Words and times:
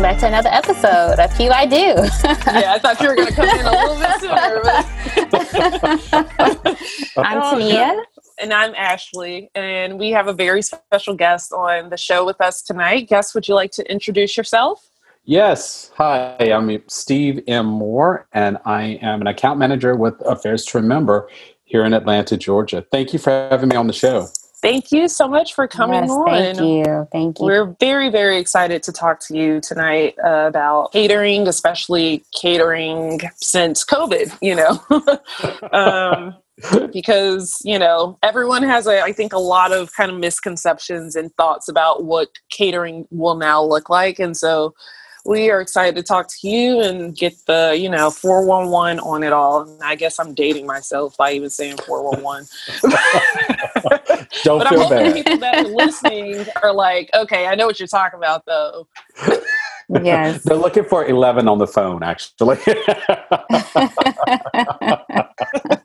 welcome 0.00 0.16
back 0.16 0.20
to 0.20 0.26
another 0.28 0.48
episode 0.50 1.18
of 1.18 1.36
Hue 1.36 1.50
I 1.50 1.66
Do. 1.66 1.76
yeah, 1.76 2.72
I 2.74 2.78
thought 2.78 2.98
you 3.02 3.08
were 3.08 3.16
going 3.16 3.28
to 3.28 3.34
come 3.34 3.48
in 3.50 3.66
a 3.66 3.70
little 3.70 3.98
bit 3.98 4.20
sooner. 4.20 4.60
But... 6.64 6.78
I'm 7.26 7.42
oh, 7.42 7.58
Tania. 7.58 8.02
And 8.40 8.54
I'm 8.54 8.74
Ashley. 8.76 9.50
And 9.54 9.98
we 9.98 10.10
have 10.10 10.26
a 10.26 10.32
very 10.32 10.62
special 10.62 11.14
guest 11.14 11.52
on 11.52 11.90
the 11.90 11.98
show 11.98 12.24
with 12.24 12.40
us 12.40 12.62
tonight. 12.62 13.08
Guest, 13.08 13.34
would 13.34 13.46
you 13.46 13.54
like 13.54 13.72
to 13.72 13.90
introduce 13.90 14.38
yourself? 14.38 14.88
Yes. 15.24 15.90
Hi, 15.96 16.34
I'm 16.38 16.82
Steve 16.88 17.42
M. 17.46 17.66
Moore, 17.66 18.26
and 18.32 18.56
I 18.64 18.98
am 19.02 19.20
an 19.20 19.26
account 19.26 19.58
manager 19.58 19.96
with 19.96 20.14
Affairs 20.24 20.64
to 20.66 20.78
Remember 20.78 21.28
here 21.64 21.84
in 21.84 21.92
Atlanta, 21.92 22.38
Georgia. 22.38 22.86
Thank 22.90 23.12
you 23.12 23.18
for 23.18 23.30
having 23.30 23.68
me 23.68 23.76
on 23.76 23.86
the 23.86 23.92
show. 23.92 24.28
Thank 24.62 24.92
you 24.92 25.08
so 25.08 25.26
much 25.26 25.54
for 25.54 25.66
coming 25.66 26.02
yes, 26.02 26.10
on. 26.10 26.26
Thank 26.26 26.60
you. 26.60 27.08
Thank 27.10 27.38
you. 27.38 27.46
We're 27.46 27.76
very, 27.80 28.10
very 28.10 28.38
excited 28.38 28.82
to 28.82 28.92
talk 28.92 29.20
to 29.26 29.36
you 29.36 29.60
tonight 29.60 30.16
uh, 30.24 30.46
about 30.48 30.92
catering, 30.92 31.48
especially 31.48 32.24
catering 32.38 33.20
since 33.36 33.84
COVID, 33.84 34.36
you 34.42 34.54
know. 34.54 35.70
um, 35.72 36.36
because, 36.92 37.62
you 37.64 37.78
know, 37.78 38.18
everyone 38.22 38.62
has, 38.62 38.86
a, 38.86 39.00
I 39.02 39.12
think, 39.12 39.32
a 39.32 39.38
lot 39.38 39.72
of 39.72 39.94
kind 39.94 40.10
of 40.10 40.18
misconceptions 40.18 41.16
and 41.16 41.34
thoughts 41.36 41.68
about 41.68 42.04
what 42.04 42.28
catering 42.50 43.06
will 43.10 43.36
now 43.36 43.62
look 43.62 43.88
like. 43.88 44.18
And 44.18 44.36
so 44.36 44.74
we 45.24 45.50
are 45.50 45.60
excited 45.60 45.94
to 45.96 46.02
talk 46.02 46.28
to 46.28 46.48
you 46.48 46.80
and 46.80 47.16
get 47.16 47.34
the 47.46 47.76
you 47.78 47.88
know 47.88 48.10
411 48.10 49.00
on 49.00 49.22
it 49.22 49.32
all. 49.32 49.62
And 49.62 49.82
i 49.82 49.94
guess 49.94 50.18
i'm 50.18 50.34
dating 50.34 50.66
myself 50.66 51.16
by 51.16 51.32
even 51.32 51.50
saying 51.50 51.76
411 51.86 52.46
don't 54.42 54.58
but 54.58 54.68
feel 54.68 54.80
i'm 54.80 54.88
hoping 54.88 54.88
bad. 54.88 55.14
people 55.14 55.38
that 55.38 55.64
are 55.64 55.68
listening 55.68 56.44
are 56.62 56.72
like 56.72 57.10
okay 57.14 57.46
i 57.46 57.54
know 57.54 57.66
what 57.66 57.78
you're 57.78 57.88
talking 57.88 58.18
about 58.18 58.44
though. 58.46 58.86
Yes. 60.02 60.44
They're 60.44 60.56
looking 60.56 60.84
for 60.84 61.04
11 61.04 61.48
on 61.48 61.58
the 61.58 61.66
phone 61.66 62.04
actually 62.04 62.58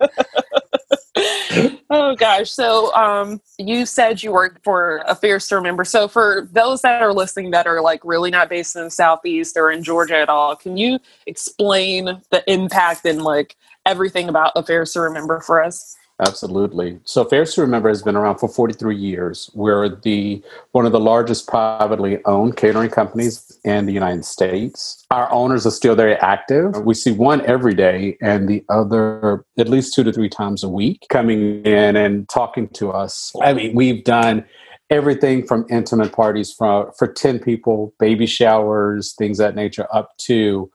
oh 1.96 2.16
gosh. 2.16 2.52
So 2.52 2.94
um, 2.96 3.42
you 3.58 3.86
said 3.86 4.22
you 4.22 4.32
work 4.32 4.62
for 4.64 5.04
affairs 5.08 5.48
to 5.48 5.56
remember 5.56 5.84
so 5.84 6.08
for 6.08 6.48
those 6.52 6.82
that 6.82 7.02
are 7.02 7.14
listening 7.14 7.52
that 7.52 7.68
are 7.68 7.82
like 7.82 8.02
really 8.04 8.30
not 8.30 8.50
based 8.50 8.76
in 8.76 8.84
the 8.84 8.90
southeast 8.90 9.56
or 9.58 9.72
in 9.72 9.84
georgia 9.84 10.18
at 10.18 10.30
all 10.30 10.56
can 10.56 10.78
you 10.78 11.00
explain 11.26 12.22
the 12.32 12.44
impact 12.48 13.06
and 13.06 13.22
like 13.22 13.56
everything 13.86 14.28
about 14.28 14.52
affairs 14.56 14.94
to 14.94 15.00
remember 15.00 15.40
for 15.40 15.64
us 15.64 15.96
Absolutely. 16.20 17.00
So 17.04 17.24
Affairs 17.24 17.54
to 17.56 17.62
Remember 17.62 17.90
has 17.90 18.02
been 18.02 18.16
around 18.16 18.38
for 18.38 18.48
43 18.48 18.96
years. 18.96 19.52
We're 19.54 19.90
the 19.90 20.42
one 20.72 20.86
of 20.86 20.94
the 20.94 21.00
largest 21.00 21.48
privately 21.48 22.24
owned 22.26 22.56
catering 22.56 22.90
companies 22.90 23.60
in 23.66 23.86
the 23.86 23.92
United 23.92 24.24
States. 24.24 25.06
Our 25.12 25.30
owners 25.32 25.66
are 25.66 25.72
still 25.72 25.96
very 25.96 26.16
active. 26.16 26.78
We 26.86 26.94
see 26.94 27.12
one 27.12 27.46
every 27.46 27.74
day 27.74 28.18
and 28.22 28.48
the 28.48 28.64
other 28.70 29.46
at 29.58 29.68
least 29.68 29.94
two 29.94 30.04
to 30.06 30.14
three 30.14 30.30
times 30.30 30.64
a 30.64 30.70
week 30.70 31.06
coming 31.10 31.64
in 31.66 31.98
and 31.98 32.30
talking 32.30 32.70
to 32.70 32.92
us. 32.92 33.34
I 33.42 33.54
mean, 33.54 33.76
we've 33.76 34.04
done 34.04 34.46
everything 34.90 35.46
from 35.46 35.66
intimate 35.70 36.14
parties 36.14 36.54
for, 36.54 36.94
for 36.98 37.08
10 37.08 37.40
people, 37.40 37.94
baby 38.00 38.26
showers, 38.26 39.14
things 39.18 39.38
that 39.40 39.56
nature, 39.56 39.88
up 39.92 40.16
to 40.20 40.72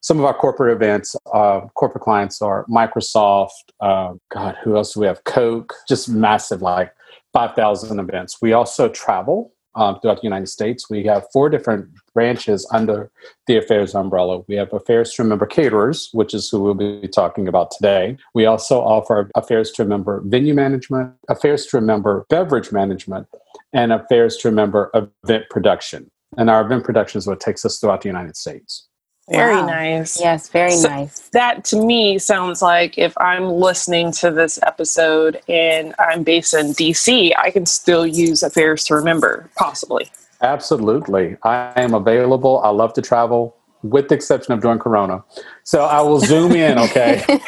some 0.00 0.18
of 0.18 0.24
our 0.24 0.34
corporate 0.34 0.74
events, 0.74 1.14
uh, 1.32 1.60
corporate 1.74 2.04
clients 2.04 2.40
are 2.40 2.64
Microsoft. 2.66 3.50
Uh, 3.80 4.14
God, 4.30 4.56
who 4.62 4.76
else 4.76 4.94
do 4.94 5.00
we 5.00 5.06
have? 5.06 5.24
Coke. 5.24 5.74
Just 5.88 6.08
massive, 6.08 6.62
like 6.62 6.92
five 7.32 7.54
thousand 7.54 7.98
events. 7.98 8.38
We 8.40 8.52
also 8.52 8.88
travel 8.88 9.52
um, 9.74 10.00
throughout 10.00 10.16
the 10.16 10.24
United 10.24 10.48
States. 10.48 10.90
We 10.90 11.04
have 11.04 11.26
four 11.32 11.48
different 11.48 11.88
branches 12.12 12.66
under 12.72 13.10
the 13.46 13.56
Affairs 13.56 13.94
umbrella. 13.94 14.42
We 14.48 14.56
have 14.56 14.72
Affairs 14.72 15.12
to 15.14 15.22
Remember 15.22 15.46
Caterers, 15.46 16.08
which 16.12 16.34
is 16.34 16.48
who 16.48 16.60
we'll 16.60 16.74
be 16.74 17.06
talking 17.08 17.46
about 17.46 17.70
today. 17.70 18.16
We 18.34 18.46
also 18.46 18.80
offer 18.80 19.30
Affairs 19.34 19.70
to 19.72 19.82
Remember 19.82 20.22
Venue 20.24 20.54
Management, 20.54 21.14
Affairs 21.28 21.66
to 21.66 21.76
Remember 21.76 22.26
Beverage 22.28 22.72
Management, 22.72 23.28
and 23.72 23.92
Affairs 23.92 24.36
to 24.38 24.48
Remember 24.48 24.90
Event 24.94 25.44
Production. 25.50 26.10
And 26.36 26.48
our 26.48 26.64
event 26.64 26.84
production 26.84 27.18
is 27.18 27.26
what 27.26 27.40
takes 27.40 27.64
us 27.64 27.78
throughout 27.78 28.02
the 28.02 28.08
United 28.08 28.36
States. 28.36 28.86
Very 29.30 29.54
wow. 29.54 29.66
nice. 29.66 30.20
Yes, 30.20 30.48
very 30.48 30.72
so 30.72 30.88
nice. 30.88 31.20
That 31.28 31.64
to 31.66 31.84
me 31.84 32.18
sounds 32.18 32.60
like 32.62 32.98
if 32.98 33.16
I'm 33.18 33.44
listening 33.44 34.10
to 34.12 34.30
this 34.30 34.58
episode 34.64 35.40
and 35.48 35.94
I'm 36.00 36.24
based 36.24 36.52
in 36.52 36.72
DC, 36.72 37.32
I 37.38 37.50
can 37.50 37.64
still 37.64 38.06
use 38.06 38.42
Affairs 38.42 38.84
to 38.84 38.94
Remember, 38.94 39.48
possibly. 39.56 40.10
Absolutely. 40.42 41.36
I 41.44 41.72
am 41.76 41.94
available. 41.94 42.60
I 42.64 42.70
love 42.70 42.92
to 42.94 43.02
travel 43.02 43.54
with 43.82 44.08
the 44.08 44.14
exception 44.14 44.52
of 44.52 44.60
during 44.60 44.78
Corona. 44.78 45.24
So 45.64 45.84
I 45.84 46.00
will 46.00 46.20
zoom 46.20 46.52
in, 46.52 46.78
okay? 46.78 47.24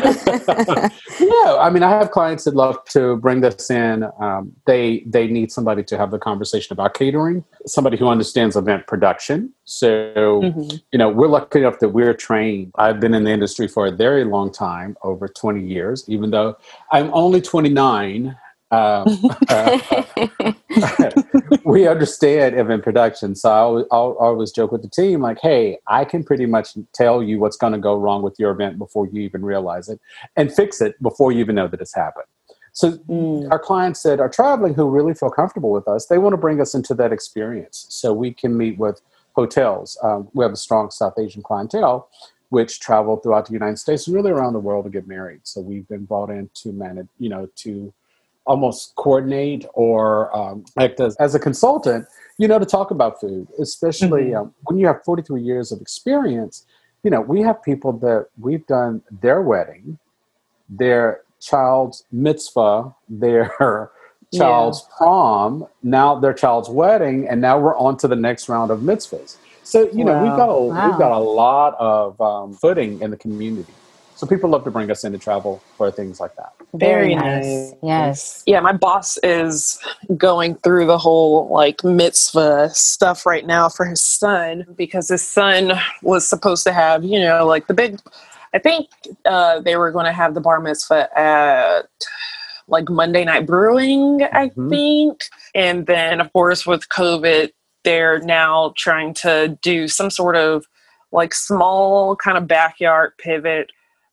yeah, 1.20 1.56
I 1.58 1.70
mean, 1.70 1.82
I 1.82 1.90
have 1.90 2.10
clients 2.10 2.44
that 2.44 2.54
love 2.54 2.82
to 2.86 3.16
bring 3.16 3.40
this 3.40 3.70
in. 3.70 4.04
Um, 4.20 4.52
they 4.66 5.04
they 5.06 5.26
need 5.26 5.52
somebody 5.52 5.82
to 5.84 5.98
have 5.98 6.10
the 6.10 6.18
conversation 6.18 6.72
about 6.72 6.94
catering, 6.94 7.44
somebody 7.66 7.96
who 7.96 8.08
understands 8.08 8.56
event 8.56 8.86
production. 8.86 9.52
So, 9.64 9.88
mm-hmm. 10.42 10.76
you 10.92 10.98
know, 10.98 11.08
we're 11.08 11.28
lucky 11.28 11.60
enough 11.60 11.78
that 11.80 11.90
we're 11.90 12.14
trained. 12.14 12.72
I've 12.76 13.00
been 13.00 13.14
in 13.14 13.24
the 13.24 13.30
industry 13.30 13.68
for 13.68 13.86
a 13.86 13.90
very 13.90 14.24
long 14.24 14.52
time, 14.52 14.96
over 15.02 15.28
20 15.28 15.62
years, 15.64 16.04
even 16.08 16.30
though 16.30 16.56
I'm 16.92 17.10
only 17.12 17.40
29. 17.40 18.36
Um, 18.70 19.04
we 21.64 21.88
understand 21.88 22.58
event 22.58 22.84
production, 22.84 23.34
so 23.34 23.50
I 23.50 23.58
always, 23.58 23.86
I 23.90 23.96
always 23.96 24.52
joke 24.52 24.70
with 24.70 24.82
the 24.82 24.88
team 24.88 25.20
like, 25.20 25.40
"Hey, 25.40 25.78
I 25.88 26.04
can 26.04 26.22
pretty 26.22 26.46
much 26.46 26.76
tell 26.94 27.22
you 27.22 27.40
what's 27.40 27.56
going 27.56 27.72
to 27.72 27.78
go 27.78 27.96
wrong 27.96 28.22
with 28.22 28.38
your 28.38 28.52
event 28.52 28.78
before 28.78 29.08
you 29.08 29.22
even 29.22 29.44
realize 29.44 29.88
it, 29.88 30.00
and 30.36 30.52
fix 30.52 30.80
it 30.80 31.00
before 31.02 31.32
you 31.32 31.40
even 31.40 31.56
know 31.56 31.66
that 31.66 31.80
it's 31.80 31.94
happened." 31.94 32.26
So 32.72 32.92
mm. 32.92 33.50
our 33.50 33.58
clients 33.58 34.02
that 34.04 34.20
are 34.20 34.28
traveling 34.28 34.74
who 34.74 34.88
really 34.88 35.14
feel 35.14 35.30
comfortable 35.30 35.72
with 35.72 35.88
us, 35.88 36.06
they 36.06 36.18
want 36.18 36.34
to 36.34 36.36
bring 36.36 36.60
us 36.60 36.74
into 36.74 36.94
that 36.94 37.12
experience, 37.12 37.86
so 37.88 38.12
we 38.12 38.32
can 38.32 38.56
meet 38.56 38.78
with 38.78 39.00
hotels. 39.34 39.98
Um, 40.02 40.28
we 40.32 40.44
have 40.44 40.52
a 40.52 40.56
strong 40.56 40.90
South 40.90 41.18
Asian 41.18 41.42
clientele 41.42 42.08
which 42.50 42.80
travel 42.80 43.16
throughout 43.16 43.46
the 43.46 43.52
United 43.52 43.78
States 43.78 44.06
and 44.06 44.14
really 44.14 44.30
around 44.30 44.52
the 44.52 44.60
world 44.60 44.84
to 44.84 44.90
get 44.90 45.06
married. 45.06 45.40
So 45.44 45.60
we've 45.60 45.88
been 45.88 46.04
brought 46.04 46.30
in 46.30 46.50
to 46.54 46.72
manage, 46.72 47.06
you 47.18 47.28
know, 47.28 47.48
to 47.56 47.92
almost 48.50 48.96
coordinate 48.96 49.64
or 49.74 50.36
um, 50.36 50.64
act 50.76 50.98
as, 50.98 51.14
as 51.16 51.36
a 51.36 51.38
consultant, 51.38 52.04
you 52.36 52.48
know, 52.48 52.58
to 52.58 52.66
talk 52.66 52.90
about 52.90 53.20
food, 53.20 53.46
especially 53.60 54.24
mm-hmm. 54.24 54.42
um, 54.42 54.54
when 54.64 54.76
you 54.76 54.88
have 54.88 55.04
43 55.04 55.40
years 55.40 55.70
of 55.70 55.80
experience. 55.80 56.66
You 57.04 57.10
know, 57.12 57.20
we 57.20 57.42
have 57.42 57.62
people 57.62 57.92
that 57.98 58.26
we've 58.40 58.66
done 58.66 59.02
their 59.22 59.40
wedding, 59.40 59.98
their 60.68 61.20
child's 61.40 62.04
mitzvah, 62.10 62.92
their 63.08 63.54
child's 64.34 64.82
yeah. 64.82 64.96
prom, 64.98 65.66
now 65.84 66.18
their 66.18 66.34
child's 66.34 66.68
wedding, 66.68 67.28
and 67.28 67.40
now 67.40 67.56
we're 67.58 67.78
on 67.78 67.96
to 67.98 68.08
the 68.08 68.16
next 68.16 68.48
round 68.48 68.72
of 68.72 68.80
mitzvahs. 68.80 69.36
So 69.62 69.88
you 69.92 70.04
know, 70.04 70.20
we've 70.24 70.36
got 70.36 70.48
a 70.48 70.60
wow. 70.60 70.88
we've 70.88 70.98
got 70.98 71.12
a 71.12 71.18
lot 71.18 71.76
of 71.78 72.20
um, 72.20 72.52
footing 72.54 73.00
in 73.00 73.12
the 73.12 73.16
community. 73.16 73.72
So 74.20 74.26
people 74.26 74.50
love 74.50 74.64
to 74.64 74.70
bring 74.70 74.90
us 74.90 75.02
in 75.02 75.12
to 75.12 75.18
travel 75.18 75.62
for 75.78 75.90
things 75.90 76.20
like 76.20 76.36
that. 76.36 76.52
Very, 76.74 77.14
Very 77.14 77.14
nice. 77.14 77.44
nice. 77.46 77.74
Yes. 77.82 78.42
Yeah, 78.44 78.60
my 78.60 78.74
boss 78.74 79.16
is 79.22 79.78
going 80.14 80.56
through 80.56 80.84
the 80.88 80.98
whole 80.98 81.48
like 81.48 81.82
mitzvah 81.82 82.68
stuff 82.68 83.24
right 83.24 83.46
now 83.46 83.70
for 83.70 83.86
his 83.86 84.02
son 84.02 84.66
because 84.76 85.08
his 85.08 85.26
son 85.26 85.72
was 86.02 86.28
supposed 86.28 86.64
to 86.64 86.72
have, 86.74 87.02
you 87.02 87.18
know, 87.18 87.46
like 87.46 87.66
the 87.66 87.72
big 87.72 87.98
I 88.52 88.58
think 88.58 88.88
uh, 89.24 89.60
they 89.60 89.76
were 89.76 89.90
going 89.90 90.04
to 90.04 90.12
have 90.12 90.34
the 90.34 90.42
bar 90.42 90.60
mitzvah 90.60 91.08
at 91.18 91.88
like 92.68 92.90
Monday 92.90 93.24
Night 93.24 93.46
Brewing, 93.46 94.22
I 94.34 94.48
mm-hmm. 94.48 94.68
think. 94.68 95.22
And 95.54 95.86
then, 95.86 96.20
of 96.20 96.30
course, 96.34 96.66
with 96.66 96.90
COVID, 96.90 97.52
they're 97.84 98.20
now 98.20 98.74
trying 98.76 99.14
to 99.14 99.58
do 99.62 99.88
some 99.88 100.10
sort 100.10 100.36
of 100.36 100.66
like 101.10 101.32
small 101.32 102.16
kind 102.16 102.36
of 102.36 102.46
backyard 102.46 103.12
pivot 103.16 103.70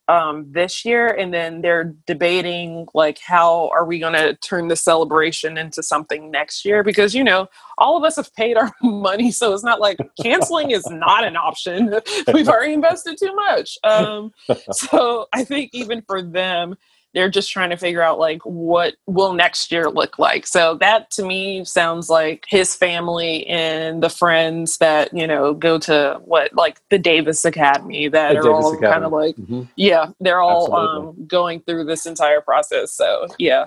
um, 0.08 0.46
this 0.50 0.86
year, 0.86 1.08
and 1.08 1.34
then 1.34 1.62
they're 1.62 1.96
debating 2.06 2.88
like 2.94 3.20
how 3.20 3.70
are 3.74 3.86
we 3.86 4.00
going 4.00 4.14
to 4.14 4.36
turn 4.36 4.68
the 4.68 4.76
celebration 4.76 5.58
into 5.58 5.84
something 5.84 6.32
next 6.32 6.64
year? 6.66 6.84
Because 6.84 7.14
you 7.14 7.24
know, 7.24 7.48
all 7.78 7.98
of 7.98 8.04
us 8.04 8.16
have 8.16 8.34
paid 8.34 8.58
our 8.58 8.72
money, 8.82 9.32
so 9.32 9.54
it's 9.54 9.64
not 9.64 9.82
like 9.82 9.98
canceling 10.22 10.72
is 10.72 10.88
not 10.90 11.24
an 11.24 11.36
option. 11.36 11.94
We've 12.34 12.50
already 12.50 12.74
invested 12.74 13.18
too 13.18 13.36
much. 13.36 13.78
Um, 13.84 14.32
so 14.72 15.28
I 15.34 15.44
think 15.44 15.72
even 15.74 16.02
for 16.02 16.22
them, 16.22 16.76
they're 17.18 17.30
just 17.30 17.52
trying 17.52 17.72
to 17.72 17.78
figure 17.78 18.04
out 18.04 18.20
like 18.20 18.40
what 18.44 18.94
will 19.08 19.34
next 19.34 19.72
year 19.72 19.90
look 19.90 20.20
like 20.20 20.46
so 20.46 20.76
that 20.76 21.10
to 21.10 21.26
me 21.26 21.66
sounds 21.66 22.10
like 22.10 22.46
his 22.48 22.76
family 22.76 23.46
and 23.48 24.04
the 24.04 24.10
friends 24.10 24.78
that 24.78 25.12
you 25.12 25.26
know 25.26 25.52
go 25.52 25.80
to 25.80 26.22
what 26.26 26.54
like 26.54 26.80
the 26.92 27.00
davis 27.00 27.44
academy 27.44 28.08
that 28.08 28.34
the 28.34 28.40
are 28.40 28.44
davis 28.44 28.66
all 28.66 28.80
kind 28.80 29.04
of 29.04 29.12
like 29.12 29.36
mm-hmm. 29.36 29.64
yeah 29.76 30.12
they're 30.20 30.42
all 30.42 30.72
um, 30.76 31.26
going 31.26 31.60
through 31.62 31.84
this 31.84 32.06
entire 32.06 32.40
process 32.40 32.94
so 32.94 33.26
yeah 33.40 33.66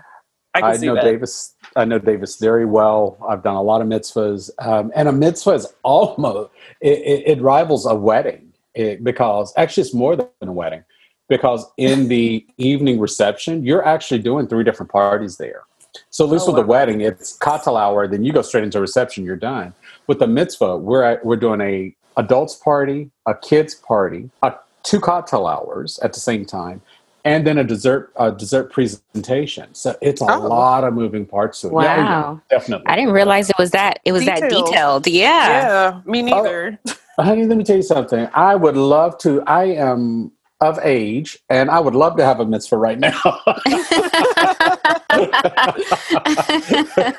I, 0.53 0.63
I 0.63 0.77
know 0.79 0.97
that. 0.97 1.05
Davis. 1.05 1.55
I 1.77 1.85
know 1.85 2.01
Davis 2.01 2.35
very 2.35 2.65
well. 2.65 3.17
I've 3.29 3.45
done 3.45 3.55
a 3.55 3.63
lot 3.63 3.83
of 3.83 3.87
mitzvahs, 3.87 4.51
um, 4.59 4.91
and 4.97 5.07
a 5.07 5.13
mitzvah 5.13 5.53
is 5.53 5.67
almost 5.85 6.51
it, 6.81 6.99
it, 6.99 7.39
it 7.39 7.41
rivals 7.41 7.87
a 7.87 7.95
wedding 7.95 8.53
it, 8.75 9.05
because 9.05 9.53
actually 9.57 9.83
it's 9.83 9.95
more 9.95 10.17
than 10.17 10.27
a 10.43 10.53
wedding 10.53 10.83
because 11.31 11.65
in 11.79 12.09
the 12.09 12.45
evening 12.59 12.99
reception 13.01 13.65
you're 13.65 13.87
actually 13.87 14.19
doing 14.19 14.47
three 14.47 14.65
different 14.65 14.93
parties 14.93 15.39
there. 15.39 15.63
So 16.11 16.25
at 16.27 16.31
least 16.31 16.45
Oh, 16.47 16.53
with 16.53 16.63
the 16.63 16.67
wedding, 16.67 17.01
it's 17.01 17.37
cocktail 17.39 17.77
hour, 17.77 18.07
then 18.07 18.23
you 18.23 18.33
go 18.33 18.43
straight 18.43 18.65
into 18.65 18.81
reception. 18.81 19.25
You're 19.25 19.37
done. 19.37 19.73
With 20.07 20.19
the 20.19 20.27
mitzvah, 20.27 20.77
we're 20.77 21.03
at, 21.03 21.25
we're 21.25 21.37
doing 21.37 21.61
a 21.61 21.95
adults 22.17 22.55
party, 22.57 23.11
a 23.27 23.35
kids 23.35 23.75
party, 23.75 24.31
a, 24.43 24.53
two 24.85 25.01
cocktail 25.01 25.47
hours 25.47 25.99
at 26.01 26.13
the 26.13 26.21
same 26.21 26.45
time, 26.45 26.81
and 27.25 27.45
then 27.47 27.59
a 27.59 27.65
dessert 27.65 28.13
a 28.17 28.31
dessert 28.31 28.73
presentation. 28.73 29.75
So 29.75 29.97
it's 30.01 30.21
a 30.21 30.27
Oh. 30.33 30.47
lot 30.47 30.85
of 30.85 30.95
moving 30.95 31.27
parts 31.27 31.61
to 31.63 31.69
it. 31.69 31.73
Yeah, 31.75 31.97
yeah, 31.97 32.05
Wow. 32.23 32.41
definitely. 32.51 32.87
I 32.87 32.95
didn't 32.97 33.13
realize 33.13 33.51
it 33.51 33.59
was 33.59 33.73
that 33.73 33.99
it 34.05 34.13
was 34.13 34.25
that 34.27 34.43
Detailed. 34.43 34.67
detailed. 34.67 35.07
Yeah. 35.09 35.49
Yeah, 35.49 36.01
me 36.07 36.21
oh, 36.33 36.43
neither. 36.43 36.79
Honey, 37.19 37.47
let 37.47 37.59
me 37.59 37.65
tell 37.65 37.77
you 37.77 37.83
something. 37.83 38.29
I 38.33 38.55
would 38.55 38.77
love 38.77 39.19
to. 39.19 39.43
I 39.43 39.65
am 39.65 40.31
of 40.61 40.79
age, 40.83 41.39
and 41.49 41.71
I 41.71 41.81
would 41.81 41.95
love 41.95 42.17
to 42.19 42.25
have 42.25 42.39
a 42.41 42.45
mitzvah 42.45 42.77
right 42.77 42.99
now. 42.99 43.13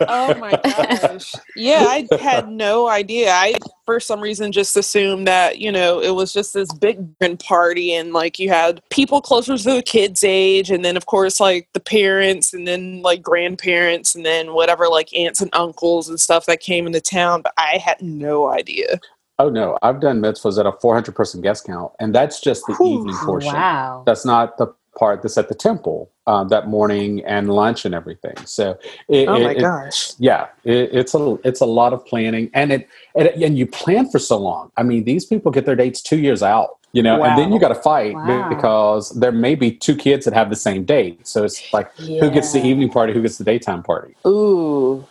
oh 0.08 0.36
my 0.38 0.60
gosh. 0.64 1.34
Yeah, 1.56 1.86
I 1.88 2.08
had 2.20 2.50
no 2.50 2.88
idea. 2.88 3.32
I 3.32 3.56
for 3.86 4.00
some 4.00 4.22
reason 4.22 4.52
just 4.52 4.78
assumed 4.78 5.28
that, 5.28 5.58
you 5.58 5.72
know, 5.72 6.00
it 6.02 6.12
was 6.12 6.32
just 6.32 6.54
this 6.54 6.72
big 6.72 7.18
party 7.40 7.94
and 7.94 8.14
like 8.14 8.38
you 8.38 8.50
had 8.50 8.80
people 8.92 9.22
closer 9.22 9.58
to 9.58 9.64
the 9.64 9.82
kids' 9.82 10.24
age 10.24 10.70
and 10.70 10.86
then 10.86 10.96
of 10.96 11.08
course 11.08 11.40
like 11.40 11.68
the 11.74 11.80
parents 11.80 12.54
and 12.54 12.68
then 12.68 13.02
like 13.02 13.24
grandparents 13.24 14.14
and 14.14 14.24
then 14.24 14.54
whatever 14.54 14.88
like 14.88 15.12
aunts 15.18 15.42
and 15.42 15.50
uncles 15.54 16.10
and 16.10 16.20
stuff 16.20 16.46
that 16.46 16.60
came 16.60 16.86
into 16.86 17.02
town, 17.02 17.42
but 17.42 17.54
I 17.58 17.80
had 17.84 18.02
no 18.02 18.50
idea. 18.50 19.00
Oh 19.42 19.50
no, 19.50 19.78
I've 19.82 20.00
done 20.00 20.22
mitzvahs 20.22 20.60
at 20.60 20.66
a 20.66 20.72
400 20.72 21.16
person 21.16 21.42
guest 21.42 21.66
count, 21.66 21.92
and 22.00 22.14
that's 22.14 22.40
just 22.40 22.66
the 22.68 22.74
Whew. 22.76 23.00
evening 23.00 23.16
portion. 23.18 23.54
wow. 23.54 24.04
That's 24.06 24.26
not 24.26 24.58
the 24.58 24.68
part 25.00 25.22
that's 25.22 25.38
at 25.38 25.48
the 25.48 25.56
temple 25.56 26.12
um, 26.28 26.50
that 26.50 26.68
morning 26.68 27.24
and 27.26 27.50
lunch 27.50 27.86
and 27.86 27.96
everything. 27.96 28.36
So, 28.46 28.78
it, 29.08 29.28
Oh 29.28 29.40
my 29.40 29.52
it- 29.52 29.62
gosh. 29.62 30.12
yeah, 30.20 30.48
it, 30.64 30.90
it's 30.94 31.16
a 31.16 31.38
it's 31.44 31.62
a 31.62 31.66
lot 31.66 31.94
of 31.94 32.06
planning, 32.06 32.50
and 32.54 32.72
it, 32.72 32.88
and 33.16 33.28
it 33.28 33.36
and 33.36 33.58
you 33.58 33.66
plan 33.66 34.10
for 34.10 34.20
so 34.20 34.38
long. 34.38 34.72
I 34.78 34.84
mean, 34.84 35.04
these 35.06 35.26
people 35.26 35.52
get 35.52 35.66
their 35.66 35.76
dates 35.76 36.02
two 36.02 36.18
years 36.20 36.44
out, 36.44 36.78
you 36.94 37.02
know, 37.02 37.24
and 37.24 37.38
then 37.38 37.52
you 37.54 37.60
got 37.60 37.70
to 37.70 37.76
fight 37.76 38.16
Wow. 38.16 38.50
because 38.50 39.12
there 39.12 39.32
may 39.32 39.56
be 39.56 39.72
two 39.72 39.96
kids 39.96 40.26
that 40.26 40.34
have 40.34 40.50
the 40.50 40.56
same 40.56 40.84
date. 40.84 41.26
So 41.26 41.44
it's 41.46 41.62
like 41.72 41.96
who 41.98 42.30
gets 42.32 42.52
the 42.52 42.62
evening 42.62 42.90
party, 42.90 43.14
who 43.14 43.22
gets 43.22 43.38
the 43.38 43.44
daytime 43.46 43.82
party. 43.84 44.16
Ooh. 44.28 45.06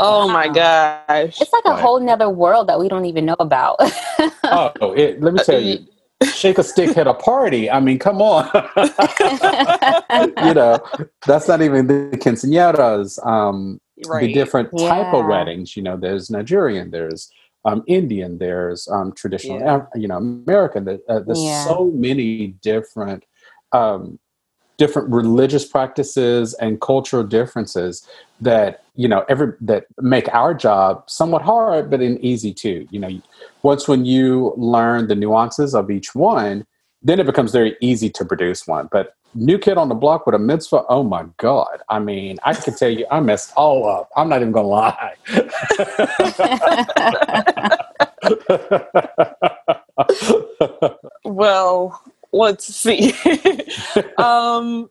Oh 0.00 0.28
my 0.28 0.48
gosh. 0.48 1.40
It's 1.40 1.52
like 1.52 1.64
a 1.66 1.70
Right. 1.70 1.80
whole 1.80 2.00
nother 2.00 2.30
world 2.30 2.68
that 2.68 2.78
we 2.80 2.88
don't 2.88 3.04
even 3.04 3.26
know 3.26 3.36
about. 3.38 3.76
oh, 4.44 4.92
it, 4.96 5.20
let 5.20 5.34
me 5.34 5.40
tell 5.44 5.60
you, 5.60 5.86
shake 6.32 6.56
a 6.58 6.62
stick, 6.64 6.96
at 6.96 7.06
a 7.06 7.14
party. 7.14 7.70
I 7.70 7.78
mean, 7.80 7.98
come 7.98 8.22
on. 8.22 8.48
you 10.46 10.54
know, 10.54 10.78
that's 11.26 11.46
not 11.48 11.60
even 11.60 11.86
the 11.88 12.16
quinceañeras. 12.16 13.24
Um, 13.26 13.80
the 13.98 14.08
right. 14.08 14.34
different 14.34 14.70
type 14.78 15.12
of 15.12 15.26
weddings. 15.26 15.76
You 15.76 15.82
know, 15.82 15.96
there's 15.96 16.30
Nigerian, 16.30 16.90
there's 16.90 17.30
um, 17.66 17.82
Indian, 17.86 18.38
there's 18.38 18.88
um, 18.88 19.12
traditional, 19.12 19.58
Yeah. 19.58 19.82
You 19.94 20.08
know, 20.08 20.16
American. 20.16 20.84
There- 20.84 21.00
Uh, 21.08 21.20
there's 21.26 21.44
Yeah. 21.44 21.64
so 21.64 21.90
many 22.06 22.48
different, 22.62 23.24
um, 23.72 24.18
different 24.78 25.08
religious 25.10 25.64
practices 25.66 26.54
and 26.54 26.80
cultural 26.80 27.24
differences 27.38 28.06
that 28.40 28.82
you 28.94 29.08
know 29.08 29.24
every 29.28 29.48
that 29.60 29.82
make 30.00 30.28
our 30.34 30.52
job 30.54 30.90
somewhat 31.08 31.42
hard, 31.42 31.90
but 31.90 32.00
in 32.02 32.14
easy 32.24 32.52
too. 32.52 32.86
You 32.90 33.00
know, 33.00 33.10
once 33.62 33.88
when 33.88 34.04
you 34.04 34.52
learn 34.56 35.08
the 35.08 35.14
nuances 35.24 35.74
of 35.74 35.90
each 35.90 36.14
one, 36.14 36.66
then 37.02 37.20
it 37.20 37.26
becomes 37.26 37.52
very 37.52 37.76
easy 37.80 38.10
to 38.10 38.24
produce 38.24 38.66
one. 38.66 38.88
But 38.90 39.14
new 39.34 39.58
kid 39.58 39.78
on 39.78 39.88
the 39.88 39.94
block 39.94 40.26
with 40.26 40.34
a 40.34 40.38
mitzvah, 40.38 40.84
oh 40.88 41.02
my 41.02 41.26
god! 41.36 41.80
I 41.88 41.98
mean, 41.98 42.38
I 42.44 42.54
can 42.54 42.74
tell 42.74 42.90
you, 42.90 43.06
I 43.10 43.20
messed 43.20 43.52
all 43.56 43.88
up. 43.88 44.10
I'm 44.16 44.28
not 44.28 44.40
even 44.40 44.52
gonna 44.52 44.68
lie. 44.68 45.14
Well, 51.26 52.00
let's 52.32 52.64
see. 52.64 53.12
um, 54.18 54.88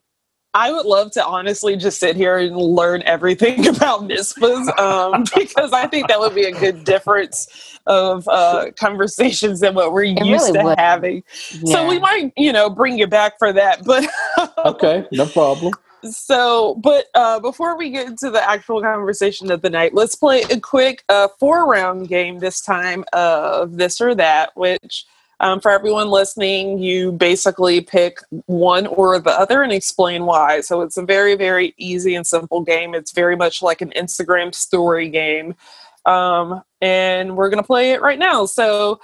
I 0.55 0.71
would 0.71 0.85
love 0.85 1.11
to 1.11 1.25
honestly 1.25 1.75
just 1.75 1.99
sit 1.99 2.15
here 2.15 2.37
and 2.37 2.55
learn 2.55 3.03
everything 3.05 3.67
about 3.75 4.07
mitzvahs 4.07 4.77
um, 4.79 5.25
because 5.35 5.73
I 5.73 5.85
think 5.87 6.07
that 6.07 6.19
would 6.19 6.33
be 6.33 6.45
a 6.45 6.51
good 6.53 6.85
difference 6.85 7.77
of 7.85 8.27
uh, 8.29 8.71
conversations 8.79 9.59
than 9.59 9.75
what 9.75 9.91
we're 9.91 10.05
It 10.05 10.25
used 10.25 10.45
really 10.45 10.59
to 10.59 10.63
would. 10.63 10.79
having. 10.79 11.23
So 11.65 11.85
we 11.85 11.99
might, 11.99 12.31
you 12.37 12.53
know, 12.53 12.69
bring 12.69 12.97
you 12.97 13.05
back 13.05 13.37
for 13.37 13.51
that. 13.51 13.83
But 13.83 14.07
okay, 14.65 15.05
no 15.11 15.25
problem. 15.27 15.73
so, 16.03 16.75
but 16.75 17.07
uh, 17.15 17.41
before 17.41 17.77
we 17.77 17.89
get 17.91 18.07
into 18.07 18.31
the 18.31 18.49
actual 18.49 18.81
conversation 18.81 19.51
of 19.51 19.61
the 19.61 19.69
night, 19.69 19.93
let's 19.93 20.15
play 20.15 20.43
a 20.49 20.59
quick 20.59 21.03
uh, 21.09 21.27
four 21.37 21.69
round 21.69 22.07
game 22.07 22.39
this 22.39 22.61
time 22.61 23.03
of 23.11 23.75
this 23.75 23.99
or 23.99 24.15
that, 24.15 24.55
which 24.55 25.05
um, 25.39 25.59
for 25.59 25.71
everyone 25.71 26.09
listening, 26.09 26.79
you 26.79 27.11
basically 27.11 27.81
pick 27.81 28.19
one 28.45 28.87
or 28.87 29.19
the 29.19 29.31
other 29.31 29.61
and 29.61 29.71
explain 29.71 30.25
why. 30.25 30.61
So 30.61 30.81
it's 30.81 30.97
a 30.97 31.03
very, 31.03 31.35
very 31.35 31.73
easy 31.77 32.15
and 32.15 32.25
simple 32.25 32.61
game. 32.61 32.95
It's 32.95 33.11
very 33.11 33.35
much 33.35 33.61
like 33.61 33.81
an 33.81 33.91
Instagram 33.95 34.55
story 34.55 35.09
game. 35.09 35.55
Um, 36.05 36.63
and 36.81 37.35
we're 37.35 37.49
going 37.49 37.61
to 37.61 37.67
play 37.67 37.91
it 37.91 38.01
right 38.01 38.19
now. 38.19 38.45
So, 38.45 38.99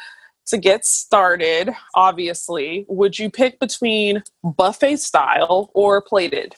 to 0.48 0.58
get 0.58 0.86
started, 0.86 1.74
obviously, 1.96 2.86
would 2.90 3.18
you 3.18 3.30
pick 3.30 3.60
between 3.60 4.24
buffet 4.44 4.98
style 4.98 5.72
or 5.74 6.02
plated? 6.02 6.56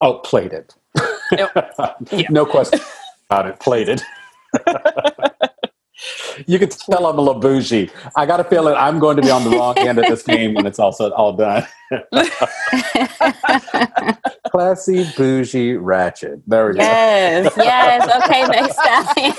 Oh, 0.00 0.14
plated. 0.18 0.74
Yeah. 1.30 1.48
no 2.30 2.44
question 2.44 2.80
about 3.30 3.46
it. 3.46 3.60
Plated. 3.60 4.02
you 6.46 6.58
can 6.58 6.68
tell 6.68 7.06
I'm 7.06 7.18
a 7.18 7.22
little 7.22 7.40
bougie. 7.40 7.90
I 8.16 8.26
got 8.26 8.40
a 8.40 8.44
feeling 8.44 8.74
I'm 8.76 8.98
going 8.98 9.16
to 9.16 9.22
be 9.22 9.30
on 9.30 9.44
the 9.44 9.50
wrong 9.50 9.78
end 9.78 9.98
of 9.98 10.06
this 10.06 10.22
game 10.26 10.54
when 10.54 10.66
it's 10.66 10.78
also 10.78 11.10
all 11.12 11.32
done. 11.32 11.66
Classy, 14.50 15.04
bougie, 15.16 15.74
ratchet. 15.76 16.40
There 16.46 16.68
we 16.68 16.74
go. 16.74 16.80
yes, 16.80 17.52
yes. 17.56 18.24
Okay, 18.24 18.42
next 18.46 18.76
time. 18.76 19.34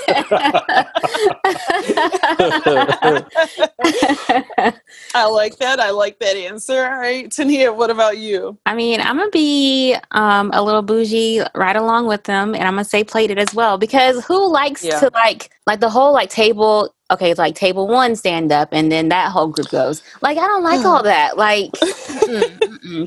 I 5.14 5.26
like 5.26 5.56
that. 5.58 5.80
I 5.80 5.90
like 5.90 6.18
that 6.20 6.36
answer. 6.36 6.84
All 6.86 6.98
right, 6.98 7.30
Tania, 7.30 7.72
what 7.72 7.90
about 7.90 8.18
you? 8.18 8.58
I 8.66 8.74
mean, 8.74 9.00
I'm 9.00 9.16
gonna 9.16 9.30
be 9.30 9.96
um, 10.12 10.50
a 10.54 10.62
little 10.62 10.82
bougie 10.82 11.40
right 11.54 11.76
along 11.76 12.06
with 12.06 12.24
them, 12.24 12.54
and 12.54 12.64
I'm 12.64 12.74
gonna 12.74 12.84
say 12.84 13.04
plated 13.04 13.38
as 13.38 13.54
well 13.54 13.78
because 13.78 14.24
who 14.24 14.50
likes 14.50 14.84
Yeah. 14.84 15.00
to 15.00 15.10
like 15.14 15.50
like 15.66 15.80
the 15.80 15.90
whole 15.90 16.12
like 16.12 16.30
table? 16.30 16.85
Okay, 17.10 17.30
it's 17.30 17.38
like 17.38 17.54
table 17.54 17.86
one 17.86 18.16
stand 18.16 18.52
up, 18.52 18.68
and 18.72 18.90
then 18.90 19.08
that 19.10 19.30
whole 19.30 19.48
group 19.48 19.68
goes. 19.68 20.02
Like 20.22 20.38
I 20.38 20.46
don't 20.46 20.62
like 20.62 20.84
all 20.84 21.02
that. 21.02 21.36
Like 21.36 21.70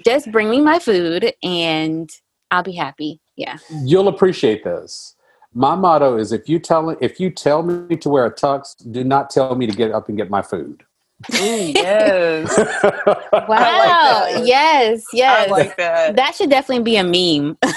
just 0.06 0.32
bring 0.32 0.50
me 0.50 0.62
my 0.62 0.80
food, 0.80 1.34
and 1.44 2.10
I'll 2.52 2.64
be 2.64 2.74
happy. 2.74 3.20
Yeah. 3.36 3.58
You'll 3.84 4.08
appreciate 4.08 4.64
this. 4.64 5.16
My 5.54 5.76
motto 5.76 6.18
is 6.18 6.32
if 6.32 6.48
you 6.48 6.60
tell 6.60 6.90
if 7.02 7.20
you 7.20 7.30
tell 7.30 7.64
me 7.64 7.96
to 7.98 8.10
wear 8.10 8.26
a 8.26 8.34
tux, 8.34 8.76
do 8.92 9.04
not 9.04 9.30
tell 9.30 9.56
me 9.56 9.66
to 9.66 9.76
get 9.76 9.92
up 9.92 10.08
and 10.10 10.18
get 10.18 10.30
my 10.30 10.42
food. 10.42 10.84
yes, 11.34 12.58
Wow. 13.34 13.48
that. 13.50 14.42
yes. 14.46 15.04
Yes. 15.12 15.48
I 15.48 15.52
like 15.52 15.76
that. 15.76 16.16
that 16.16 16.34
should 16.36 16.50
definitely 16.50 16.84
be 16.84 16.96
a 16.96 17.04
meme. 17.04 17.58
I 17.64 17.68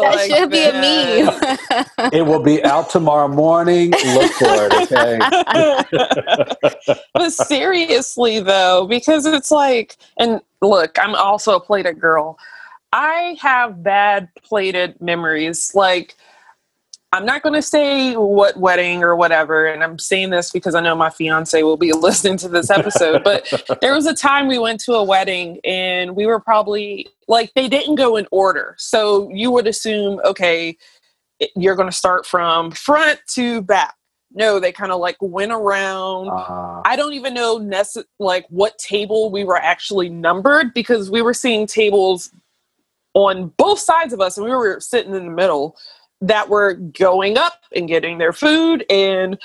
that 0.00 0.14
like 0.14 0.30
should 0.30 0.50
be 0.50 0.62
a 0.62 0.72
meme. 0.72 1.32
it 2.12 2.26
will 2.26 2.42
be 2.42 2.62
out 2.64 2.90
tomorrow 2.90 3.28
morning. 3.28 3.92
Look 3.92 4.32
for 4.32 4.68
it, 4.70 4.92
okay? 4.92 5.18
but 7.14 7.30
seriously 7.32 8.40
though 8.40 8.86
because 8.86 9.24
it's 9.26 9.50
like 9.50 9.96
and 10.18 10.40
look 10.60 10.98
i'm 10.98 11.14
also 11.14 11.56
a 11.56 11.60
plated 11.60 11.98
girl 12.00 12.38
i 12.92 13.36
have 13.40 13.82
bad 13.82 14.28
plated 14.42 15.00
memories 15.00 15.72
like 15.74 16.16
i'm 17.12 17.24
not 17.24 17.42
going 17.42 17.54
to 17.54 17.62
say 17.62 18.14
what 18.14 18.56
wedding 18.56 19.02
or 19.02 19.16
whatever 19.16 19.66
and 19.66 19.82
i'm 19.82 19.98
saying 19.98 20.30
this 20.30 20.50
because 20.50 20.74
i 20.74 20.80
know 20.80 20.94
my 20.94 21.10
fiance 21.10 21.62
will 21.62 21.76
be 21.76 21.92
listening 21.94 22.36
to 22.36 22.48
this 22.48 22.70
episode 22.70 23.22
but 23.24 23.52
there 23.80 23.94
was 23.94 24.06
a 24.06 24.14
time 24.14 24.48
we 24.48 24.58
went 24.58 24.80
to 24.80 24.92
a 24.94 25.04
wedding 25.04 25.58
and 25.64 26.14
we 26.14 26.26
were 26.26 26.40
probably 26.40 27.06
like 27.30 27.52
they 27.54 27.68
didn't 27.68 27.94
go 27.94 28.16
in 28.16 28.26
order. 28.30 28.74
So 28.76 29.30
you 29.32 29.50
would 29.52 29.66
assume 29.66 30.20
okay 30.24 30.76
you're 31.56 31.76
going 31.76 31.88
to 31.88 31.96
start 31.96 32.26
from 32.26 32.70
front 32.70 33.18
to 33.28 33.62
back. 33.62 33.94
No 34.32 34.60
they 34.60 34.72
kind 34.72 34.92
of 34.92 35.00
like 35.00 35.16
went 35.20 35.52
around. 35.52 36.28
Uh, 36.28 36.82
I 36.84 36.96
don't 36.96 37.14
even 37.14 37.32
know 37.32 37.58
nece- 37.58 38.04
like 38.18 38.46
what 38.50 38.76
table 38.78 39.30
we 39.30 39.44
were 39.44 39.56
actually 39.56 40.10
numbered 40.10 40.74
because 40.74 41.10
we 41.10 41.22
were 41.22 41.34
seeing 41.34 41.66
tables 41.66 42.30
on 43.14 43.48
both 43.56 43.80
sides 43.80 44.12
of 44.12 44.20
us, 44.20 44.36
and 44.36 44.46
we 44.46 44.54
were 44.54 44.78
sitting 44.78 45.14
in 45.14 45.24
the 45.24 45.32
middle, 45.32 45.76
that 46.20 46.48
were 46.48 46.74
going 46.74 47.38
up 47.38 47.62
and 47.74 47.88
getting 47.88 48.18
their 48.18 48.32
food. 48.32 48.84
And 48.90 49.38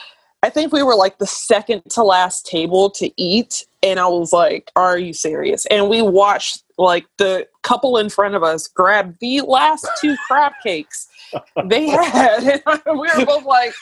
I 0.44 0.50
think 0.50 0.72
we 0.72 0.84
were 0.84 0.96
like 0.96 1.18
the 1.18 1.26
second 1.26 1.84
to 1.92 2.04
last 2.04 2.46
table 2.46 2.90
to 2.92 3.10
eat. 3.18 3.66
And 3.82 4.00
I 4.00 4.08
was 4.08 4.32
like, 4.32 4.72
Are 4.76 4.98
you 4.98 5.14
serious? 5.14 5.66
And 5.68 5.90
we 5.90 6.02
watched 6.02 6.64
like 6.78 7.06
the 7.18 7.48
couple 7.64 7.98
in 7.98 8.10
front 8.10 8.36
of 8.36 8.44
us 8.44 8.68
grab 8.68 9.16
the 9.20 9.42
last 9.42 9.88
two 10.00 10.16
crab 10.28 10.52
cakes 10.62 11.08
they 11.66 11.88
had. 11.90 12.62
And 12.66 13.00
we 13.00 13.10
were 13.18 13.26
both 13.26 13.46
like, 13.46 13.74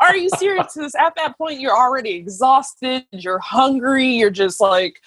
Are 0.00 0.16
you 0.16 0.28
serious? 0.36 0.74
Because 0.74 0.94
at 0.94 1.14
that 1.16 1.38
point, 1.38 1.60
you're 1.60 1.76
already 1.76 2.10
exhausted, 2.10 3.06
you're 3.12 3.38
hungry, 3.38 4.08
you're 4.08 4.30
just 4.30 4.60
like, 4.60 5.00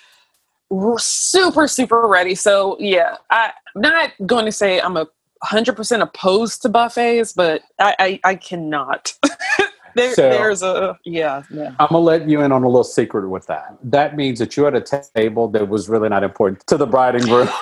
super 0.98 1.66
super 1.66 2.08
ready 2.08 2.36
so 2.36 2.76
yeah 2.78 3.16
i'm 3.30 3.52
not 3.78 4.12
going 4.26 4.44
to 4.44 4.52
say 4.52 4.82
i'm 4.82 4.98
a 4.98 5.08
100% 5.44 6.02
opposed 6.02 6.62
to 6.62 6.70
buffets 6.70 7.34
but 7.34 7.62
i 7.80 7.96
i, 8.00 8.20
I 8.24 8.36
cannot 8.36 9.14
there, 9.96 10.14
so, 10.14 10.30
there's 10.30 10.64
a 10.64 10.98
yeah, 11.04 11.44
yeah 11.52 11.76
i'm 11.80 11.88
gonna 11.90 12.00
let 12.00 12.28
you 12.28 12.42
in 12.42 12.52
on 12.52 12.64
a 12.64 12.68
little 12.68 12.84
secret 12.84 13.30
with 13.30 13.48
that 13.48 13.78
that 13.84 14.16
means 14.16 14.40
that 14.40 14.58
you 14.58 14.64
had 14.64 14.76
a 14.76 14.84
table 15.16 15.48
that 15.50 15.68
was 15.70 15.90
really 15.90 16.10
not 16.10 16.24
important 16.24 16.66
to 16.68 16.78
the 16.78 16.88
bride 16.88 17.16
and 17.16 17.26
groom 17.26 17.48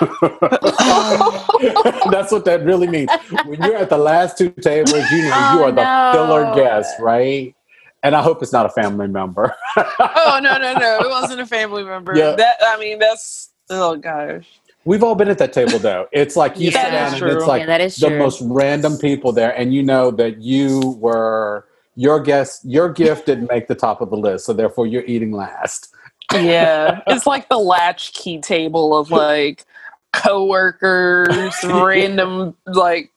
that's 2.10 2.32
what 2.32 2.44
that 2.44 2.62
really 2.64 2.86
means 2.86 3.10
when 3.46 3.60
you're 3.62 3.76
at 3.76 3.90
the 3.90 3.98
last 3.98 4.38
two 4.38 4.50
tables 4.60 4.92
you 5.10 5.22
know 5.22 5.32
oh, 5.34 5.54
you 5.54 5.64
are 5.64 5.72
the 5.72 6.12
filler 6.12 6.54
guest 6.54 6.98
right 7.00 7.54
and 8.02 8.14
I 8.14 8.22
hope 8.22 8.40
it's 8.40 8.52
not 8.52 8.66
a 8.66 8.68
family 8.68 9.08
member. 9.08 9.52
oh 9.76 10.38
no, 10.40 10.58
no, 10.58 10.74
no! 10.74 10.98
It 11.00 11.08
wasn't 11.08 11.40
a 11.40 11.46
family 11.46 11.82
member. 11.82 12.16
Yeah. 12.16 12.36
That 12.36 12.56
I 12.62 12.78
mean, 12.78 13.00
that's 13.00 13.50
oh 13.68 13.96
gosh. 13.96 14.46
We've 14.86 15.02
all 15.02 15.16
been 15.16 15.28
at 15.28 15.38
that 15.38 15.52
table 15.52 15.78
though. 15.80 16.06
It's 16.12 16.36
like 16.36 16.58
you 16.58 16.70
yeah, 16.70 16.84
sit 16.84 16.90
down 17.20 17.30
and 17.30 17.36
it's 17.36 17.46
like 17.46 17.60
yeah, 17.60 17.66
that 17.66 17.80
is 17.80 17.96
the 17.96 18.08
true. 18.08 18.18
most 18.18 18.40
random 18.42 18.96
people 18.96 19.32
there, 19.32 19.54
and 19.58 19.74
you 19.74 19.82
know 19.82 20.10
that 20.12 20.40
you 20.40 20.96
were 21.00 21.66
your 21.96 22.20
guest, 22.20 22.64
your 22.64 22.90
gift 22.92 23.26
didn't 23.26 23.50
make 23.50 23.66
the 23.66 23.74
top 23.74 24.00
of 24.00 24.10
the 24.10 24.16
list, 24.16 24.46
so 24.46 24.52
therefore 24.52 24.86
you're 24.86 25.04
eating 25.04 25.32
last. 25.32 25.92
yeah, 26.32 27.00
it's 27.08 27.26
like 27.26 27.48
the 27.48 27.58
latchkey 27.58 28.40
table 28.40 28.96
of 28.96 29.10
like 29.10 29.64
coworkers, 30.12 31.54
random 31.64 32.56
like 32.66 33.10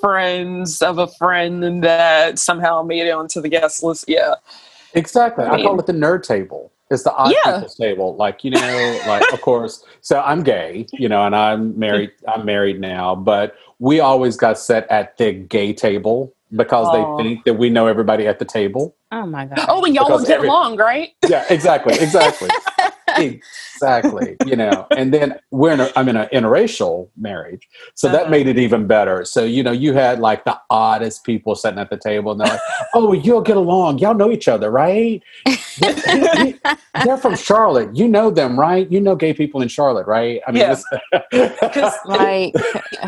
friends 0.00 0.80
of 0.80 0.98
a 0.98 1.06
friend 1.06 1.84
that 1.84 2.38
somehow 2.38 2.82
made 2.82 3.06
it 3.06 3.10
onto 3.10 3.40
the 3.40 3.48
guest 3.48 3.82
list. 3.82 4.06
Yeah. 4.08 4.34
Exactly. 4.94 5.44
I, 5.44 5.56
mean, 5.56 5.60
I 5.60 5.68
call 5.68 5.78
it 5.78 5.86
the 5.86 5.92
nerd 5.92 6.22
table. 6.22 6.71
It's 6.92 7.04
the 7.04 7.14
odd 7.14 7.34
yeah. 7.44 7.64
table. 7.78 8.14
Like, 8.16 8.44
you 8.44 8.50
know, 8.50 9.00
like 9.06 9.32
of 9.32 9.40
course, 9.40 9.84
so 10.02 10.20
I'm 10.20 10.42
gay, 10.42 10.86
you 10.92 11.08
know, 11.08 11.24
and 11.24 11.34
I'm 11.34 11.78
married 11.78 12.12
I'm 12.28 12.44
married 12.44 12.80
now, 12.80 13.14
but 13.14 13.56
we 13.78 14.00
always 14.00 14.36
got 14.36 14.58
set 14.58 14.88
at 14.90 15.16
the 15.16 15.32
gay 15.32 15.72
table 15.72 16.34
because 16.54 16.86
oh. 16.90 17.16
they 17.16 17.22
think 17.22 17.44
that 17.44 17.54
we 17.54 17.70
know 17.70 17.86
everybody 17.86 18.26
at 18.26 18.38
the 18.38 18.44
table. 18.44 18.94
Oh 19.10 19.26
my 19.26 19.44
oh, 19.44 19.54
god. 19.54 19.66
Oh, 19.68 19.84
and 19.84 19.94
y'all 19.94 20.10
will 20.10 20.20
get 20.20 20.36
every, 20.36 20.48
along, 20.48 20.76
right? 20.76 21.10
Yeah, 21.26 21.44
exactly, 21.48 21.94
exactly. 21.94 22.50
exactly. 23.18 24.36
You 24.46 24.56
know, 24.56 24.86
and 24.96 25.12
then 25.12 25.38
we're 25.50 25.72
in 25.72 25.80
a, 25.80 25.90
I'm 25.96 26.08
in 26.08 26.16
an 26.16 26.28
interracial 26.32 27.08
marriage, 27.16 27.68
so 27.94 28.08
uh-huh. 28.08 28.16
that 28.16 28.30
made 28.30 28.46
it 28.46 28.58
even 28.58 28.86
better. 28.86 29.24
So 29.24 29.44
you 29.44 29.62
know, 29.62 29.72
you 29.72 29.92
had 29.92 30.20
like 30.20 30.44
the 30.44 30.58
oddest 30.70 31.24
people 31.24 31.54
sitting 31.54 31.78
at 31.78 31.90
the 31.90 31.96
table, 31.96 32.32
and 32.32 32.40
they're 32.40 32.48
like, 32.48 32.60
"Oh, 32.94 33.12
you'll 33.12 33.42
get 33.42 33.56
along. 33.56 33.98
Y'all 33.98 34.14
know 34.14 34.30
each 34.30 34.48
other, 34.48 34.70
right? 34.70 35.22
they're 37.04 37.16
from 37.16 37.36
Charlotte. 37.36 37.94
You 37.96 38.08
know 38.08 38.30
them, 38.30 38.58
right? 38.58 38.90
You 38.90 39.00
know 39.00 39.16
gay 39.16 39.34
people 39.34 39.62
in 39.62 39.68
Charlotte, 39.68 40.06
right? 40.06 40.40
I 40.46 40.52
mean, 40.52 40.74
because 41.30 41.94
like 42.06 42.54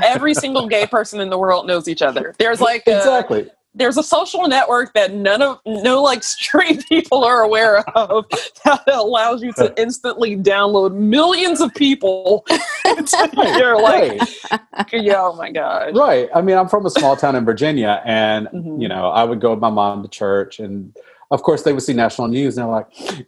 every 0.03 0.35
single 0.35 0.69
gay 0.69 0.87
person 0.87 1.21
in 1.21 1.31
the 1.31 1.39
world 1.39 1.67
knows 1.67 1.89
each 1.89 2.03
other. 2.03 2.35
There's 2.39 2.61
like 2.61 2.87
a, 2.87 2.99
exactly 2.99 3.51
there's 3.75 3.97
a 3.97 4.03
social 4.03 4.47
network 4.47 4.93
that 4.95 5.13
none 5.13 5.43
of 5.43 5.61
no 5.67 6.03
like 6.03 6.23
straight 6.23 6.85
people 6.89 7.25
are 7.25 7.43
aware 7.43 7.79
of 7.97 8.25
that 8.65 8.83
allows 8.89 9.43
you 9.43 9.53
to 9.55 9.73
instantly 9.81 10.37
download 10.37 10.95
millions 10.95 11.61
of 11.61 11.75
people 11.75 12.45
you're 12.85 13.81
like 13.81 14.21
right. 14.21 14.93
yeah 14.93 15.17
oh 15.19 15.35
my 15.37 15.51
god 15.51 15.97
right 15.97 16.29
i 16.35 16.41
mean 16.41 16.57
i'm 16.57 16.69
from 16.69 16.87
a 16.87 16.91
small 16.91 17.17
town 17.17 17.35
in 17.35 17.45
virginia 17.45 18.03
and 18.05 18.47
mm-hmm. 18.49 18.81
you 18.81 18.89
know 18.89 19.09
i 19.11 19.25
would 19.25 19.41
go 19.41 19.51
with 19.51 19.61
my 19.61 19.71
mom 19.71 20.03
to 20.03 20.09
church 20.09 20.61
and 20.61 20.97
of 21.31 21.43
course 21.43 21.63
they 21.63 21.73
would 21.73 21.83
see 21.83 21.93
national 21.93 22.29
news 22.29 22.57
and 22.57 22.67
they're 22.67 22.73
like 22.73 23.27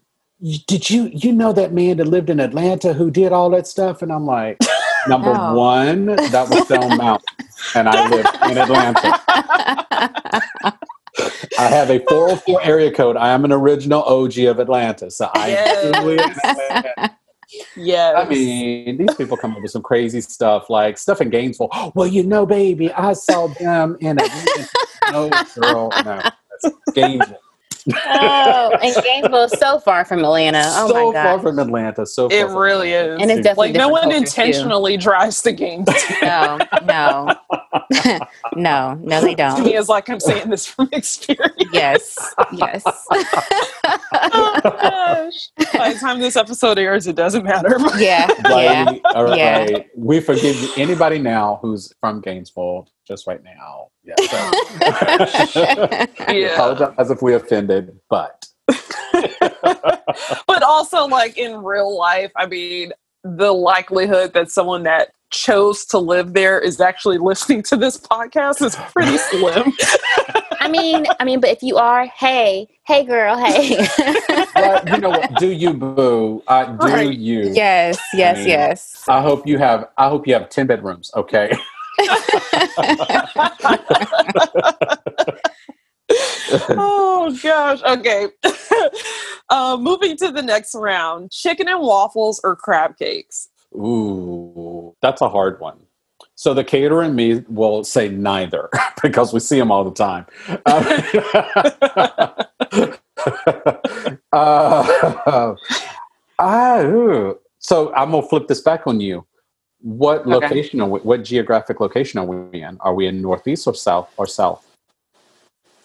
did 0.67 0.91
you 0.91 1.11
you 1.15 1.33
know 1.33 1.53
that 1.53 1.73
man 1.73 1.97
that 1.97 2.07
lived 2.07 2.31
in 2.31 2.41
atlanta 2.41 2.93
who 2.93 3.11
did 3.11 3.33
all 3.33 3.51
that 3.51 3.67
stuff 3.67 4.03
and 4.03 4.13
i'm 4.13 4.27
like 4.27 4.59
number 5.09 5.33
one 5.55 6.07
that 6.07 6.49
was 6.49 6.65
stone 6.65 6.97
mountain 6.97 7.47
and 7.75 7.89
I 7.89 8.09
live 8.09 8.27
in 8.51 8.59
Atlanta. 8.59 9.21
I 11.59 11.69
have 11.69 11.91
a 11.91 11.99
404 12.09 12.63
area 12.63 12.91
code. 12.91 13.17
I 13.17 13.31
am 13.31 13.45
an 13.45 13.53
original 13.53 14.03
OG 14.03 14.39
of 14.41 14.59
Atlanta. 14.59 15.11
So 15.11 15.31
I 15.35 15.49
yes. 15.49 16.79
Yeah. 17.77 18.15
I 18.17 18.29
mean, 18.29 18.99
these 18.99 19.15
people 19.15 19.37
come 19.37 19.53
up 19.57 19.63
with 19.63 19.71
some 19.71 19.83
crazy 19.83 20.21
stuff 20.21 20.69
like 20.69 20.99
stuff 20.99 21.21
in 21.21 21.31
Gainesville. 21.31 21.71
Well, 21.95 22.07
you 22.07 22.23
know, 22.23 22.45
baby, 22.45 22.93
I 22.93 23.15
saw 23.15 23.47
them 23.49 23.97
in 24.01 24.19
Atlanta. 24.21 24.69
no, 25.13 25.31
girl, 25.55 25.91
no. 26.05 26.23
That's 26.63 26.75
Gainesville 26.95 27.39
oh, 27.95 28.77
and 28.83 29.05
Gainesville 29.05 29.45
is 29.45 29.53
so 29.53 29.79
far 29.79 30.05
from 30.05 30.21
Atlanta. 30.21 30.63
Oh 30.65 30.89
so 30.89 30.95
my 30.95 31.13
god, 31.13 31.23
far 31.23 31.41
from 31.41 31.59
Atlanta. 31.59 32.07
So 32.07 32.29
it 32.29 32.49
really 32.49 32.93
is, 32.93 33.21
and 33.21 33.31
it's 33.31 33.43
definitely 33.43 33.69
like 33.69 33.77
no 33.77 33.89
one 33.89 34.13
intentionally 34.13 34.97
too. 34.97 35.03
drives 35.03 35.43
to 35.43 35.53
Gainesville. 35.53 36.19
no, 36.23 36.59
no, 36.85 37.37
no, 38.55 38.95
no, 39.03 39.21
they 39.21 39.35
don't. 39.35 39.57
To 39.57 39.63
me, 39.63 39.77
it's 39.77 39.89
like 39.89 40.09
I'm 40.09 40.21
saying 40.21 40.51
this 40.51 40.67
from 40.67 40.89
experience. 40.93 41.55
Yes, 41.73 42.35
yes. 42.53 42.83
oh 42.85 44.61
gosh! 44.63 45.51
By 45.73 45.93
the 45.93 45.99
time 45.99 46.19
this 46.19 46.37
episode 46.37 46.79
airs, 46.79 47.07
it 47.07 47.17
doesn't 47.17 47.45
matter. 47.45 47.77
yeah, 47.99 48.31
yeah. 48.49 48.95
All 49.15 49.25
right, 49.25 49.71
yeah. 49.71 49.79
we 49.97 50.21
forgive 50.21 50.57
anybody 50.77 51.19
now 51.19 51.59
who's 51.63 51.93
from 52.01 52.21
Gainesville 52.21 52.89
just 53.07 53.27
right 53.27 53.43
now. 53.43 53.86
Yeah. 54.07 54.15
So. 55.47 55.67
yeah. 56.33 56.55
Apologize 56.55 57.11
if 57.11 57.23
we 57.23 57.35
offended, 57.35 57.99
but. 58.09 58.47
but 60.47 60.63
also, 60.63 61.07
like 61.07 61.37
in 61.37 61.63
real 61.63 61.97
life, 61.97 62.31
I 62.37 62.47
mean, 62.47 62.93
the 63.25 63.53
likelihood 63.53 64.33
that 64.35 64.51
someone 64.51 64.85
that 64.85 65.13
chose 65.31 65.85
to 65.87 65.99
live 65.99 66.33
there 66.35 66.59
is 66.59 66.81
actually 66.81 67.19
listening 67.31 67.63
to 67.65 67.77
this 67.77 67.99
podcast 67.99 68.65
is 68.65 68.77
pretty 68.93 69.17
slim. 69.31 69.73
I 70.61 70.69
mean, 70.69 71.07
I 71.21 71.25
mean, 71.25 71.41
but 71.41 71.51
if 71.51 71.63
you 71.63 71.77
are, 71.77 72.07
hey, 72.07 72.69
hey, 72.85 73.05
girl, 73.05 73.37
hey. 73.37 73.87
well, 74.55 74.83
you 74.89 74.99
know 74.99 75.11
what? 75.11 75.35
Do 75.35 75.51
you 75.51 75.75
boo? 75.75 76.43
Uh, 76.47 76.65
do 76.65 76.87
right. 76.87 77.17
you? 77.17 77.51
Yes, 77.53 77.99
yes, 78.15 78.37
I 78.37 78.41
mean, 78.41 78.49
yes. 78.49 79.05
I 79.09 79.21
hope 79.21 79.47
you 79.47 79.59
have. 79.59 79.89
I 79.97 80.09
hope 80.09 80.27
you 80.27 80.35
have 80.35 80.49
ten 80.49 80.67
bedrooms. 80.67 81.11
Okay. 81.15 81.53
Oh 86.71 87.39
gosh. 87.43 87.83
Okay. 87.83 88.29
uh, 89.51 89.77
moving 89.81 90.17
to 90.19 90.31
the 90.31 90.43
next 90.43 90.75
round: 90.75 91.31
chicken 91.31 91.69
and 91.69 91.81
waffles 91.81 92.41
or 92.45 92.57
crab 92.57 92.97
cakes. 92.99 93.49
Ooh, 93.75 94.95
that's 95.03 95.21
a 95.21 95.29
hard 95.29 95.61
one. 95.61 95.79
So 96.35 96.53
the 96.53 96.65
caterer 96.65 97.03
and 97.03 97.17
me 97.17 97.45
will 97.49 97.83
say 97.83 98.09
neither 98.09 98.69
because 99.03 99.33
we 99.33 99.41
see 99.41 99.59
them 99.59 99.73
all 99.73 99.85
the 99.85 99.91
time. 99.91 100.27
uh, 104.33 105.55
uh, 106.39 107.33
so 107.59 107.95
I'm 107.95 108.11
gonna 108.11 108.23
flip 108.23 108.49
this 108.49 108.61
back 108.61 108.87
on 108.87 109.01
you. 109.01 109.27
What 109.81 110.27
location 110.27 110.81
okay. 110.81 110.89
are 110.89 110.93
we, 110.93 111.01
what 111.01 111.25
geographic 111.25 111.81
location 111.81 112.19
are 112.19 112.25
we 112.25 112.63
in? 112.63 112.79
Are 112.81 112.95
we 112.95 113.07
in 113.07 113.21
northeast 113.21 113.67
or 113.67 113.75
south 113.75 114.13
or 114.17 114.27
south? 114.27 114.67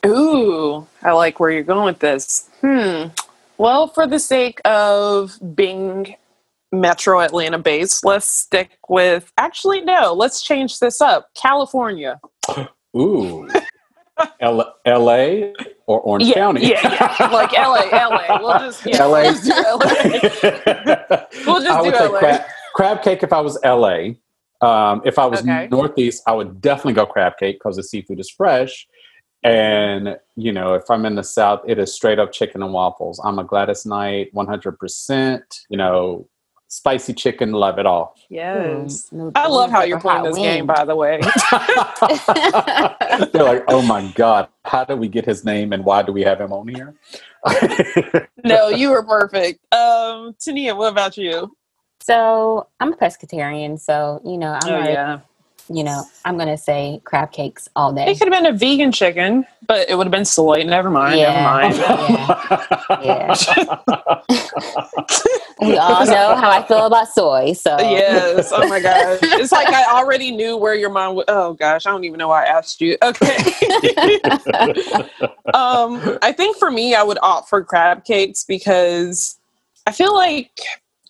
Ooh, 0.05 0.87
I 1.03 1.11
like 1.11 1.39
where 1.39 1.51
you're 1.51 1.63
going 1.63 1.85
with 1.85 1.99
this. 1.99 2.49
Hmm. 2.61 3.07
Well, 3.57 3.87
for 3.87 4.07
the 4.07 4.17
sake 4.17 4.59
of 4.65 5.37
being 5.55 6.15
Metro 6.71 7.19
Atlanta 7.19 7.59
based, 7.59 8.03
let's 8.05 8.27
stick 8.27 8.79
with 8.89 9.31
actually 9.37 9.81
no, 9.81 10.13
let's 10.13 10.41
change 10.41 10.79
this 10.79 11.01
up. 11.01 11.29
California. 11.35 12.19
Ooh. 12.97 13.47
L- 14.39 14.75
LA 14.85 15.51
or 15.87 16.01
Orange 16.01 16.25
yeah, 16.25 16.33
County? 16.33 16.67
Yeah, 16.67 17.15
yeah, 17.19 17.27
like 17.27 17.53
LA, 17.53 17.85
LA. 17.91 18.39
We'll 18.39 18.59
just 18.59 18.85
yeah, 18.85 19.03
LA. 19.05 19.21
We'll 19.21 19.33
just 19.33 19.43
do 19.43 19.51
LA. 19.51 21.25
we'll 21.45 21.61
just 21.61 21.83
do 21.83 21.91
LA. 21.91 22.39
Crab 22.73 23.01
cake 23.01 23.23
if 23.23 23.33
I 23.33 23.41
was 23.41 23.57
LA. 23.63 24.13
Um, 24.61 25.01
if 25.05 25.17
I 25.17 25.25
was 25.25 25.41
okay. 25.41 25.67
Northeast, 25.71 26.23
I 26.27 26.33
would 26.33 26.61
definitely 26.61 26.93
go 26.93 27.05
crab 27.05 27.33
cake 27.39 27.59
because 27.59 27.77
the 27.77 27.83
seafood 27.83 28.19
is 28.19 28.29
fresh. 28.29 28.87
And 29.43 30.17
you 30.35 30.51
know, 30.51 30.75
if 30.75 30.89
I'm 30.89 31.05
in 31.05 31.15
the 31.15 31.23
South, 31.23 31.61
it 31.67 31.79
is 31.79 31.93
straight 31.93 32.19
up 32.19 32.31
chicken 32.31 32.61
and 32.61 32.73
waffles. 32.73 33.19
I'm 33.23 33.39
a 33.39 33.43
Gladys 33.43 33.85
Knight, 33.85 34.33
100%. 34.35 35.41
You 35.69 35.77
know, 35.77 36.27
spicy 36.71 37.13
chicken, 37.13 37.51
love 37.51 37.79
it 37.79 37.85
all. 37.85 38.15
Yes. 38.29 39.09
Mm, 39.11 39.31
I 39.35 39.47
love 39.47 39.71
how 39.71 39.83
you're 39.83 39.99
playing 39.99 40.23
this 40.23 40.35
wing. 40.35 40.43
game, 40.43 40.65
by 40.65 40.85
the 40.85 40.95
way. 40.95 41.19
They're 43.31 43.43
like, 43.43 43.65
oh 43.67 43.81
my 43.81 44.09
God, 44.15 44.47
how 44.63 44.85
did 44.85 44.97
we 44.97 45.09
get 45.09 45.25
his 45.25 45.43
name 45.43 45.73
and 45.73 45.83
why 45.83 46.01
do 46.01 46.13
we 46.13 46.21
have 46.21 46.39
him 46.39 46.53
on 46.53 46.67
here? 46.67 46.95
no, 48.43 48.69
you 48.69 48.91
were 48.91 49.03
perfect. 49.03 49.59
Um, 49.73 50.33
Tania, 50.39 50.75
what 50.75 50.91
about 50.91 51.17
you? 51.17 51.55
So 52.01 52.67
I'm 52.79 52.93
a 52.93 52.95
pescatarian, 52.97 53.79
so 53.79 54.21
you 54.25 54.37
know 54.37 54.57
I'm 54.61 54.73
Oh, 54.73 54.89
yeah. 54.89 55.19
you 55.69 55.83
know 55.83 56.03
I'm 56.25 56.37
gonna 56.37 56.57
say 56.57 56.99
crab 57.03 57.31
cakes 57.31 57.69
all 57.75 57.93
day. 57.93 58.11
It 58.11 58.19
could 58.19 58.33
have 58.33 58.43
been 58.43 58.53
a 58.53 58.57
vegan 58.57 58.91
chicken, 58.91 59.45
but 59.67 59.87
it 59.89 59.95
would 59.95 60.07
have 60.07 60.11
been 60.11 60.25
soy. 60.25 60.63
Never 60.63 60.89
mind. 60.89 61.19
Yeah. 61.19 61.69
Never 61.69 62.11
mind. 62.99 63.37
We 65.61 65.77
all 65.77 66.03
know 66.07 66.35
how 66.35 66.49
I 66.49 66.63
feel 66.67 66.87
about 66.87 67.13
soy, 67.13 67.53
so 67.53 67.77
yes. 67.79 68.51
Oh 68.51 68.67
my 68.67 68.79
gosh. 68.79 69.19
It's 69.39 69.51
like 69.51 69.67
I 69.67 69.95
already 69.95 70.31
knew 70.31 70.57
where 70.57 70.73
your 70.73 70.89
mind 70.89 71.15
would. 71.17 71.25
Oh 71.27 71.53
gosh. 71.53 71.85
I 71.85 71.91
don't 71.91 72.03
even 72.03 72.17
know 72.17 72.29
why 72.29 72.45
I 72.45 72.47
asked 72.47 72.81
you. 72.81 72.97
Okay. 73.03 73.35
um, 75.53 76.17
I 76.23 76.33
think 76.35 76.57
for 76.57 76.71
me, 76.71 76.95
I 76.95 77.03
would 77.03 77.19
opt 77.21 77.47
for 77.47 77.63
crab 77.63 78.05
cakes 78.05 78.43
because 78.43 79.37
I 79.85 79.91
feel 79.91 80.15
like 80.15 80.59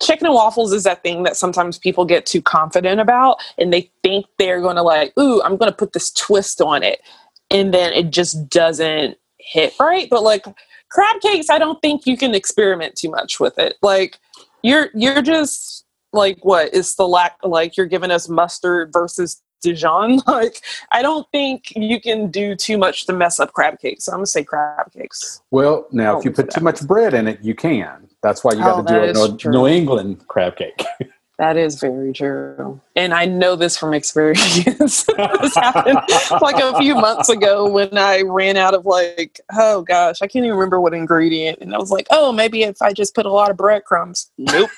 chicken 0.01 0.25
and 0.25 0.35
waffles 0.35 0.73
is 0.73 0.83
that 0.83 1.03
thing 1.03 1.23
that 1.23 1.37
sometimes 1.37 1.77
people 1.77 2.05
get 2.05 2.25
too 2.25 2.41
confident 2.41 2.99
about 2.99 3.37
and 3.57 3.71
they 3.71 3.91
think 4.03 4.25
they're 4.37 4.61
going 4.61 4.75
to 4.75 4.81
like, 4.81 5.13
ooh, 5.17 5.41
I'm 5.43 5.57
going 5.57 5.71
to 5.71 5.77
put 5.77 5.93
this 5.93 6.11
twist 6.11 6.61
on 6.61 6.83
it. 6.83 7.01
And 7.49 7.73
then 7.73 7.93
it 7.93 8.11
just 8.11 8.49
doesn't 8.49 9.17
hit 9.37 9.73
right. 9.79 10.09
But 10.09 10.23
like 10.23 10.45
crab 10.89 11.21
cakes, 11.21 11.49
I 11.49 11.57
don't 11.57 11.81
think 11.81 12.05
you 12.05 12.17
can 12.17 12.33
experiment 12.33 12.95
too 12.95 13.09
much 13.09 13.39
with 13.39 13.57
it. 13.59 13.75
Like 13.81 14.19
you're, 14.63 14.89
you're 14.93 15.21
just 15.21 15.85
like, 16.13 16.39
what 16.43 16.73
is 16.73 16.95
the 16.95 17.07
lack, 17.07 17.37
like 17.43 17.77
you're 17.77 17.85
giving 17.85 18.11
us 18.11 18.27
mustard 18.27 18.91
versus 18.91 19.41
Dijon. 19.61 20.19
Like, 20.27 20.61
I 20.91 21.01
don't 21.01 21.29
think 21.31 21.73
you 21.75 21.99
can 22.01 22.29
do 22.31 22.55
too 22.55 22.77
much 22.77 23.05
to 23.05 23.13
mess 23.13 23.39
up 23.39 23.53
crab 23.53 23.79
cakes. 23.79 24.05
So 24.05 24.11
I'm 24.13 24.17
gonna 24.19 24.25
say 24.27 24.43
crab 24.43 24.91
cakes. 24.93 25.41
well, 25.51 25.87
now 25.91 26.17
if 26.17 26.25
you 26.25 26.31
Oh, 26.31 26.33
put 26.35 26.49
too 26.51 26.61
much 26.61 26.81
bread 26.87 27.13
in 27.13 27.27
it, 27.27 27.39
you 27.41 27.53
can. 27.55 28.07
That's 28.23 28.43
why 28.43 28.53
you 28.53 28.59
got 28.59 28.79
Oh, 28.79 28.83
to 28.83 28.87
do 28.87 28.99
a 28.99 29.03
is 29.03 29.45
New. 29.45 29.51
New 29.51 29.67
England 29.67 30.27
crab 30.27 30.55
cake. 30.57 30.83
That 31.37 31.57
is 31.57 31.79
very 31.79 32.13
true, 32.13 32.79
and 32.95 33.15
I 33.15 33.25
know 33.25 33.55
this 33.55 33.75
from 33.75 33.95
experience. 33.95 34.63
this 34.67 35.55
happened 35.55 35.97
like 36.39 36.61
a 36.61 36.77
few 36.77 36.93
months 36.93 37.29
ago 37.29 37.67
when 37.67 37.97
I 37.97 38.21
ran 38.21 38.57
out 38.57 38.75
of 38.75 38.85
like, 38.85 39.39
oh 39.57 39.81
gosh, 39.81 40.21
I 40.21 40.27
can't 40.27 40.45
even 40.45 40.55
remember 40.55 40.79
what 40.79 40.93
ingredient, 40.93 41.57
and 41.59 41.73
I 41.73 41.79
was 41.79 41.89
like, 41.89 42.05
oh, 42.11 42.31
maybe 42.31 42.61
if 42.61 42.79
I 42.79 42.93
just 42.93 43.15
put 43.15 43.25
a 43.25 43.31
lot 43.31 43.49
of 43.49 43.57
breadcrumbs. 43.57 44.29
Nope, 44.37 44.69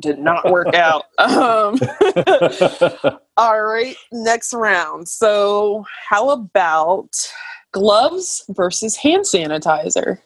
did 0.00 0.18
not 0.18 0.50
work 0.50 0.74
out. 0.74 1.04
Um, 1.18 1.78
all 3.36 3.62
right, 3.62 3.96
next 4.12 4.52
round. 4.52 5.08
So, 5.08 5.84
how 6.08 6.30
about 6.30 7.10
gloves 7.72 8.44
versus 8.50 8.96
hand 8.96 9.24
sanitizer? 9.24 10.18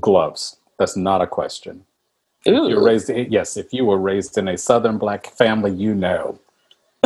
Gloves. 0.00 0.56
That's 0.78 0.96
not 0.96 1.22
a 1.22 1.26
question. 1.26 1.84
Ooh, 2.46 2.68
You're 2.68 2.82
raised, 2.82 3.10
yes, 3.10 3.56
if 3.56 3.72
you 3.72 3.84
were 3.84 3.98
raised 3.98 4.38
in 4.38 4.48
a 4.48 4.56
Southern 4.56 4.96
black 4.98 5.26
family, 5.26 5.72
you 5.72 5.94
know. 5.94 6.38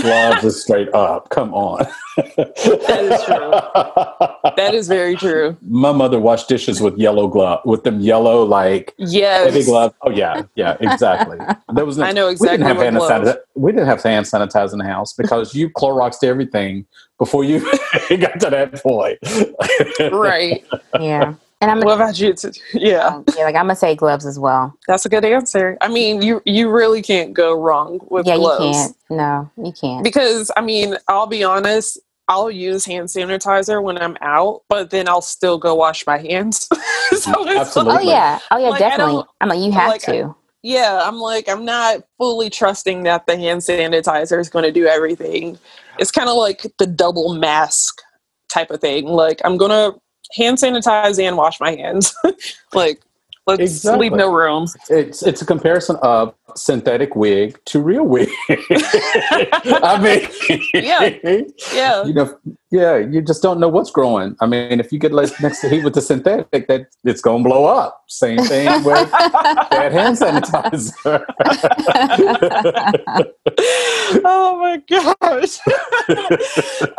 Gloves 0.01 0.43
is 0.45 0.63
straight 0.63 0.93
up. 0.95 1.29
Come 1.31 1.53
on. 1.53 1.87
That 2.17 3.05
is 3.05 3.25
true. 3.25 4.53
that 4.57 4.75
is 4.75 4.89
very 4.89 5.17
true. 5.17 5.57
My 5.63 5.93
mother 5.93 6.19
washed 6.19 6.49
dishes 6.49 6.81
with 6.81 6.97
yellow 6.97 7.29
glove, 7.29 7.61
with 7.65 7.85
them 7.85 8.01
yellow 8.01 8.45
like 8.45 8.95
Yes, 8.99 9.53
heavy 9.53 9.65
gloves. 9.65 9.95
Oh 10.03 10.11
yeah, 10.11 10.43
yeah, 10.55 10.77
exactly. 10.81 11.39
There 11.75 11.85
was 11.85 11.99
no, 11.99 12.05
I 12.05 12.13
know 12.13 12.27
we 12.29 12.33
didn't 12.33 12.63
exactly 12.63 12.67
have 12.67 12.77
hand 12.79 12.97
gloves. 12.97 13.29
sanitizer. 13.29 13.37
We 13.55 13.73
didn't 13.73 13.87
have 13.87 14.03
hand 14.03 14.27
sanitizer 14.27 14.73
in 14.73 14.79
the 14.79 14.85
house 14.85 15.13
because 15.13 15.55
you 15.55 15.71
Cloroxed 15.71 16.25
everything 16.25 16.87
before 17.19 17.45
you 17.45 17.61
got 18.09 18.41
to 18.41 18.51
that 18.51 18.83
point. 18.83 19.19
right. 20.13 20.65
yeah. 20.99 21.35
And 21.63 21.71
I'm 21.71 21.81
What 21.81 21.95
about 21.95 22.19
you? 22.21 22.35
Yeah, 22.75 23.11
oh, 23.13 23.25
yeah, 23.39 23.45
like 23.45 23.55
I'm 23.55 23.67
gonna 23.67 23.77
say 23.77 23.95
gloves 23.95 24.27
as 24.27 24.39
well. 24.39 24.77
that's 24.89 25.07
a 25.07 25.09
good 25.09 25.25
answer. 25.25 25.79
I 25.81 25.89
mean, 25.89 26.23
you 26.23 26.43
you 26.45 26.71
really 26.71 27.03
can't 27.03 27.33
go 27.35 27.55
wrong 27.55 28.01
with 28.11 28.27
yeah, 28.27 28.37
gloves. 28.37 28.65
you 28.65 28.73
can't. 28.73 28.97
No, 29.11 29.51
you 29.65 29.73
can't. 29.73 30.05
Because 30.05 30.51
I 30.57 30.63
mean, 30.63 30.97
I'll 31.09 31.29
be 31.29 31.45
honest, 31.45 32.01
I'll 32.29 32.51
use 32.51 32.85
hand 32.85 33.09
sanitizer 33.09 33.83
when 33.83 33.99
I'm 33.99 34.17
out, 34.23 34.63
but 34.69 34.91
then 34.91 35.09
I'll 35.09 35.23
still 35.23 35.59
go 35.59 35.75
wash 35.75 36.07
my 36.07 36.19
hands. 36.19 36.67
so 37.11 37.33
mm, 37.33 37.47
it's 37.51 37.61
Absolutely. 37.61 37.97
Oh 37.99 38.01
yeah. 38.11 38.41
Oh 38.51 38.59
yeah, 38.59 38.69
Like, 38.71 38.81
definitely. 38.81 39.25
I'm 39.41 39.49
like 39.49 39.61
you 39.61 39.73
have 39.73 39.89
like, 39.89 40.03
to. 40.03 40.35
yeah, 40.63 41.01
I'm 41.05 41.19
like, 41.19 41.49
I'm 41.49 41.65
not 41.65 42.03
fully 42.19 42.51
trusting 42.51 43.05
that 43.05 43.27
the 43.27 43.37
hand 43.37 43.61
sanitizer 43.61 44.41
is 44.41 44.49
going 44.51 44.65
to 44.65 44.73
do 44.73 44.87
everything. 44.87 45.59
It's 45.99 46.11
kind 46.11 46.29
of 46.29 46.37
like 46.37 46.67
the 46.79 46.87
double 46.87 47.35
mask 47.35 48.01
type 48.51 48.71
of 48.73 48.81
thing. 48.81 49.07
Like, 49.07 49.41
I'm 49.45 49.57
going 49.59 49.71
to 49.71 50.01
hand 50.35 50.59
sanitize 50.59 51.23
and 51.23 51.37
wash 51.37 51.61
my 51.61 51.75
hands. 51.75 52.15
like, 52.75 53.03
let's 53.47 53.61
Exactly. 53.61 54.09
leave 54.11 54.17
no 54.19 54.33
room. 54.33 54.67
It's 54.89 55.23
it's 55.23 55.43
a 55.43 55.47
comparison 55.47 55.97
of 56.03 56.35
synthetic 56.55 57.17
wig 57.17 57.59
to 57.67 57.81
real 57.81 58.05
wig. 58.05 58.29
I 58.49 59.99
mean, 60.03 60.61
Yeah. 60.75 61.11
Yeah. 61.73 62.05
you 62.05 62.13
know, 62.13 62.39
yeah, 62.71 62.97
you 62.99 63.23
just 63.23 63.43
don't 63.43 63.59
know 63.61 63.69
what's 63.69 63.91
growing. 63.91 64.37
I 64.41 64.47
mean, 64.47 64.81
if 64.81 64.93
you 64.93 64.99
get 64.99 65.13
like 65.13 65.31
next 65.41 65.61
to 65.63 65.69
heat 65.69 65.85
with 65.85 65.95
the 65.95 66.01
synthetic, 66.03 66.69
that 66.69 66.87
it's 67.05 67.21
gonna 67.21 67.43
blow 67.45 67.65
up. 67.65 68.05
Same 68.09 68.39
thing 68.45 68.67
with 68.85 69.11
that 69.11 69.93
hand 69.93 70.17
sanitizer. 70.17 71.25
oh 74.25 74.59
my 74.61 74.83
gosh. 74.89 75.59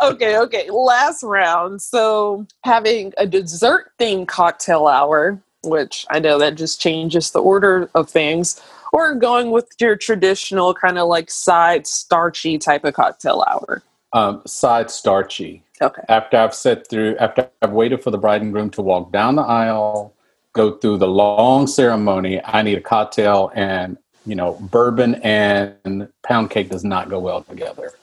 okay, 0.02 0.38
okay. 0.38 0.70
Last 0.70 1.22
round. 1.22 1.80
So, 1.82 2.46
having 2.64 3.12
a 3.18 3.26
dessert 3.26 3.90
themed 3.98 4.28
cocktail 4.28 4.86
hour, 4.86 5.40
which 5.66 6.06
I 6.10 6.18
know 6.18 6.38
that 6.38 6.54
just 6.54 6.80
changes 6.80 7.30
the 7.30 7.40
order 7.40 7.90
of 7.94 8.08
things, 8.08 8.60
or 8.92 9.14
going 9.14 9.50
with 9.50 9.72
your 9.80 9.96
traditional 9.96 10.74
kind 10.74 10.98
of 10.98 11.08
like 11.08 11.30
side 11.30 11.86
starchy 11.86 12.58
type 12.58 12.84
of 12.84 12.94
cocktail 12.94 13.44
hour. 13.48 13.82
um, 14.12 14.42
side 14.46 14.90
starchy. 14.90 15.62
Okay. 15.82 16.02
After 16.08 16.36
I've 16.36 16.54
sat 16.54 16.88
through, 16.88 17.16
after 17.16 17.50
I've 17.60 17.72
waited 17.72 18.02
for 18.02 18.10
the 18.10 18.18
bride 18.18 18.42
and 18.42 18.52
groom 18.52 18.70
to 18.70 18.82
walk 18.82 19.10
down 19.12 19.34
the 19.34 19.42
aisle, 19.42 20.14
go 20.52 20.76
through 20.76 20.98
the 20.98 21.08
long 21.08 21.66
ceremony, 21.66 22.40
I 22.44 22.62
need 22.62 22.78
a 22.78 22.80
cocktail 22.80 23.50
and 23.54 23.98
you 24.26 24.34
know, 24.34 24.54
bourbon 24.70 25.16
and 25.16 26.08
pound 26.22 26.50
cake 26.50 26.70
does 26.70 26.84
not 26.84 27.10
go 27.10 27.18
well 27.18 27.42
together. 27.42 27.92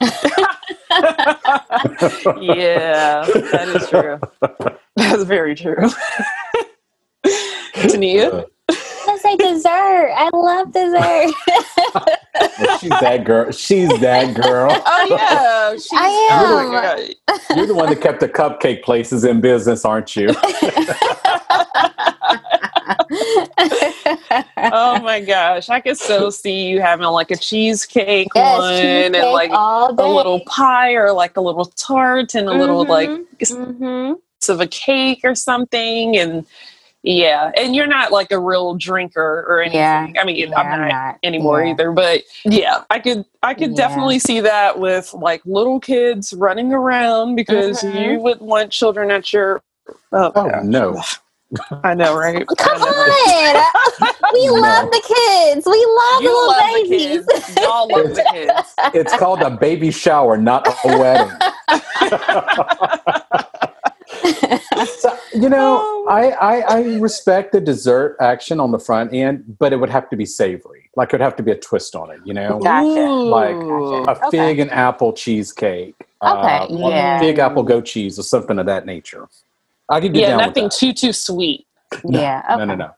yeah, 2.40 3.24
that 3.26 3.72
is 3.74 3.88
true. 3.88 4.20
That's 4.96 5.24
very 5.24 5.54
true. 5.54 5.88
Tania? 7.88 8.46
I 8.68 9.18
say 9.20 9.36
dessert. 9.36 10.12
I 10.14 10.30
love 10.32 10.72
dessert. 10.72 11.34
Well, 12.58 12.78
she's 12.78 12.90
that 12.90 13.24
girl. 13.24 13.50
She's 13.50 13.98
that 14.00 14.34
girl. 14.34 14.70
Oh 14.86 15.06
yeah, 15.08 15.72
she's, 15.74 15.92
I 15.92 16.08
am. 16.30 16.70
my 16.70 16.82
God. 16.82 17.56
You're 17.56 17.66
the 17.66 17.74
one 17.74 17.88
that 17.88 18.00
kept 18.00 18.20
the 18.20 18.28
cupcake 18.28 18.82
places 18.82 19.24
in 19.24 19.40
business, 19.40 19.84
aren't 19.84 20.14
you? 20.16 20.28
oh 24.72 25.00
my 25.02 25.20
gosh, 25.26 25.68
I 25.68 25.80
could 25.80 25.96
so 25.96 26.30
see 26.30 26.68
you 26.68 26.80
having 26.80 27.06
like 27.06 27.30
a 27.30 27.36
cheesecake 27.36 28.28
yes, 28.34 28.58
one 28.58 28.74
cheesecake 28.74 29.14
and 29.14 29.32
like 29.32 29.50
a 29.52 29.92
little 30.06 30.40
pie 30.40 30.92
or 30.94 31.12
like 31.12 31.36
a 31.36 31.40
little 31.40 31.66
tart 31.66 32.34
and 32.34 32.48
a 32.48 32.52
little 32.52 32.84
like 32.84 33.10
hmm 33.48 34.12
piece 34.42 34.48
of 34.48 34.60
a 34.60 34.66
cake 34.66 35.20
or 35.24 35.34
something 35.34 36.16
and 36.16 36.44
yeah, 37.02 37.50
and 37.56 37.74
you're 37.74 37.86
not 37.86 38.12
like 38.12 38.30
a 38.32 38.38
real 38.38 38.74
drinker 38.76 39.44
or 39.48 39.60
anything. 39.62 39.80
Yeah. 39.80 40.12
I 40.20 40.24
mean, 40.24 40.36
Yeah, 40.36 40.56
I'm 40.56 40.70
I'm 40.72 40.80
not 40.80 40.88
not. 40.88 41.18
anymore 41.22 41.64
Yeah. 41.64 41.70
either, 41.72 41.92
but 41.92 42.22
yeah, 42.44 42.84
I 42.90 42.98
could 43.00 43.24
I 43.42 43.54
could 43.54 43.70
Yeah. 43.70 43.76
definitely 43.76 44.18
see 44.20 44.40
that 44.40 44.78
with 44.78 45.12
like 45.14 45.42
little 45.44 45.80
kids 45.80 46.32
running 46.34 46.72
around 46.72 47.36
because 47.36 47.82
Mhm. 47.82 48.14
you 48.14 48.20
would 48.20 48.40
want 48.40 48.70
children 48.72 49.10
at 49.10 49.32
your 49.32 49.62
oh, 50.12 50.32
Oh 50.36 50.44
gosh. 50.48 50.64
no. 50.64 51.02
I 51.84 51.94
know, 51.94 52.14
right? 52.14 52.46
Come 52.56 52.72
I 52.74 52.78
know, 52.78 52.90
right? 52.90 53.66
on. 54.00 54.10
we 54.32 54.48
No. 54.48 54.54
love 54.62 54.90
the 54.90 55.02
kids. 55.02 55.66
We 55.66 55.84
love 55.86 56.22
You 56.22 56.28
little 56.30 56.46
love 56.46 56.70
the 56.72 56.82
babies. 56.88 57.26
kids. 57.26 57.58
Y'all 57.60 57.90
love 57.90 58.14
the 58.14 58.22
kids. 58.22 58.74
It's 58.94 59.12
called 59.14 59.42
a 59.42 59.50
baby 59.50 59.90
shower, 59.90 60.36
not 60.38 60.66
a 60.84 60.88
wedding. 60.98 61.42
So, 64.98 65.16
you 65.34 65.48
know, 65.48 65.78
Oh. 65.80 66.06
I, 66.08 66.30
I 66.32 66.60
I 66.60 66.82
respect 66.98 67.52
the 67.52 67.60
dessert 67.60 68.16
action 68.20 68.60
on 68.60 68.70
the 68.72 68.78
front 68.78 69.14
end, 69.14 69.56
but 69.58 69.72
it 69.72 69.76
would 69.76 69.90
have 69.90 70.08
to 70.10 70.16
be 70.16 70.26
savory. 70.26 70.90
Like 70.96 71.10
it 71.10 71.14
would 71.14 71.20
have 71.22 71.36
to 71.36 71.42
be 71.42 71.52
a 71.52 71.56
twist 71.56 71.94
on 71.96 72.10
it, 72.10 72.20
you 72.24 72.34
know? 72.34 72.58
Gotcha. 72.60 73.00
Like 73.00 73.56
Ooh. 73.56 74.04
A 74.04 74.10
Okay. 74.12 74.30
fig 74.30 74.58
and 74.60 74.70
apple 74.70 75.12
cheesecake. 75.12 75.94
Okay, 76.22 76.58
uh, 76.58 76.66
yeah. 76.70 77.18
Fig 77.20 77.38
apple 77.38 77.62
goat 77.64 77.84
cheese 77.86 78.18
or 78.18 78.22
something 78.24 78.58
of 78.58 78.66
that 78.66 78.86
nature. 78.86 79.28
I 79.88 80.00
could 80.00 80.12
get 80.14 80.20
yeah, 80.22 80.28
down 80.28 80.38
nothing 80.48 80.64
with 80.64 80.74
too 80.74 80.92
too 80.92 81.12
sweet. 81.12 81.66
No, 82.04 82.20
yeah. 82.20 82.42
that. 82.48 82.58
No, 82.58 82.64
no, 82.64 82.74
no. 82.76 82.90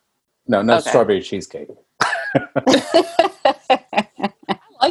No, 0.47 0.63
no 0.63 0.75
Okay. 0.79 0.91
strawberry 0.91 1.23
cheesecake. 1.23 1.69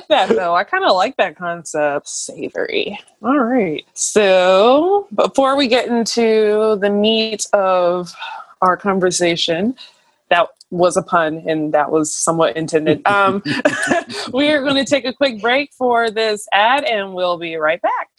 that 0.09 0.29
though. 0.29 0.55
I 0.55 0.63
kind 0.63 0.83
of 0.83 0.93
like 0.93 1.17
that 1.17 1.35
concept. 1.35 2.07
Savory. 2.07 2.99
All 3.21 3.39
right. 3.39 3.85
So 3.93 5.07
before 5.13 5.55
we 5.55 5.67
get 5.67 5.87
into 5.87 6.77
the 6.81 6.89
meat 6.89 7.47
of 7.53 8.13
our 8.61 8.77
conversation, 8.77 9.75
that 10.29 10.47
was 10.71 10.97
a 10.97 11.03
pun 11.03 11.43
and 11.47 11.73
that 11.73 11.91
was 11.91 12.13
somewhat 12.13 12.57
intended. 12.57 13.05
Um, 13.07 13.43
we 14.33 14.49
are 14.49 14.61
going 14.63 14.75
to 14.75 14.85
take 14.85 15.05
a 15.05 15.13
quick 15.13 15.41
break 15.41 15.71
for 15.73 16.09
this 16.09 16.47
ad 16.51 16.83
and 16.83 17.13
we'll 17.13 17.37
be 17.37 17.55
right 17.55 17.81
back. 17.81 18.09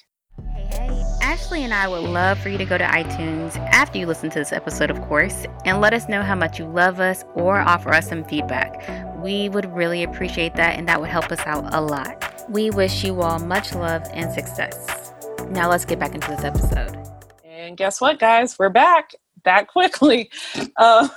Ashley 1.35 1.65
and 1.65 1.75
I 1.75 1.89
would 1.89 2.05
love 2.05 2.39
for 2.39 2.49
you 2.49 2.57
to 2.59 2.65
go 2.65 2.79
to 2.79 2.85
iTunes 2.85 3.57
after 3.73 3.99
you 3.99 4.07
listen 4.07 4.31
to 4.31 4.39
this 4.39 4.53
episode, 4.53 4.89
of 4.89 5.01
course, 5.03 5.47
and 5.65 5.81
let 5.81 5.93
us 5.93 6.09
know 6.09 6.23
how 6.23 6.37
much 6.37 6.61
you 6.61 6.65
love 6.65 7.01
us 7.01 7.25
or 7.35 7.59
offer 7.59 7.93
us 7.93 8.09
some 8.09 8.23
feedback. 8.23 9.21
We 9.21 9.49
would 9.49 9.75
really 9.75 10.05
appreciate 10.05 10.55
that 10.55 10.79
and 10.79 10.87
that 10.87 11.01
would 11.01 11.11
help 11.11 11.33
us 11.33 11.41
out 11.41 11.75
a 11.75 11.81
lot. 11.81 12.49
We 12.49 12.71
wish 12.71 13.03
you 13.03 13.21
all 13.21 13.41
much 13.41 13.75
love 13.75 14.05
and 14.13 14.33
success. 14.33 15.13
Now 15.49 15.69
let's 15.69 15.85
get 15.85 15.99
back 15.99 16.15
into 16.15 16.29
this 16.29 16.45
episode. 16.45 16.97
And 17.45 17.77
guess 17.77 18.01
what, 18.01 18.21
guys? 18.21 18.57
We're 18.57 18.69
back 18.69 19.11
that 19.43 19.67
quickly. 19.73 20.31
Um, 20.77 21.11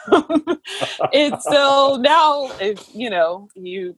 it's 1.14 1.44
so 1.44 2.00
now, 2.02 2.52
if 2.60 2.90
you 2.92 3.12
know, 3.12 3.50
you 3.54 3.96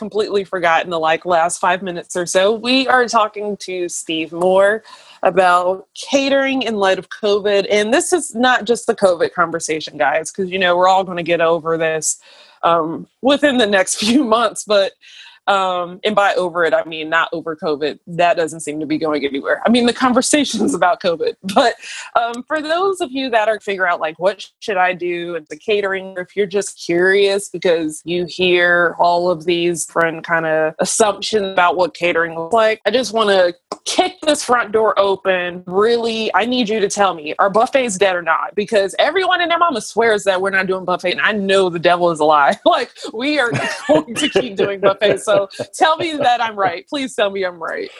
completely 0.00 0.42
forgotten 0.44 0.90
the 0.90 0.98
like 0.98 1.24
last 1.26 1.60
five 1.60 1.80
minutes 1.80 2.16
or 2.16 2.26
so, 2.26 2.54
we 2.54 2.88
are 2.88 3.06
talking 3.06 3.56
to 3.58 3.88
Steve 3.88 4.32
Moore 4.32 4.82
about 5.22 5.88
catering 5.94 6.62
in 6.62 6.76
light 6.76 6.98
of 6.98 7.10
COVID. 7.10 7.66
And 7.70 7.92
this 7.92 8.12
is 8.12 8.34
not 8.34 8.64
just 8.64 8.86
the 8.86 8.94
COVID 8.94 9.32
conversation, 9.32 9.98
guys, 9.98 10.30
because 10.30 10.50
you 10.50 10.58
know 10.58 10.76
we're 10.76 10.88
all 10.88 11.04
going 11.04 11.18
to 11.18 11.22
get 11.22 11.40
over 11.40 11.76
this 11.76 12.20
um, 12.62 13.06
within 13.22 13.58
the 13.58 13.66
next 13.66 13.96
few 14.00 14.24
months, 14.24 14.64
but 14.64 14.92
um, 15.50 15.98
and 16.04 16.14
by 16.14 16.34
over 16.34 16.64
it, 16.64 16.72
I 16.72 16.84
mean 16.84 17.08
not 17.08 17.28
over 17.32 17.56
COVID. 17.56 17.98
That 18.06 18.36
doesn't 18.36 18.60
seem 18.60 18.78
to 18.78 18.86
be 18.86 18.98
going 18.98 19.24
anywhere. 19.24 19.60
I 19.66 19.70
mean, 19.70 19.86
the 19.86 19.92
conversations 20.06 20.74
about 20.74 21.02
COVID. 21.02 21.34
But 21.42 21.74
um, 22.14 22.44
for 22.44 22.62
those 22.62 23.00
of 23.00 23.10
you 23.10 23.30
that 23.30 23.48
are 23.48 23.58
figure 23.58 23.86
out 23.86 24.00
like 24.00 24.18
what 24.20 24.46
should 24.60 24.76
I 24.76 24.92
do 24.92 25.34
and 25.34 25.46
the 25.48 25.56
catering, 25.56 26.14
if 26.18 26.36
you're 26.36 26.46
just 26.46 26.80
curious 26.80 27.48
because 27.48 28.00
you 28.04 28.26
hear 28.26 28.94
all 28.98 29.28
of 29.28 29.44
these 29.44 29.86
different 29.86 30.24
kind 30.24 30.46
of 30.46 30.74
assumptions 30.78 31.48
about 31.48 31.76
what 31.76 31.94
catering 31.94 32.36
looks 32.36 32.54
like, 32.54 32.80
I 32.86 32.92
just 32.92 33.12
want 33.12 33.30
to 33.30 33.54
kick 33.84 34.20
this 34.22 34.44
front 34.44 34.70
door 34.72 34.96
open. 34.98 35.64
Really, 35.66 36.32
I 36.34 36.46
need 36.46 36.68
you 36.68 36.78
to 36.78 36.88
tell 36.88 37.14
me 37.14 37.34
are 37.38 37.50
buffets 37.50 37.98
dead 37.98 38.14
or 38.14 38.22
not? 38.22 38.54
Because 38.54 38.94
everyone 38.98 39.40
in 39.40 39.48
their 39.48 39.58
mama 39.58 39.80
swears 39.80 40.24
that 40.24 40.40
we're 40.40 40.50
not 40.50 40.66
doing 40.66 40.84
buffet, 40.84 41.12
and 41.12 41.20
I 41.20 41.32
know 41.32 41.68
the 41.68 41.78
devil 41.78 42.10
is 42.10 42.20
a 42.20 42.24
lie. 42.24 42.58
like 42.64 42.92
we 43.12 43.38
are 43.38 43.50
going 43.88 44.14
to 44.14 44.28
keep 44.28 44.56
doing 44.56 44.80
buffets. 44.80 45.24
So 45.24 45.39
tell 45.74 45.96
me 45.96 46.16
that 46.16 46.42
I'm 46.42 46.56
right. 46.56 46.86
Please 46.88 47.14
tell 47.14 47.30
me 47.30 47.44
I'm 47.44 47.62
right. 47.62 47.90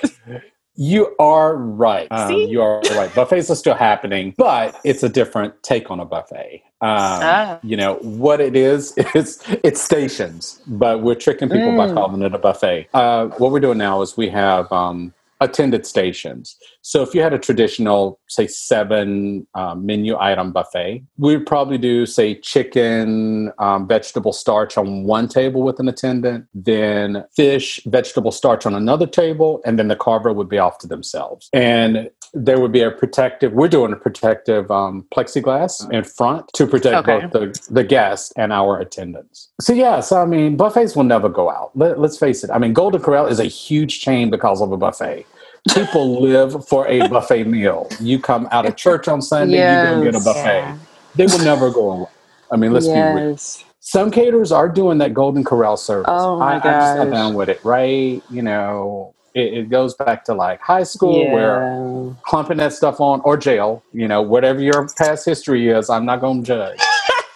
You 0.77 1.15
are 1.19 1.57
right. 1.57 2.09
Um, 2.11 2.33
you 2.33 2.63
are 2.63 2.81
right. 2.93 3.15
Buffets 3.15 3.51
are 3.51 3.57
still 3.57 3.75
happening, 3.75 4.35
but 4.39 4.81
it's 4.83 5.03
a 5.03 5.09
different 5.09 5.63
take 5.63 5.91
on 5.91 6.01
a 6.01 6.07
buffet. 6.07 6.63
Um, 6.83 6.89
ah. 6.89 7.61
You 7.63 7.77
know 7.77 7.97
what 7.97 8.41
it 8.41 8.57
is? 8.57 8.95
It's 9.15 9.43
it's 9.65 9.83
stations, 9.83 10.63
but 10.67 11.03
we're 11.03 11.17
tricking 11.17 11.51
people 11.51 11.73
mm. 11.73 11.77
by 11.77 11.93
calling 11.93 12.23
it 12.23 12.35
a 12.35 12.39
buffet. 12.39 12.89
Uh, 12.95 13.27
what 13.27 13.53
we're 13.53 13.61
doing 13.61 13.77
now 13.77 14.01
is 14.01 14.17
we 14.17 14.29
have 14.31 14.73
um, 14.73 15.13
attended 15.41 15.87
stations. 15.87 16.57
So 16.83 17.03
if 17.03 17.15
you 17.15 17.23
had 17.23 17.33
a 17.33 17.39
traditional, 17.39 18.21
say, 18.29 18.47
seven 18.47 19.47
um, 19.55 19.87
menu 19.87 20.17
item 20.19 20.53
buffet, 20.53 21.05
we'd 21.17 21.47
probably 21.47 21.79
do, 21.79 22.07
say, 22.07 22.35
chicken, 22.35 23.53
um, 23.59 23.89
vegetable 23.89 24.33
starch 24.33 24.77
on 24.77 25.05
one 25.05 25.29
table 25.29 25.63
with 25.63 25.81
an 25.81 25.89
attendant, 25.89 26.47
then 26.55 27.25
fish, 27.35 27.81
vegetable 27.87 28.33
starch 28.33 28.67
on 28.67 28.75
another 28.75 29.07
table, 29.07 29.61
and 29.65 29.79
then 29.79 29.89
the 29.89 29.97
carver 29.97 30.33
would 30.33 30.49
be 30.49 30.59
off 30.59 30.79
to 30.79 30.87
themselves. 30.87 31.49
And 31.53 32.11
there 32.33 32.61
would 32.61 32.73
be 32.73 32.83
a 32.83 32.91
protective, 32.91 33.53
we're 33.53 33.69
doing 33.69 33.93
a 33.93 33.97
protective 33.97 34.71
um, 34.71 35.07
plexiglass 35.15 35.91
in 35.93 36.05
front 36.05 36.49
to 36.55 36.67
protect 36.67 37.09
okay. 37.09 37.27
both 37.27 37.33
the, 37.33 37.73
the 37.73 37.85
guests 37.85 38.33
and 38.37 38.53
our 38.53 38.79
attendants. 38.81 39.49
So, 39.61 39.73
yes, 39.73 40.13
I 40.13 40.25
mean, 40.25 40.57
buffets 40.57 40.95
will 40.95 41.05
never 41.05 41.29
go 41.29 41.51
out. 41.51 41.71
Let, 41.75 41.99
let's 41.99 42.19
face 42.19 42.45
it. 42.45 42.51
I 42.51 42.59
mean, 42.59 42.73
Golden 42.73 43.01
Corral 43.01 43.27
is 43.27 43.41
a 43.41 43.45
huge 43.45 44.01
chain 44.01 44.31
because 44.31 44.61
of 44.61 44.73
a 44.73 44.77
buffet 44.77 45.27
people 45.75 46.21
live 46.23 46.67
for 46.67 46.87
a 46.89 47.07
buffet 47.09 47.45
meal. 47.45 47.89
You 48.01 48.19
come 48.19 48.49
out 48.51 48.67
of 48.67 48.77
church 48.77 49.09
on 49.09 49.23
Sunday, 49.23 49.57
yes. 49.57 49.91
going 49.91 50.05
to 50.05 50.11
get 50.11 50.21
a 50.21 50.25
buffet. 50.25 50.59
Yeah. 50.59 50.79
They 51.17 51.27
will 51.27 51.45
never 51.45 51.71
go 51.71 51.91
away. 51.91 52.11
I 52.51 52.57
mean, 52.57 52.73
let's 52.73 52.87
yes. 52.87 53.15
be 53.15 53.23
real. 53.23 53.37
Some 53.81 54.11
caterers 54.11 54.53
are 54.53 54.69
doing 54.69 54.99
that 54.99 55.15
Golden 55.15 55.43
Corral 55.43 55.77
service. 55.77 56.07
Oh 56.09 56.39
my 56.39 56.57
I, 56.57 56.59
gosh. 56.59 56.67
I'm 56.67 56.73
just 56.73 56.97
not 56.99 57.17
down 57.17 57.35
with 57.35 57.49
it, 57.49 57.65
right? 57.65 58.23
You 58.31 58.43
know, 58.43 59.15
it, 59.35 59.55
it, 59.55 59.71
goes 59.71 59.95
back 59.95 60.25
to 60.25 60.35
like 60.35 60.61
high 60.61 60.83
school 60.83 61.23
yeah. 61.23 61.33
where 61.33 62.17
clumping 62.27 62.57
that 62.59 62.73
stuff 62.73 63.01
on, 63.01 63.21
or 63.23 63.37
jail, 63.37 63.83
you 63.93 64.09
know, 64.09 64.23
whatever 64.23 64.61
your 64.61 64.89
past 64.97 65.25
history 65.25 65.69
is, 65.69 65.91
I'm 65.91 66.05
not 66.05 66.21
going 66.21 66.43
to 66.43 66.47
judge. 66.47 66.81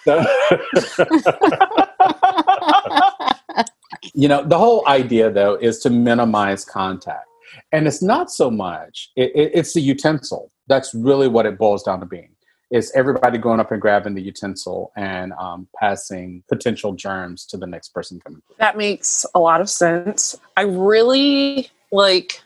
you 4.14 4.28
know, 4.28 4.44
the 4.44 4.58
whole 4.58 4.86
idea 4.86 5.30
though 5.30 5.54
is 5.54 5.78
to 5.80 5.90
minimize 5.90 6.64
contact. 6.64 7.26
And 7.72 7.86
it's 7.86 8.02
not 8.02 8.30
so 8.30 8.50
much, 8.50 9.10
it, 9.16 9.32
it, 9.34 9.52
it's 9.54 9.74
the 9.74 9.80
utensil. 9.80 10.50
That's 10.66 10.94
really 10.94 11.28
what 11.28 11.46
it 11.46 11.58
boils 11.58 11.82
down 11.82 12.00
to 12.00 12.06
being. 12.06 12.33
Is 12.74 12.90
everybody 12.96 13.38
going 13.38 13.60
up 13.60 13.70
and 13.70 13.80
grabbing 13.80 14.14
the 14.14 14.20
utensil 14.20 14.90
and 14.96 15.32
um, 15.34 15.68
passing 15.78 16.42
potential 16.48 16.92
germs 16.92 17.46
to 17.46 17.56
the 17.56 17.68
next 17.68 17.90
person 17.90 18.18
coming 18.18 18.42
through? 18.44 18.56
That 18.58 18.76
makes 18.76 19.24
a 19.32 19.38
lot 19.38 19.60
of 19.60 19.70
sense. 19.70 20.36
I 20.56 20.62
really 20.62 21.70
like, 21.92 22.42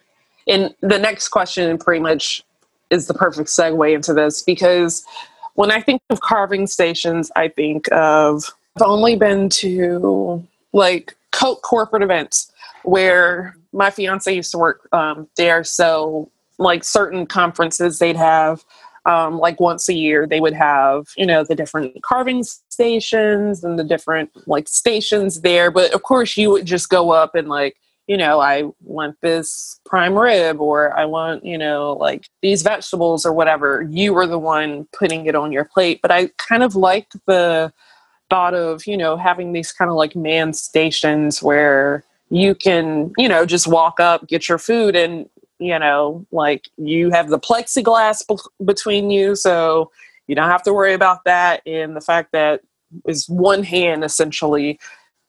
and 0.46 0.74
the 0.82 0.98
next 0.98 1.28
question 1.28 1.78
pretty 1.78 2.00
much 2.00 2.44
is 2.90 3.06
the 3.06 3.14
perfect 3.14 3.48
segue 3.48 3.94
into 3.94 4.12
this 4.12 4.42
because 4.42 5.02
when 5.54 5.70
I 5.70 5.80
think 5.80 6.02
of 6.10 6.20
carving 6.20 6.66
stations, 6.66 7.32
I 7.34 7.48
think 7.48 7.90
of 7.90 8.52
I've 8.76 8.82
only 8.82 9.16
been 9.16 9.48
to 9.48 10.46
like 10.74 11.16
Coke 11.32 11.62
corporate 11.62 12.02
events 12.02 12.52
where 12.82 13.56
my 13.72 13.88
fiance 13.88 14.30
used 14.30 14.50
to 14.50 14.58
work 14.58 14.88
um, 14.92 15.26
there. 15.38 15.64
So, 15.64 16.30
like 16.58 16.84
certain 16.84 17.24
conferences, 17.24 17.98
they'd 17.98 18.16
have 18.16 18.62
um, 19.09 19.38
like 19.38 19.59
once 19.59 19.88
a 19.88 19.94
year, 19.94 20.27
they 20.27 20.38
would 20.38 20.53
have, 20.53 21.07
you 21.16 21.25
know, 21.25 21.42
the 21.42 21.55
different 21.55 22.01
carving 22.03 22.44
stations 22.44 23.64
and 23.64 23.79
the 23.79 23.85
different 23.85 24.31
like 24.47 24.68
stations 24.68 25.40
there. 25.40 25.71
But 25.71 25.94
of 25.94 26.03
course, 26.03 26.37
you 26.37 26.51
would 26.51 26.66
just 26.66 26.90
go 26.90 27.11
up 27.11 27.35
and 27.35 27.49
like, 27.49 27.77
you 28.07 28.18
know, 28.18 28.38
I 28.40 28.64
want 28.83 29.16
this 29.23 29.81
prime 29.87 30.14
rib 30.14 30.61
or 30.61 30.97
I 30.97 31.07
want, 31.07 31.42
you 31.42 31.57
know, 31.57 31.94
like 31.94 32.29
these 32.42 32.62
vegetables 32.62 33.25
or 33.25 33.33
whatever. 33.33 33.87
You 33.90 34.12
were 34.12 34.27
the 34.27 34.38
one 34.38 34.87
putting 34.92 35.25
it 35.25 35.35
on 35.35 35.53
your 35.53 35.64
plate. 35.64 36.01
But 36.03 36.11
I 36.11 36.29
kind 36.37 36.62
of 36.62 36.77
like 36.77 37.09
the 37.27 37.73
thought 38.29 38.53
of, 38.53 38.87
you 38.87 38.99
know, 38.99 39.16
having 39.16 39.53
these 39.53 39.73
kind 39.73 39.90
of 39.90 39.97
like 39.97 40.14
man 40.14 40.53
stations 40.53 41.42
where 41.42 42.05
you 42.29 42.55
can, 42.55 43.12
you 43.16 43.29
know, 43.29 43.47
just 43.47 43.66
walk 43.66 44.01
up, 44.01 44.29
get 44.29 44.51
your 44.51 44.59
food, 44.59 44.94
and, 44.94 45.31
you 45.59 45.79
know, 45.79 46.27
like 46.31 46.68
you 46.77 47.11
have 47.11 47.29
the 47.29 47.38
plexiglass 47.38 48.27
be- 48.27 48.64
between 48.64 49.11
you. 49.11 49.35
So 49.35 49.90
you 50.27 50.35
don't 50.35 50.51
have 50.51 50.62
to 50.64 50.75
worry 50.75 50.94
about 50.94 51.25
that. 51.25 51.62
And 51.66 51.97
the 51.97 52.01
fact 52.01 52.33
that 52.33 52.62
is 53.07 53.29
one 53.29 53.62
hand 53.62 54.05
essentially 54.05 54.79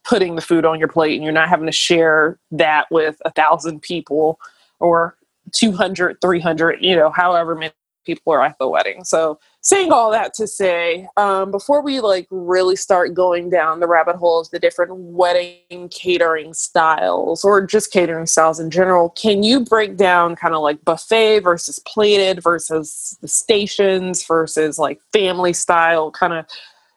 putting 0.04 0.36
the 0.36 0.42
food 0.42 0.66
on 0.66 0.80
your 0.80 0.88
plate 0.88 1.16
and 1.16 1.24
you're 1.24 1.34
not 1.34 1.50
having 1.50 1.66
to 1.66 1.72
share 1.72 2.40
that 2.52 2.88
with 2.90 3.22
a 3.26 3.32
thousand 3.32 3.82
people 3.82 4.40
or 4.80 5.18
200, 5.54 6.18
300, 6.22 6.78
you 6.82 6.96
know, 6.96 7.10
however 7.10 7.56
many 7.56 7.74
people 8.06 8.34
are 8.34 8.44
at 8.44 8.58
the 8.60 8.68
wedding. 8.68 9.04
So 9.04 9.40
saying 9.62 9.92
all 9.92 10.12
that 10.12 10.34
to 10.34 10.48
say, 10.48 11.08
um, 11.18 11.52
before 11.52 11.82
we 11.82 12.00
like 12.00 12.28
really 12.32 12.76
start 12.76 13.14
going 13.14 13.50
down 13.50 13.80
the 13.80 13.88
rabbit 13.88 14.16
hole 14.16 14.40
of 14.40 14.50
the 14.52 14.60
different 14.60 14.94
wedding 14.96 15.90
catering 15.90 16.54
styles 16.54 17.44
or 17.44 17.66
just 17.66 17.92
catering 17.92 18.26
styles 18.26 18.60
in 18.60 18.70
general, 18.72 19.10
can 19.10 19.44
you 19.44 19.60
break 19.60 19.98
down 19.98 20.36
kind 20.36 20.56
of 20.56 20.62
like 20.62 20.84
buffet 20.86 21.40
versus 21.40 21.80
plated 21.80 22.42
versus 22.42 23.18
the 23.22 23.28
stations 23.28 24.26
versus 24.26 24.80
like 24.80 25.02
family 25.12 25.54
style? 25.54 26.12
Kind 26.12 26.34
of 26.34 26.46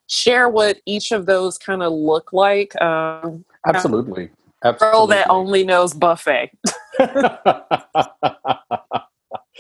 share 0.06 0.48
what 0.48 0.80
each 0.86 1.10
of 1.10 1.26
those 1.26 1.58
kind 1.58 1.82
of 1.82 1.92
look 1.92 2.32
like. 2.32 2.80
Um, 2.80 3.44
Absolutely. 3.66 4.30
Absolutely. 4.64 4.92
Girl 4.92 5.06
that 5.08 5.28
only 5.28 5.64
knows 5.64 5.92
buffet. 5.92 6.52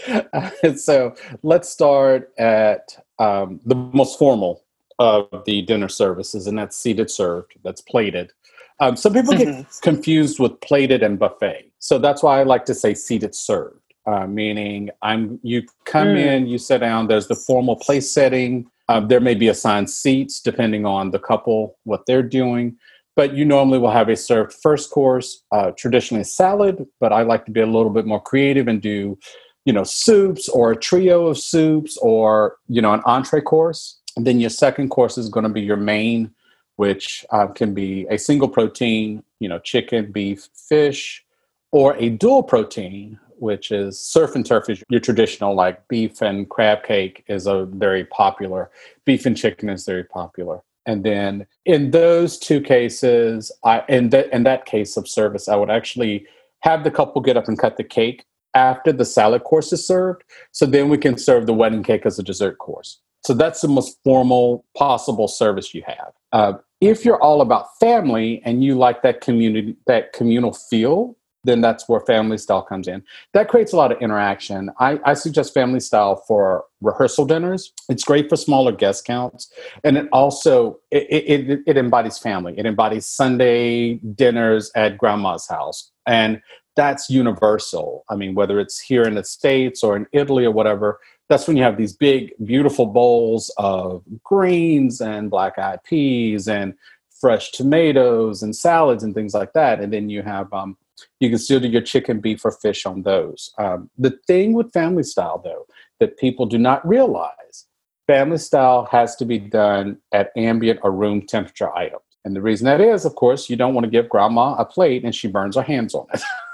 so 0.76 1.14
let's 1.42 1.68
start 1.68 2.32
at 2.38 3.04
um, 3.18 3.60
the 3.64 3.74
most 3.74 4.18
formal 4.18 4.64
of 4.98 5.28
the 5.46 5.62
dinner 5.62 5.88
services, 5.88 6.46
and 6.46 6.58
that's 6.58 6.76
seated 6.76 7.10
served, 7.10 7.54
that's 7.64 7.80
plated. 7.80 8.32
Um, 8.80 8.96
some 8.96 9.12
people 9.12 9.34
get 9.34 9.48
mm-hmm. 9.48 9.80
confused 9.80 10.40
with 10.40 10.60
plated 10.60 11.02
and 11.02 11.18
buffet. 11.18 11.70
So 11.78 11.98
that's 11.98 12.22
why 12.22 12.40
I 12.40 12.42
like 12.42 12.64
to 12.66 12.74
say 12.74 12.94
seated 12.94 13.34
served, 13.34 13.80
uh, 14.06 14.26
meaning 14.26 14.90
I'm 15.02 15.38
you 15.42 15.62
come 15.84 16.08
mm. 16.08 16.24
in, 16.24 16.46
you 16.46 16.58
sit 16.58 16.78
down, 16.78 17.06
there's 17.06 17.28
the 17.28 17.36
formal 17.36 17.76
place 17.76 18.10
setting. 18.10 18.68
Uh, 18.88 19.00
there 19.00 19.20
may 19.20 19.34
be 19.34 19.48
assigned 19.48 19.88
seats 19.88 20.40
depending 20.40 20.84
on 20.84 21.10
the 21.10 21.18
couple, 21.18 21.78
what 21.84 22.06
they're 22.06 22.22
doing. 22.22 22.76
but 23.14 23.34
you 23.34 23.44
normally 23.44 23.78
will 23.78 23.90
have 23.90 24.08
a 24.08 24.16
served 24.16 24.52
first 24.52 24.90
course, 24.90 25.42
uh, 25.52 25.70
traditionally 25.72 26.22
a 26.22 26.24
salad, 26.24 26.86
but 26.98 27.12
I 27.12 27.22
like 27.22 27.44
to 27.44 27.52
be 27.52 27.60
a 27.60 27.66
little 27.66 27.90
bit 27.90 28.06
more 28.06 28.20
creative 28.20 28.68
and 28.68 28.80
do, 28.80 29.18
you 29.64 29.72
know, 29.72 29.84
soups 29.84 30.48
or 30.48 30.72
a 30.72 30.76
trio 30.76 31.26
of 31.26 31.38
soups 31.38 31.96
or, 31.98 32.56
you 32.68 32.82
know, 32.82 32.92
an 32.92 33.02
entree 33.04 33.40
course. 33.40 34.00
And 34.16 34.26
then 34.26 34.40
your 34.40 34.50
second 34.50 34.90
course 34.90 35.16
is 35.16 35.28
going 35.28 35.44
to 35.44 35.50
be 35.50 35.60
your 35.60 35.76
main, 35.76 36.30
which 36.76 37.24
uh, 37.30 37.46
can 37.46 37.72
be 37.74 38.06
a 38.10 38.18
single 38.18 38.48
protein, 38.48 39.22
you 39.40 39.48
know, 39.48 39.58
chicken, 39.58 40.12
beef, 40.12 40.48
fish, 40.54 41.24
or 41.70 41.96
a 41.96 42.10
dual 42.10 42.42
protein, 42.42 43.18
which 43.38 43.70
is 43.70 43.98
surf 43.98 44.34
and 44.34 44.44
turf 44.44 44.68
is 44.68 44.82
your 44.88 45.00
traditional 45.00 45.54
like 45.54 45.86
beef 45.88 46.20
and 46.20 46.48
crab 46.48 46.82
cake 46.82 47.24
is 47.28 47.46
a 47.46 47.64
very 47.66 48.04
popular 48.04 48.70
beef 49.04 49.26
and 49.26 49.36
chicken 49.36 49.68
is 49.68 49.84
very 49.84 50.04
popular 50.04 50.62
and 50.86 51.04
then 51.04 51.46
in 51.64 51.90
those 51.90 52.38
two 52.38 52.60
cases, 52.60 53.52
I 53.64 53.84
in 53.88 54.10
that 54.10 54.32
in 54.32 54.42
that 54.44 54.66
case 54.66 54.96
of 54.96 55.08
service, 55.08 55.48
I 55.48 55.56
would 55.56 55.70
actually 55.70 56.26
have 56.60 56.84
the 56.84 56.90
couple 56.90 57.20
get 57.20 57.36
up 57.36 57.48
and 57.48 57.58
cut 57.58 57.76
the 57.76 57.84
cake 57.84 58.24
after 58.54 58.92
the 58.92 59.04
salad 59.04 59.44
course 59.44 59.72
is 59.72 59.86
served. 59.86 60.24
So 60.52 60.66
then 60.66 60.88
we 60.88 60.98
can 60.98 61.18
serve 61.18 61.46
the 61.46 61.54
wedding 61.54 61.82
cake 61.82 62.06
as 62.06 62.18
a 62.18 62.22
dessert 62.22 62.58
course. 62.58 63.00
So 63.24 63.34
that's 63.34 63.60
the 63.60 63.68
most 63.68 63.98
formal 64.04 64.64
possible 64.76 65.28
service 65.28 65.74
you 65.74 65.82
have. 65.86 66.12
Uh, 66.32 66.54
if 66.80 67.04
you're 67.04 67.22
all 67.22 67.40
about 67.40 67.78
family 67.78 68.42
and 68.44 68.64
you 68.64 68.74
like 68.74 69.02
that 69.02 69.20
community, 69.20 69.76
that 69.86 70.12
communal 70.12 70.52
feel, 70.52 71.16
then 71.44 71.60
that's 71.60 71.88
where 71.88 72.00
family 72.00 72.38
style 72.38 72.62
comes 72.62 72.86
in. 72.88 73.02
That 73.34 73.48
creates 73.48 73.72
a 73.72 73.76
lot 73.76 73.92
of 73.92 74.00
interaction. 74.00 74.70
I, 74.78 75.00
I, 75.04 75.14
suggest 75.14 75.54
family 75.54 75.80
style 75.80 76.16
for 76.28 76.64
rehearsal 76.80 77.24
dinners. 77.24 77.72
It's 77.88 78.04
great 78.04 78.28
for 78.28 78.36
smaller 78.36 78.72
guest 78.72 79.04
counts, 79.04 79.52
and 79.82 79.96
it 79.96 80.08
also 80.12 80.78
it, 80.90 81.06
it, 81.10 81.60
it 81.66 81.76
embodies 81.76 82.18
family. 82.18 82.54
It 82.56 82.66
embodies 82.66 83.06
Sunday 83.06 83.94
dinners 83.94 84.70
at 84.76 84.98
grandma's 84.98 85.48
house, 85.48 85.90
and 86.06 86.40
that's 86.76 87.10
universal. 87.10 88.04
I 88.08 88.16
mean, 88.16 88.34
whether 88.34 88.58
it's 88.58 88.80
here 88.80 89.02
in 89.02 89.14
the 89.14 89.24
states 89.24 89.82
or 89.82 89.96
in 89.96 90.06
Italy 90.12 90.44
or 90.44 90.50
whatever, 90.50 90.98
that's 91.28 91.46
when 91.46 91.56
you 91.56 91.62
have 91.62 91.76
these 91.76 91.92
big, 91.92 92.32
beautiful 92.44 92.86
bowls 92.86 93.50
of 93.58 94.02
greens 94.22 95.00
and 95.00 95.30
black 95.30 95.58
eyed 95.58 95.82
peas 95.84 96.48
and 96.48 96.74
fresh 97.22 97.52
tomatoes 97.52 98.42
and 98.42 98.54
salads 98.54 99.04
and 99.04 99.14
things 99.14 99.32
like 99.32 99.52
that, 99.52 99.80
and 99.80 99.92
then 99.92 100.10
you 100.10 100.22
have 100.22 100.52
um, 100.52 100.76
you 101.20 101.30
can 101.30 101.38
still 101.38 101.60
do 101.60 101.68
your 101.68 101.80
chicken, 101.80 102.20
beef, 102.20 102.44
or 102.44 102.50
fish 102.50 102.84
on 102.84 103.02
those. 103.02 103.52
Um, 103.58 103.90
the 103.96 104.18
thing 104.26 104.52
with 104.52 104.72
family 104.72 105.04
style, 105.04 105.40
though, 105.42 105.66
that 106.00 106.18
people 106.18 106.46
do 106.46 106.58
not 106.58 106.86
realize 106.86 107.66
family 108.08 108.38
style 108.38 108.86
has 108.90 109.14
to 109.16 109.24
be 109.24 109.38
done 109.38 109.98
at 110.12 110.32
ambient 110.36 110.80
or 110.82 110.90
room 110.90 111.22
temperature 111.22 111.74
items. 111.74 112.02
And 112.24 112.36
the 112.36 112.42
reason 112.42 112.66
that 112.66 112.80
is, 112.80 113.04
of 113.04 113.14
course, 113.14 113.48
you 113.48 113.56
don't 113.56 113.74
want 113.74 113.84
to 113.84 113.90
give 113.90 114.08
grandma 114.08 114.54
a 114.56 114.64
plate 114.64 115.04
and 115.04 115.14
she 115.14 115.28
burns 115.28 115.56
her 115.56 115.62
hands 115.62 115.94
on 115.94 116.06
it. 116.12 116.20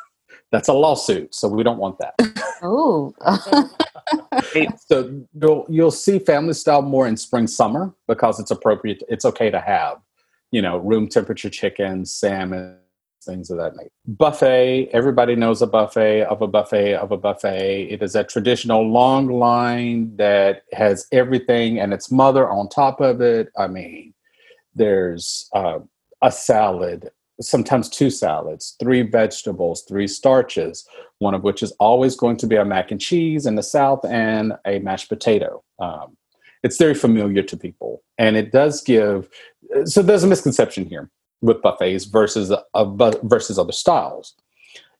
That's 0.50 0.68
a 0.68 0.72
lawsuit, 0.72 1.34
so 1.34 1.48
we 1.48 1.62
don't 1.62 1.78
want 1.78 1.98
that. 1.98 2.14
Oh. 2.62 3.14
so 4.86 5.24
you'll, 5.40 5.66
you'll 5.68 5.90
see 5.90 6.18
family 6.18 6.54
style 6.54 6.82
more 6.82 7.06
in 7.06 7.16
spring, 7.16 7.46
summer 7.46 7.94
because 8.06 8.40
it's 8.40 8.50
appropriate. 8.50 9.02
It's 9.08 9.24
okay 9.24 9.50
to 9.50 9.60
have, 9.60 9.98
you 10.50 10.62
know, 10.62 10.78
room 10.78 11.08
temperature 11.08 11.50
chicken, 11.50 12.04
salmon, 12.04 12.78
things 13.28 13.50
of 13.50 13.58
that 13.58 13.76
nature. 13.76 13.90
Buffet, 14.06 14.88
everybody 14.92 15.36
knows 15.36 15.62
a 15.62 15.66
buffet 15.66 16.22
of 16.22 16.42
a 16.42 16.46
buffet 16.46 16.94
of 16.94 17.12
a 17.12 17.16
buffet. 17.16 17.88
It 17.90 18.02
is 18.02 18.14
a 18.14 18.24
traditional 18.24 18.88
long 18.88 19.28
line 19.28 20.16
that 20.16 20.62
has 20.72 21.06
everything 21.12 21.78
and 21.78 21.92
its 21.92 22.10
mother 22.10 22.48
on 22.48 22.68
top 22.68 23.00
of 23.00 23.20
it. 23.20 23.50
I 23.56 23.66
mean, 23.66 24.14
there's 24.74 25.48
uh, 25.54 25.80
a 26.22 26.32
salad, 26.32 27.10
sometimes 27.40 27.88
two 27.88 28.10
salads, 28.10 28.76
three 28.80 29.02
vegetables, 29.02 29.82
three 29.82 30.06
starches, 30.06 30.86
one 31.18 31.34
of 31.34 31.42
which 31.42 31.62
is 31.62 31.72
always 31.78 32.16
going 32.16 32.36
to 32.36 32.46
be 32.46 32.56
a 32.56 32.64
mac 32.64 32.90
and 32.90 33.00
cheese 33.00 33.46
in 33.46 33.54
the 33.54 33.62
South 33.62 34.04
and 34.04 34.54
a 34.66 34.78
mashed 34.80 35.08
potato. 35.08 35.62
Um, 35.78 36.16
it's 36.62 36.76
very 36.76 36.94
familiar 36.94 37.42
to 37.42 37.56
people, 37.56 38.02
and 38.18 38.36
it 38.36 38.50
does 38.52 38.82
give. 38.82 39.28
So 39.84 40.02
there's 40.02 40.24
a 40.24 40.26
misconception 40.26 40.86
here 40.86 41.10
with 41.40 41.62
buffets 41.62 42.04
versus 42.04 42.52
uh, 42.52 42.84
versus 43.22 43.58
other 43.58 43.72
styles. 43.72 44.34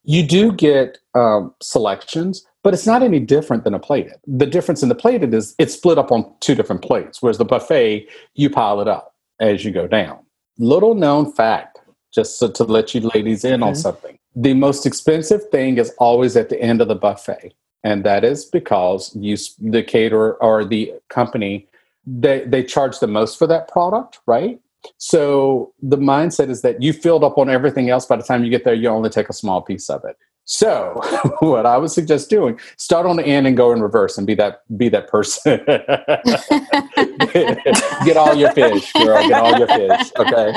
You 0.05 0.22
do 0.22 0.53
get 0.53 0.98
um, 1.14 1.53
selections, 1.61 2.46
but 2.62 2.74
it's 2.74 2.87
not 2.87 3.03
any 3.03 3.18
different 3.18 3.64
than 3.64 3.74
a 3.74 3.79
plated. 3.79 4.14
The 4.27 4.46
difference 4.46 4.83
in 4.83 4.88
the 4.88 4.94
plated 4.94 5.35
is 5.35 5.55
it's 5.59 5.74
split 5.74 5.98
up 5.98 6.12
on 6.12 6.33
two 6.40 6.55
different 6.55 6.83
plates, 6.83 7.20
whereas 7.20 7.38
the 7.38 7.44
buffet 7.44 8.09
you 8.35 8.51
pile 8.51 8.81
it 8.81 8.88
up 8.88 9.14
as 9.40 9.64
you 9.64 9.70
go 9.70 9.87
down. 9.87 10.18
Little 10.59 10.94
known 10.94 11.33
fact, 11.33 11.78
just 12.12 12.38
so 12.38 12.51
to 12.51 12.64
let 12.64 12.94
you 12.94 13.01
ladies 13.14 13.44
in 13.44 13.62
okay. 13.62 13.68
on 13.68 13.75
something: 13.75 14.18
the 14.35 14.55
most 14.55 14.87
expensive 14.87 15.49
thing 15.51 15.79
is 15.79 15.92
always 15.99 16.37
at 16.37 16.49
the 16.49 16.61
end 16.61 16.81
of 16.81 16.88
the 16.88 16.94
buffet, 16.94 17.55
and 17.85 18.05
that 18.05 18.25
is 18.25 18.44
because 18.44 19.14
you 19.16 19.37
the 19.59 19.83
caterer 19.83 20.37
or 20.42 20.64
the 20.64 20.92
company 21.09 21.68
they 22.09 22.44
they 22.44 22.62
charge 22.62 22.99
the 23.01 23.07
most 23.07 23.38
for 23.38 23.47
that 23.47 23.68
product, 23.68 24.21
right? 24.27 24.61
So 24.97 25.73
the 25.83 25.99
mindset 25.99 26.49
is 26.49 26.62
that 26.62 26.83
you 26.83 26.92
filled 26.92 27.25
up 27.25 27.37
on 27.37 27.51
everything 27.51 27.90
else. 27.90 28.07
By 28.07 28.16
the 28.16 28.23
time 28.23 28.44
you 28.44 28.51
get 28.51 28.64
there, 28.64 28.75
you 28.75 28.88
only 28.88 29.11
take 29.11 29.29
a 29.29 29.33
small 29.33 29.61
piece 29.61 29.90
of 29.90 30.05
it. 30.05 30.16
So 30.51 30.99
what 31.41 31.67
I 31.67 31.77
would 31.77 31.91
suggest 31.91 32.31
doing, 32.31 32.59
start 32.79 33.05
on 33.05 33.17
the 33.17 33.25
end 33.25 33.47
and 33.47 33.55
go 33.55 33.71
in 33.71 33.83
reverse 33.83 34.17
and 34.17 34.27
be 34.27 34.35
that 34.37 34.63
be 34.79 34.89
that 34.89 35.07
person. 35.07 35.61
get 38.05 38.17
all 38.17 38.35
your 38.35 38.51
fish, 38.53 38.91
girl. 38.95 39.29
Get 39.29 39.39
all 39.39 39.59
your 39.59 39.69
fish. 39.69 40.11
Okay. 40.19 40.55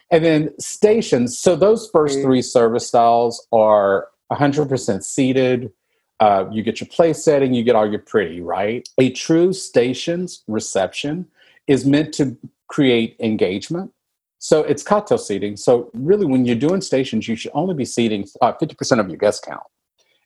and 0.10 0.24
then 0.24 0.58
stations. 0.58 1.38
So 1.38 1.56
those 1.56 1.90
first 1.90 2.22
three 2.22 2.40
service 2.40 2.88
styles 2.88 3.46
are 3.52 4.08
100% 4.32 5.04
seated. 5.04 5.70
Uh, 6.20 6.46
you 6.50 6.62
get 6.62 6.80
your 6.80 6.88
place 6.88 7.22
setting, 7.22 7.52
you 7.52 7.62
get 7.62 7.76
all 7.76 7.88
your 7.88 8.00
pretty, 8.00 8.40
right? 8.40 8.88
A 8.96 9.10
true 9.10 9.52
stations 9.52 10.42
reception 10.48 11.26
is 11.66 11.84
meant 11.84 12.14
to 12.14 12.38
create 12.68 13.14
engagement. 13.20 13.92
So 14.40 14.62
it's 14.62 14.82
cocktail 14.82 15.18
seating. 15.18 15.56
So 15.56 15.90
really, 15.92 16.24
when 16.24 16.46
you're 16.46 16.56
doing 16.56 16.80
stations, 16.80 17.28
you 17.28 17.36
should 17.36 17.52
only 17.54 17.74
be 17.74 17.84
seating 17.84 18.26
uh, 18.40 18.54
50% 18.54 18.98
of 18.98 19.08
your 19.08 19.18
guest 19.18 19.44
count. 19.44 19.62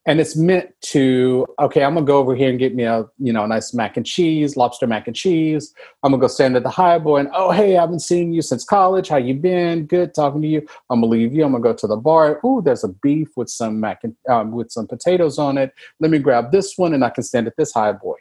And 0.06 0.20
it's 0.20 0.36
meant 0.36 0.70
to, 0.82 1.46
okay, 1.58 1.82
I'm 1.82 1.94
gonna 1.94 2.06
go 2.06 2.18
over 2.18 2.36
here 2.36 2.48
and 2.48 2.58
get 2.58 2.76
me 2.76 2.84
a, 2.84 3.06
you 3.18 3.32
know, 3.32 3.42
a 3.42 3.48
nice 3.48 3.74
mac 3.74 3.96
and 3.96 4.06
cheese, 4.06 4.56
lobster 4.56 4.86
mac 4.86 5.08
and 5.08 5.16
cheese. 5.16 5.74
I'm 6.02 6.12
gonna 6.12 6.20
go 6.20 6.28
stand 6.28 6.54
at 6.56 6.62
the 6.62 6.68
highboy 6.68 7.20
and, 7.20 7.30
oh, 7.34 7.50
hey, 7.50 7.76
I 7.76 7.80
haven't 7.80 8.00
seen 8.00 8.32
you 8.32 8.40
since 8.40 8.64
college. 8.64 9.08
How 9.08 9.16
you 9.16 9.34
been? 9.34 9.86
Good 9.86 10.14
talking 10.14 10.42
to 10.42 10.46
you. 10.46 10.64
I'm 10.90 11.00
gonna 11.00 11.10
leave 11.10 11.34
you. 11.34 11.44
I'm 11.44 11.50
gonna 11.50 11.64
go 11.64 11.72
to 11.72 11.86
the 11.86 11.96
bar. 11.96 12.40
Ooh, 12.44 12.62
there's 12.64 12.84
a 12.84 12.88
beef 12.88 13.30
with 13.34 13.48
some 13.48 13.80
mac 13.80 14.04
and 14.04 14.14
um, 14.28 14.52
with 14.52 14.70
some 14.70 14.86
potatoes 14.86 15.38
on 15.40 15.58
it. 15.58 15.72
Let 15.98 16.12
me 16.12 16.20
grab 16.20 16.52
this 16.52 16.78
one 16.78 16.94
and 16.94 17.04
I 17.04 17.10
can 17.10 17.24
stand 17.24 17.48
at 17.48 17.56
this 17.56 17.72
highboy. 17.72 18.14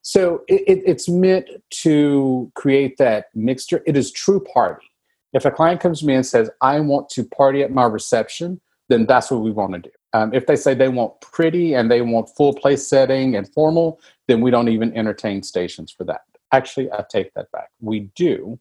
So 0.00 0.42
it, 0.48 0.62
it, 0.66 0.82
it's 0.86 1.08
meant 1.08 1.48
to 1.82 2.50
create 2.54 2.96
that 2.98 3.26
mixture. 3.34 3.82
It 3.86 3.96
is 3.96 4.10
true 4.10 4.40
party. 4.40 4.86
If 5.34 5.44
a 5.44 5.50
client 5.50 5.80
comes 5.80 6.00
to 6.00 6.06
me 6.06 6.14
and 6.14 6.24
says, 6.24 6.48
I 6.62 6.80
want 6.80 7.10
to 7.10 7.24
party 7.24 7.62
at 7.62 7.72
my 7.72 7.84
reception, 7.84 8.60
then 8.88 9.04
that's 9.04 9.30
what 9.30 9.42
we 9.42 9.50
want 9.50 9.74
to 9.74 9.80
do. 9.80 9.90
Um, 10.12 10.32
if 10.32 10.46
they 10.46 10.54
say 10.54 10.74
they 10.74 10.88
want 10.88 11.20
pretty 11.20 11.74
and 11.74 11.90
they 11.90 12.00
want 12.00 12.30
full 12.36 12.54
place 12.54 12.86
setting 12.88 13.34
and 13.34 13.52
formal, 13.52 14.00
then 14.28 14.40
we 14.40 14.52
don't 14.52 14.68
even 14.68 14.96
entertain 14.96 15.42
stations 15.42 15.90
for 15.90 16.04
that. 16.04 16.20
Actually, 16.52 16.90
I 16.92 17.04
take 17.10 17.34
that 17.34 17.50
back. 17.50 17.70
We 17.80 18.10
do. 18.14 18.58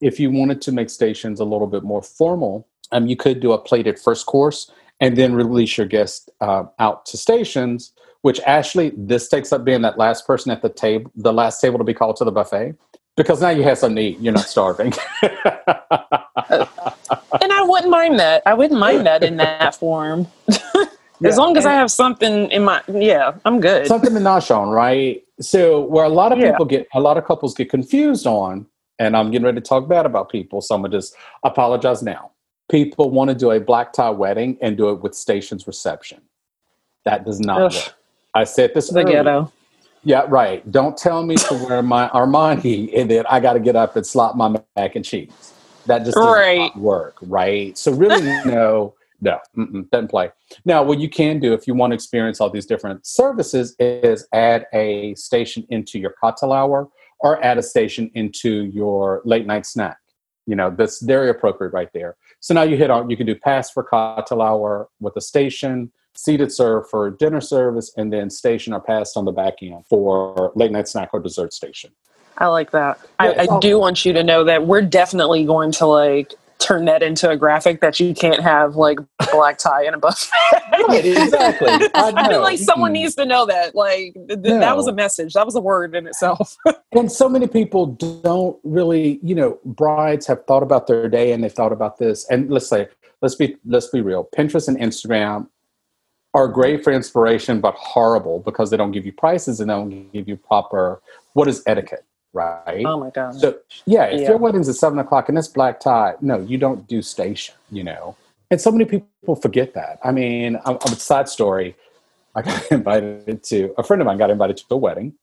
If 0.00 0.18
you 0.18 0.30
wanted 0.30 0.62
to 0.62 0.72
make 0.72 0.88
stations 0.88 1.40
a 1.40 1.44
little 1.44 1.66
bit 1.66 1.82
more 1.82 2.02
formal, 2.02 2.66
um, 2.90 3.06
you 3.06 3.16
could 3.16 3.40
do 3.40 3.52
a 3.52 3.58
plated 3.58 3.98
first 3.98 4.24
course 4.24 4.70
and 5.00 5.14
then 5.16 5.34
release 5.34 5.76
your 5.76 5.86
guests 5.86 6.28
uh, 6.40 6.64
out 6.78 7.04
to 7.06 7.18
stations 7.18 7.92
which 8.22 8.40
actually 8.46 8.92
this 8.96 9.28
takes 9.28 9.52
up 9.52 9.64
being 9.64 9.82
that 9.82 9.98
last 9.98 10.26
person 10.26 10.50
at 10.50 10.62
the 10.62 10.68
table, 10.68 11.10
the 11.14 11.32
last 11.32 11.60
table 11.60 11.78
to 11.78 11.84
be 11.84 11.94
called 11.94 12.16
to 12.16 12.24
the 12.24 12.32
buffet, 12.32 12.74
because 13.18 13.42
now 13.42 13.50
you 13.50 13.64
have 13.64 13.76
something 13.76 13.96
to 13.96 14.02
eat. 14.02 14.20
You're 14.20 14.32
not 14.32 14.48
starving. 14.48 14.94
and 15.22 15.32
I 17.52 17.62
wouldn't 17.62 17.90
mind 17.90 18.18
that. 18.20 18.42
I 18.46 18.54
wouldn't 18.54 18.78
mind 18.78 19.04
that 19.06 19.22
in 19.22 19.36
that 19.38 19.74
form. 19.78 20.28
as 20.48 20.58
yeah, 21.20 21.34
long 21.34 21.56
as 21.56 21.66
I 21.66 21.72
have 21.72 21.90
something 21.90 22.50
in 22.50 22.64
my, 22.64 22.80
yeah, 22.88 23.32
I'm 23.44 23.60
good. 23.60 23.88
Something 23.88 24.14
to 24.14 24.20
nosh 24.20 24.56
on, 24.56 24.68
right? 24.70 25.22
So 25.40 25.80
where 25.80 26.04
a 26.04 26.08
lot 26.08 26.32
of 26.32 26.38
yeah. 26.38 26.52
people 26.52 26.64
get, 26.64 26.86
a 26.94 27.00
lot 27.00 27.18
of 27.18 27.24
couples 27.24 27.54
get 27.54 27.68
confused 27.68 28.26
on, 28.26 28.66
and 29.00 29.16
I'm 29.16 29.30
getting 29.30 29.44
ready 29.44 29.60
to 29.60 29.66
talk 29.66 29.88
bad 29.88 30.06
about 30.06 30.30
people, 30.30 30.60
so 30.60 30.74
I'm 30.74 30.82
gonna 30.82 30.96
just 30.96 31.14
apologize 31.42 32.02
now. 32.02 32.30
People 32.70 33.10
want 33.10 33.30
to 33.30 33.34
do 33.34 33.50
a 33.50 33.60
black 33.60 33.92
tie 33.92 34.10
wedding 34.10 34.58
and 34.60 34.76
do 34.76 34.90
it 34.90 35.02
with 35.02 35.14
stations 35.14 35.66
reception. 35.66 36.20
That 37.04 37.24
does 37.24 37.40
not 37.40 37.62
Ugh. 37.62 37.72
work. 37.74 37.94
I 38.34 38.44
said 38.44 38.74
this 38.74 38.90
the 38.90 39.04
ghetto. 39.04 39.52
Yeah, 40.04 40.24
right. 40.28 40.68
Don't 40.70 40.96
tell 40.96 41.24
me 41.24 41.36
to 41.36 41.54
wear 41.54 41.82
my 41.82 42.08
Armani 42.08 42.90
and 42.96 43.10
then 43.10 43.24
I 43.28 43.40
got 43.40 43.54
to 43.54 43.60
get 43.60 43.76
up 43.76 43.96
and 43.96 44.06
slop 44.06 44.36
my 44.36 44.60
mac 44.76 44.96
and 44.96 45.04
cheese. 45.04 45.52
That 45.86 46.04
just 46.04 46.16
doesn't 46.16 46.30
right. 46.30 46.76
work, 46.76 47.16
right? 47.22 47.76
So 47.76 47.92
really, 47.92 48.22
no, 48.44 48.94
no, 49.20 49.38
doesn't 49.90 50.08
play. 50.08 50.30
Now, 50.64 50.82
what 50.82 50.98
you 50.98 51.08
can 51.08 51.40
do 51.40 51.52
if 51.52 51.66
you 51.66 51.74
want 51.74 51.90
to 51.90 51.94
experience 51.94 52.40
all 52.40 52.50
these 52.50 52.66
different 52.66 53.06
services 53.06 53.74
is 53.78 54.26
add 54.32 54.66
a 54.72 55.14
station 55.14 55.66
into 55.70 55.98
your 55.98 56.14
cocktail 56.20 56.52
hour 56.52 56.88
or 57.20 57.42
add 57.44 57.58
a 57.58 57.62
station 57.62 58.10
into 58.14 58.64
your 58.66 59.22
late 59.24 59.46
night 59.46 59.66
snack. 59.66 59.98
You 60.46 60.56
know, 60.56 60.70
that's 60.70 61.02
very 61.02 61.28
appropriate 61.28 61.72
right 61.72 61.90
there. 61.92 62.16
So 62.40 62.54
now 62.54 62.62
you 62.62 62.76
hit 62.76 62.90
on, 62.90 63.10
you 63.10 63.16
can 63.16 63.26
do 63.26 63.34
pass 63.34 63.70
for 63.70 63.82
cocktail 63.82 64.40
hour 64.40 64.88
with 65.00 65.16
a 65.16 65.20
station, 65.20 65.90
seated 66.14 66.52
serve 66.52 66.88
for 66.88 67.10
dinner 67.10 67.40
service, 67.40 67.92
and 67.96 68.12
then 68.12 68.30
station 68.30 68.72
or 68.72 68.80
pass 68.80 69.16
on 69.16 69.24
the 69.24 69.32
back 69.32 69.54
end 69.62 69.86
for 69.88 70.52
late 70.54 70.70
night 70.70 70.88
snack 70.88 71.10
or 71.12 71.20
dessert 71.20 71.52
station. 71.52 71.90
I 72.38 72.46
like 72.46 72.70
that. 72.70 73.00
Yeah, 73.20 73.34
I, 73.36 73.46
I 73.50 73.58
do 73.60 73.78
want 73.78 74.04
you 74.04 74.12
to 74.12 74.22
know 74.22 74.44
that 74.44 74.66
we're 74.66 74.82
definitely 74.82 75.44
going 75.44 75.72
to 75.72 75.86
like 75.86 76.34
turn 76.58 76.86
that 76.86 77.02
into 77.02 77.30
a 77.30 77.36
graphic 77.36 77.80
that 77.80 78.00
you 78.00 78.12
can't 78.14 78.42
have 78.42 78.76
like 78.76 78.98
black 79.32 79.58
tie 79.58 79.84
and 79.84 79.94
a 79.94 79.98
buffet. 79.98 80.30
right, 80.88 81.04
exactly. 81.04 81.68
I, 81.68 81.88
I, 82.16 82.28
feel 82.28 82.42
like 82.42 82.58
someone 82.58 82.90
mm. 82.90 82.94
needs 82.94 83.14
to 83.16 83.24
know 83.24 83.46
that. 83.46 83.74
Like 83.74 84.14
th- 84.14 84.38
no. 84.40 84.58
that 84.58 84.76
was 84.76 84.86
a 84.86 84.92
message. 84.92 85.34
That 85.34 85.46
was 85.46 85.54
a 85.54 85.60
word 85.60 85.94
in 85.94 86.06
itself. 86.06 86.56
and 86.92 87.10
so 87.10 87.28
many 87.28 87.46
people 87.46 87.86
don't 87.86 88.58
really, 88.64 89.20
you 89.22 89.34
know, 89.34 89.58
brides 89.64 90.26
have 90.26 90.44
thought 90.46 90.62
about 90.62 90.86
their 90.86 91.08
day 91.08 91.32
and 91.32 91.42
they've 91.42 91.52
thought 91.52 91.72
about 91.72 91.98
this. 91.98 92.28
And 92.28 92.50
let's 92.50 92.68
say, 92.68 92.88
let's 93.22 93.34
be 93.34 93.56
let's 93.64 93.88
be 93.88 94.00
real. 94.00 94.28
Pinterest 94.36 94.68
and 94.68 94.78
Instagram 94.78 95.48
are 96.38 96.48
great 96.48 96.84
for 96.84 96.92
inspiration, 96.92 97.60
but 97.60 97.74
horrible 97.74 98.38
because 98.40 98.70
they 98.70 98.76
don't 98.76 98.92
give 98.92 99.04
you 99.04 99.12
prices 99.12 99.60
and 99.60 99.68
they 99.68 99.74
don't 99.74 100.12
give 100.12 100.28
you 100.28 100.36
proper 100.36 101.00
what 101.32 101.48
is 101.48 101.62
etiquette 101.66 102.04
right? 102.34 102.84
Oh 102.84 103.00
my 103.00 103.10
god! 103.10 103.34
So 103.34 103.58
yeah, 103.86 104.04
if 104.04 104.20
yeah. 104.20 104.28
your 104.28 104.36
wedding's 104.36 104.68
at 104.68 104.76
seven 104.76 104.98
o'clock 104.98 105.28
and 105.28 105.38
it's 105.38 105.48
black 105.48 105.80
tie, 105.80 106.14
no, 106.20 106.38
you 106.38 106.58
don't 106.58 106.86
do 106.86 107.02
station. 107.02 107.54
You 107.70 107.84
know, 107.84 108.16
and 108.50 108.60
so 108.60 108.70
many 108.70 108.84
people 108.84 109.34
forget 109.34 109.74
that. 109.74 109.98
I 110.04 110.12
mean, 110.12 110.56
I'm, 110.64 110.78
I'm 110.84 110.92
a 110.92 110.96
side 110.96 111.28
story. 111.28 111.74
I 112.34 112.42
got 112.42 112.66
invited 112.70 113.42
to 113.44 113.74
a 113.78 113.82
friend 113.82 114.00
of 114.00 114.06
mine 114.06 114.18
got 114.18 114.30
invited 114.30 114.58
to 114.58 114.64
a 114.70 114.76
wedding. 114.76 115.14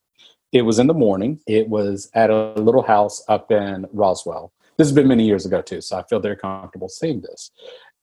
It 0.52 0.64
was 0.64 0.80
in 0.80 0.88
the 0.88 0.94
morning. 0.94 1.40
It 1.48 1.70
was 1.70 2.10
at 2.14 2.30
a 2.30 2.54
little 2.54 2.84
house 2.84 3.24
up 3.28 3.52
in 3.52 3.86
Roswell. 3.94 4.52
This 4.78 4.88
has 4.88 4.96
been 4.96 5.08
many 5.08 5.26
years 5.26 5.46
ago 5.46 5.62
too, 5.62 5.82
so 5.82 5.98
I 5.98 6.04
feel 6.04 6.20
very 6.20 6.36
comfortable 6.36 6.90
saying 6.90 7.22
this. 7.22 7.52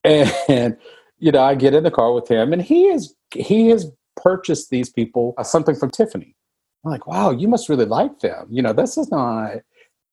And 0.49 0.77
you 1.23 1.31
know, 1.31 1.41
I 1.41 1.55
get 1.55 1.73
in 1.73 1.83
the 1.83 1.91
car 1.91 2.13
with 2.13 2.27
him, 2.27 2.53
and 2.53 2.61
he 2.61 2.87
is 2.87 3.15
he 3.33 3.69
has 3.69 3.91
purchased 4.15 4.69
these 4.69 4.89
people 4.89 5.33
uh, 5.37 5.43
something 5.43 5.75
from 5.75 5.89
Tiffany 5.89 6.35
I'm 6.83 6.91
like, 6.91 7.07
wow, 7.07 7.31
you 7.31 7.47
must 7.47 7.69
really 7.69 7.85
like 7.85 8.19
them. 8.19 8.47
You 8.49 8.61
know, 8.61 8.73
this 8.73 8.97
is 8.97 9.09
not. 9.09 9.57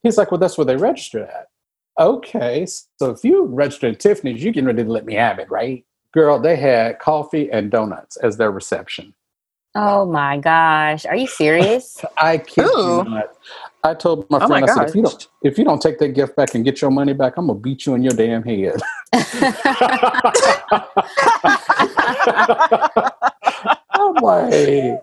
He's 0.03 0.17
like, 0.17 0.31
well, 0.31 0.39
that's 0.39 0.57
where 0.57 0.65
they 0.65 0.77
registered 0.77 1.29
at. 1.29 1.49
Okay, 1.99 2.65
so 2.65 3.11
if 3.11 3.25
you 3.25 3.45
registered 3.45 3.95
at 3.95 4.01
Tiffany's, 4.01 4.43
you 4.43 4.53
can 4.53 4.65
ready 4.65 4.85
to 4.85 4.91
let 4.91 5.05
me 5.05 5.15
have 5.15 5.39
it, 5.39 5.51
right? 5.51 5.85
Girl, 6.15 6.39
they 6.39 6.57
had 6.57 6.99
coffee 6.99 7.51
and 7.51 7.71
donuts 7.71 8.17
as 8.19 8.37
their 8.37 8.51
reception. 8.53 9.15
Oh 9.75 10.07
my 10.07 10.39
gosh, 10.39 11.05
are 11.07 11.17
you 11.17 11.27
serious? 11.27 12.03
I 12.17 12.39
kid 12.39 12.63
you 12.65 13.05
not. 13.05 13.37
I 13.83 13.95
told 13.95 14.31
my 14.31 14.39
oh 14.39 14.47
friend, 14.47 14.67
my 14.67 14.73
I 14.73 14.75
said, 14.75 14.89
if 14.89 14.95
you 14.95 15.03
don't 15.03 15.29
if 15.43 15.59
you 15.59 15.65
don't 15.65 15.81
take 15.81 15.99
that 15.99 16.09
gift 16.09 16.37
back 16.37 16.55
and 16.55 16.65
get 16.65 16.83
your 16.83 16.91
money 16.91 17.15
back, 17.15 17.35
I'm 17.37 17.47
gonna 17.47 17.59
beat 17.59 17.87
you 17.87 17.95
in 17.95 18.03
your 18.03 18.13
damn 18.13 18.43
head. 18.43 18.81
I'm 23.93 24.15
like, 24.17 25.01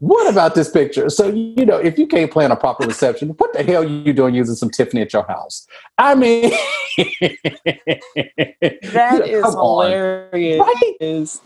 what 0.00 0.30
about 0.30 0.54
this 0.54 0.70
picture? 0.70 1.10
So, 1.10 1.28
you 1.28 1.66
know, 1.66 1.76
if 1.76 1.98
you 1.98 2.06
can't 2.06 2.30
plan 2.30 2.50
a 2.50 2.56
proper 2.56 2.86
reception, 2.86 3.30
what 3.30 3.52
the 3.52 3.62
hell 3.64 3.82
are 3.82 3.86
you 3.86 4.12
doing 4.12 4.34
using 4.34 4.54
some 4.54 4.70
Tiffany 4.70 5.02
at 5.02 5.12
your 5.12 5.24
house? 5.24 5.66
I 5.96 6.14
mean, 6.14 6.50
that 8.92 9.22
is 9.26 9.44
hilarious. 9.44 10.60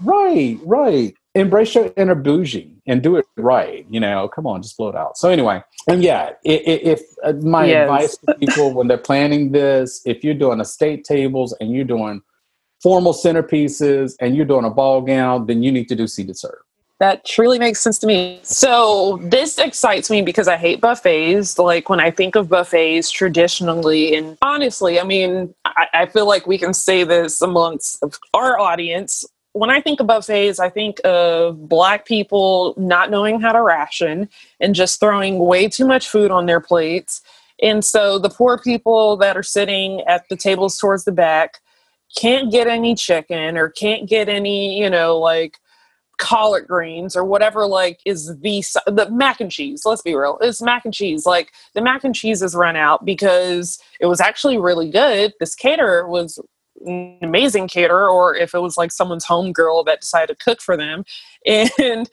Right, 0.03 0.59
right, 0.59 0.59
right. 0.65 1.15
Embrace 1.35 1.75
your 1.75 1.93
inner 1.97 2.15
bougie 2.15 2.72
and 2.87 3.03
do 3.03 3.17
it 3.17 3.27
right. 3.37 3.87
You 3.91 4.01
know, 4.01 4.29
come 4.29 4.47
on, 4.47 4.63
just 4.63 4.77
blow 4.77 4.89
it 4.89 4.97
out. 4.97 5.17
So, 5.17 5.29
anyway, 5.29 5.63
and 5.89 6.03
yeah, 6.03 6.31
if, 6.45 7.01
if 7.01 7.01
uh, 7.25 7.33
my 7.47 7.67
yes. 7.67 7.83
advice 7.83 8.17
to 8.17 8.35
people 8.35 8.73
when 8.73 8.89
they're 8.89 8.99
planning 8.99 9.53
this, 9.53 10.03
if 10.05 10.25
you're 10.25 10.35
doing 10.35 10.61
estate 10.61 11.05
tables 11.05 11.55
and 11.61 11.73
you're 11.73 11.85
doing 11.85 12.23
formal 12.83 13.13
centerpieces 13.13 14.15
and 14.21 14.37
you're 14.37 14.47
doing 14.47 14.65
a 14.65 14.71
ball 14.71 15.01
gown, 15.01 15.47
then 15.47 15.63
you 15.63 15.71
need 15.71 15.89
to 15.89 15.97
do 15.97 16.07
seated 16.07 16.37
serve 16.37 16.63
that 17.03 17.25
truly 17.25 17.59
makes 17.59 17.81
sense 17.81 17.99
to 17.99 18.07
me. 18.07 18.39
So 18.45 19.19
this 19.23 19.59
excites 19.59 20.09
me 20.09 20.23
because 20.23 20.47
I 20.47 20.57
hate 20.57 20.81
buffets. 20.81 21.59
Like 21.59 21.89
when 21.89 21.99
I 21.99 22.13
think 22.13 22.37
of 22.37 22.49
buffets 22.49 23.11
traditionally, 23.11 24.15
and 24.15 24.39
honestly, 24.41 25.01
I 25.01 25.03
mean, 25.03 25.53
I, 25.65 25.89
I 25.93 26.07
feel 26.07 26.29
like 26.29 26.47
we 26.47 26.59
can 26.59 26.73
say 26.73 27.03
this 27.03 27.43
amongst 27.43 28.05
our 28.35 28.57
audience. 28.57 29.25
When 29.55 29.71
I 29.71 29.81
think 29.81 30.01
of 30.01 30.07
buffets, 30.07 30.59
I 30.59 30.71
think 30.71 31.01
of 31.05 31.69
black 31.69 32.07
people 32.07 32.75
not 32.77 33.11
knowing 33.11 33.41
how 33.41 33.53
to 33.53 33.63
ration 33.63 34.29
and 34.61 34.75
just 34.75 34.99
throwing 34.99 35.39
way 35.39 35.69
too 35.69 35.87
much 35.87 36.09
food 36.09 36.31
on 36.31 36.47
their 36.47 36.61
plates. 36.61 37.21
And 37.63 37.85
so 37.85 38.19
the 38.19 38.31
poor 38.31 38.59
people 38.59 39.17
that 39.19 39.37
are 39.37 39.43
sitting 39.43 40.01
at 40.03 40.29
the 40.29 40.37
tables 40.37 40.79
towards 40.79 41.05
the 41.05 41.13
back 41.13 41.61
can't 42.17 42.51
get 42.51 42.67
any 42.67 42.95
chicken 42.95 43.57
or 43.57 43.69
can't 43.69 44.09
get 44.09 44.29
any, 44.29 44.79
you 44.79 44.89
know, 44.89 45.19
like 45.19 45.59
collard 46.19 46.69
greens 46.69 47.17
or 47.17 47.25
whatever 47.25 47.67
like 47.67 48.01
is 48.07 48.39
the 48.41 48.63
the 48.87 49.11
mac 49.11 49.41
and 49.41 49.51
cheese 49.51 49.83
let's 49.85 50.03
be 50.03 50.15
real 50.15 50.39
it's 50.41 50.63
mac 50.63 50.85
and 50.85 50.95
cheese 50.95 51.27
like 51.27 51.51
the 51.75 51.81
mac 51.81 52.05
and 52.05 52.15
cheese 52.15 52.43
has 52.43 52.55
run 52.55 52.77
out 52.77 53.05
because 53.05 53.81
it 53.99 54.07
was 54.07 54.21
actually 54.21 54.57
really 54.57 54.89
good 54.89 55.33
this 55.41 55.57
caterer 55.57 56.07
was 56.07 56.39
an 56.87 57.19
amazing 57.23 57.69
caterer 57.69 58.09
or 58.09 58.35
if 58.35 58.55
it 58.55 58.61
was 58.61 58.77
like 58.77 58.91
someone's 58.93 59.25
home 59.25 59.53
girl 59.53 59.85
that 59.85 60.01
decided 60.01 60.39
to 60.39 60.45
cook 60.45 60.61
for 60.61 60.77
them 60.77 61.05
and 61.47 62.11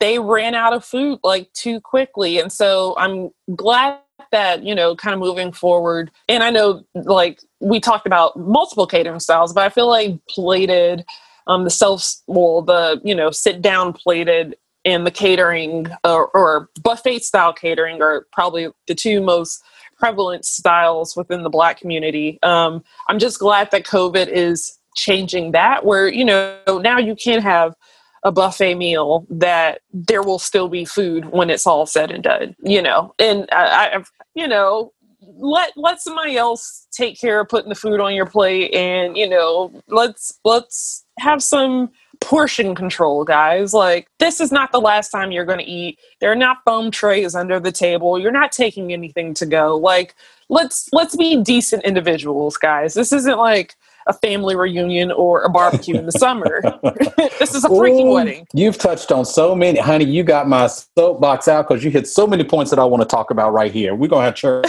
they 0.00 0.18
ran 0.18 0.54
out 0.54 0.72
of 0.72 0.84
food 0.84 1.18
like 1.22 1.52
too 1.52 1.80
quickly 1.80 2.38
and 2.38 2.52
so 2.52 2.94
i'm 2.98 3.30
glad 3.54 3.98
that 4.32 4.62
you 4.62 4.74
know 4.74 4.94
kind 4.94 5.14
of 5.14 5.20
moving 5.20 5.52
forward 5.52 6.10
and 6.28 6.42
i 6.42 6.50
know 6.50 6.84
like 6.94 7.40
we 7.60 7.80
talked 7.80 8.06
about 8.06 8.38
multiple 8.38 8.86
catering 8.86 9.20
styles 9.20 9.52
but 9.52 9.64
i 9.64 9.68
feel 9.68 9.88
like 9.88 10.18
plated 10.28 11.04
um, 11.46 11.64
the 11.64 11.70
self 11.70 12.16
well 12.26 12.62
the 12.62 13.00
you 13.04 13.14
know 13.14 13.30
sit 13.30 13.60
down 13.60 13.92
plated 13.92 14.56
and 14.84 15.06
the 15.06 15.10
catering 15.10 15.86
or, 16.04 16.28
or 16.28 16.68
buffet 16.82 17.22
style 17.22 17.52
catering 17.52 18.00
are 18.00 18.26
probably 18.32 18.68
the 18.86 18.94
two 18.94 19.20
most 19.20 19.62
prevalent 20.00 20.44
styles 20.44 21.14
within 21.14 21.42
the 21.42 21.50
black 21.50 21.78
community. 21.78 22.38
Um, 22.42 22.82
i'm 23.08 23.18
just 23.18 23.38
glad 23.38 23.70
that 23.70 23.84
covid 23.84 24.28
is 24.28 24.78
changing 24.96 25.52
that 25.52 25.84
where 25.84 26.08
you 26.08 26.24
know 26.24 26.58
now 26.82 26.98
you 26.98 27.14
can 27.14 27.40
have 27.40 27.74
a 28.22 28.32
buffet 28.32 28.74
meal 28.74 29.24
that 29.30 29.80
there 29.92 30.22
will 30.22 30.38
still 30.38 30.68
be 30.68 30.84
food 30.84 31.26
when 31.26 31.48
it's 31.48 31.66
all 31.66 31.86
said 31.86 32.10
and 32.10 32.24
done 32.24 32.56
you 32.62 32.82
know? 32.82 33.14
And 33.18 33.48
i, 33.52 33.96
I 33.96 34.04
you 34.34 34.48
know 34.48 34.92
let 35.22 35.72
let 35.76 36.00
somebody 36.00 36.36
else 36.36 36.86
take 36.90 37.20
care 37.20 37.40
of 37.40 37.48
putting 37.48 37.68
the 37.68 37.74
food 37.74 38.00
on 38.00 38.14
your 38.14 38.26
plate 38.26 38.74
and 38.74 39.16
you 39.16 39.28
know 39.28 39.72
let's 39.88 40.38
let's 40.44 41.04
have 41.18 41.42
some 41.42 41.90
portion 42.20 42.74
control 42.74 43.24
guys 43.24 43.72
like 43.72 44.08
this 44.18 44.40
is 44.40 44.52
not 44.52 44.72
the 44.72 44.80
last 44.80 45.10
time 45.10 45.32
you're 45.32 45.44
going 45.44 45.58
to 45.58 45.64
eat 45.64 45.98
there 46.20 46.30
are 46.30 46.36
not 46.36 46.58
foam 46.64 46.90
trays 46.90 47.34
under 47.34 47.58
the 47.58 47.72
table 47.72 48.18
you're 48.18 48.30
not 48.30 48.52
taking 48.52 48.92
anything 48.92 49.32
to 49.32 49.46
go 49.46 49.76
like 49.76 50.14
let's 50.48 50.88
let's 50.92 51.16
be 51.16 51.42
decent 51.42 51.82
individuals 51.82 52.56
guys 52.56 52.94
this 52.94 53.12
isn't 53.12 53.38
like 53.38 53.74
a 54.06 54.12
family 54.12 54.56
reunion 54.56 55.10
or 55.12 55.42
a 55.42 55.48
barbecue 55.48 55.96
in 55.96 56.06
the 56.06 56.12
summer. 56.12 56.60
this 57.38 57.54
is 57.54 57.64
a 57.64 57.68
freaking 57.68 58.06
Ooh, 58.06 58.14
wedding. 58.14 58.46
You've 58.52 58.78
touched 58.78 59.12
on 59.12 59.24
so 59.24 59.54
many, 59.54 59.78
honey. 59.78 60.04
You 60.04 60.24
got 60.24 60.48
my 60.48 60.66
soapbox 60.66 61.48
out 61.48 61.68
because 61.68 61.84
you 61.84 61.90
hit 61.90 62.08
so 62.08 62.26
many 62.26 62.42
points 62.42 62.70
that 62.70 62.78
I 62.78 62.84
want 62.84 63.02
to 63.02 63.06
talk 63.06 63.30
about 63.30 63.52
right 63.52 63.72
here. 63.72 63.94
We're 63.94 64.08
gonna 64.08 64.24
have 64.24 64.34
church. 64.34 64.66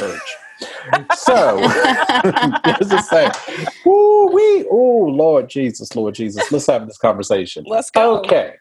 So, 1.13 1.59
I 1.65 2.77
say, 2.81 3.31
ooh, 3.87 4.29
we, 4.33 4.65
oh 4.69 5.07
Lord 5.11 5.49
Jesus, 5.49 5.95
Lord 5.95 6.15
Jesus, 6.15 6.51
let's 6.51 6.67
have 6.67 6.87
this 6.87 6.97
conversation. 6.97 7.63
Let's 7.67 7.89
go. 7.89 8.19
Okay, 8.19 8.55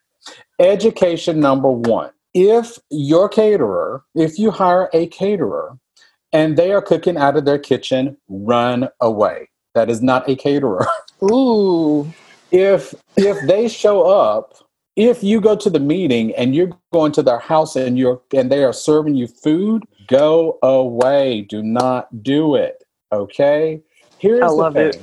education 0.59 1.41
number 1.41 1.71
one. 1.71 2.11
If 2.33 2.79
your 2.91 3.29
caterer, 3.29 4.05
if 4.15 4.39
you 4.39 4.51
hire 4.51 4.89
a 4.93 5.09
caterer, 5.09 5.79
and 6.33 6.57
they 6.57 6.71
are 6.73 6.83
cooking 6.83 7.17
out 7.17 7.37
of 7.37 7.45
their 7.45 7.59
kitchen, 7.59 8.17
run 8.29 8.89
away 9.01 9.49
that 9.75 9.91
is 9.91 10.03
not 10.03 10.29
a 10.29 10.37
caterer. 10.37 10.87
Ooh. 11.31 12.13
If 12.51 12.95
if 13.17 13.41
they 13.47 13.69
show 13.69 14.03
up, 14.03 14.55
if 14.97 15.23
you 15.23 15.41
go 15.41 15.55
to 15.57 15.71
the 15.71 15.79
meeting 15.79 16.35
and 16.35 16.55
you're 16.55 16.71
going 16.93 17.13
to 17.13 17.23
their 17.23 17.39
house 17.39 17.77
and 17.77 17.99
you're 17.99 18.21
and 18.35 18.51
they 18.51 18.65
are 18.65 18.73
serving 18.73 19.15
you 19.15 19.29
food, 19.29 19.85
go 20.11 20.59
away. 20.63 21.43
Do 21.43 21.63
not 21.63 22.23
do 22.23 22.57
it. 22.57 22.85
Okay? 23.13 23.81
Here's 24.19 24.43
I 24.43 24.49
the 24.49 24.71
thing. 24.73 24.89
It. 24.89 25.03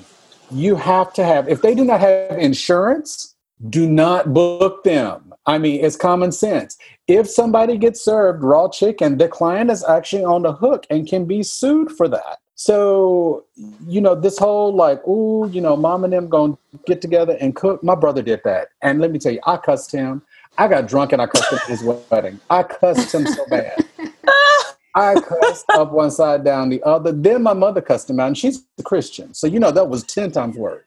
You 0.51 0.75
have 0.75 1.11
to 1.13 1.23
have 1.23 1.49
if 1.49 1.61
they 1.61 1.73
do 1.73 1.83
not 1.83 1.99
have 1.99 2.37
insurance, 2.37 3.35
do 3.69 3.89
not 3.89 4.33
book 4.33 4.83
them. 4.83 5.33
I 5.45 5.57
mean, 5.57 5.83
it's 5.83 5.95
common 5.95 6.31
sense. 6.31 6.77
If 7.07 7.29
somebody 7.29 7.77
gets 7.77 8.03
served 8.03 8.43
raw 8.43 8.67
chicken, 8.69 9.17
the 9.17 9.29
client 9.29 9.71
is 9.71 9.83
actually 9.83 10.25
on 10.25 10.43
the 10.43 10.53
hook 10.53 10.85
and 10.89 11.07
can 11.07 11.25
be 11.25 11.41
sued 11.41 11.91
for 11.91 12.07
that. 12.09 12.39
So, 12.55 13.45
you 13.87 14.01
know, 14.01 14.13
this 14.13 14.37
whole 14.37 14.73
like, 14.73 15.01
oh, 15.07 15.47
you 15.47 15.61
know, 15.61 15.77
mom 15.77 16.03
and 16.03 16.11
them 16.11 16.27
going 16.27 16.57
to 16.71 16.79
get 16.85 17.01
together 17.01 17.37
and 17.39 17.55
cook. 17.55 17.83
My 17.83 17.95
brother 17.95 18.21
did 18.21 18.41
that. 18.43 18.69
And 18.81 18.99
let 18.99 19.11
me 19.11 19.19
tell 19.19 19.31
you, 19.31 19.39
I 19.45 19.57
cussed 19.57 19.91
him. 19.91 20.21
I 20.57 20.67
got 20.67 20.87
drunk 20.87 21.13
and 21.13 21.21
I 21.21 21.27
cussed 21.27 21.51
him 21.51 21.59
at 21.59 21.69
his 21.69 21.83
wedding. 21.83 22.39
I 22.49 22.63
cussed 22.63 23.13
him 23.13 23.25
so 23.27 23.45
bad. 23.47 23.85
I 24.97 25.21
cussed 25.21 25.69
up 25.69 25.91
one 25.91 26.11
side, 26.11 26.43
down 26.43 26.69
the 26.69 26.81
other. 26.83 27.11
Then 27.11 27.43
my 27.43 27.53
mother 27.53 27.81
cussed 27.81 28.09
him 28.09 28.19
out, 28.19 28.27
and 28.27 28.37
she's 28.37 28.63
a 28.79 28.83
Christian. 28.83 29.33
So, 29.33 29.45
you 29.45 29.59
know, 29.59 29.71
that 29.71 29.89
was 29.89 30.03
10 30.03 30.31
times 30.31 30.55
worse. 30.55 30.83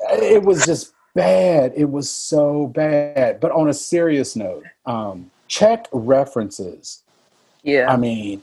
it 0.00 0.42
was 0.42 0.64
just 0.64 0.92
bad. 1.14 1.72
It 1.74 1.90
was 1.90 2.08
so 2.08 2.68
bad. 2.68 3.40
But 3.40 3.50
on 3.52 3.68
a 3.68 3.74
serious 3.74 4.36
note, 4.36 4.64
um, 4.86 5.30
check 5.48 5.86
references. 5.92 7.02
Yeah. 7.62 7.90
I 7.90 7.96
mean, 7.96 8.42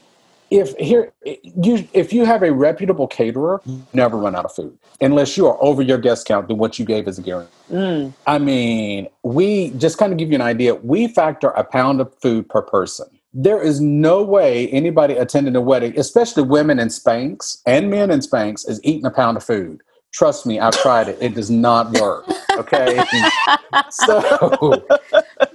if 0.50 0.76
here 0.76 1.14
you 1.24 1.88
if 1.94 2.12
you 2.12 2.26
have 2.26 2.44
a 2.44 2.52
reputable 2.52 3.08
caterer, 3.08 3.62
never 3.94 4.18
run 4.18 4.36
out 4.36 4.44
of 4.44 4.54
food 4.54 4.78
unless 5.00 5.38
you 5.38 5.48
are 5.48 5.58
over 5.62 5.82
your 5.82 5.98
guest 5.98 6.28
count 6.28 6.50
than 6.50 6.58
what 6.58 6.78
you 6.78 6.84
gave 6.84 7.08
as 7.08 7.18
a 7.18 7.22
guarantee. 7.22 7.52
Mm. 7.72 8.14
I 8.28 8.38
mean, 8.38 9.08
we 9.24 9.70
just 9.72 9.98
kind 9.98 10.12
of 10.12 10.18
give 10.20 10.30
you 10.30 10.36
an 10.36 10.42
idea. 10.42 10.76
We 10.76 11.08
factor 11.08 11.50
a 11.52 11.64
pound 11.64 12.02
of 12.02 12.14
food 12.20 12.50
per 12.50 12.62
person. 12.62 13.08
There 13.34 13.62
is 13.62 13.80
no 13.80 14.24
way 14.24 14.68
anybody 14.70 15.14
attending 15.16 15.56
a 15.56 15.62
wedding, 15.62 15.98
especially 15.98 16.44
women 16.44 16.80
in 16.80 16.90
Spanx 16.90 17.62
and 17.66 17.90
men 17.90 18.12
in 18.12 18.20
Spanx, 18.20 18.68
is 18.68 18.80
eating 18.84 19.06
a 19.06 19.12
pound 19.12 19.38
of 19.38 19.44
food. 19.44 19.82
Trust 20.12 20.46
me, 20.46 20.60
I've 20.60 20.78
tried 20.82 21.08
it. 21.08 21.18
It 21.22 21.36
does 21.36 21.50
not 21.50 21.98
work. 21.98 22.26
Okay. 22.58 23.02
so 23.90 24.86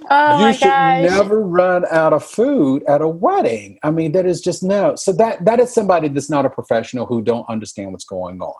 Oh 0.09 0.47
you 0.47 0.53
should 0.53 0.63
gosh. 0.63 1.09
never 1.09 1.41
run 1.41 1.85
out 1.91 2.13
of 2.13 2.23
food 2.23 2.83
at 2.87 3.01
a 3.01 3.07
wedding. 3.07 3.77
I 3.83 3.91
mean, 3.91 4.13
that 4.13 4.25
is 4.25 4.41
just 4.41 4.63
no. 4.63 4.95
So 4.95 5.11
that 5.13 5.43
that 5.45 5.59
is 5.59 5.73
somebody 5.73 6.07
that's 6.07 6.29
not 6.29 6.45
a 6.45 6.49
professional 6.49 7.05
who 7.05 7.21
don't 7.21 7.47
understand 7.49 7.91
what's 7.91 8.05
going 8.05 8.39
on. 8.41 8.55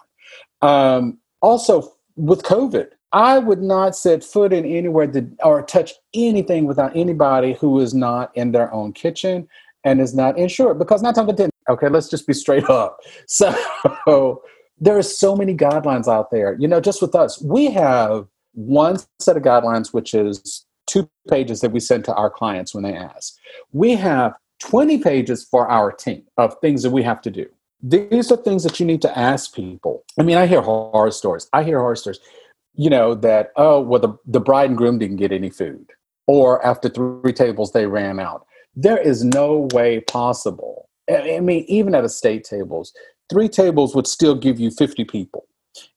Um, 0.61 1.17
also, 1.41 1.93
with 2.15 2.43
COVID, 2.43 2.87
I 3.13 3.39
would 3.39 3.61
not 3.61 3.95
set 3.95 4.23
foot 4.23 4.51
in 4.51 4.65
anywhere 4.65 5.07
that, 5.07 5.29
or 5.43 5.61
touch 5.63 5.93
anything 6.13 6.65
without 6.65 6.95
anybody 6.95 7.53
who 7.53 7.79
is 7.79 7.93
not 7.93 8.35
in 8.35 8.51
their 8.51 8.73
own 8.73 8.93
kitchen 8.93 9.47
and 9.83 10.01
is 10.01 10.13
not 10.13 10.37
insured. 10.37 10.79
Because 10.79 11.01
not 11.01 11.17
out 11.17 11.29
of 11.29 11.35
ten, 11.35 11.49
okay, 11.69 11.87
let's 11.87 12.09
just 12.09 12.27
be 12.27 12.33
straight 12.33 12.69
up. 12.69 12.97
So 13.27 14.41
there 14.79 14.97
are 14.97 15.03
so 15.03 15.35
many 15.35 15.55
guidelines 15.55 16.07
out 16.07 16.29
there. 16.31 16.55
You 16.59 16.67
know, 16.67 16.79
just 16.79 17.01
with 17.01 17.15
us, 17.15 17.41
we 17.41 17.71
have 17.71 18.27
one 18.53 18.97
set 19.19 19.37
of 19.37 19.43
guidelines, 19.43 19.93
which 19.93 20.13
is 20.13 20.65
two 20.87 21.09
pages 21.29 21.61
that 21.61 21.71
we 21.71 21.79
send 21.79 22.05
to 22.05 22.13
our 22.15 22.29
clients 22.29 22.73
when 22.73 22.83
they 22.83 22.93
ask. 22.93 23.35
We 23.71 23.95
have 23.95 24.33
20 24.59 24.99
pages 24.99 25.43
for 25.43 25.69
our 25.69 25.91
team 25.91 26.23
of 26.37 26.55
things 26.61 26.83
that 26.83 26.91
we 26.91 27.03
have 27.03 27.21
to 27.21 27.31
do. 27.31 27.47
These 27.81 28.31
are 28.31 28.37
things 28.37 28.63
that 28.63 28.79
you 28.79 28.85
need 28.85 29.01
to 29.03 29.17
ask 29.17 29.53
people. 29.53 30.03
I 30.19 30.23
mean, 30.23 30.37
I 30.37 30.47
hear 30.47 30.61
horror 30.61 31.11
stories. 31.11 31.47
I 31.53 31.63
hear 31.63 31.79
horror 31.79 31.95
stories, 31.95 32.19
you 32.77 32.89
know, 32.89 33.15
that, 33.15 33.51
oh, 33.55 33.81
well, 33.81 33.99
the, 33.99 34.17
the 34.25 34.39
bride 34.39 34.69
and 34.69 34.77
groom 34.77 34.99
didn't 34.99 35.17
get 35.17 35.31
any 35.31 35.49
food, 35.49 35.89
or 36.27 36.65
after 36.65 36.87
three 36.87 37.33
tables, 37.33 37.71
they 37.73 37.87
ran 37.87 38.19
out. 38.19 38.45
There 38.75 38.97
is 38.97 39.23
no 39.23 39.67
way 39.73 40.01
possible. 40.01 40.87
I 41.09 41.39
mean, 41.39 41.65
even 41.67 41.95
at 41.95 42.05
estate 42.05 42.43
tables, 42.43 42.93
three 43.29 43.49
tables 43.49 43.95
would 43.95 44.07
still 44.07 44.35
give 44.35 44.59
you 44.59 44.69
50 44.69 45.03
people. 45.05 45.45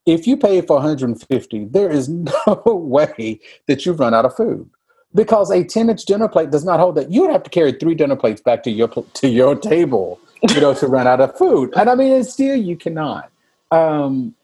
If 0.06 0.26
you 0.26 0.36
pay 0.36 0.60
for 0.62 0.76
150, 0.76 1.66
there 1.66 1.90
is 1.90 2.08
no 2.46 2.62
way 2.66 3.40
that 3.66 3.84
you 3.84 3.92
run 3.92 4.14
out 4.14 4.24
of 4.24 4.34
food 4.34 4.68
because 5.14 5.50
a 5.50 5.64
10 5.64 5.90
inch 5.90 6.04
dinner 6.04 6.28
plate 6.28 6.50
does 6.50 6.64
not 6.64 6.80
hold 6.80 6.94
that. 6.94 7.10
You 7.10 7.22
would 7.22 7.32
have 7.32 7.42
to 7.42 7.50
carry 7.50 7.72
three 7.72 7.94
dinner 7.94 8.16
plates 8.16 8.40
back 8.40 8.62
to 8.64 8.70
your 8.70 8.88
to 8.88 9.28
your 9.28 9.56
table, 9.56 10.20
you 10.48 10.60
know, 10.60 10.74
to 10.74 10.86
run 10.86 11.06
out 11.06 11.20
of 11.20 11.36
food. 11.36 11.72
And 11.76 11.90
I 11.90 11.94
mean, 11.94 12.12
and 12.12 12.26
still 12.26 12.56
you 12.56 12.76
cannot. 12.76 13.30
Um, 13.70 14.34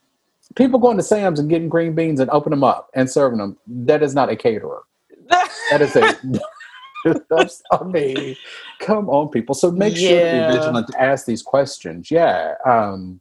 people 0.56 0.78
going 0.78 0.96
to 0.96 1.02
Sam's 1.02 1.38
and 1.38 1.48
getting 1.48 1.68
green 1.68 1.94
beans 1.94 2.20
and 2.20 2.30
open 2.30 2.50
them 2.50 2.64
up 2.64 2.90
and 2.94 3.10
serving 3.10 3.38
them. 3.38 3.56
That 3.66 4.02
is 4.02 4.14
not 4.14 4.30
a 4.30 4.36
caterer. 4.36 4.82
That 5.70 5.82
is 5.82 5.94
a. 5.96 6.16
That's, 7.30 7.62
I 7.70 7.84
mean, 7.84 8.36
come 8.80 9.08
on, 9.08 9.28
people. 9.28 9.54
So 9.54 9.70
make 9.70 9.96
sure 9.96 10.08
that 10.08 10.24
Yeah. 10.24 10.50
you're 10.50 10.60
vigilant 10.60 10.88
to 10.88 11.00
ask 11.00 11.26
these 11.26 11.42
questions. 11.42 12.10
Yeah. 12.10 12.54
Um, 12.64 13.20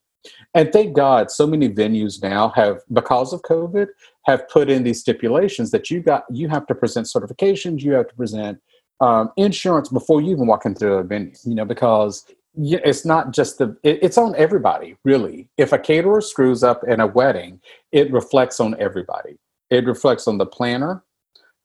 and 0.56 0.72
thank 0.74 0.96
God, 0.96 1.30
so 1.30 1.46
many 1.46 1.70
venues 1.70 2.22
now 2.24 2.50
have, 2.56 2.82
because 2.92 3.32
of 3.32 3.42
COVID, 3.44 3.88
have 4.26 4.48
put 4.50 4.70
in 4.70 4.84
these 4.84 5.00
stipulations 5.00 5.70
that 5.72 5.92
you 5.92 6.00
got 6.02 6.24
you 6.32 6.50
have 6.50 6.66
to 6.68 6.74
present 6.74 7.06
certifications, 7.06 7.82
you 7.82 7.92
have 7.94 8.08
to 8.08 8.16
present 8.16 8.60
um, 9.02 9.32
insurance 9.38 9.90
before 9.90 10.20
you 10.20 10.32
even 10.32 10.48
walk 10.48 10.66
into 10.66 10.94
a 10.94 11.04
venue. 11.04 11.34
You 11.44 11.54
know, 11.54 11.66
because 11.66 12.26
it's 12.58 13.06
not 13.06 13.32
just 13.32 13.58
the 13.58 13.78
it, 13.84 14.00
it's 14.02 14.18
on 14.18 14.36
everybody 14.36 14.98
really. 15.04 15.48
If 15.58 15.74
a 15.74 15.80
caterer 15.80 16.22
screws 16.22 16.64
up 16.64 16.84
in 16.88 17.00
a 17.00 17.08
wedding, 17.08 17.60
it 17.92 18.12
reflects 18.12 18.60
on 18.60 18.76
everybody. 18.80 19.38
It 19.70 19.86
reflects 19.86 20.28
on 20.28 20.38
the 20.38 20.46
planner 20.46 21.04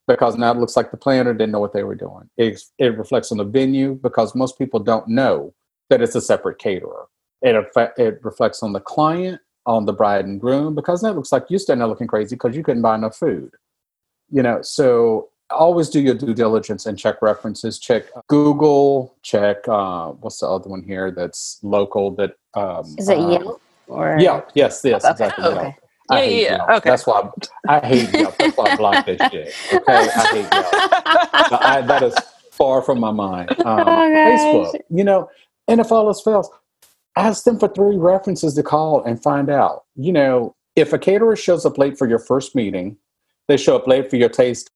because 0.08 0.36
now 0.36 0.50
it 0.50 0.58
looks 0.58 0.76
like 0.76 0.90
the 0.90 0.96
planner 0.96 1.32
didn't 1.32 1.52
know 1.52 1.60
what 1.60 1.72
they 1.72 1.84
were 1.84 1.94
doing. 1.94 2.28
It, 2.36 2.60
it 2.78 2.98
reflects 2.98 3.30
on 3.30 3.38
the 3.38 3.44
venue 3.44 3.94
because 3.94 4.34
most 4.34 4.58
people 4.58 4.80
don't 4.80 5.06
know 5.06 5.54
that 5.88 6.02
it's 6.02 6.16
a 6.16 6.20
separate 6.20 6.58
caterer. 6.58 7.06
It 7.42 7.66
it 7.96 8.18
reflects 8.22 8.62
on 8.62 8.72
the 8.72 8.80
client, 8.80 9.40
on 9.66 9.86
the 9.86 9.92
bride 9.92 10.24
and 10.24 10.40
groom 10.40 10.74
because 10.74 11.04
it 11.04 11.10
looks 11.10 11.32
like 11.32 11.46
you're 11.48 11.58
standing 11.58 11.80
there 11.80 11.88
looking 11.88 12.06
crazy 12.06 12.34
because 12.36 12.56
you 12.56 12.62
couldn't 12.62 12.82
buy 12.82 12.96
enough 12.96 13.16
food. 13.16 13.52
You 14.30 14.42
know, 14.42 14.62
so 14.62 15.29
always 15.50 15.88
do 15.88 16.00
your 16.00 16.14
due 16.14 16.34
diligence 16.34 16.86
and 16.86 16.98
check 16.98 17.22
references. 17.22 17.78
Check 17.78 18.04
Google. 18.28 19.14
Check 19.22 19.66
uh, 19.68 20.08
what's 20.10 20.40
the 20.40 20.46
other 20.48 20.68
one 20.68 20.82
here 20.82 21.10
that's 21.10 21.58
local? 21.62 22.10
That 22.12 22.36
um, 22.54 22.94
Is 22.98 23.08
it 23.08 23.18
uh, 23.18 23.28
Yelp 23.30 23.62
or 23.88 24.18
Yelp. 24.18 24.48
Yes, 24.54 24.80
yes, 24.84 25.04
Okay. 25.04 25.10
exactly. 25.12 25.44
Okay. 25.44 25.62
Yelp. 25.62 25.74
I 26.10 26.22
Yeah, 26.24 26.30
yeah, 26.30 26.56
Yelp. 26.56 26.70
okay. 26.70 26.90
That's 26.90 27.06
why 27.06 27.30
I, 27.68 27.76
I 27.80 27.86
hate 27.86 28.12
Yelp. 28.14 28.36
That's 28.38 28.56
why 28.56 28.64
I 28.70 28.76
block 28.76 29.06
that 29.06 29.30
shit. 29.32 29.54
Okay, 29.72 29.92
I 29.92 30.26
hate 30.32 30.48
Yelp. 30.52 31.62
I, 31.62 31.82
that 31.86 32.02
is 32.02 32.14
far 32.52 32.82
from 32.82 33.00
my 33.00 33.10
mind. 33.12 33.50
Um, 33.64 33.80
Oh. 33.86 33.92
Facebook, 34.72 34.80
you 34.90 35.04
know, 35.04 35.28
and 35.68 35.80
if 35.80 35.92
all 35.92 36.06
else 36.08 36.22
fails, 36.22 36.50
ask 37.16 37.44
them 37.44 37.58
for 37.58 37.68
three 37.68 37.96
references 37.96 38.54
to 38.54 38.62
call 38.62 39.02
and 39.04 39.22
find 39.22 39.48
out. 39.50 39.84
You 39.96 40.12
know, 40.12 40.54
if 40.76 40.92
a 40.92 40.98
caterer 40.98 41.36
shows 41.36 41.64
up 41.66 41.78
late 41.78 41.96
for 41.98 42.08
your 42.08 42.18
first 42.18 42.54
meeting, 42.54 42.96
they 43.48 43.56
show 43.56 43.76
up 43.76 43.86
late 43.86 44.08
for 44.10 44.16
your 44.16 44.28
taste, 44.28 44.70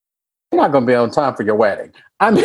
you're 0.52 0.60
not 0.62 0.72
going 0.72 0.84
to 0.84 0.90
be 0.90 0.94
on 0.94 1.10
time 1.10 1.34
for 1.34 1.42
your 1.42 1.56
wedding. 1.56 1.92
I 2.20 2.30
mean, 2.30 2.44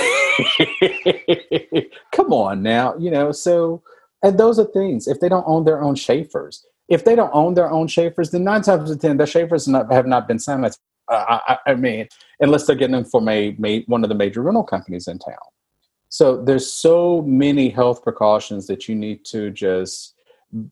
come 2.12 2.34
on 2.34 2.64
now, 2.64 2.96
you 2.98 3.12
know, 3.12 3.32
so, 3.32 3.84
and 4.24 4.38
those 4.38 4.60
are 4.60 4.66
things. 4.66 5.08
If 5.08 5.20
they 5.20 5.30
don't 5.30 5.46
own 5.48 5.64
their 5.66 5.82
own 5.82 5.96
chafers, 5.96 6.66
if 6.90 7.06
they 7.06 7.16
don't 7.16 7.32
own 7.34 7.54
their 7.54 7.70
own 7.72 7.88
chafers, 7.88 8.32
then 8.32 8.44
nine 8.44 8.62
times 8.62 8.90
out 8.90 8.96
of 8.96 9.00
ten, 9.00 9.18
their 9.18 9.28
chafers 9.28 9.68
not, 9.68 9.92
have 9.94 10.08
not 10.08 10.28
been 10.28 10.38
sanitized. 10.38 10.80
Uh, 11.08 11.40
I, 11.48 11.58
I 11.68 11.76
mean, 11.76 12.08
unless 12.40 12.66
they're 12.66 12.76
getting 12.76 12.96
them 12.96 13.06
from 13.06 13.28
a, 13.30 13.56
ma- 13.58 13.80
one 13.88 14.04
of 14.04 14.10
the 14.10 14.16
major 14.16 14.42
rental 14.42 14.64
companies 14.64 15.08
in 15.08 15.18
town. 15.20 15.36
So 16.10 16.44
there's 16.44 16.72
so 16.72 17.22
many 17.22 17.70
health 17.70 18.04
precautions 18.04 18.68
that 18.68 18.88
you 18.88 18.96
need 18.96 19.26
to 19.26 19.52
just, 19.52 20.16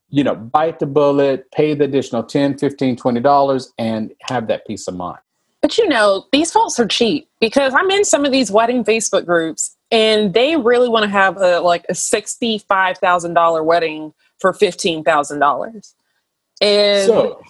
you 0.10 0.24
know, 0.24 0.36
bite 0.36 0.80
the 0.80 0.88
bullet, 0.88 1.50
pay 1.52 1.76
the 1.76 1.86
additional 1.86 2.24
10, 2.24 2.58
15, 2.58 2.96
20 2.96 3.20
dollars 3.20 3.74
and 3.78 4.12
have 4.24 4.48
that 4.48 4.66
peace 4.66 4.88
of 4.88 4.96
mind. 4.96 5.20
But 5.62 5.78
you 5.78 5.88
know, 5.88 6.26
these 6.32 6.52
folks 6.52 6.80
are 6.80 6.88
cheap 6.88 7.28
because 7.40 7.74
I'm 7.76 7.90
in 7.92 8.06
some 8.06 8.26
of 8.26 8.32
these 8.32 8.52
wedding 8.52 8.84
Facebook 8.84 9.26
groups 9.26 9.76
and 9.92 10.34
they 10.34 10.56
really 10.56 10.90
want 10.90 11.04
to 11.04 11.10
have 11.10 11.38
a 11.38 11.60
like 11.60 11.86
a 11.90 11.96
sixty-five 11.96 12.98
thousand 12.98 13.34
dollar 13.34 13.64
wedding 13.64 14.14
for 14.40 14.54
fifteen 14.54 15.04
thousand 15.04 15.40
dollars. 15.40 15.96
And 16.62 17.06
So 17.06 17.42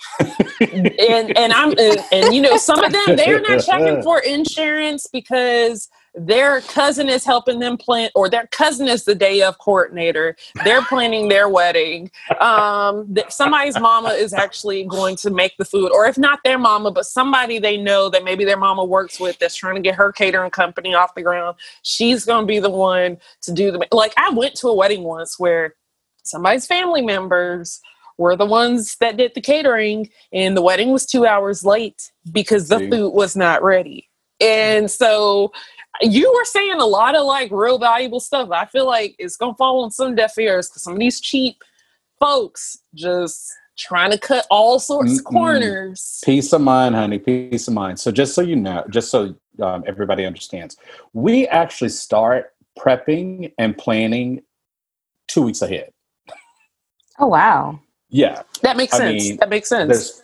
and 0.59 1.37
and 1.37 1.53
I'm 1.53 1.69
and, 1.77 1.99
and 2.11 2.35
you 2.35 2.41
know 2.41 2.57
some 2.57 2.83
of 2.83 2.91
them 2.91 3.15
they're 3.15 3.41
not 3.41 3.63
checking 3.63 4.01
for 4.03 4.19
insurance 4.19 5.07
because 5.11 5.89
their 6.17 6.61
cousin 6.61 7.07
is 7.07 7.23
helping 7.23 7.59
them 7.59 7.77
plan 7.77 8.09
or 8.15 8.29
their 8.29 8.47
cousin 8.47 8.87
is 8.87 9.03
the 9.03 9.15
day 9.15 9.41
of 9.41 9.57
coordinator. 9.59 10.35
They're 10.63 10.81
planning 10.81 11.29
their 11.29 11.47
wedding. 11.47 12.11
Um 12.39 13.13
th- 13.13 13.29
somebody's 13.29 13.79
mama 13.79 14.09
is 14.09 14.33
actually 14.33 14.83
going 14.85 15.15
to 15.17 15.29
make 15.29 15.55
the 15.57 15.65
food 15.65 15.91
or 15.91 16.05
if 16.07 16.17
not 16.17 16.39
their 16.43 16.57
mama 16.57 16.91
but 16.91 17.05
somebody 17.05 17.59
they 17.59 17.77
know 17.77 18.09
that 18.09 18.23
maybe 18.23 18.45
their 18.45 18.57
mama 18.57 18.83
works 18.83 19.19
with 19.19 19.37
that's 19.39 19.55
trying 19.55 19.75
to 19.75 19.81
get 19.81 19.95
her 19.95 20.11
catering 20.11 20.51
company 20.51 20.93
off 20.93 21.15
the 21.15 21.21
ground 21.21 21.55
she's 21.83 22.25
going 22.25 22.43
to 22.43 22.47
be 22.47 22.59
the 22.59 22.69
one 22.69 23.17
to 23.41 23.53
do 23.53 23.71
the 23.71 23.85
like 23.91 24.13
i 24.17 24.29
went 24.29 24.55
to 24.55 24.67
a 24.67 24.73
wedding 24.73 25.03
once 25.03 25.39
where 25.39 25.75
somebody's 26.23 26.65
family 26.65 27.01
members 27.01 27.81
were 28.17 28.35
the 28.35 28.45
ones 28.45 28.95
that 28.99 29.17
did 29.17 29.33
the 29.35 29.41
catering 29.41 30.09
and 30.33 30.57
the 30.57 30.61
wedding 30.61 30.91
was 30.91 31.05
two 31.05 31.25
hours 31.25 31.63
late 31.63 32.11
because 32.31 32.67
the 32.67 32.79
food 32.89 33.11
was 33.11 33.35
not 33.35 33.63
ready. 33.63 34.09
And 34.39 34.89
so 34.89 35.51
you 36.01 36.31
were 36.33 36.45
saying 36.45 36.79
a 36.79 36.85
lot 36.85 37.15
of 37.15 37.25
like 37.25 37.51
real 37.51 37.77
valuable 37.77 38.19
stuff 38.19 38.49
i 38.51 38.65
feel 38.65 38.85
like 38.85 39.15
it's 39.19 39.37
gonna 39.37 39.53
fall 39.55 39.83
on 39.83 39.91
some 39.91 40.15
deaf 40.15 40.37
ears 40.37 40.69
because 40.69 40.83
some 40.83 40.93
of 40.93 40.99
these 40.99 41.19
cheap 41.19 41.63
folks 42.19 42.79
just 42.93 43.51
trying 43.77 44.11
to 44.11 44.17
cut 44.17 44.45
all 44.49 44.79
sorts 44.79 45.19
of 45.19 45.25
Mm-mm. 45.25 45.29
corners 45.29 46.21
peace 46.25 46.51
of 46.51 46.61
mind, 46.61 46.95
honey, 46.95 47.19
peace 47.19 47.67
of 47.67 47.73
mind. 47.73 47.99
So 47.99 48.11
just 48.11 48.33
so 48.33 48.41
you 48.41 48.55
know, 48.55 48.83
just 48.89 49.09
so 49.09 49.35
um, 49.61 49.83
everybody 49.87 50.25
understands, 50.25 50.77
we 51.13 51.47
actually 51.47 51.89
start 51.89 52.53
prepping 52.77 53.53
and 53.57 53.77
planning 53.77 54.41
two 55.27 55.43
weeks 55.43 55.61
ahead. 55.61 55.91
Oh 57.19 57.27
wow. 57.27 57.79
Yeah, 58.09 58.43
that 58.61 58.77
makes 58.77 58.93
I 58.93 58.97
sense 58.97 59.23
mean, 59.23 59.37
that 59.37 59.49
makes 59.49 59.69
sense 59.69 59.89
there's 59.89 60.21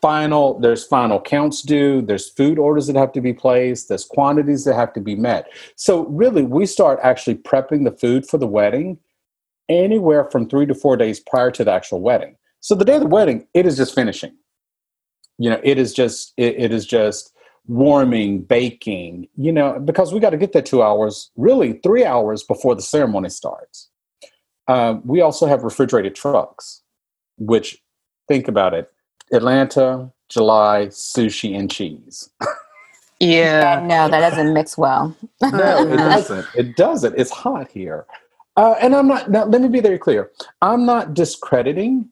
final 0.00 0.58
there's 0.60 0.84
final 0.84 1.20
counts 1.20 1.62
due 1.62 2.00
there's 2.00 2.30
food 2.30 2.58
orders 2.58 2.86
that 2.86 2.94
have 2.94 3.12
to 3.12 3.20
be 3.20 3.32
placed 3.32 3.88
there's 3.88 4.04
quantities 4.04 4.64
that 4.64 4.74
have 4.74 4.92
to 4.92 5.00
be 5.00 5.16
met. 5.16 5.50
So 5.76 6.06
really 6.06 6.42
we 6.42 6.66
start 6.66 7.00
actually 7.02 7.36
prepping 7.36 7.84
the 7.84 7.96
food 7.96 8.26
for 8.26 8.38
the 8.38 8.46
wedding 8.46 8.98
anywhere 9.68 10.28
from 10.30 10.48
three 10.48 10.66
to 10.66 10.74
four 10.74 10.96
days 10.96 11.20
prior 11.20 11.50
to 11.50 11.64
the 11.64 11.72
actual 11.72 12.00
wedding. 12.00 12.36
So 12.60 12.74
the 12.74 12.84
day 12.84 12.94
of 12.94 13.00
the 13.00 13.06
wedding 13.06 13.46
it 13.54 13.66
is 13.66 13.76
just 13.76 13.94
finishing. 13.94 14.36
You 15.38 15.50
know 15.50 15.60
it 15.64 15.78
is 15.78 15.92
just 15.92 16.32
it, 16.36 16.54
it 16.58 16.72
is 16.72 16.86
just 16.86 17.34
warming 17.66 18.40
baking 18.40 19.28
you 19.36 19.52
know 19.52 19.78
because 19.78 20.12
we 20.12 20.20
got 20.20 20.30
to 20.30 20.38
get 20.38 20.52
there 20.52 20.62
two 20.62 20.82
hours 20.82 21.30
really 21.36 21.74
three 21.82 22.04
hours 22.04 22.42
before 22.42 22.74
the 22.74 22.82
ceremony 22.82 23.30
starts. 23.30 23.88
Um, 24.68 25.02
we 25.04 25.22
also 25.22 25.46
have 25.46 25.64
refrigerated 25.64 26.14
trucks 26.14 26.82
which 27.38 27.82
think 28.28 28.48
about 28.48 28.74
it 28.74 28.92
Atlanta, 29.32 30.12
July, 30.28 30.86
sushi, 30.90 31.58
and 31.58 31.70
cheese. 31.70 32.30
Yeah. 33.20 33.80
no, 33.84 34.08
that 34.08 34.20
doesn't 34.20 34.52
mix 34.54 34.78
well. 34.78 35.16
no, 35.42 35.92
it 35.92 35.96
doesn't. 35.96 36.46
It 36.54 36.76
doesn't. 36.76 37.18
It's 37.18 37.30
hot 37.30 37.68
here. 37.70 38.06
Uh, 38.56 38.74
and 38.80 38.94
I'm 38.94 39.06
not, 39.08 39.30
now 39.30 39.44
let 39.44 39.60
me 39.60 39.68
be 39.68 39.80
very 39.80 39.98
clear. 39.98 40.30
I'm 40.62 40.84
not 40.84 41.14
discrediting 41.14 42.10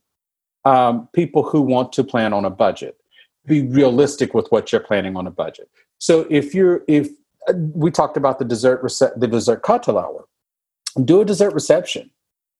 um, 0.64 1.08
people 1.12 1.42
who 1.42 1.60
want 1.60 1.92
to 1.94 2.04
plan 2.04 2.32
on 2.32 2.44
a 2.44 2.50
budget. 2.50 2.96
Be 3.46 3.62
realistic 3.62 4.34
with 4.34 4.48
what 4.50 4.72
you're 4.72 4.80
planning 4.80 5.16
on 5.16 5.26
a 5.26 5.30
budget. 5.30 5.68
So 5.98 6.26
if 6.30 6.54
you're, 6.54 6.82
if 6.88 7.08
uh, 7.48 7.54
we 7.74 7.90
talked 7.90 8.16
about 8.16 8.38
the 8.38 8.44
dessert, 8.44 8.82
rece- 8.82 9.18
the 9.18 9.28
dessert 9.28 9.62
cocktail 9.62 9.98
hour, 9.98 10.26
do 11.04 11.20
a 11.20 11.24
dessert 11.24 11.52
reception 11.54 12.10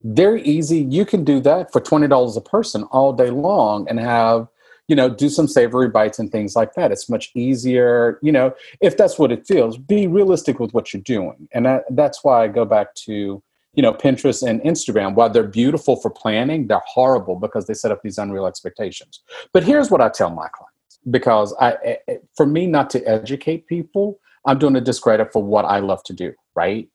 very 0.03 0.41
easy. 0.43 0.79
You 0.79 1.05
can 1.05 1.23
do 1.23 1.39
that 1.41 1.71
for 1.71 1.81
$20 1.81 2.37
a 2.37 2.41
person 2.41 2.83
all 2.83 3.13
day 3.13 3.29
long 3.29 3.87
and 3.89 3.99
have, 3.99 4.47
you 4.87 4.95
know, 4.95 5.09
do 5.09 5.29
some 5.29 5.47
savory 5.47 5.89
bites 5.89 6.19
and 6.19 6.31
things 6.31 6.55
like 6.55 6.73
that. 6.75 6.91
It's 6.91 7.09
much 7.09 7.31
easier, 7.35 8.19
you 8.21 8.31
know, 8.31 8.53
if 8.79 8.95
that's 8.95 9.19
what 9.19 9.31
it 9.31 9.45
feels. 9.45 9.77
Be 9.77 10.07
realistic 10.07 10.59
with 10.59 10.73
what 10.73 10.93
you're 10.93 11.01
doing. 11.01 11.49
And 11.51 11.65
that, 11.65 11.83
that's 11.89 12.23
why 12.23 12.43
I 12.43 12.47
go 12.47 12.63
back 12.63 12.93
to, 13.05 13.41
you 13.73 13.81
know, 13.83 13.93
Pinterest 13.93 14.47
and 14.47 14.61
Instagram. 14.61 15.15
While 15.15 15.29
they're 15.29 15.43
beautiful 15.43 15.97
for 15.97 16.09
planning, 16.09 16.67
they're 16.67 16.81
horrible 16.85 17.35
because 17.35 17.67
they 17.67 17.73
set 17.73 17.91
up 17.91 18.01
these 18.01 18.17
unreal 18.17 18.47
expectations. 18.47 19.21
But 19.51 19.63
here's 19.63 19.91
what 19.91 20.01
I 20.01 20.09
tell 20.09 20.29
my 20.29 20.47
clients 20.49 20.99
because 21.09 21.55
I, 21.59 21.73
eh, 21.83 21.95
eh, 22.07 22.17
for 22.35 22.45
me 22.45 22.67
not 22.67 22.89
to 22.91 23.03
educate 23.07 23.67
people, 23.67 24.19
I'm 24.45 24.59
doing 24.59 24.75
a 24.75 24.81
discredit 24.81 25.31
for 25.31 25.43
what 25.43 25.65
I 25.65 25.79
love 25.79 26.03
to 26.03 26.13
do, 26.13 26.33
right? 26.55 26.87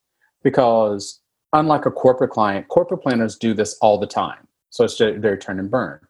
Because 0.42 1.21
unlike 1.52 1.86
a 1.86 1.90
corporate 1.90 2.30
client, 2.30 2.68
corporate 2.68 3.02
planners 3.02 3.36
do 3.36 3.54
this 3.54 3.76
all 3.80 3.98
the 3.98 4.06
time. 4.06 4.46
So 4.70 4.84
it's 4.84 4.96
their 4.96 5.36
turn 5.36 5.58
and 5.58 5.70
burn. 5.70 6.00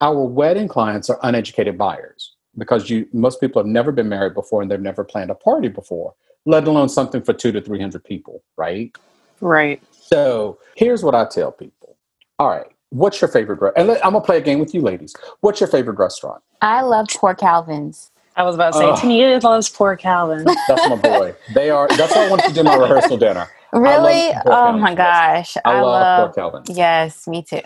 Our 0.00 0.24
wedding 0.24 0.68
clients 0.68 1.08
are 1.10 1.18
uneducated 1.22 1.78
buyers 1.78 2.34
because 2.56 2.90
you 2.90 3.08
most 3.12 3.40
people 3.40 3.60
have 3.62 3.66
never 3.66 3.92
been 3.92 4.08
married 4.08 4.34
before 4.34 4.62
and 4.62 4.70
they've 4.70 4.80
never 4.80 5.04
planned 5.04 5.30
a 5.30 5.34
party 5.34 5.68
before, 5.68 6.14
let 6.46 6.66
alone 6.66 6.88
something 6.88 7.22
for 7.22 7.32
two 7.32 7.52
to 7.52 7.60
three 7.60 7.80
hundred 7.80 8.04
people, 8.04 8.42
right? 8.56 8.96
Right. 9.40 9.82
So 9.92 10.58
here's 10.76 11.02
what 11.04 11.14
I 11.14 11.26
tell 11.26 11.52
people. 11.52 11.96
All 12.38 12.48
right, 12.48 12.66
what's 12.90 13.20
your 13.20 13.28
favorite? 13.28 13.60
Re- 13.60 13.70
and 13.76 13.88
let, 13.88 14.04
I'm 14.04 14.12
gonna 14.12 14.24
play 14.24 14.38
a 14.38 14.40
game 14.40 14.58
with 14.58 14.74
you, 14.74 14.80
ladies. 14.80 15.14
What's 15.40 15.60
your 15.60 15.68
favorite 15.68 15.98
restaurant? 15.98 16.42
I 16.62 16.82
love 16.82 17.06
Poor 17.14 17.34
Calvin's. 17.34 18.10
I 18.36 18.44
was 18.44 18.54
about 18.54 18.72
to 18.74 18.78
say, 18.78 18.88
uh, 18.88 18.96
Tania 18.96 19.40
loves 19.42 19.68
Poor 19.68 19.96
Calvin. 19.96 20.44
That's 20.68 20.88
my 20.88 20.94
boy. 20.96 21.34
They 21.54 21.70
are. 21.70 21.88
That's 21.88 22.14
why 22.14 22.26
I 22.26 22.30
wanted 22.30 22.48
to 22.48 22.54
do 22.54 22.62
my 22.62 22.76
rehearsal 22.76 23.16
dinner. 23.16 23.48
Really? 23.72 24.32
Oh 24.46 24.72
my 24.72 24.94
gosh. 24.94 25.56
I, 25.64 25.72
I 25.72 25.80
love, 25.80 25.84
love 25.84 26.34
Poor 26.34 26.34
Calvin. 26.34 26.76
Yes, 26.76 27.26
me 27.26 27.42
too. 27.42 27.60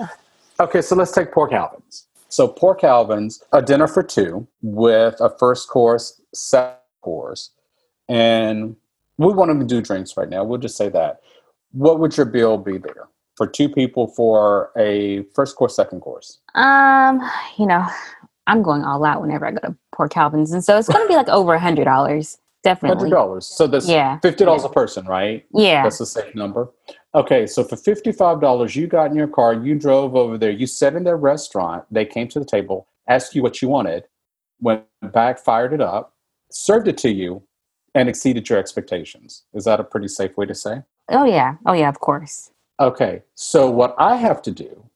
Okay, 0.60 0.82
so 0.82 0.96
let's 0.96 1.12
take 1.12 1.32
Poor 1.32 1.48
Calvin's. 1.48 2.06
So 2.28 2.48
Poor 2.48 2.74
Calvin's, 2.74 3.42
a 3.52 3.60
dinner 3.60 3.86
for 3.86 4.02
two 4.02 4.46
with 4.62 5.20
a 5.20 5.30
first 5.38 5.68
course, 5.68 6.20
second 6.34 6.78
course, 7.02 7.50
and 8.08 8.76
we 9.18 9.32
want 9.32 9.50
them 9.50 9.60
to 9.60 9.66
do 9.66 9.82
drinks 9.82 10.16
right 10.16 10.28
now. 10.28 10.44
We'll 10.44 10.58
just 10.58 10.76
say 10.76 10.88
that. 10.90 11.20
What 11.72 12.00
would 12.00 12.16
your 12.16 12.26
bill 12.26 12.58
be 12.58 12.78
there 12.78 13.08
for 13.36 13.46
two 13.46 13.68
people 13.68 14.08
for 14.08 14.70
a 14.76 15.22
first 15.34 15.56
course, 15.56 15.76
second 15.76 16.00
course? 16.00 16.38
Um, 16.54 17.20
you 17.58 17.66
know, 17.66 17.86
I'm 18.46 18.62
going 18.62 18.82
all 18.82 19.04
out 19.04 19.20
whenever 19.20 19.46
I 19.46 19.52
go 19.52 19.60
to 19.60 19.76
Poor 19.92 20.08
Calvin's, 20.08 20.52
and 20.52 20.64
so 20.64 20.78
it's 20.78 20.88
going 20.88 21.04
to 21.04 21.08
be 21.08 21.16
like 21.16 21.28
over 21.28 21.54
a 21.54 21.60
hundred 21.60 21.84
dollars. 21.84 22.38
Definitely. 22.62 22.98
Hundred 22.98 23.14
dollars. 23.14 23.46
So 23.46 23.66
that's 23.66 23.88
yeah. 23.88 24.18
fifty 24.20 24.44
dollars 24.44 24.62
yeah. 24.62 24.70
a 24.70 24.72
person, 24.72 25.04
right? 25.06 25.44
Yeah. 25.52 25.82
That's 25.82 25.98
the 25.98 26.06
safe 26.06 26.34
number. 26.34 26.70
Okay, 27.14 27.46
so 27.46 27.64
for 27.64 27.76
fifty-five 27.76 28.40
dollars, 28.40 28.76
you 28.76 28.86
got 28.86 29.10
in 29.10 29.16
your 29.16 29.28
car, 29.28 29.54
you 29.54 29.74
drove 29.74 30.14
over 30.14 30.38
there, 30.38 30.50
you 30.50 30.66
sat 30.66 30.94
in 30.94 31.04
their 31.04 31.16
restaurant, 31.16 31.84
they 31.90 32.06
came 32.06 32.28
to 32.28 32.38
the 32.38 32.44
table, 32.44 32.86
asked 33.08 33.34
you 33.34 33.42
what 33.42 33.60
you 33.60 33.68
wanted, 33.68 34.04
went 34.60 34.84
back, 35.12 35.38
fired 35.38 35.72
it 35.72 35.80
up, 35.80 36.14
served 36.50 36.88
it 36.88 36.96
to 36.98 37.10
you, 37.10 37.42
and 37.94 38.08
exceeded 38.08 38.48
your 38.48 38.58
expectations. 38.58 39.42
Is 39.52 39.64
that 39.64 39.80
a 39.80 39.84
pretty 39.84 40.08
safe 40.08 40.36
way 40.36 40.46
to 40.46 40.54
say? 40.54 40.82
Oh 41.10 41.24
yeah. 41.24 41.56
Oh 41.66 41.72
yeah, 41.72 41.88
of 41.88 41.98
course. 42.00 42.50
Okay. 42.80 43.22
So 43.34 43.70
what 43.70 43.94
I 43.98 44.16
have 44.16 44.40
to 44.42 44.50
do 44.50 44.88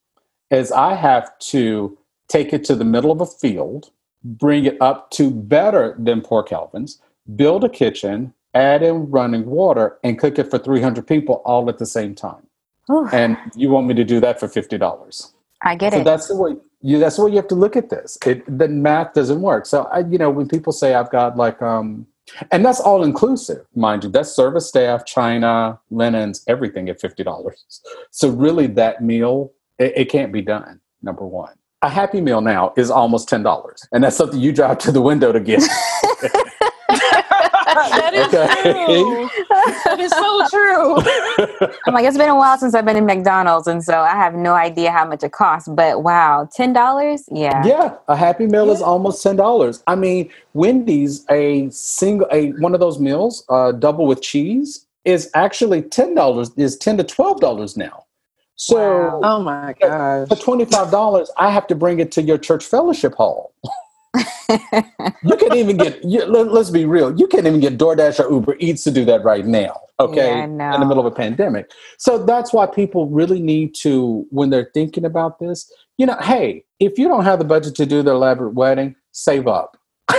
is 0.51 0.71
I 0.71 0.95
have 0.95 1.37
to 1.41 1.99
take 2.29 2.53
it 2.53 2.65
to 2.65 2.75
the 2.75 2.85
middle 2.85 3.11
of 3.11 3.21
a 3.21 3.27
field, 3.27 3.91
bring 4.25 4.65
it 4.65 4.77
up 4.81 5.11
to 5.13 5.31
better 5.31 5.97
than 5.99 6.21
Poor 6.21 6.43
Calvin's 6.43 7.01
build 7.35 7.65
a 7.65 7.69
kitchen, 7.69 8.33
add 8.55 8.83
in 8.83 9.11
running 9.11 9.47
water, 9.47 9.99
and 10.05 10.19
cook 10.19 10.39
it 10.39 10.51
for 10.51 10.59
300 10.59 11.07
people 11.07 11.43
all 11.45 11.69
at 11.69 11.79
the 11.79 11.87
same 11.87 12.15
time. 12.15 12.47
Ooh. 12.91 13.09
And 13.13 13.37
you 13.55 13.71
want 13.71 13.87
me 13.87 13.95
to 13.95 14.05
do 14.05 14.21
that 14.21 14.39
for 14.39 14.47
$50. 14.47 15.33
I 15.63 15.75
get 15.75 15.93
so 15.93 16.01
it. 16.01 16.05
that's 16.05 16.29
the 16.29 16.37
way 16.37 16.57
you 16.83 16.99
that's 16.99 17.17
the 17.17 17.25
way 17.25 17.31
you 17.31 17.37
have 17.37 17.49
to 17.49 17.55
look 17.55 17.77
at 17.77 17.91
this. 17.91 18.19
It 18.27 18.45
the 18.59 18.69
math 18.69 19.15
doesn't 19.15 19.41
work. 19.41 19.67
So 19.67 19.85
I 19.85 20.01
you 20.01 20.19
know 20.19 20.31
when 20.31 20.47
people 20.47 20.73
say 20.73 20.95
I've 20.95 21.11
got 21.11 21.37
like 21.37 21.61
um 21.63 22.07
and 22.51 22.65
that's 22.65 22.81
all 22.81 23.03
inclusive, 23.05 23.67
mind 23.75 24.05
you. 24.05 24.11
That's 24.11 24.31
service 24.31 24.69
staff, 24.69 25.05
china, 25.05 25.79
linens, 25.91 26.45
everything 26.47 26.89
at 26.89 27.01
fifty 27.01 27.25
dollars. 27.25 27.81
So 28.11 28.29
really, 28.29 28.67
that 28.69 29.03
meal 29.03 29.53
it, 29.79 29.93
it, 29.97 30.05
can't 30.07 30.33
be 30.33 30.43
done. 30.43 30.81
Number 31.03 31.25
one, 31.25 31.55
a 31.83 31.89
happy 31.89 32.21
meal 32.21 32.41
now 32.41 32.73
is 32.77 32.91
almost 32.91 33.29
ten 33.29 33.43
dollars, 33.43 33.87
and 33.93 34.03
that's 34.03 34.17
something 34.17 34.41
you 34.41 34.53
drive 34.53 34.79
to 34.79 34.93
the 34.93 35.03
window 35.03 35.33
to 35.33 35.41
get. 35.41 35.63
that 37.77 38.15
is 38.15 38.27
okay. 38.35 38.87
true. 38.87 39.29
That 39.85 40.01
is 40.01 40.11
so 40.11 40.49
true. 40.49 41.69
I'm 41.87 41.95
like, 41.95 42.05
it's 42.05 42.17
been 42.17 42.29
a 42.29 42.37
while 42.37 42.59
since 42.59 42.75
I've 42.75 42.85
been 42.85 42.97
in 42.97 43.07
McDonald's, 43.07 43.67
and 43.67 43.83
so 43.83 44.01
I 44.01 44.11
have 44.11 44.35
no 44.35 44.55
idea 44.55 44.91
how 44.91 45.07
much 45.07 45.23
it 45.23 45.33
costs. 45.33 45.69
But 45.69 46.03
wow, 46.03 46.49
ten 46.53 46.73
dollars? 46.73 47.25
Yeah. 47.31 47.65
Yeah, 47.65 47.97
a 48.09 48.17
Happy 48.17 48.47
Meal 48.47 48.67
yeah. 48.67 48.73
is 48.73 48.83
almost 48.83 49.23
ten 49.23 49.37
dollars. 49.37 49.83
I 49.87 49.95
mean, 49.95 50.31
Wendy's 50.55 51.25
a 51.31 51.71
single 51.71 52.27
a 52.33 52.51
one 52.53 52.75
of 52.75 52.81
those 52.81 52.99
meals, 52.99 53.45
uh, 53.49 53.73
double 53.73 54.07
with 54.07 54.23
cheese, 54.23 54.87
is 55.05 55.31
actually 55.35 55.83
ten 55.83 56.15
dollars. 56.15 56.51
Is 56.57 56.77
ten 56.77 56.97
to 56.97 57.05
twelve 57.05 57.41
dollars 57.41 57.77
now. 57.77 58.05
So, 58.59 58.77
wow. 58.77 59.21
oh 59.23 59.43
my 59.43 59.75
gosh, 59.79 60.29
for 60.29 60.37
twenty 60.37 60.65
five 60.65 60.91
dollars, 60.91 61.31
I 61.37 61.51
have 61.51 61.67
to 61.69 61.75
bring 61.75 62.01
it 62.01 62.11
to 62.13 62.23
your 62.23 62.39
church 62.39 62.65
fellowship 62.65 63.15
hall 63.15 63.53
you 64.49 65.37
can't 65.37 65.55
even 65.55 65.77
get. 65.77 66.03
You, 66.05 66.25
let, 66.27 66.49
us 66.49 66.71
be 66.71 66.85
real. 66.85 67.19
You 67.19 67.27
can't 67.27 67.47
even 67.47 67.61
get 67.61 67.79
DoorDash 67.79 68.25
or 68.25 68.31
Uber 68.31 68.57
Eats 68.59 68.85
to 68.85 68.91
do 68.91 69.05
that 69.05 69.25
right 69.25 69.45
now. 69.45 69.81
Okay, 69.99 70.27
yeah, 70.27 70.45
in 70.45 70.59
the 70.59 70.87
middle 70.87 71.05
of 71.05 71.07
a 71.07 71.15
pandemic. 71.15 71.71
So 71.99 72.25
that's 72.25 72.53
why 72.53 72.67
people 72.67 73.09
really 73.09 73.41
need 73.41 73.75
to, 73.81 74.27
when 74.31 74.51
they're 74.51 74.71
thinking 74.75 75.05
about 75.05 75.39
this, 75.39 75.71
you 75.97 76.05
know, 76.05 76.19
hey, 76.21 76.65
if 76.81 76.99
you 76.99 77.09
don't 77.09 77.25
have 77.25 77.39
the 77.39 77.45
budget 77.45 77.75
to 77.77 77.87
do 77.87 78.03
the 78.03 78.11
elaborate 78.11 78.55
wedding, 78.55 78.95
save 79.13 79.47
up. 79.47 79.79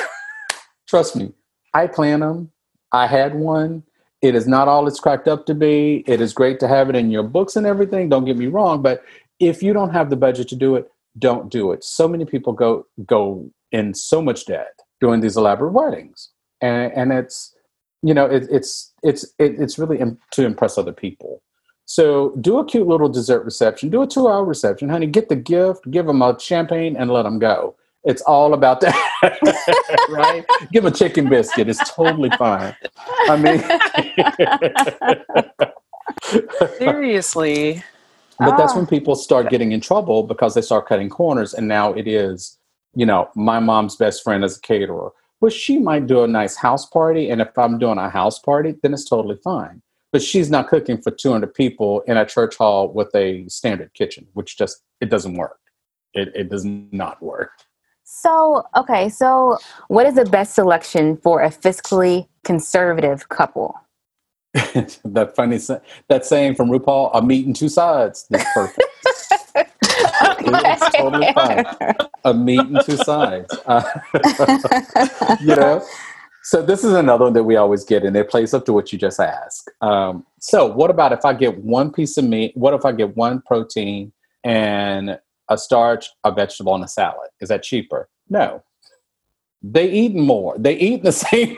Trust 0.87 1.15
me, 1.15 1.31
I 1.73 1.87
plan 1.87 2.21
them. 2.21 2.51
I 2.91 3.07
had 3.07 3.35
one. 3.35 3.83
It 4.21 4.33
is 4.33 4.47
not 4.47 4.67
all 4.67 4.87
it's 4.87 4.99
cracked 4.99 5.27
up 5.27 5.45
to 5.45 5.53
be. 5.53 6.03
It 6.07 6.21
is 6.21 6.33
great 6.33 6.59
to 6.61 6.67
have 6.67 6.89
it 6.89 6.95
in 6.95 7.11
your 7.11 7.23
books 7.23 7.55
and 7.55 7.67
everything. 7.67 8.09
Don't 8.09 8.25
get 8.25 8.37
me 8.37 8.47
wrong, 8.47 8.81
but 8.81 9.03
if 9.39 9.61
you 9.61 9.73
don't 9.73 9.91
have 9.91 10.09
the 10.09 10.15
budget 10.15 10.47
to 10.49 10.55
do 10.55 10.75
it, 10.75 10.91
don't 11.19 11.49
do 11.51 11.71
it. 11.71 11.83
So 11.83 12.07
many 12.07 12.25
people 12.25 12.53
go 12.53 12.85
go 13.05 13.51
in 13.71 13.93
so 13.93 14.21
much 14.21 14.45
debt 14.45 14.79
doing 14.99 15.21
these 15.21 15.37
elaborate 15.37 15.71
weddings, 15.71 16.29
and 16.61 16.91
and 16.93 17.11
it's 17.11 17.55
you 18.01 18.13
know 18.13 18.25
it, 18.25 18.47
it's 18.49 18.93
it's 19.03 19.23
it, 19.39 19.59
it's 19.59 19.77
really 19.77 19.99
Im- 19.99 20.19
to 20.31 20.45
impress 20.45 20.77
other 20.77 20.93
people. 20.93 21.41
So 21.85 22.35
do 22.41 22.59
a 22.59 22.65
cute 22.65 22.85
little 22.85 23.07
dessert 23.07 23.45
reception, 23.45 23.89
do 23.89 24.01
a 24.01 24.07
two 24.07 24.27
hour 24.27 24.43
reception, 24.43 24.89
honey. 24.89 25.07
Get 25.07 25.29
the 25.29 25.35
gift, 25.35 25.89
give 25.89 26.05
them 26.05 26.21
a 26.21 26.37
champagne, 26.39 26.97
and 26.97 27.09
let 27.09 27.23
them 27.23 27.39
go. 27.39 27.75
It's 28.03 28.21
all 28.21 28.53
about 28.53 28.81
that, 28.81 28.95
right? 30.09 30.45
Give 30.71 30.83
them 30.83 30.93
a 30.93 30.95
chicken 30.95 31.27
biscuit. 31.29 31.67
It's 31.67 31.91
totally 31.91 32.29
fine. 32.37 32.75
I 33.27 33.35
mean, 33.35 33.61
seriously. 36.77 37.83
But 38.39 38.55
that's 38.55 38.73
ah. 38.73 38.77
when 38.77 38.85
people 38.85 39.15
start 39.15 39.49
getting 39.49 39.71
in 39.71 39.81
trouble 39.81 40.23
because 40.23 40.53
they 40.55 40.61
start 40.61 40.87
cutting 40.87 41.09
corners, 41.09 41.53
and 41.53 41.67
now 41.67 41.93
it 41.93 42.07
is 42.07 42.56
you 42.97 43.05
know, 43.05 43.29
my 43.35 43.59
mom's 43.59 43.95
best 43.95 44.23
friend 44.23 44.43
is 44.43 44.57
a 44.57 44.61
caterer. 44.61 45.11
Well, 45.39 45.51
she 45.51 45.77
might 45.77 46.07
do 46.07 46.23
a 46.23 46.27
nice 46.27 46.55
house 46.55 46.83
party, 46.83 47.29
and 47.29 47.39
if 47.39 47.55
I'm 47.55 47.77
doing 47.77 47.99
a 47.99 48.09
house 48.09 48.39
party, 48.39 48.73
then 48.81 48.91
it's 48.91 49.05
totally 49.05 49.37
fine. 49.43 49.83
But 50.11 50.23
she's 50.23 50.49
not 50.49 50.67
cooking 50.67 50.99
for 50.99 51.11
200 51.11 51.53
people 51.53 52.01
in 52.07 52.17
a 52.17 52.25
church 52.25 52.55
hall 52.55 52.91
with 52.91 53.13
a 53.13 53.47
standard 53.49 53.93
kitchen, 53.93 54.25
which 54.33 54.57
just 54.57 54.81
it 54.99 55.11
doesn't 55.11 55.35
work. 55.35 55.59
It 56.15 56.31
it 56.33 56.49
does 56.49 56.65
not 56.65 57.21
work. 57.21 57.51
So, 58.03 58.65
okay, 58.75 59.09
so 59.09 59.59
what 59.89 60.07
is 60.07 60.15
the 60.15 60.25
best 60.25 60.55
selection 60.55 61.17
for 61.17 61.43
a 61.43 61.49
fiscally 61.49 62.27
conservative 62.43 63.29
couple? 63.29 63.75
that 64.55 65.33
funny 65.35 65.59
that 66.07 66.25
saying 66.25 66.55
from 66.55 66.69
RuPaul, 66.69 67.11
a 67.13 67.21
meat 67.21 67.45
and 67.45 67.55
two 67.55 67.69
sides. 67.69 68.25
That's 68.31 68.51
perfect. 68.55 68.89
Totally 70.95 71.33
fine. 71.33 71.65
A 72.25 72.33
meat 72.33 72.59
and 72.59 72.81
two 72.85 72.97
sides. 72.97 73.53
Uh, 73.67 73.83
you 75.41 75.55
know? 75.55 75.83
So 76.43 76.61
this 76.61 76.85
is 76.85 76.93
another 76.93 77.25
one 77.25 77.33
that 77.33 77.43
we 77.43 77.57
always 77.57 77.83
get, 77.83 78.05
and 78.05 78.15
it 78.15 78.29
plays 78.29 78.53
up 78.53 78.65
to 78.67 78.73
what 78.73 78.93
you 78.93 78.97
just 78.97 79.19
asked. 79.19 79.69
Um, 79.81 80.25
so 80.39 80.65
what 80.65 80.89
about 80.89 81.11
if 81.11 81.25
I 81.25 81.33
get 81.33 81.57
one 81.57 81.91
piece 81.91 82.17
of 82.17 82.23
meat? 82.23 82.53
What 82.55 82.73
if 82.73 82.85
I 82.85 82.93
get 82.93 83.17
one 83.17 83.41
protein 83.45 84.13
and 84.45 85.19
a 85.49 85.57
starch, 85.57 86.07
a 86.23 86.31
vegetable, 86.31 86.73
and 86.73 86.85
a 86.85 86.87
salad? 86.87 87.29
Is 87.41 87.49
that 87.49 87.63
cheaper? 87.63 88.07
No. 88.29 88.63
They 89.63 89.89
eat 89.89 90.13
more. 90.13 90.55
They 90.57 90.77
eat 90.77 91.03
the 91.03 91.11
same. 91.11 91.55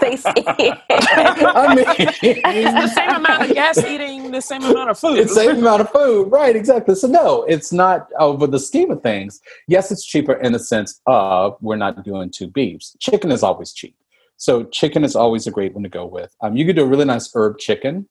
they 0.00 0.16
see 0.16 0.72
I 0.90 1.74
mean, 1.74 1.84
it's 1.88 2.72
the 2.74 2.88
same 2.88 3.10
amount 3.10 3.42
of 3.48 3.54
gas 3.54 3.78
eating 3.78 4.30
the 4.32 4.40
same 4.40 4.62
amount 4.64 4.90
of 4.90 4.98
food. 4.98 5.18
It's 5.18 5.34
the 5.34 5.42
same 5.42 5.58
amount 5.58 5.82
of 5.82 5.90
food, 5.90 6.30
right? 6.32 6.56
Exactly. 6.56 6.94
So 6.96 7.06
no, 7.06 7.44
it's 7.44 7.72
not 7.72 8.10
over 8.18 8.46
the 8.46 8.58
scheme 8.58 8.90
of 8.90 9.02
things. 9.02 9.40
Yes, 9.68 9.92
it's 9.92 10.04
cheaper 10.04 10.34
in 10.34 10.52
the 10.52 10.58
sense 10.58 11.00
of 11.06 11.56
we're 11.60 11.76
not 11.76 12.04
doing 12.04 12.30
two 12.30 12.48
beefs. 12.48 12.96
Chicken 12.98 13.30
is 13.30 13.42
always 13.42 13.72
cheap, 13.72 13.96
so 14.36 14.64
chicken 14.64 15.04
is 15.04 15.14
always 15.14 15.46
a 15.46 15.52
great 15.52 15.74
one 15.74 15.84
to 15.84 15.88
go 15.88 16.06
with. 16.06 16.34
Um, 16.40 16.56
you 16.56 16.66
could 16.66 16.76
do 16.76 16.82
a 16.82 16.88
really 16.88 17.04
nice 17.04 17.30
herb 17.34 17.58
chicken 17.58 18.08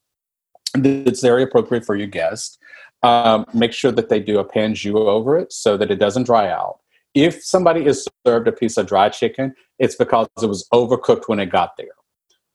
that's 0.73 1.21
very 1.21 1.43
appropriate 1.43 1.85
for 1.85 1.95
your 1.95 2.07
guest. 2.07 2.59
Um, 3.03 3.45
make 3.53 3.73
sure 3.73 3.91
that 3.91 4.09
they 4.09 4.19
do 4.19 4.39
a 4.39 4.43
pan 4.43 4.73
jus 4.73 4.95
over 4.95 5.37
it 5.37 5.53
so 5.53 5.77
that 5.77 5.91
it 5.91 5.97
doesn't 5.97 6.23
dry 6.23 6.49
out 6.49 6.79
if 7.23 7.43
somebody 7.43 7.85
is 7.85 8.07
served 8.25 8.47
a 8.47 8.51
piece 8.51 8.77
of 8.77 8.87
dry 8.87 9.09
chicken, 9.09 9.55
it's 9.79 9.95
because 9.95 10.27
it 10.41 10.47
was 10.47 10.67
overcooked 10.73 11.27
when 11.27 11.39
it 11.39 11.47
got 11.47 11.77
there. 11.77 11.87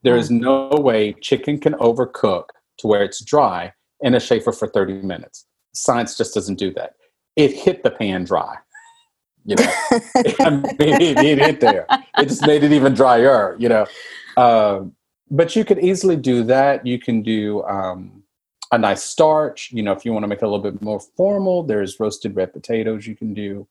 There 0.02 0.16
is 0.16 0.30
no 0.30 0.68
way 0.70 1.12
chicken 1.14 1.58
can 1.58 1.74
overcook 1.74 2.46
to 2.78 2.86
where 2.86 3.02
it's 3.02 3.24
dry 3.24 3.72
in 4.00 4.14
a 4.14 4.20
chafer 4.20 4.52
for 4.52 4.66
30 4.66 5.02
minutes. 5.02 5.46
Science 5.74 6.16
just 6.16 6.34
doesn't 6.34 6.58
do 6.58 6.72
that. 6.74 6.94
It 7.36 7.52
hit 7.52 7.82
the 7.82 7.90
pan 7.90 8.24
dry. 8.24 8.56
You 9.44 9.56
know, 9.56 9.64
it, 9.90 11.18
it, 11.18 11.38
hit 11.38 11.60
there. 11.60 11.86
It 12.18 12.28
just 12.28 12.46
made 12.46 12.62
it 12.62 12.72
even 12.72 12.94
drier. 12.94 13.56
You 13.58 13.68
know, 13.68 13.86
um, 14.36 14.94
but 15.30 15.56
you 15.56 15.64
could 15.64 15.78
easily 15.80 16.16
do 16.16 16.44
that. 16.44 16.86
You 16.86 16.98
can 16.98 17.22
do 17.22 17.64
um, 17.64 18.22
a 18.70 18.78
nice 18.78 19.02
starch. 19.02 19.70
You 19.72 19.82
know, 19.82 19.92
if 19.92 20.04
you 20.04 20.12
want 20.12 20.24
to 20.24 20.28
make 20.28 20.38
it 20.38 20.44
a 20.44 20.48
little 20.48 20.62
bit 20.62 20.80
more 20.82 21.00
formal, 21.00 21.64
there's 21.64 21.98
roasted 21.98 22.36
red 22.36 22.52
potatoes 22.52 23.06
you 23.06 23.16
can 23.16 23.34
do. 23.34 23.66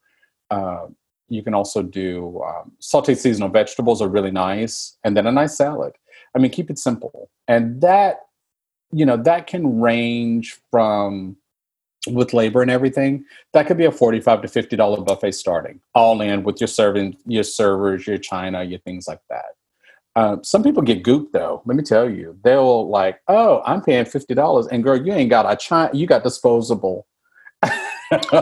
Uh, 0.52 0.88
you 1.30 1.42
can 1.42 1.54
also 1.54 1.82
do 1.82 2.42
um, 2.44 2.74
sauteed 2.82 3.18
seasonal 3.18 3.50
vegetables 3.50 4.02
are 4.02 4.10
really 4.10 4.32
nice, 4.32 4.98
and 5.04 5.16
then 5.16 5.26
a 5.26 5.32
nice 5.32 5.58
salad. 5.58 5.94
I 6.36 6.40
mean, 6.40 6.52
keep 6.52 6.70
it 6.70 6.78
simple, 6.78 7.30
and 7.48 7.82
that 7.82 8.18
you 8.92 9.06
know 9.06 9.18
that 9.18 9.48
can 9.48 9.80
range 9.80 10.60
from 10.70 11.38
with 12.08 12.34
labor 12.34 12.62
and 12.62 12.70
everything. 12.70 13.24
That 13.54 13.66
could 13.66 13.78
be 13.78 13.86
a 13.86 13.92
forty-five 13.92 14.42
to 14.42 14.48
fifty 14.50 14.76
dollar 14.76 15.02
buffet 15.02 15.32
starting, 15.32 15.80
all 15.96 16.20
in 16.22 16.44
with 16.44 16.60
your 16.60 16.68
serving, 16.68 17.18
your 17.26 17.44
servers, 17.44 18.06
your 18.06 18.18
china, 18.18 18.64
your 18.64 18.80
things 18.80 19.08
like 19.08 19.22
that. 19.30 19.46
Uh, 20.18 20.38
some 20.44 20.64
people 20.64 20.84
get 20.84 21.04
gooped 21.04 21.32
though. 21.32 21.62
Let 21.66 21.78
me 21.78 21.84
tell 21.84 22.10
you, 22.10 22.38
they'll 22.44 22.90
like, 22.90 23.22
oh, 23.30 23.62
I'm 23.66 23.82
paying 23.82 24.04
fifty 24.04 24.34
dollars, 24.34 24.68
and 24.68 24.84
girl, 24.84 25.02
you 25.02 25.14
ain't 25.14 25.30
got 25.30 25.50
a 25.50 25.56
china, 25.56 25.90
you 25.94 26.08
got 26.08 26.24
disposable 26.24 27.08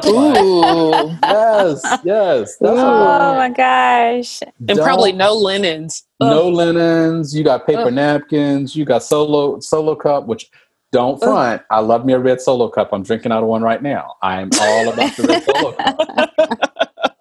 Ooh. 0.07 1.15
yes, 1.23 1.99
yes. 2.03 2.57
oh 2.61 3.35
my 3.35 3.49
gosh. 3.49 4.41
And 4.41 4.67
Don't, 4.67 4.83
probably 4.83 5.11
no 5.11 5.33
linens. 5.33 6.05
No 6.19 6.47
Ugh. 6.47 6.53
linens. 6.53 7.35
You 7.35 7.43
got 7.43 7.67
paper 7.67 7.81
Ugh. 7.81 7.93
napkins. 7.93 8.75
You 8.75 8.85
got 8.85 9.03
solo 9.03 9.59
solo 9.59 9.95
cup, 9.95 10.25
which 10.25 10.49
don't 10.91 11.21
front. 11.21 11.61
Ugh. 11.61 11.67
I 11.69 11.79
love 11.81 12.05
me 12.05 12.13
a 12.13 12.19
red 12.19 12.41
solo 12.41 12.67
cup. 12.69 12.89
I'm 12.93 13.03
drinking 13.03 13.31
out 13.31 13.43
of 13.43 13.49
one 13.49 13.61
right 13.61 13.81
now. 13.81 14.15
I 14.21 14.41
am 14.41 14.49
all 14.59 14.89
about 14.89 15.15
the 15.15 15.23
red 15.23 15.43
solo 15.43 15.73
cup. 15.73 16.35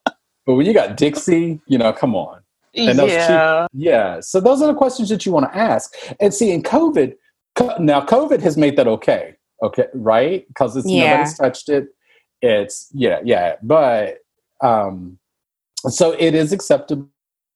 but 0.46 0.54
when 0.54 0.64
you 0.64 0.72
got 0.72 0.96
Dixie, 0.96 1.60
you 1.66 1.76
know, 1.76 1.92
come 1.92 2.14
on. 2.14 2.40
And 2.74 2.98
yeah. 2.98 3.66
Cheap, 3.66 3.70
yeah. 3.74 4.20
So 4.20 4.40
those 4.40 4.62
are 4.62 4.68
the 4.68 4.74
questions 4.74 5.08
that 5.10 5.26
you 5.26 5.32
want 5.32 5.52
to 5.52 5.58
ask. 5.58 5.94
And 6.20 6.32
see, 6.32 6.52
in 6.52 6.62
COVID, 6.62 7.14
now 7.80 8.00
COVID 8.00 8.40
has 8.40 8.56
made 8.56 8.76
that 8.76 8.86
okay. 8.86 9.34
Okay, 9.62 9.86
right? 9.94 10.46
Because 10.48 10.76
it's 10.76 10.88
yeah. 10.88 11.10
nobody's 11.10 11.38
touched 11.38 11.68
it. 11.68 11.88
It's 12.40 12.88
yeah 12.92 13.18
yeah 13.24 13.56
but 13.62 14.18
um 14.60 15.18
so 15.88 16.12
it 16.12 16.34
is 16.34 16.52
acceptable 16.52 17.08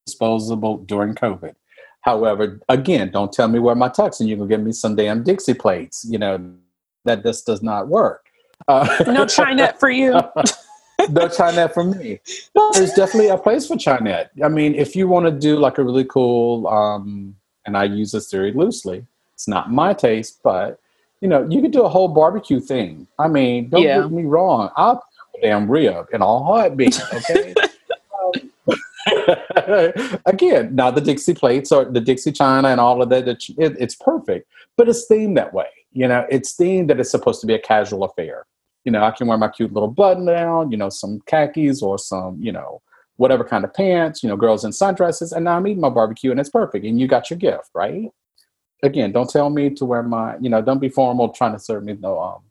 disposable 0.07 0.78
during 0.78 1.14
covid. 1.14 1.55
However 2.00 2.61
again 2.68 3.11
don't 3.11 3.32
tell 3.32 3.46
me 3.46 3.61
where 3.61 3.76
my 3.76 3.88
tux 3.88 4.18
and 4.18 4.28
you 4.28 4.36
can 4.36 4.48
give 4.48 4.61
me 4.61 4.72
some 4.72 4.96
damn 4.96 5.22
dixie 5.22 5.55
plates 5.55 6.05
you 6.09 6.18
know 6.18 6.53
that 7.05 7.22
this 7.22 7.42
does 7.42 7.62
not 7.62 7.88
work. 7.88 8.26
Uh, 8.68 8.86
no 9.07 9.24
Chinet 9.24 9.78
for 9.78 9.90
you. 9.90 10.20
No 11.09 11.26
Chinet 11.26 11.74
for 11.74 11.82
me. 11.82 12.20
There's 12.74 12.92
definitely 12.92 13.26
a 13.28 13.36
place 13.36 13.66
for 13.66 13.74
Chinet. 13.76 14.28
I 14.44 14.48
mean 14.48 14.74
if 14.74 14.94
you 14.94 15.09
want 15.09 15.26
to 15.26 15.32
do 15.32 15.57
like 15.57 15.78
a 15.78 15.84
really 15.84 16.05
cool 16.05 16.68
um 16.68 17.34
and 17.66 17.76
i 17.76 17.84
use 17.84 18.12
this 18.12 18.30
theory 18.30 18.53
loosely 18.53 19.05
it's 19.34 19.48
not 19.48 19.70
my 19.70 19.92
taste 19.92 20.40
but 20.42 20.78
you 21.22 21.28
know, 21.28 21.46
you 21.48 21.62
could 21.62 21.70
do 21.70 21.82
a 21.82 21.88
whole 21.88 22.08
barbecue 22.08 22.60
thing. 22.60 23.06
I 23.18 23.28
mean, 23.28 23.68
don't 23.70 23.82
yeah. 23.82 24.02
get 24.02 24.10
me 24.10 24.24
wrong. 24.24 24.70
I'll 24.76 25.02
damn 25.40 25.70
rib 25.70 26.06
in 26.12 26.20
a 26.20 26.26
heartbeat. 26.26 27.00
Okay. 27.14 27.54
um, 28.34 30.20
again, 30.26 30.74
now 30.74 30.90
the 30.90 31.00
Dixie 31.00 31.34
plates 31.34 31.70
or 31.70 31.84
the 31.84 32.00
Dixie 32.00 32.32
china 32.32 32.68
and 32.68 32.80
all 32.80 33.00
of 33.00 33.08
that, 33.10 33.28
it, 33.28 33.44
it's 33.56 33.94
perfect, 33.94 34.48
but 34.76 34.88
it's 34.88 35.08
themed 35.08 35.36
that 35.36 35.54
way. 35.54 35.68
You 35.92 36.08
know, 36.08 36.26
it's 36.28 36.56
themed 36.56 36.88
that 36.88 36.98
it's 36.98 37.10
supposed 37.10 37.40
to 37.42 37.46
be 37.46 37.54
a 37.54 37.58
casual 37.58 38.02
affair. 38.02 38.44
You 38.84 38.90
know, 38.90 39.04
I 39.04 39.12
can 39.12 39.28
wear 39.28 39.38
my 39.38 39.48
cute 39.48 39.72
little 39.72 39.88
button 39.88 40.26
down, 40.26 40.72
you 40.72 40.76
know, 40.76 40.88
some 40.88 41.20
khakis 41.26 41.82
or 41.82 41.98
some, 41.98 42.36
you 42.42 42.50
know, 42.50 42.82
whatever 43.16 43.44
kind 43.44 43.62
of 43.62 43.72
pants, 43.72 44.24
you 44.24 44.28
know, 44.28 44.36
girls 44.36 44.64
in 44.64 44.72
sundresses, 44.72 45.32
and 45.32 45.44
now 45.44 45.56
I'm 45.56 45.66
eating 45.68 45.80
my 45.80 45.88
barbecue 45.88 46.32
and 46.32 46.40
it's 46.40 46.50
perfect. 46.50 46.84
And 46.84 47.00
you 47.00 47.06
got 47.06 47.30
your 47.30 47.38
gift, 47.38 47.70
right? 47.74 48.10
Again, 48.83 49.12
don't 49.12 49.30
tell 49.30 49.51
me 49.51 49.70
to 49.70 49.85
wear 49.85 50.03
my, 50.03 50.37
you 50.41 50.51
know, 50.51 50.61
don't 50.62 50.80
be 50.80 50.89
formal 50.89 51.30
trying 51.30 51.53
to 51.53 51.59
serve 51.59 51.85
me 51.85 51.97
no 52.01 52.20
um, 52.20 52.43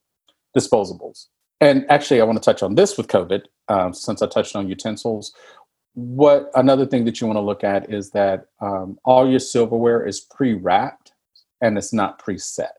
disposables. 0.58 1.28
And 1.60 1.86
actually, 1.90 2.22
I 2.22 2.24
want 2.24 2.42
to 2.42 2.44
touch 2.44 2.64
on 2.64 2.76
this 2.76 2.98
with 2.98 3.08
COVID, 3.08 3.44
um, 3.68 3.94
since 3.94 4.22
I 4.22 4.28
touched 4.28 4.56
on 4.56 4.68
utensils. 4.68 5.34
What 5.94 6.50
another 6.56 6.86
thing 6.86 7.06
that 7.06 7.22
you 7.22 7.28
want 7.28 7.38
to 7.38 7.42
look 7.42 7.64
at 7.64 7.94
is 7.94 8.12
that 8.12 8.48
um, 8.62 8.98
all 9.04 9.30
your 9.30 9.40
silverware 9.40 10.06
is 10.06 10.22
pre-wrapped 10.22 11.12
and 11.60 11.78
it's 11.78 11.94
not 11.94 12.24
preset. 12.24 12.70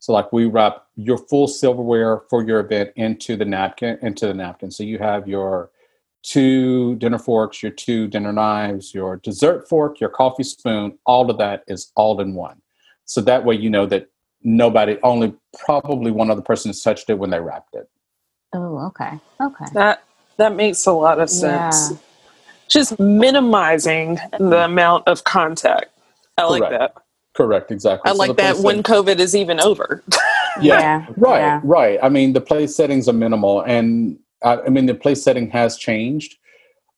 So, 0.00 0.12
like 0.12 0.32
we 0.32 0.46
wrap 0.46 0.86
your 0.96 1.18
full 1.18 1.46
silverware 1.46 2.22
for 2.28 2.42
your 2.42 2.58
event 2.58 2.90
into 2.96 3.36
the 3.36 3.44
napkin, 3.44 3.98
into 4.02 4.26
the 4.26 4.34
napkin. 4.34 4.72
So 4.72 4.82
you 4.82 4.98
have 4.98 5.28
your 5.28 5.70
two 6.22 6.96
dinner 6.96 7.18
forks, 7.18 7.62
your 7.62 7.72
two 7.72 8.06
dinner 8.08 8.32
knives, 8.32 8.94
your 8.94 9.16
dessert 9.16 9.68
fork, 9.68 10.00
your 10.00 10.10
coffee 10.10 10.44
spoon, 10.44 10.98
all 11.04 11.30
of 11.30 11.38
that 11.38 11.64
is 11.66 11.92
all 11.96 12.20
in 12.20 12.34
one. 12.34 12.60
So 13.04 13.20
that 13.22 13.44
way 13.44 13.56
you 13.56 13.70
know 13.70 13.86
that 13.86 14.08
nobody, 14.42 14.98
only 15.02 15.34
probably 15.64 16.10
one 16.10 16.30
other 16.30 16.42
person 16.42 16.68
has 16.70 16.82
touched 16.82 17.10
it 17.10 17.18
when 17.18 17.30
they 17.30 17.40
wrapped 17.40 17.74
it. 17.74 17.88
Oh, 18.52 18.86
okay. 18.86 19.18
Okay. 19.40 19.64
That 19.72 20.04
that 20.36 20.54
makes 20.54 20.86
a 20.86 20.92
lot 20.92 21.20
of 21.20 21.30
sense. 21.30 21.90
Yeah. 21.90 21.96
Just 22.68 22.98
minimizing 22.98 24.14
the 24.14 24.38
mm-hmm. 24.38 24.52
amount 24.52 25.08
of 25.08 25.24
contact. 25.24 25.90
I 26.38 26.42
Correct. 26.42 26.60
like 26.60 26.70
that. 26.70 26.94
Correct, 27.34 27.70
exactly. 27.70 28.10
I 28.10 28.12
so 28.12 28.18
like 28.18 28.36
that 28.36 28.58
when 28.58 28.82
COVID 28.82 29.18
is 29.18 29.34
even 29.34 29.60
over. 29.60 30.02
yeah, 30.60 30.80
yeah, 30.80 31.06
right, 31.16 31.38
yeah. 31.38 31.60
right. 31.64 31.98
I 32.02 32.08
mean, 32.08 32.34
the 32.34 32.40
place 32.40 32.76
settings 32.76 33.08
are 33.08 33.14
minimal, 33.14 33.62
and 33.62 34.18
I 34.44 34.68
mean, 34.68 34.86
the 34.86 34.94
place 34.94 35.22
setting 35.22 35.50
has 35.50 35.76
changed. 35.76 36.36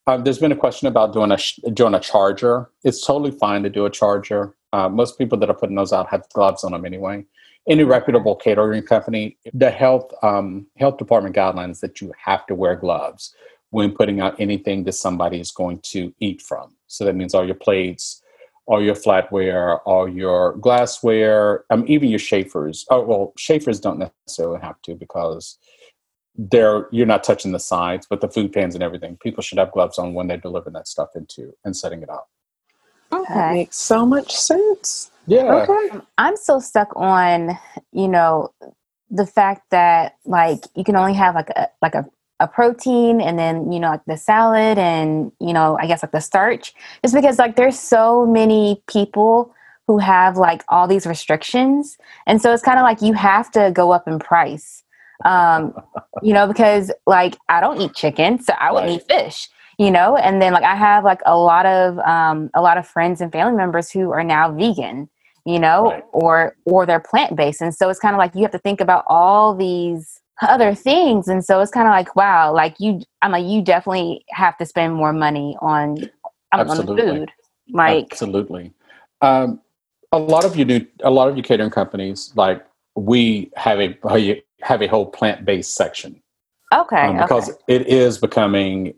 Uh, 0.07 0.17
there's 0.17 0.39
been 0.39 0.51
a 0.51 0.55
question 0.55 0.87
about 0.87 1.13
doing 1.13 1.31
a 1.31 1.37
doing 1.71 1.93
a 1.93 1.99
charger. 1.99 2.69
It's 2.83 3.05
totally 3.05 3.31
fine 3.31 3.63
to 3.63 3.69
do 3.69 3.85
a 3.85 3.89
charger. 3.89 4.55
Uh, 4.71 4.89
most 4.89 5.17
people 5.17 5.37
that 5.39 5.49
are 5.49 5.55
putting 5.55 5.75
those 5.75 5.93
out 5.93 6.09
have 6.09 6.27
gloves 6.33 6.63
on 6.63 6.73
them 6.73 6.85
anyway. 6.85 7.25
Any 7.67 7.83
reputable 7.83 8.35
catering 8.35 8.83
company, 8.83 9.37
the 9.53 9.71
health 9.71 10.11
um, 10.21 10.67
health 10.77 10.97
department 10.97 11.35
guidelines 11.35 11.79
that 11.79 12.01
you 12.01 12.13
have 12.23 12.45
to 12.47 12.55
wear 12.55 12.75
gloves 12.75 13.33
when 13.71 13.91
putting 13.91 14.21
out 14.21 14.39
anything 14.39 14.83
that 14.83 14.93
somebody 14.93 15.39
is 15.39 15.51
going 15.51 15.79
to 15.79 16.13
eat 16.19 16.41
from. 16.41 16.73
So 16.87 17.03
that 17.05 17.15
means 17.15 17.33
all 17.33 17.45
your 17.45 17.55
plates, 17.55 18.21
all 18.67 18.81
your 18.81 18.95
flatware, 18.95 19.79
all 19.85 20.07
your 20.07 20.53
glassware, 20.57 21.65
um, 21.71 21.83
even 21.87 22.09
your 22.09 22.19
chafers. 22.19 22.85
Oh 22.91 23.01
well, 23.01 23.33
chafers 23.37 23.79
don't 23.79 23.99
necessarily 23.99 24.59
have 24.61 24.79
to 24.83 24.93
because 24.93 25.57
they're 26.37 26.87
you're 26.91 27.05
not 27.05 27.23
touching 27.23 27.51
the 27.51 27.59
sides, 27.59 28.07
but 28.09 28.21
the 28.21 28.27
food 28.27 28.51
pans 28.51 28.75
and 28.75 28.83
everything. 28.83 29.17
People 29.17 29.41
should 29.41 29.57
have 29.57 29.71
gloves 29.71 29.97
on 29.97 30.13
when 30.13 30.27
they're 30.27 30.37
delivering 30.37 30.73
that 30.73 30.87
stuff 30.87 31.09
into 31.15 31.55
and 31.63 31.75
setting 31.75 32.01
it 32.01 32.09
up. 32.09 32.29
Okay. 33.11 33.33
That 33.33 33.53
makes 33.53 33.77
so 33.77 34.05
much 34.05 34.35
sense. 34.35 35.11
Yeah. 35.27 35.53
Okay. 35.53 35.89
Um, 35.89 36.05
I'm 36.17 36.35
still 36.35 36.61
stuck 36.61 36.89
on, 36.95 37.57
you 37.91 38.07
know, 38.07 38.53
the 39.09 39.25
fact 39.25 39.69
that 39.71 40.17
like 40.25 40.63
you 40.75 40.83
can 40.83 40.95
only 40.95 41.13
have 41.13 41.35
like 41.35 41.49
a 41.51 41.69
like 41.81 41.95
a 41.95 42.05
a 42.41 42.47
protein 42.47 43.21
and 43.21 43.39
then 43.39 43.71
you 43.71 43.79
know 43.79 43.91
like 43.91 44.03
the 44.07 44.17
salad 44.17 44.77
and 44.77 45.31
you 45.39 45.53
know 45.53 45.77
i 45.79 45.87
guess 45.87 46.03
like 46.03 46.11
the 46.11 46.19
starch 46.19 46.73
just 47.01 47.15
because 47.15 47.39
like 47.39 47.55
there's 47.55 47.79
so 47.79 48.25
many 48.25 48.83
people 48.87 49.53
who 49.87 49.99
have 49.99 50.35
like 50.35 50.61
all 50.67 50.85
these 50.85 51.07
restrictions 51.07 51.97
and 52.27 52.41
so 52.41 52.53
it's 52.53 52.63
kind 52.63 52.77
of 52.77 52.83
like 52.83 53.01
you 53.01 53.13
have 53.13 53.49
to 53.49 53.71
go 53.73 53.91
up 53.91 54.05
in 54.05 54.19
price 54.19 54.83
um 55.23 55.73
you 56.21 56.33
know 56.33 56.47
because 56.47 56.91
like 57.07 57.37
i 57.49 57.61
don't 57.61 57.79
eat 57.81 57.93
chicken 57.93 58.39
so 58.41 58.53
i 58.59 58.71
would 58.71 58.81
Right. 58.81 58.89
eat 58.91 59.03
fish 59.07 59.47
you 59.77 59.91
know 59.91 60.17
and 60.17 60.41
then 60.41 60.53
like 60.53 60.63
i 60.63 60.75
have 60.75 61.03
like 61.03 61.21
a 61.25 61.37
lot 61.37 61.65
of 61.65 61.97
um 61.99 62.49
a 62.53 62.61
lot 62.61 62.77
of 62.77 62.87
friends 62.87 63.21
and 63.21 63.31
family 63.31 63.55
members 63.55 63.89
who 63.91 64.11
are 64.11 64.23
now 64.23 64.51
vegan 64.51 65.09
you 65.45 65.59
know 65.59 65.83
Right. 65.89 66.03
or 66.11 66.55
or 66.65 66.85
they're 66.85 66.99
plant-based 66.99 67.61
and 67.61 67.73
so 67.73 67.89
it's 67.89 67.99
kind 67.99 68.15
of 68.15 68.19
like 68.19 68.35
you 68.35 68.41
have 68.41 68.51
to 68.51 68.59
think 68.59 68.81
about 68.81 69.05
all 69.07 69.55
these 69.55 70.19
other 70.41 70.75
things 70.75 71.27
and 71.29 71.45
so 71.45 71.61
it's 71.61 71.71
kind 71.71 71.87
of 71.87 71.91
like 71.91 72.15
wow 72.15 72.53
like 72.53 72.75
you 72.79 72.99
i'm 73.21 73.31
like 73.31 73.45
you 73.45 73.61
definitely 73.61 74.23
have 74.31 74.57
to 74.57 74.65
spend 74.65 74.93
more 74.93 75.13
money 75.13 75.55
on 75.61 75.95
on, 76.51 76.59
on 76.59 76.67
the 76.67 76.83
Absolutely. 76.83 77.19
food 77.19 77.31
like 77.73 78.07
absolutely 78.11 78.73
um, 79.21 79.61
a 80.11 80.17
lot 80.17 80.45
of 80.45 80.55
you 80.57 80.65
do 80.65 80.85
a 81.03 81.09
lot 81.09 81.27
of 81.29 81.37
you 81.37 81.43
catering 81.43 81.69
companies 81.69 82.31
like 82.35 82.65
we 82.95 83.51
have 83.55 83.79
a 83.79 84.43
have 84.61 84.81
a 84.81 84.87
whole 84.87 85.05
plant-based 85.05 85.75
section 85.75 86.21
okay, 86.73 87.07
um, 87.07 87.17
because 87.17 87.49
okay. 87.49 87.59
it 87.67 87.87
is 87.87 88.17
becoming 88.17 88.93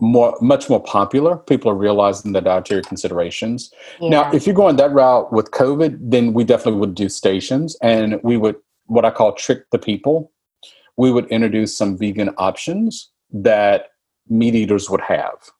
more 0.00 0.36
much 0.40 0.70
more 0.70 0.82
popular 0.82 1.36
people 1.36 1.70
are 1.70 1.74
realizing 1.74 2.32
the 2.32 2.40
dietary 2.40 2.82
considerations 2.82 3.72
yeah. 4.00 4.10
now 4.10 4.32
if 4.32 4.46
you're 4.46 4.54
going 4.54 4.76
that 4.76 4.92
route 4.92 5.32
with 5.32 5.50
covid 5.50 5.98
then 6.00 6.32
we 6.32 6.44
definitely 6.44 6.78
would 6.78 6.94
do 6.94 7.08
stations 7.08 7.76
and 7.82 8.20
we 8.22 8.36
would 8.36 8.54
what 8.86 9.04
i 9.04 9.10
call 9.10 9.32
trick 9.32 9.68
the 9.72 9.78
people 9.78 10.30
we 10.96 11.10
would 11.10 11.26
introduce 11.26 11.76
some 11.76 11.98
vegan 11.98 12.30
options 12.38 13.10
that 13.32 13.88
meat 14.28 14.54
eaters 14.54 14.88
would 14.88 15.00
have 15.00 15.50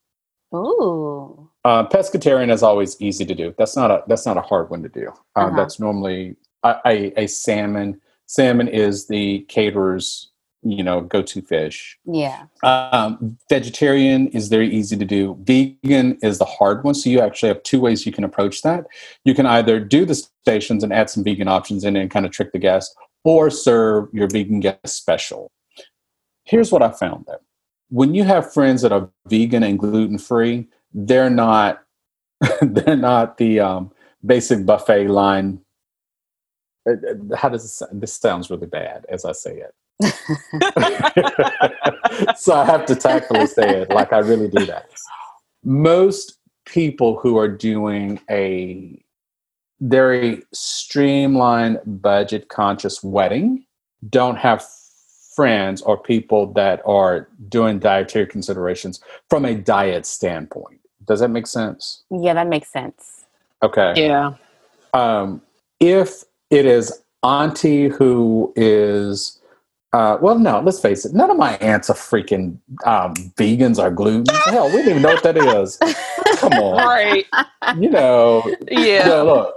ooh 0.54 1.48
uh, 1.64 1.86
pescatarian 1.86 2.50
is 2.50 2.62
always 2.62 2.98
easy 2.98 3.26
to 3.26 3.34
do. 3.34 3.54
That's 3.58 3.76
not 3.76 3.90
a 3.90 4.02
that's 4.06 4.24
not 4.24 4.38
a 4.38 4.40
hard 4.40 4.70
one 4.70 4.82
to 4.84 4.88
do. 4.88 5.08
Uh, 5.36 5.40
Uh-huh. 5.40 5.56
That's 5.56 5.78
normally 5.78 6.36
a, 6.62 6.76
a, 6.86 7.22
a 7.22 7.26
salmon. 7.26 8.00
Salmon 8.26 8.68
is 8.68 9.06
the 9.06 9.40
caterer's 9.48 10.30
you 10.62 10.82
know 10.82 11.00
go 11.00 11.22
to 11.22 11.40
fish. 11.40 11.98
yeah 12.04 12.46
Um, 12.62 13.38
vegetarian 13.48 14.28
is 14.28 14.48
very 14.48 14.68
easy 14.68 14.96
to 14.96 15.04
do. 15.04 15.36
Vegan 15.42 16.18
is 16.22 16.38
the 16.38 16.44
hard 16.44 16.84
one. 16.84 16.94
So 16.94 17.10
you 17.10 17.20
actually 17.20 17.48
have 17.48 17.62
two 17.62 17.80
ways 17.80 18.04
you 18.04 18.12
can 18.12 18.24
approach 18.24 18.62
that. 18.62 18.86
You 19.24 19.34
can 19.34 19.46
either 19.46 19.78
do 19.78 20.04
the 20.04 20.14
stations 20.14 20.82
and 20.82 20.92
add 20.92 21.10
some 21.10 21.24
vegan 21.24 21.48
options 21.48 21.84
in 21.84 21.96
and 21.96 22.10
kind 22.10 22.26
of 22.26 22.32
trick 22.32 22.52
the 22.52 22.58
guest, 22.58 22.94
or 23.24 23.50
serve 23.50 24.08
your 24.12 24.28
vegan 24.28 24.60
guest 24.60 24.80
special. 24.86 25.50
Here's 26.44 26.72
what 26.72 26.82
I 26.82 26.90
found 26.90 27.26
though. 27.26 27.40
When 27.90 28.14
you 28.14 28.24
have 28.24 28.52
friends 28.52 28.82
that 28.82 28.92
are 28.92 29.10
vegan 29.26 29.62
and 29.62 29.78
gluten 29.78 30.18
free, 30.18 30.66
they're 30.92 31.30
not 31.30 31.82
they're 32.60 32.96
not 32.96 33.38
the 33.38 33.60
um, 33.60 33.92
basic 34.24 34.66
buffet 34.66 35.08
line. 35.08 35.60
Uh, 36.88 36.92
uh, 36.92 37.36
How 37.36 37.48
does 37.48 37.62
this, 37.62 37.82
this 37.92 38.12
sounds 38.14 38.50
really 38.50 38.66
bad 38.66 39.04
as 39.08 39.24
I 39.24 39.32
say 39.32 39.62
it. 39.66 39.74
so 42.38 42.54
I 42.54 42.64
have 42.64 42.86
to 42.86 42.94
tactfully 42.94 43.46
say 43.46 43.82
it 43.82 43.90
like 43.90 44.12
I 44.12 44.18
really 44.18 44.48
do 44.48 44.64
that. 44.66 44.90
Most 45.64 46.38
people 46.66 47.18
who 47.18 47.36
are 47.36 47.48
doing 47.48 48.20
a 48.30 49.02
very 49.80 50.42
streamlined, 50.52 51.80
budget 51.86 52.48
conscious 52.48 53.02
wedding 53.02 53.64
don't 54.08 54.36
have 54.36 54.64
friends 55.34 55.82
or 55.82 55.96
people 55.96 56.52
that 56.52 56.82
are 56.84 57.28
doing 57.48 57.78
dietary 57.78 58.26
considerations 58.26 59.00
from 59.30 59.44
a 59.44 59.54
diet 59.54 60.04
standpoint. 60.06 60.80
Does 61.06 61.20
that 61.20 61.28
make 61.30 61.46
sense? 61.46 62.02
yeah 62.10 62.34
that 62.34 62.48
makes 62.48 62.68
sense 62.70 63.24
Okay 63.62 63.94
Yeah. 63.96 64.34
um, 64.94 65.42
if 65.80 66.24
it 66.50 66.66
is 66.66 67.02
auntie 67.22 67.88
who 67.88 68.52
is 68.56 69.40
uh, 69.92 70.18
well 70.20 70.38
no 70.38 70.60
let's 70.60 70.80
face 70.80 71.04
it 71.04 71.12
none 71.14 71.30
of 71.30 71.36
my 71.36 71.56
aunts 71.56 71.90
are 71.90 71.94
freaking 71.96 72.58
um, 72.84 73.14
vegans 73.36 73.78
or 73.82 73.90
gluten 73.90 74.24
hell 74.44 74.70
we 74.70 74.80
don't 74.82 74.90
even 74.90 75.02
know 75.02 75.10
what 75.12 75.22
that 75.22 75.36
is 75.36 75.78
come 76.36 76.52
on 76.58 76.76
Right. 76.76 77.26
you 77.78 77.90
know 77.90 78.42
yeah, 78.70 79.08
Yeah. 79.08 79.20
look 79.22 79.54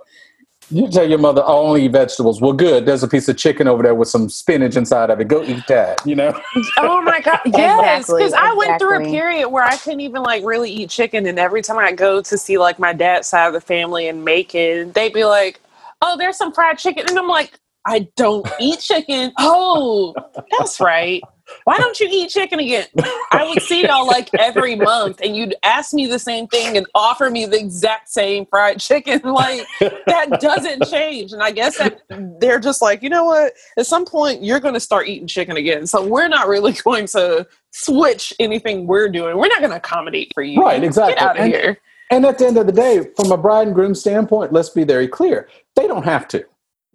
you 0.74 0.88
tell 0.89 1.08
your 1.08 1.20
mother 1.20 1.44
I 1.44 1.48
only 1.50 1.86
eat 1.86 1.92
vegetables 1.92 2.42
well 2.42 2.54
good 2.54 2.86
there's 2.86 3.04
a 3.04 3.08
piece 3.10 3.28
of 3.28 3.38
chicken 3.38 3.68
over 3.68 3.84
there 3.84 3.94
with 3.94 4.08
some 4.08 4.30
spinach 4.30 4.78
inside 4.78 5.10
of 5.10 5.20
it 5.20 5.28
go 5.28 5.44
eat 5.44 5.68
that 5.68 6.06
you 6.08 6.16
know 6.16 6.39
Oh 6.78 7.02
my 7.02 7.20
god. 7.22 7.39
Yes. 7.46 8.04
Exactly, 8.10 8.24
Because 8.24 8.34
I 8.34 8.54
went 8.54 8.80
through 8.80 8.98
a 8.98 9.10
period 9.12 9.50
where 9.50 9.64
I 9.66 9.76
couldn't 9.78 10.00
even 10.02 10.24
like 10.24 10.44
really 10.46 10.72
eat 10.72 10.89
chicken. 10.89 11.26
And 11.26 11.38
every 11.38 11.62
time 11.62 11.78
I 11.78 11.92
go 11.92 12.22
to 12.22 12.38
see 12.38 12.58
like 12.58 12.80
my 12.80 12.94
dad's 12.94 13.28
side 13.28 13.48
of 13.48 13.54
the 13.54 13.62
family 13.62 14.08
in 14.08 14.24
Macon, 14.24 14.92
they'd 14.94 15.14
be 15.14 15.26
like, 15.26 15.60
Oh, 16.02 16.18
there's 16.18 16.38
some 16.38 16.54
fried 16.54 16.78
chicken. 16.78 17.06
And 17.08 17.18
I'm 17.18 17.28
like, 17.28 17.60
I 17.86 18.08
don't 18.16 18.47
eat 18.60 18.80
chicken. 18.80 19.32
Oh, 19.39 20.14
that's 20.58 20.80
right. 20.80 21.22
Why 21.66 21.78
don't 21.80 21.99
you 21.99 22.08
eat 22.10 22.30
chicken 22.30 22.60
again? 22.60 22.86
I 23.32 23.43
would 23.43 23.62
see 23.64 23.84
y'all 23.86 24.08
like 24.08 24.30
every 24.36 24.76
month 24.76 25.20
and 25.22 25.36
you'd 25.36 25.56
ask 25.64 25.93
me 25.93 26.06
the 26.08 26.20
same 26.20 26.47
thing 26.47 26.78
and 26.78 26.86
offer 26.95 27.30
me 27.30 27.45
the 27.45 27.60
exact 27.60 28.08
same 28.10 28.45
fried 28.45 28.80
chicken. 28.80 29.20
Like 29.26 29.66
that 29.80 30.39
doesn't 30.39 30.86
change. 30.89 31.34
And 31.34 31.41
I 31.43 31.52
guess 31.52 31.78
that 31.80 32.02
they're 32.39 32.60
just 32.60 32.82
like, 32.82 33.02
you 33.04 33.10
know 33.10 33.26
what? 33.26 33.54
At 33.78 33.86
some 33.88 34.06
point, 34.06 34.43
you're 34.43 34.60
going 34.60 34.76
to 34.76 34.80
start 34.80 35.08
eating 35.08 35.28
chicken 35.28 35.58
again. 35.58 35.88
So 35.88 36.06
we're 36.06 36.28
not 36.28 36.47
really 36.47 36.72
going 36.84 37.08
to 37.08 37.47
switch 37.72 38.32
anything 38.39 38.86
we're 38.88 39.10
doing. 39.10 39.38
We're 39.38 39.47
not 39.47 39.60
going 39.60 39.72
to 39.72 39.78
accommodate 39.78 40.32
for 40.34 40.43
you. 40.43 40.62
Right, 40.62 40.84
exactly. 40.84 41.16
Get 41.16 41.24
out 41.24 41.38
of 41.38 41.43
And- 41.43 41.52
here. 41.54 41.78
And 42.12 42.26
at 42.26 42.38
the 42.39 42.45
end 42.45 42.58
of 42.58 42.66
the 42.66 42.74
day, 42.74 43.08
from 43.16 43.32
a 43.32 43.38
bride 43.38 43.68
and 43.68 43.74
groom 43.76 43.95
standpoint, 43.95 44.52
let's 44.52 44.68
be 44.70 44.84
very 44.84 45.08
clear: 45.08 45.47
don't 45.92 46.06
have 46.06 46.28
to. 46.30 46.46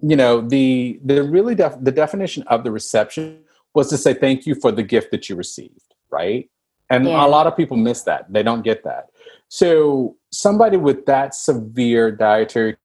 You 0.02 0.16
know, 0.16 0.40
the 0.40 1.00
the 1.04 1.22
really 1.22 1.54
def- 1.54 1.82
the 1.88 1.92
definition 1.92 2.42
of 2.54 2.64
the 2.64 2.70
reception 2.70 3.44
was 3.74 3.88
to 3.90 3.96
say 4.04 4.12
thank 4.14 4.46
you 4.46 4.54
for 4.54 4.70
the 4.72 4.82
gift 4.82 5.10
that 5.12 5.28
you 5.28 5.36
received, 5.36 5.88
right? 6.10 6.48
And 6.90 7.06
Yeah. 7.06 7.24
a 7.26 7.28
lot 7.36 7.46
of 7.46 7.56
people 7.56 7.76
miss 7.76 8.02
that; 8.02 8.22
they 8.32 8.42
don't 8.42 8.62
get 8.62 8.84
that. 8.84 9.04
So, 9.48 10.16
somebody 10.30 10.76
with 10.76 11.00
that 11.06 11.34
severe 11.34 12.10
dietary 12.10 12.76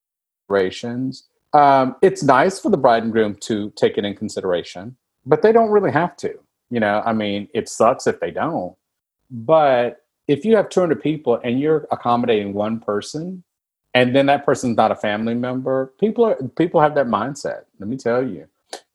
considerations, 0.47 1.27
um, 1.53 1.95
it's 2.01 2.23
nice 2.23 2.59
for 2.59 2.69
the 2.69 2.77
bride 2.77 3.03
and 3.03 3.11
groom 3.11 3.35
to 3.49 3.71
take 3.81 3.97
it 3.97 4.05
in 4.05 4.15
consideration, 4.15 4.95
but 5.25 5.41
they 5.41 5.51
don't 5.51 5.71
really 5.71 5.91
have 5.91 6.15
to. 6.17 6.31
You 6.69 6.79
know, 6.79 7.01
I 7.05 7.13
mean, 7.13 7.47
it 7.53 7.67
sucks 7.67 8.07
if 8.07 8.19
they 8.21 8.31
don't, 8.31 8.73
but 9.29 9.97
if 10.27 10.45
you 10.45 10.55
have 10.55 10.69
200 10.69 11.01
people 11.01 11.39
and 11.43 11.59
you're 11.59 11.87
accommodating 11.91 12.53
one 12.53 12.79
person 12.79 13.43
and 13.93 14.15
then 14.15 14.25
that 14.27 14.45
person's 14.45 14.77
not 14.77 14.91
a 14.91 14.95
family 14.95 15.33
member 15.35 15.93
people 15.99 16.25
are 16.25 16.35
people 16.57 16.81
have 16.81 16.95
that 16.95 17.07
mindset 17.07 17.63
let 17.79 17.89
me 17.89 17.97
tell 17.97 18.25
you 18.27 18.47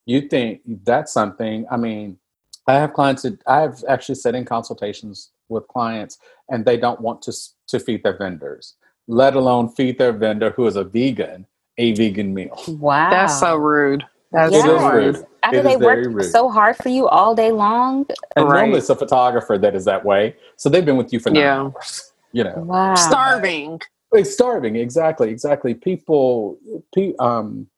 you 0.07 0.23
think 0.23 0.61
that's 0.85 1.13
something 1.13 1.67
i 1.71 1.77
mean 1.77 2.19
i 2.67 2.75
have 2.75 2.93
clients 2.93 3.23
that 3.23 3.39
i've 3.47 3.85
actually 3.89 4.15
sat 4.15 4.35
in 4.35 4.45
consultations 4.45 5.31
with 5.49 5.67
clients 5.69 6.19
and 6.51 6.65
they 6.65 6.77
don't 6.77 7.01
want 7.01 7.23
to 7.23 7.33
to 7.67 7.79
feed 7.81 8.03
their 8.03 8.17
vendors 8.17 8.75
let 9.09 9.35
alone 9.35 9.69
feed 9.69 9.99
their 9.99 10.13
vendor 10.13 10.51
who 10.51 10.67
is 10.67 10.77
a 10.77 10.85
vegan 10.85 11.47
a 11.79 11.93
vegan 11.95 12.35
meal 12.35 12.61
wow 12.67 13.11
That's 13.11 13.39
so 13.41 13.57
rude. 13.57 14.05
That's 14.33 14.53
Yes. 14.55 14.65
so 14.65 14.79
rude 14.91 15.27
after 15.43 15.59
It 15.59 15.65
they 15.65 15.75
is 15.75 15.79
very 15.79 16.07
work 16.07 16.15
rude. 16.15 16.33
so 16.33 16.49
hard 16.51 16.77
for 16.77 16.89
you 16.89 17.09
all 17.09 17.35
day 17.35 17.53
long 17.53 18.07
and 18.37 18.49
Right. 18.49 18.61
normally 18.61 18.79
it's 18.79 18.91
a 18.91 18.97
photographer 18.97 19.59
that 19.59 19.75
is 19.77 19.85
that 19.87 20.05
way 20.05 20.37
so 20.57 20.69
they've 20.69 20.85
been 20.87 20.97
with 20.97 21.13
you 21.13 21.21
for 21.21 21.31
nine 21.31 21.43
Yeah. 21.43 21.61
hours 21.75 22.13
you 22.33 22.45
know 22.45 22.65
wow 22.69 22.95
Starving. 22.97 23.81
It's 24.17 24.33
starving, 24.33 24.77
exactly, 24.77 25.31
exactly. 25.31 25.75
People, 25.75 26.59
pe- 26.95 27.15
um, 27.19 27.69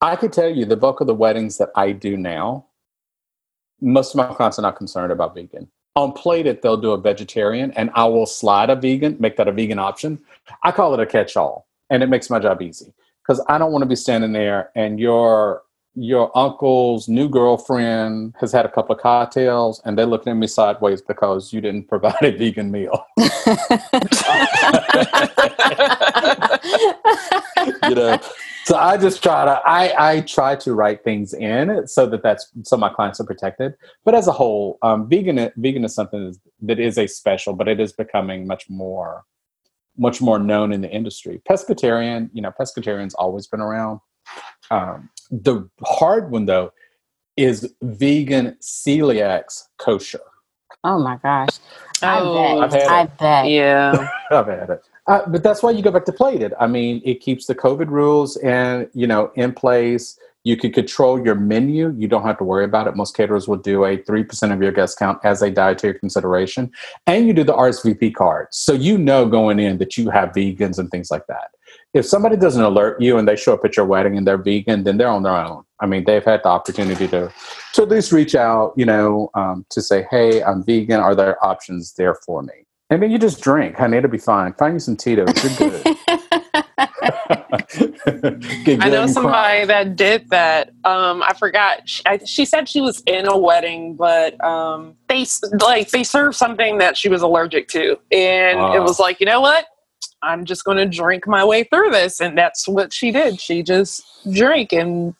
I 0.00 0.16
could 0.16 0.32
tell 0.32 0.48
you 0.48 0.64
the 0.64 0.76
bulk 0.76 1.00
of 1.00 1.06
the 1.06 1.14
weddings 1.14 1.58
that 1.58 1.70
I 1.76 1.92
do 1.92 2.16
now, 2.16 2.66
most 3.80 4.14
of 4.14 4.16
my 4.16 4.34
clients 4.34 4.58
are 4.58 4.62
not 4.62 4.76
concerned 4.76 5.12
about 5.12 5.34
vegan. 5.34 5.68
On 5.94 6.12
Plated, 6.12 6.62
they'll 6.62 6.76
do 6.76 6.92
a 6.92 7.00
vegetarian, 7.00 7.70
and 7.72 7.90
I 7.94 8.06
will 8.06 8.26
slide 8.26 8.70
a 8.70 8.76
vegan, 8.76 9.16
make 9.20 9.36
that 9.36 9.48
a 9.48 9.52
vegan 9.52 9.78
option. 9.78 10.20
I 10.62 10.72
call 10.72 10.94
it 10.94 11.00
a 11.00 11.06
catch-all, 11.06 11.66
and 11.90 12.02
it 12.02 12.08
makes 12.08 12.28
my 12.28 12.38
job 12.38 12.60
easy 12.60 12.92
because 13.28 13.44
I 13.48 13.58
don't 13.58 13.72
want 13.72 13.82
to 13.82 13.88
be 13.88 13.96
standing 13.96 14.32
there 14.32 14.70
and 14.74 14.98
your 14.98 15.62
your 15.94 16.36
uncle's 16.38 17.08
new 17.08 17.28
girlfriend 17.28 18.34
has 18.38 18.52
had 18.52 18.64
a 18.64 18.68
couple 18.68 18.94
of 18.94 19.02
cocktails 19.02 19.82
and 19.84 19.98
they're 19.98 20.06
looking 20.06 20.30
at 20.30 20.36
me 20.36 20.46
sideways 20.46 21.02
because 21.02 21.52
you 21.52 21.60
didn't 21.60 21.84
provide 21.88 22.22
a 22.22 22.30
vegan 22.30 22.70
meal. 22.70 23.04
you 27.88 27.94
know 27.94 28.18
so 28.64 28.76
i 28.76 28.96
just 28.96 29.22
try 29.22 29.44
to 29.44 29.60
i 29.66 30.10
i 30.10 30.20
try 30.22 30.54
to 30.54 30.74
write 30.74 31.02
things 31.04 31.34
in 31.34 31.86
so 31.86 32.06
that 32.06 32.22
that's 32.22 32.50
so 32.62 32.76
my 32.76 32.88
clients 32.88 33.20
are 33.20 33.24
protected 33.24 33.74
but 34.04 34.14
as 34.14 34.26
a 34.26 34.32
whole 34.32 34.78
um 34.82 35.08
vegan 35.08 35.50
vegan 35.56 35.84
is 35.84 35.94
something 35.94 36.34
that 36.60 36.78
is 36.78 36.98
a 36.98 37.06
special 37.06 37.54
but 37.54 37.68
it 37.68 37.80
is 37.80 37.92
becoming 37.92 38.46
much 38.46 38.68
more 38.68 39.24
much 39.96 40.20
more 40.20 40.38
known 40.38 40.72
in 40.72 40.80
the 40.80 40.90
industry 40.90 41.40
pescatarian 41.48 42.30
you 42.32 42.42
know 42.42 42.52
pescatarian's 42.58 43.14
always 43.14 43.46
been 43.46 43.60
around 43.60 44.00
um 44.70 45.08
the 45.30 45.68
hard 45.84 46.30
one 46.30 46.44
though 46.46 46.72
is 47.38 47.72
vegan 47.82 48.56
celiacs 48.60 49.68
kosher. 49.78 50.20
Oh 50.82 50.98
my 50.98 51.16
gosh. 51.22 51.60
Oh, 52.02 52.58
I 52.58 52.64
I've 52.64 52.72
had 52.72 52.80
bet. 52.80 52.88
I 52.90 53.02
it. 53.02 53.18
bet. 53.18 53.48
Yeah. 53.48 54.08
I've 54.30 54.46
had 54.46 54.70
it. 54.70 54.82
But 55.08 55.42
that's 55.42 55.62
why 55.62 55.70
you 55.70 55.82
go 55.82 55.90
back 55.90 56.04
to 56.04 56.12
plated. 56.12 56.52
I 56.60 56.66
mean, 56.66 57.00
it 57.02 57.20
keeps 57.20 57.46
the 57.46 57.54
COVID 57.54 57.88
rules 57.88 58.36
and 58.36 58.88
you 58.92 59.06
know 59.06 59.32
in 59.34 59.52
place. 59.52 60.18
You 60.44 60.56
can 60.56 60.72
control 60.72 61.22
your 61.22 61.34
menu. 61.34 61.94
You 61.98 62.08
don't 62.08 62.22
have 62.22 62.38
to 62.38 62.44
worry 62.44 62.64
about 62.64 62.86
it. 62.86 62.96
Most 62.96 63.16
caterers 63.16 63.48
will 63.48 63.56
do 63.56 63.84
a 63.84 63.96
three 63.96 64.22
percent 64.22 64.52
of 64.52 64.62
your 64.62 64.70
guest 64.70 64.98
count 64.98 65.18
as 65.24 65.40
a 65.40 65.50
dietary 65.50 65.98
consideration, 65.98 66.70
and 67.06 67.26
you 67.26 67.32
do 67.32 67.42
the 67.42 67.54
RSVP 67.54 68.14
card, 68.14 68.48
so 68.50 68.72
you 68.74 68.98
know 68.98 69.26
going 69.26 69.58
in 69.58 69.78
that 69.78 69.96
you 69.96 70.10
have 70.10 70.30
vegans 70.30 70.78
and 70.78 70.90
things 70.90 71.10
like 71.10 71.26
that. 71.26 71.50
If 71.94 72.04
somebody 72.04 72.36
doesn't 72.36 72.62
alert 72.62 73.00
you 73.00 73.16
and 73.18 73.26
they 73.26 73.36
show 73.36 73.54
up 73.54 73.64
at 73.64 73.76
your 73.76 73.86
wedding 73.86 74.16
and 74.16 74.26
they're 74.26 74.38
vegan, 74.38 74.84
then 74.84 74.98
they're 74.98 75.08
on 75.08 75.22
their 75.22 75.36
own. 75.36 75.64
I 75.80 75.86
mean, 75.86 76.04
they've 76.04 76.24
had 76.24 76.42
the 76.42 76.48
opportunity 76.48 77.08
to 77.08 77.32
to 77.74 77.82
at 77.82 77.88
least 77.88 78.12
reach 78.12 78.34
out, 78.34 78.74
you 78.76 78.84
know, 78.84 79.30
um, 79.34 79.64
to 79.70 79.80
say, 79.80 80.06
"Hey, 80.10 80.42
I'm 80.42 80.62
vegan. 80.62 81.00
Are 81.00 81.14
there 81.14 81.42
options 81.44 81.94
there 81.94 82.14
for 82.14 82.42
me?" 82.42 82.67
And 82.90 83.02
then 83.02 83.10
you 83.10 83.18
just 83.18 83.42
drink, 83.42 83.76
honey. 83.76 83.98
It'll 83.98 84.10
be 84.10 84.16
fine. 84.18 84.52
Find 84.54 84.74
you 84.74 84.80
some 84.80 84.96
Tito's. 84.96 85.28
You're 85.44 85.70
good. 85.70 85.82
I 88.80 88.88
know 88.90 89.06
somebody 89.06 89.66
that 89.66 89.94
did 89.96 90.30
that. 90.30 90.68
Um, 90.84 91.22
I 91.22 91.34
forgot. 91.38 91.86
She, 91.88 92.02
I, 92.06 92.18
she 92.24 92.44
said 92.46 92.66
she 92.68 92.80
was 92.80 93.02
in 93.06 93.28
a 93.28 93.36
wedding, 93.36 93.94
but 93.94 94.42
um, 94.42 94.94
they 95.08 95.26
like 95.60 95.90
they 95.90 96.02
served 96.02 96.36
something 96.36 96.78
that 96.78 96.96
she 96.96 97.08
was 97.10 97.20
allergic 97.22 97.68
to, 97.68 97.98
and 98.10 98.58
it 98.58 98.78
Ah. 98.78 98.82
was 98.82 98.98
like, 98.98 99.20
you 99.20 99.26
know 99.26 99.40
what? 99.42 99.66
I'm 100.22 100.46
just 100.46 100.64
going 100.64 100.78
to 100.78 100.86
drink 100.86 101.26
my 101.26 101.44
way 101.44 101.64
through 101.64 101.90
this, 101.90 102.20
and 102.20 102.36
that's 102.38 102.66
what 102.66 102.92
she 102.94 103.10
did. 103.10 103.38
She 103.40 103.62
just 103.62 104.02
drank, 104.32 104.72
and 104.72 105.14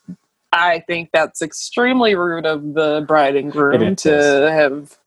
I 0.51 0.79
think 0.87 1.09
that's 1.13 1.43
extremely 1.43 2.15
rude 2.15 2.47
of 2.47 2.73
the 2.73 3.05
bride 3.07 3.35
and 3.35 3.51
groom 3.51 3.95
to 3.97 4.49
have 4.51 4.97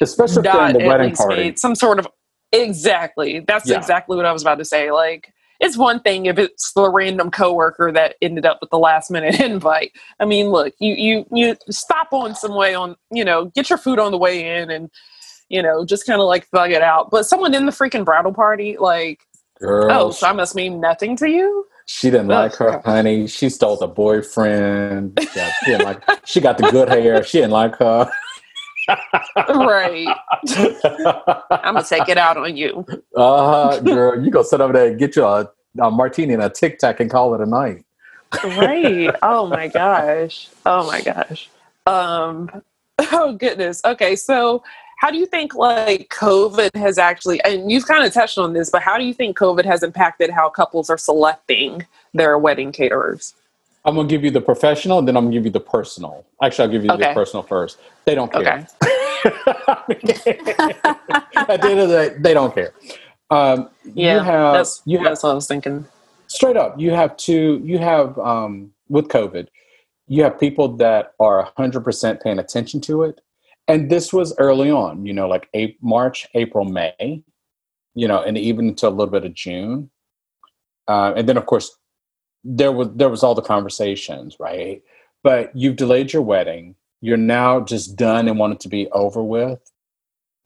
especially 0.00 0.42
not 0.42 0.72
during 0.72 0.72
the 0.78 0.86
wedding 0.88 1.14
party. 1.14 1.56
some 1.56 1.74
sort 1.74 1.98
of 1.98 2.06
exactly. 2.52 3.40
That's 3.40 3.68
Yeah. 3.68 3.76
exactly 3.78 4.16
what 4.16 4.26
I 4.26 4.32
was 4.32 4.42
about 4.42 4.58
to 4.58 4.64
say. 4.64 4.90
Like 4.90 5.32
it's 5.58 5.76
one 5.76 6.00
thing 6.00 6.26
if 6.26 6.38
it's 6.38 6.72
the 6.74 6.90
random 6.90 7.30
coworker 7.30 7.90
that 7.92 8.16
ended 8.20 8.44
up 8.44 8.58
with 8.60 8.70
the 8.70 8.78
last 8.78 9.10
minute 9.10 9.40
invite. 9.40 9.92
I 10.20 10.24
mean, 10.24 10.48
look, 10.48 10.74
you 10.78 10.94
you 10.94 11.26
you 11.32 11.56
stop 11.70 12.08
on 12.12 12.34
some 12.34 12.54
way 12.54 12.74
on 12.74 12.96
you 13.10 13.24
know 13.24 13.46
get 13.46 13.70
your 13.70 13.78
food 13.78 13.98
on 13.98 14.12
the 14.12 14.18
way 14.18 14.58
in 14.58 14.70
and 14.70 14.90
you 15.48 15.62
know 15.62 15.84
just 15.84 16.06
kind 16.06 16.20
of 16.20 16.26
like 16.26 16.46
thug 16.48 16.72
it 16.72 16.82
out. 16.82 17.10
But 17.10 17.24
someone 17.26 17.54
in 17.54 17.66
the 17.66 17.72
freaking 17.72 18.04
bridal 18.04 18.32
party, 18.34 18.76
like 18.78 19.20
Girl, 19.58 19.90
oh, 19.90 20.10
so 20.10 20.26
I 20.26 20.32
must 20.32 20.54
mean 20.54 20.80
nothing 20.80 21.16
to 21.16 21.30
you. 21.30 21.64
she 21.86 22.10
didn't 22.10 22.28
like 22.28 22.54
her, 22.56 22.82
honey. 22.84 23.26
She 23.26 23.48
stole 23.48 23.76
the 23.78 23.86
boyfriend. 23.86 25.18
She, 25.32 25.40
didn't 25.64 25.86
like, 25.86 26.02
she 26.26 26.42
got 26.42 26.58
the 26.58 26.70
good 26.70 26.90
hair. 26.90 27.24
She 27.24 27.38
didn't 27.38 27.52
like 27.52 27.76
her. 27.76 28.10
right, 28.88 30.08
I'm 31.50 31.74
gonna 31.74 31.84
take 31.84 32.08
it 32.08 32.18
out 32.18 32.36
on 32.36 32.56
you. 32.56 32.84
uh, 33.16 33.70
huh, 33.70 33.80
girl, 33.80 34.24
you 34.24 34.30
go 34.30 34.42
sit 34.42 34.60
over 34.60 34.72
there 34.72 34.88
and 34.88 34.98
get 34.98 35.16
you 35.16 35.24
a, 35.24 35.50
a 35.80 35.90
martini 35.90 36.34
and 36.34 36.42
a 36.42 36.50
tic 36.50 36.78
tac 36.78 37.00
and 37.00 37.10
call 37.10 37.34
it 37.34 37.40
a 37.40 37.46
night. 37.46 37.84
right. 38.44 39.14
Oh 39.22 39.46
my 39.46 39.68
gosh. 39.68 40.48
Oh 40.64 40.86
my 40.86 41.00
gosh. 41.00 41.48
Um 41.86 42.62
oh 42.98 43.34
goodness. 43.38 43.80
Okay 43.84 44.16
so 44.16 44.62
how 44.96 45.10
do 45.10 45.18
you 45.18 45.26
think 45.26 45.54
like 45.54 46.08
covid 46.08 46.74
has 46.74 46.98
actually 46.98 47.40
and 47.42 47.70
you've 47.70 47.86
kind 47.86 48.04
of 48.04 48.12
touched 48.12 48.38
on 48.38 48.52
this 48.52 48.70
but 48.70 48.82
how 48.82 48.98
do 48.98 49.04
you 49.04 49.14
think 49.14 49.36
covid 49.36 49.64
has 49.64 49.82
impacted 49.82 50.30
how 50.30 50.48
couples 50.48 50.90
are 50.90 50.98
selecting 50.98 51.86
their 52.14 52.38
wedding 52.38 52.72
caterers 52.72 53.34
I'm 53.86 53.94
gonna 53.94 54.08
give 54.08 54.24
you 54.24 54.32
the 54.32 54.40
professional, 54.40 54.98
and 54.98 55.06
then 55.06 55.16
I'm 55.16 55.24
gonna 55.24 55.34
give 55.34 55.44
you 55.44 55.52
the 55.52 55.60
personal. 55.60 56.26
Actually, 56.42 56.64
I'll 56.64 56.72
give 56.72 56.82
you 56.84 56.90
the 56.90 57.14
personal 57.14 57.44
first. 57.44 57.78
They 58.04 58.16
don't 58.16 58.32
care. 58.32 58.40
okay 58.42 58.66
At 61.48 61.60
the 61.62 61.68
end 61.70 61.80
of 61.80 61.88
the 61.88 62.10
day, 62.10 62.16
they 62.18 62.34
don't 62.34 62.52
care. 62.54 62.72
Um, 63.30 63.70
yeah 63.94 64.14
you 64.14 64.20
have 64.20 64.54
that's 64.54 64.82
you 64.84 64.98
have 64.98 65.06
that's 65.08 65.22
what 65.24 65.30
i 65.30 65.34
was 65.34 65.48
thinking 65.48 65.84
straight 66.28 66.56
up 66.56 66.78
you 66.78 66.92
have 66.92 67.16
two 67.16 67.60
you 67.64 67.76
have 67.78 68.16
um, 68.20 68.70
with 68.88 69.08
covid 69.08 69.48
you 70.06 70.22
have 70.22 70.38
people 70.38 70.76
that 70.76 71.14
are 71.18 71.50
100% 71.58 72.22
paying 72.22 72.38
attention 72.38 72.80
to 72.82 73.02
it 73.02 73.20
and 73.66 73.90
this 73.90 74.12
was 74.12 74.32
early 74.38 74.70
on 74.70 75.04
you 75.04 75.12
know 75.12 75.26
like 75.26 75.48
a- 75.56 75.76
march 75.80 76.28
april 76.34 76.64
may 76.64 77.20
you 77.94 78.06
know 78.06 78.22
and 78.22 78.38
even 78.38 78.68
until 78.68 78.90
a 78.90 78.94
little 78.98 79.10
bit 79.10 79.24
of 79.24 79.34
june 79.34 79.90
uh, 80.86 81.12
and 81.16 81.28
then 81.28 81.36
of 81.36 81.46
course 81.46 81.76
there 82.54 82.72
was 82.72 82.88
there 82.94 83.08
was 83.08 83.22
all 83.22 83.34
the 83.34 83.42
conversations 83.42 84.36
right 84.38 84.82
but 85.22 85.54
you've 85.56 85.76
delayed 85.76 86.12
your 86.12 86.22
wedding 86.22 86.74
you're 87.00 87.16
now 87.16 87.60
just 87.60 87.96
done 87.96 88.28
and 88.28 88.38
want 88.38 88.52
it 88.52 88.60
to 88.60 88.68
be 88.68 88.88
over 88.92 89.22
with 89.22 89.60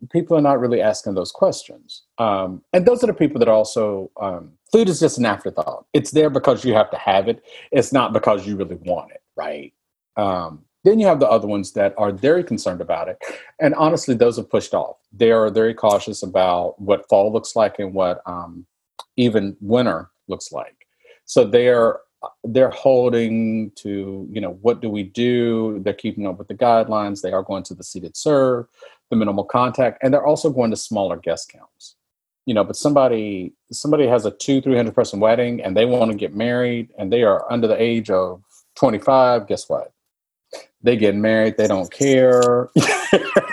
people 0.09 0.37
are 0.37 0.41
not 0.41 0.61
really 0.61 0.81
asking 0.81 1.15
those 1.15 1.31
questions. 1.31 2.05
Um, 2.19 2.63
and 2.73 2.87
those 2.87 3.05
are 3.05 3.07
the 3.07 3.15
people 3.15 3.39
that 3.39 3.49
also, 3.49 4.11
um, 4.21 4.53
food 4.73 4.89
is 4.89 5.01
just 5.01 5.19
an 5.19 5.27
afterthought. 5.27 5.85
It's 5.93 6.13
there 6.13 6.31
because 6.31 6.65
you 6.65 6.73
have 6.75 6.91
to 6.91 6.97
have 6.97 7.29
it. 7.29 7.45
It's 7.71 7.93
not 7.93 8.13
because 8.13 8.47
you 8.47 8.57
really 8.57 8.77
want 8.77 9.11
it, 9.11 9.23
right? 9.37 9.75
Um, 10.17 10.65
then 10.85 10.99
you 10.99 11.07
have 11.07 11.21
the 11.21 11.29
other 11.29 11.47
ones 11.47 11.73
that 11.73 11.95
are 11.99 12.13
very 12.13 12.43
concerned 12.43 12.81
about 12.81 13.09
it. 13.09 13.19
And 13.61 13.75
honestly, 13.75 14.15
those 14.15 14.39
are 14.39 14.45
pushed 14.45 14.73
off. 14.73 14.97
They 15.13 15.31
are 15.31 15.51
very 15.51 15.75
cautious 15.75 16.23
about 16.23 16.81
what 16.81 17.07
fall 17.09 17.31
looks 17.31 17.55
like 17.55 17.79
and 17.79 17.93
what 17.93 18.23
um, 18.25 18.65
even 19.17 19.57
winter 19.61 20.11
looks 20.29 20.51
like. 20.51 20.80
So 21.31 21.45
they're 21.45 22.01
they're 22.43 22.71
holding 22.71 23.71
to 23.77 24.27
you 24.33 24.41
know 24.41 24.59
what 24.63 24.83
do 24.83 24.89
we 24.91 25.05
do? 25.05 25.79
They're 25.79 25.95
keeping 25.95 26.27
up 26.27 26.39
with 26.39 26.49
the 26.49 26.57
guidelines. 26.57 27.23
They 27.23 27.31
are 27.31 27.45
going 27.45 27.63
to 27.65 27.75
the 27.75 27.85
seated 27.85 28.17
serve 28.17 28.67
the 29.11 29.17
minimal 29.17 29.45
contact 29.45 29.99
and 30.03 30.13
they're 30.13 30.27
also 30.27 30.51
going 30.51 30.73
to 30.73 30.77
smaller 30.77 31.17
guest 31.17 31.49
counts. 31.49 31.95
You 32.47 32.55
know 32.55 32.65
but 32.65 32.75
somebody 32.75 33.53
somebody 33.71 34.09
has 34.09 34.27
a 34.27 34.33
two 34.33 34.61
three 34.61 34.75
hundred 34.75 34.97
person 34.97 35.21
wedding 35.21 35.63
and 35.63 35.77
they 35.77 35.85
want 35.85 36.11
to 36.11 36.17
get 36.17 36.35
married 36.35 36.89
and 36.99 37.13
they 37.13 37.23
are 37.23 37.51
under 37.51 37.69
the 37.69 37.81
age 37.81 38.11
of 38.11 38.43
25 38.75 39.47
guess 39.47 39.69
what? 39.69 39.93
They 40.83 40.97
get 40.97 41.15
married 41.15 41.59
they 41.59 41.69
don't 41.69 41.93
care. 41.93 42.71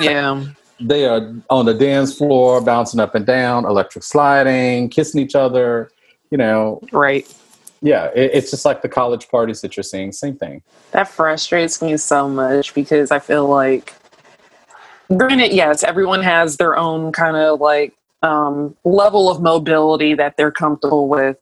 Yeah. 0.01 0.45
They 0.79 1.07
are 1.07 1.33
on 1.49 1.65
the 1.65 1.73
dance 1.73 2.15
floor 2.15 2.61
bouncing 2.61 2.99
up 2.99 3.15
and 3.15 3.25
down 3.25 3.65
electric 3.65 4.03
sliding 4.03 4.89
kissing 4.89 5.21
each 5.21 5.35
other 5.35 5.91
you 6.29 6.37
know. 6.37 6.81
Right 6.91 7.27
yeah 7.81 8.05
it, 8.15 8.31
it's 8.33 8.51
just 8.51 8.65
like 8.65 8.81
the 8.81 8.89
college 8.89 9.29
parties 9.29 9.61
that 9.61 9.77
you're 9.77 9.83
seeing 9.83 10.11
same 10.11 10.35
thing 10.35 10.61
That 10.91 11.07
frustrates 11.07 11.81
me 11.81 11.97
so 11.97 12.27
much 12.29 12.73
because 12.73 13.11
I 13.11 13.19
feel 13.19 13.47
like, 13.47 13.93
granted, 15.15 15.53
yes, 15.53 15.83
everyone 15.83 16.23
has 16.23 16.57
their 16.57 16.77
own 16.77 17.11
kind 17.11 17.35
of 17.37 17.59
like 17.59 17.93
um, 18.23 18.75
level 18.83 19.29
of 19.29 19.41
mobility 19.41 20.13
that 20.15 20.37
they're 20.37 20.51
comfortable 20.51 21.07
with. 21.07 21.37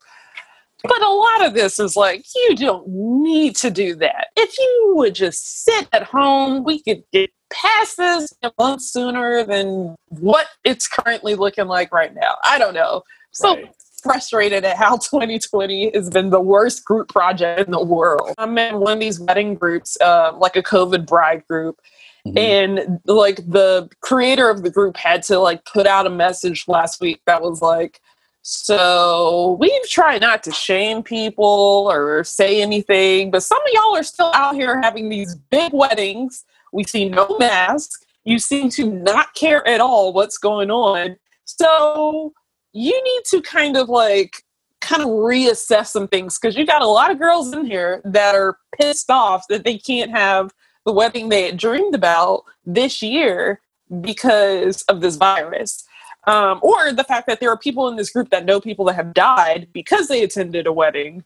But 0.83 1.01
a 1.01 1.09
lot 1.09 1.45
of 1.45 1.53
this 1.53 1.79
is 1.79 1.95
like, 1.95 2.23
you 2.35 2.55
don't 2.55 2.87
need 2.87 3.55
to 3.57 3.71
do 3.71 3.95
that. 3.95 4.27
If 4.35 4.57
you 4.57 4.93
would 4.95 5.15
just 5.15 5.63
sit 5.63 5.87
at 5.93 6.03
home, 6.03 6.63
we 6.63 6.81
could 6.81 7.03
get 7.11 7.31
past 7.51 7.97
this 7.97 8.33
a 8.43 8.51
month 8.59 8.81
sooner 8.81 9.43
than 9.43 9.95
what 10.09 10.47
it's 10.63 10.87
currently 10.87 11.35
looking 11.35 11.67
like 11.67 11.91
right 11.91 12.13
now. 12.13 12.35
I 12.43 12.59
don't 12.59 12.73
know. 12.73 13.01
So 13.31 13.55
Right. 13.55 13.65
Frustrated 14.05 14.63
at 14.63 14.77
how 14.77 14.95
2020 15.11 15.91
has 15.95 16.09
been 16.09 16.29
the 16.29 16.39
worst 16.39 16.85
group 16.85 17.09
project 17.09 17.65
in 17.65 17.71
the 17.71 17.83
world. 17.83 18.33
I'm 18.37 18.57
in 18.57 18.79
one 18.79 18.93
of 18.93 18.99
these 18.99 19.19
wedding 19.19 19.55
groups, 19.55 19.97
uh, 19.99 20.31
like 20.37 20.55
a 20.55 20.63
COVID 20.63 21.05
bride 21.07 21.43
group, 21.49 21.79
Mhm. 22.27 22.37
and 22.39 22.99
like 23.05 23.37
the 23.47 23.89
creator 24.01 24.49
of 24.49 24.63
the 24.63 24.69
group 24.71 24.95
had 24.97 25.21
to 25.23 25.37
like 25.39 25.63
put 25.65 25.85
out 25.85 26.07
a 26.07 26.09
message 26.09 26.65
last 26.67 27.01
week 27.01 27.21
that 27.27 27.41
was 27.41 27.61
like, 27.61 27.99
so 28.41 29.57
we've 29.59 29.89
tried 29.89 30.21
not 30.21 30.43
to 30.43 30.51
shame 30.51 31.01
people 31.03 31.87
or 31.91 32.23
say 32.23 32.61
anything, 32.61 33.31
but 33.31 33.41
some 33.43 33.59
of 33.61 33.67
y'all 33.73 33.95
are 33.95 34.03
still 34.03 34.31
out 34.33 34.55
here 34.55 34.79
having 34.81 35.09
these 35.09 35.35
big 35.51 35.73
weddings. 35.73 36.45
We 36.71 36.83
see 36.83 37.09
no 37.09 37.37
mask. 37.39 38.01
You 38.23 38.39
seem 38.39 38.69
to 38.71 38.89
not 38.89 39.33
care 39.35 39.67
at 39.67 39.81
all 39.81 40.13
what's 40.13 40.37
going 40.37 40.71
on. 40.71 41.17
So 41.45 42.33
you 42.75 43.03
need 43.03 43.23
to 43.25 43.41
kind 43.41 43.77
of 43.77 43.87
like 43.87 44.43
kind 44.81 45.01
of 45.01 45.07
reassess 45.07 45.87
some 45.87 46.07
things 46.07 46.37
because 46.37 46.57
you 46.57 46.65
got 46.65 46.81
a 46.81 46.87
lot 46.87 47.09
of 47.09 47.17
girls 47.17 47.51
in 47.53 47.65
here 47.65 48.01
that 48.03 48.35
are 48.35 48.57
pissed 48.79 49.09
off 49.09 49.45
that 49.47 49.63
they 49.63 49.77
can't 49.77 50.11
have 50.11 50.51
the 50.85 50.91
wedding 50.91 51.29
they 51.29 51.43
had 51.43 51.57
dreamed 51.57 51.95
about 51.95 52.43
this 52.65 53.01
year 53.01 53.61
because 54.01 54.81
of 54.83 54.99
this 55.01 55.15
virus. 55.15 55.85
Um, 56.27 56.59
or 56.61 56.91
the 56.91 57.03
fact 57.03 57.27
that 57.27 57.39
there 57.39 57.49
are 57.49 57.57
people 57.57 57.87
in 57.87 57.95
this 57.95 58.09
group 58.09 58.29
that 58.31 58.45
know 58.45 58.59
people 58.59 58.83
that 58.85 58.95
have 58.95 59.13
died 59.13 59.69
because 59.71 60.07
they 60.07 60.23
attended 60.23 60.67
a 60.67 60.73
wedding. 60.73 61.23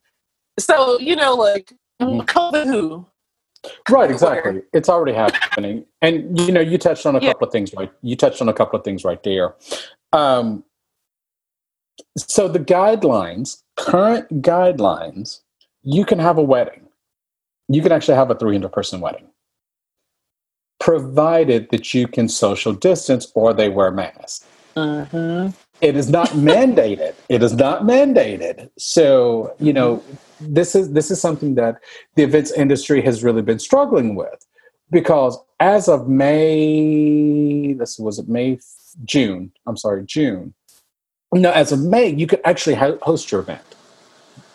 So, 0.60 1.00
you 1.00 1.16
know, 1.16 1.34
like. 1.34 1.74
COVID 2.02 2.66
who? 2.66 3.06
right 3.90 4.10
exactly 4.10 4.62
it's 4.72 4.88
already 4.88 5.12
happening 5.12 5.86
and 6.02 6.40
you 6.40 6.50
know 6.50 6.62
you 6.62 6.78
touched 6.78 7.06
on 7.06 7.18
a 7.18 7.20
Yeah. 7.20 7.34
couple 7.34 7.46
of 7.48 7.52
things 7.52 7.74
right 7.74 7.92
you 8.02 8.16
touched 8.16 8.42
on 8.42 8.48
a 8.48 8.54
couple 8.54 8.80
of 8.80 8.86
things 8.86 9.04
right 9.04 9.22
there 9.24 9.56
um, 10.14 10.64
so 12.18 12.48
the 12.48 12.60
guidelines 12.60 13.64
current 13.78 14.42
guidelines 14.42 15.42
you 15.84 16.06
can 16.06 16.20
have 16.20 16.38
a 16.38 16.44
wedding 16.44 16.88
you 17.68 17.82
can 17.82 17.92
actually 17.92 18.16
have 18.16 18.32
a 18.32 18.36
300 18.36 18.72
person 18.72 19.00
wedding 19.00 19.30
provided 20.80 21.70
that 21.70 21.94
you 21.94 22.08
can 22.08 22.28
social 22.28 22.74
distance 22.74 23.32
or 23.36 23.54
they 23.54 23.70
wear 23.70 23.92
masks. 23.92 24.46
Mm-hmm. 24.76 25.50
It 25.82 25.96
is 25.96 26.10
not 26.10 26.30
mandated. 26.52 27.14
It 27.28 27.44
is 27.44 27.54
not 27.54 27.84
mandated. 27.84 28.70
So, 28.78 29.54
you 29.60 29.74
know, 29.74 30.04
this 30.40 30.74
is 30.74 30.94
this 30.94 31.12
is 31.12 31.20
something 31.20 31.56
that 31.56 31.76
the 32.16 32.24
events 32.24 32.52
industry 32.52 33.02
has 33.02 33.24
really 33.24 33.42
been 33.42 33.60
struggling 33.60 34.16
with 34.16 34.46
because 34.90 35.38
as 35.60 35.90
of 35.90 36.08
May, 36.08 37.74
this 37.74 38.00
was 38.00 38.20
it 38.20 38.30
May, 38.30 38.58
June. 39.04 39.52
I'm 39.68 39.78
sorry, 39.78 40.06
June. 40.06 40.54
No, 41.34 41.52
as 41.52 41.72
of 41.72 41.82
May, 41.82 42.10
you 42.10 42.28
could 42.28 42.42
actually 42.44 42.76
host 42.76 43.32
your 43.32 43.42
event. 43.42 43.62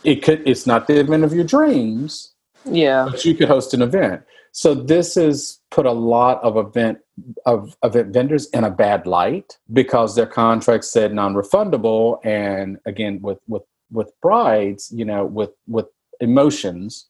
It 0.02 0.22
could. 0.22 0.46
It's 0.46 0.66
not 0.66 0.86
the 0.86 1.00
event 1.00 1.24
of 1.24 1.32
your 1.32 1.44
dreams. 1.44 2.32
Yeah, 2.64 3.08
but 3.10 3.24
you 3.24 3.34
could 3.34 3.48
host 3.48 3.74
an 3.74 3.82
event. 3.82 4.22
So 4.52 4.74
this 4.74 5.16
has 5.16 5.58
put 5.70 5.86
a 5.86 5.92
lot 5.92 6.42
of 6.42 6.56
event 6.56 6.98
of 7.46 7.76
event 7.82 8.12
vendors 8.12 8.48
in 8.50 8.64
a 8.64 8.70
bad 8.70 9.06
light 9.06 9.58
because 9.72 10.14
their 10.14 10.26
contracts 10.26 10.90
said 10.90 11.14
non-refundable, 11.14 12.18
and 12.24 12.78
again 12.86 13.20
with 13.22 13.38
with 13.48 13.62
with 13.90 14.12
brides, 14.20 14.92
you 14.92 15.04
know, 15.04 15.24
with 15.24 15.50
with 15.66 15.86
emotions, 16.20 17.06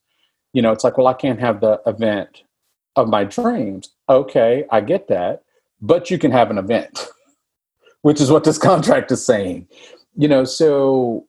you 0.53 0.63
know, 0.63 0.73
it's 0.73 0.85
like, 0.85 0.97
well, 0.97 1.07
I 1.07 1.15
can't 1.15 1.41
have 1.41 1.61
the 1.61 1.81
event 1.87 2.45
of 2.97 3.09
my 3.09 3.25
dreams. 3.25 3.91
Okay, 4.09 4.65
I 4.71 4.81
get 4.81 5.09
that, 5.09 5.43
but 5.81 6.11
you 6.11 6.19
can 6.19 6.31
have 6.31 6.51
an 6.51 6.59
event, 6.59 7.09
which 8.05 8.21
is 8.21 8.31
what 8.31 8.45
this 8.45 8.59
contract 8.71 9.11
is 9.11 9.25
saying. 9.25 9.67
You 10.17 10.29
know, 10.29 10.45
so 10.45 11.27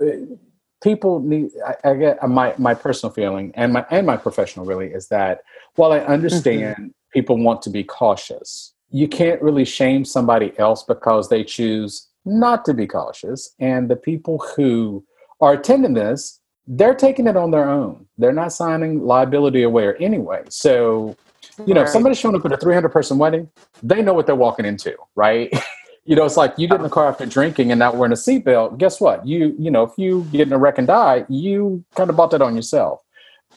uh, 0.00 0.36
people 0.82 1.20
need. 1.20 1.50
I, 1.66 1.90
I, 1.90 1.94
get 1.94 2.28
my 2.28 2.54
my 2.58 2.74
personal 2.74 3.12
feeling 3.12 3.52
and 3.54 3.72
my 3.72 3.84
and 3.90 4.06
my 4.06 4.16
professional 4.16 4.64
really 4.64 4.88
is 4.88 5.08
that 5.08 5.40
while 5.74 5.92
I 5.92 5.98
understand 5.98 6.76
mm-hmm. 6.76 6.86
people 7.12 7.36
want 7.38 7.60
to 7.62 7.70
be 7.70 7.84
cautious, 7.84 8.72
you 8.90 9.08
can't 9.08 9.42
really 9.42 9.64
shame 9.64 10.04
somebody 10.04 10.56
else 10.58 10.82
because 10.84 11.28
they 11.28 11.44
choose 11.44 12.08
not 12.24 12.64
to 12.66 12.74
be 12.74 12.86
cautious, 12.86 13.54
and 13.58 13.90
the 13.90 13.96
people 13.96 14.38
who 14.56 15.04
are 15.40 15.54
attending 15.54 15.94
this 15.94 16.40
they're 16.66 16.94
taking 16.94 17.26
it 17.26 17.36
on 17.36 17.50
their 17.50 17.68
own. 17.68 18.06
They're 18.18 18.32
not 18.32 18.52
signing 18.52 19.04
liability 19.04 19.62
aware 19.62 20.00
anyway. 20.02 20.42
So, 20.48 21.16
you 21.64 21.74
know, 21.74 21.82
right. 21.82 21.86
if 21.86 21.92
somebody's 21.92 22.18
showing 22.18 22.34
up 22.34 22.44
at 22.44 22.52
a 22.52 22.56
300 22.56 22.88
person 22.88 23.18
wedding, 23.18 23.48
they 23.82 24.02
know 24.02 24.14
what 24.14 24.26
they're 24.26 24.34
walking 24.34 24.66
into, 24.66 24.96
right? 25.14 25.52
you 26.06 26.16
know, 26.16 26.24
it's 26.24 26.36
like 26.36 26.54
you 26.56 26.68
get 26.68 26.76
in 26.76 26.82
the 26.82 26.88
car 26.88 27.08
after 27.08 27.26
drinking 27.26 27.70
and 27.70 27.78
not 27.78 27.96
wearing 27.96 28.12
a 28.12 28.16
seatbelt. 28.16 28.78
Guess 28.78 29.00
what? 29.00 29.26
You, 29.26 29.54
you 29.58 29.70
know, 29.70 29.82
if 29.82 29.92
you 29.96 30.26
get 30.32 30.46
in 30.46 30.52
a 30.52 30.58
wreck 30.58 30.78
and 30.78 30.86
die, 30.86 31.24
you 31.28 31.84
kind 31.94 32.08
of 32.08 32.16
bought 32.16 32.30
that 32.30 32.42
on 32.42 32.56
yourself. 32.56 33.02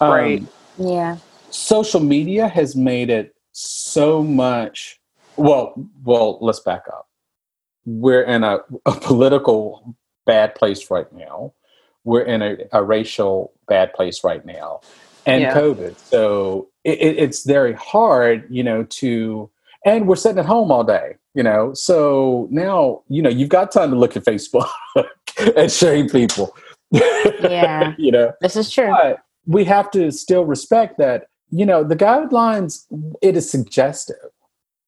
Um, 0.01 0.11
right. 0.11 0.43
Yeah. 0.77 1.17
Social 1.49 1.99
media 1.99 2.47
has 2.47 2.75
made 2.75 3.09
it 3.09 3.35
so 3.51 4.23
much. 4.23 4.99
Well, 5.37 5.73
well, 6.03 6.37
let's 6.41 6.59
back 6.59 6.83
up. 6.87 7.07
We're 7.85 8.23
in 8.23 8.43
a, 8.43 8.59
a 8.85 8.91
political 8.91 9.95
bad 10.25 10.53
place 10.53 10.91
right 10.91 11.11
now 11.11 11.53
we're 12.03 12.21
in 12.21 12.41
a, 12.41 12.57
a 12.71 12.83
racial 12.83 13.53
bad 13.67 13.93
place 13.93 14.23
right 14.23 14.45
now 14.45 14.81
and 15.25 15.41
yeah. 15.41 15.53
covid 15.53 15.97
so 15.97 16.69
it, 16.83 16.99
it's 16.99 17.45
very 17.45 17.73
hard 17.73 18.45
you 18.49 18.63
know 18.63 18.83
to 18.83 19.49
and 19.85 20.07
we're 20.07 20.15
sitting 20.15 20.39
at 20.39 20.45
home 20.45 20.71
all 20.71 20.83
day 20.83 21.15
you 21.39 21.43
know 21.43 21.73
so 21.73 22.49
now 22.51 23.01
you 23.07 23.21
know 23.21 23.29
you've 23.29 23.55
got 23.57 23.71
time 23.71 23.89
to 23.91 23.95
look 23.95 24.17
at 24.17 24.25
facebook 24.25 24.69
and 25.55 25.71
shame 25.71 26.09
people 26.09 26.53
yeah 26.91 27.93
you 27.97 28.11
know 28.11 28.33
this 28.41 28.57
is 28.57 28.69
true 28.69 28.89
but 28.89 29.23
we 29.47 29.63
have 29.63 29.89
to 29.89 30.11
still 30.11 30.43
respect 30.43 30.97
that 30.97 31.27
you 31.49 31.65
know 31.65 31.81
the 31.81 31.95
guidelines 31.95 32.85
it 33.21 33.37
is 33.37 33.49
suggestive 33.49 34.29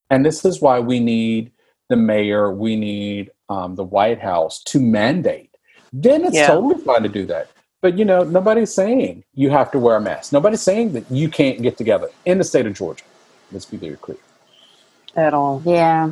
and 0.09 0.25
this 0.25 0.43
is 0.43 0.59
why 0.59 0.77
we 0.77 0.99
need 0.99 1.51
the 1.87 1.95
mayor 1.95 2.51
we 2.51 2.75
need 2.75 3.31
um, 3.47 3.75
the 3.75 3.83
white 3.85 4.19
house 4.19 4.61
to 4.63 4.77
mandate 4.81 5.51
then 5.93 6.25
it's 6.25 6.35
yeah. 6.35 6.47
totally 6.47 6.81
fine 6.83 7.03
to 7.03 7.09
do 7.09 7.25
that. 7.27 7.49
But 7.81 7.97
you 7.97 8.05
know, 8.05 8.23
nobody's 8.23 8.73
saying 8.73 9.23
you 9.33 9.49
have 9.49 9.71
to 9.71 9.79
wear 9.79 9.95
a 9.95 10.01
mask. 10.01 10.31
Nobody's 10.31 10.61
saying 10.61 10.93
that 10.93 11.09
you 11.11 11.29
can't 11.29 11.61
get 11.61 11.77
together 11.77 12.09
in 12.25 12.37
the 12.37 12.43
state 12.43 12.65
of 12.65 12.73
Georgia. 12.73 13.03
Let's 13.51 13.65
be 13.65 13.77
very 13.77 13.97
clear. 13.97 14.17
At 15.15 15.33
all. 15.33 15.61
Yeah. 15.65 16.11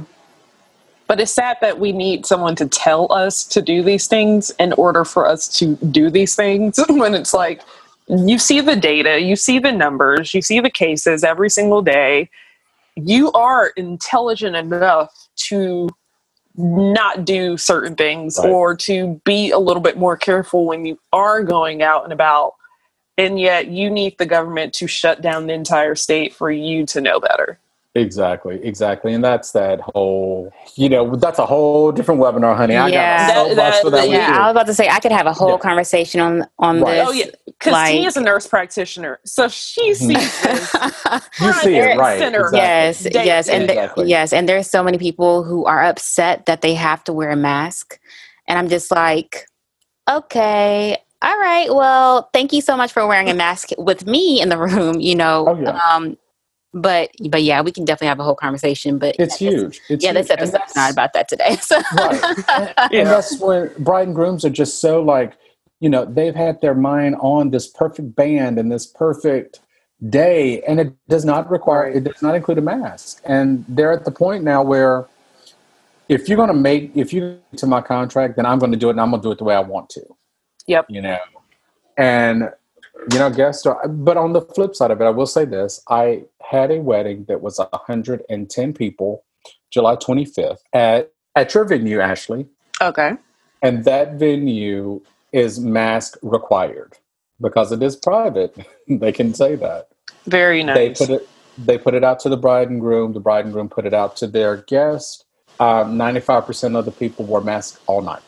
But 1.10 1.20
it's 1.20 1.34
sad 1.34 1.58
that 1.62 1.80
we 1.80 1.92
need 1.92 2.28
someone 2.28 2.56
to 2.58 2.68
tell 2.68 3.12
us 3.12 3.44
to 3.46 3.64
do 3.64 3.82
these 3.82 4.06
things 4.06 4.52
in 4.60 4.74
order 4.74 5.04
for 5.04 5.26
us 5.26 5.48
to 5.58 5.76
do 5.78 6.12
these 6.12 6.36
things 6.36 6.80
when 6.90 7.16
it's 7.16 7.34
like 7.34 7.64
you 8.08 8.38
see 8.38 8.62
the 8.62 8.76
data, 8.76 9.20
you 9.20 9.36
see 9.36 9.58
the 9.58 9.72
numbers, 9.72 10.36
you 10.36 10.44
see 10.44 10.60
the 10.60 10.70
cases 10.70 11.24
every 11.24 11.50
single 11.50 11.82
day. 11.82 12.30
You 12.96 13.32
are 13.32 13.70
intelligent 13.70 14.56
enough 14.56 15.12
to 15.48 15.90
not 16.56 17.26
do 17.26 17.58
certain 17.58 17.96
things 17.96 18.38
right. 18.38 18.48
or 18.48 18.76
to 18.78 19.20
be 19.26 19.50
a 19.50 19.58
little 19.58 19.82
bit 19.82 19.98
more 19.98 20.16
careful 20.16 20.68
when 20.68 20.86
you 20.86 21.00
are 21.12 21.42
going 21.42 21.82
out 21.82 22.04
and 22.04 22.14
about. 22.14 22.54
And 23.18 23.40
yet 23.40 23.70
you 23.70 23.90
need 23.90 24.20
the 24.20 24.28
government 24.28 24.76
to 24.76 24.86
shut 24.86 25.22
down 25.22 25.48
the 25.48 25.54
entire 25.54 25.96
state 25.96 26.36
for 26.36 26.52
you 26.52 26.86
to 26.86 27.02
know 27.02 27.20
better. 27.20 27.58
Exactly, 28.00 28.64
exactly, 28.64 29.14
and 29.14 29.24
that's 29.24 29.52
that 29.52 29.82
whole. 29.82 30.54
You 30.76 30.88
know, 30.88 31.16
that's 31.16 31.38
a 31.38 31.46
whole 31.46 31.92
different 31.92 32.22
webinar, 32.22 32.56
honey. 32.56 32.76
I 32.76 32.88
yeah. 32.88 33.28
got 33.28 33.48
so 33.48 33.56
that, 33.56 33.70
much 33.74 33.82
for 33.82 33.90
that. 33.92 34.10
Yeah, 34.10 34.38
I 34.38 34.48
was 34.48 34.52
about 34.52 34.68
to 34.68 34.74
say 34.74 34.88
I 34.88 35.00
could 35.00 35.12
have 35.12 35.26
a 35.26 35.34
whole 35.34 35.52
yeah. 35.52 35.58
conversation 35.58 36.22
on 36.22 36.46
on 36.60 36.82
right. 36.82 36.96
this. 36.96 37.08
Oh 37.08 37.12
yeah, 37.12 37.26
because 37.46 37.74
like, 37.74 37.92
Tina's 37.92 38.16
a 38.16 38.22
nurse 38.22 38.48
practitioner, 38.48 39.20
so 39.26 39.50
she 39.50 39.92
mm-hmm. 39.92 40.14
sees 40.14 40.42
this. 40.42 41.42
you 41.42 41.54
see 41.54 41.76
it, 41.76 41.98
right? 41.98 42.22
Exactly. 42.22 42.58
Yes, 42.58 43.08
yes, 43.12 43.50
and 43.50 43.64
exactly. 43.64 44.06
the, 44.06 44.10
yes, 44.10 44.32
and 44.34 44.48
there's 44.48 44.70
so 44.70 44.82
many 44.82 44.98
people 44.98 45.44
who 45.44 45.66
are 45.66 45.84
upset 45.84 46.46
that 46.46 46.62
they 46.62 46.74
have 46.76 47.04
to 47.04 47.14
wear 47.14 47.32
a 47.32 47.36
mask, 47.36 48.00
and 48.48 48.58
I'm 48.58 48.70
just 48.70 48.92
like, 48.92 49.46
okay, 50.10 50.98
all 51.22 51.38
right, 51.38 51.74
well, 51.74 52.30
thank 52.32 52.54
you 52.54 52.62
so 52.62 52.78
much 52.78 52.94
for 52.94 53.06
wearing 53.06 53.30
a 53.30 53.34
mask 53.34 53.70
with 53.78 54.06
me 54.06 54.42
in 54.42 54.48
the 54.48 54.58
room. 54.58 55.02
You 55.02 55.16
know, 55.16 55.46
oh, 55.50 55.62
yeah. 55.62 55.80
um, 55.92 56.18
but 56.74 57.10
but 57.30 57.44
yeah, 57.44 57.62
we 57.62 57.72
can 57.72 57.86
definitely 57.86 58.08
have 58.08 58.20
a 58.20 58.24
whole 58.24 58.36
conversation. 58.36 59.00
But 59.00 59.16
it's 59.20 59.42
yeah, 59.42 59.50
huge. 59.50 59.82
It's 59.90 60.04
yeah, 60.04 60.12
huge. 60.12 60.28
this 60.28 60.30
episode's 60.30 60.76
not 60.76 60.92
about 60.92 61.14
that 61.14 61.28
today. 61.28 61.58
So. 61.62 61.82
right, 61.94 62.24
and, 62.50 62.94
and 62.94 63.08
that's 63.08 63.40
when 63.40 63.72
bride 63.80 64.08
and 64.08 64.16
grooms 64.16 64.46
are 64.46 64.50
just 64.50 64.80
so 64.80 65.02
like 65.02 65.34
you 65.80 65.90
know 65.90 66.06
they've 66.06 66.36
had 66.36 66.62
their 66.62 66.76
mind 66.76 67.16
on 67.20 67.52
this 67.52 67.68
perfect 67.68 68.16
band 68.16 68.60
and 68.60 68.72
this 68.72 68.86
perfect 68.86 69.60
day, 70.10 70.62
and 70.64 70.80
it 70.80 70.94
does 71.08 71.26
not 71.26 71.50
require 71.50 71.90
it 71.90 72.04
does 72.04 72.22
not 72.22 72.36
include 72.36 72.58
a 72.60 72.62
mask, 72.62 73.22
and 73.26 73.66
they're 73.68 73.92
at 73.92 74.06
the 74.06 74.12
point 74.12 74.44
now 74.44 74.64
where 74.64 75.08
if 76.08 76.28
you're 76.28 76.38
going 76.38 76.50
to 76.50 76.54
make 76.54 76.92
if 76.96 77.14
you 77.14 77.40
to 77.58 77.66
my 77.68 77.82
contract, 77.82 78.36
then 78.36 78.46
I'm 78.46 78.60
going 78.60 78.72
to 78.72 78.78
do 78.78 78.90
it, 78.90 78.92
and 78.92 79.02
I'm 79.02 79.10
going 79.12 79.22
to 79.22 79.28
do 79.28 79.32
it 79.32 79.38
the 79.38 79.44
way 79.44 79.56
I 79.56 79.60
want 79.60 79.90
to. 79.92 80.02
Yep. 80.68 80.86
You 80.90 81.02
know, 81.02 81.18
and 81.98 82.52
you 83.12 83.20
know, 83.20 83.30
guest 83.30 83.66
But 83.88 84.18
on 84.18 84.34
the 84.34 84.42
flip 84.42 84.76
side 84.76 84.92
of 84.92 85.02
it, 85.02 85.06
I 85.06 85.10
will 85.10 85.26
say 85.26 85.46
this: 85.46 85.82
I 85.90 86.24
had 86.42 86.72
a 86.72 86.82
wedding 86.82 87.26
that 87.28 87.42
was 87.42 87.60
110 87.60 88.74
people, 88.74 89.24
July 89.72 89.96
25th 89.96 90.60
at 90.74 91.12
at 91.36 91.54
your 91.54 91.66
venue, 91.66 92.00
Ashley. 92.00 92.48
Okay. 92.82 93.12
And 93.62 93.84
that 93.86 94.14
venue 94.14 95.02
is 95.32 95.60
mask 95.60 96.18
required 96.22 96.98
because 97.42 97.72
it 97.72 97.84
is 97.84 97.96
private. 97.96 98.56
they 98.88 99.12
can 99.12 99.34
say 99.34 99.56
that. 99.56 99.90
Very 100.26 100.64
nice. 100.64 100.76
They 100.76 101.06
put 101.06 101.10
it. 101.22 101.30
They 101.58 101.78
put 101.78 101.94
it 101.94 102.04
out 102.04 102.20
to 102.22 102.30
the 102.30 102.38
bride 102.38 102.70
and 102.70 102.80
groom. 102.80 103.14
The 103.14 103.20
bride 103.20 103.46
and 103.46 103.54
groom 103.54 103.70
put 103.70 103.86
it 103.86 103.94
out 103.94 104.16
to 104.18 104.28
their 104.28 104.58
guests. 104.58 105.24
Um, 105.60 105.98
ninety-five 105.98 106.46
percent 106.46 106.76
of 106.76 106.86
the 106.86 106.92
people 106.92 107.26
wore 107.26 107.42
masks 107.42 107.80
all 107.86 108.02
night, 108.02 108.22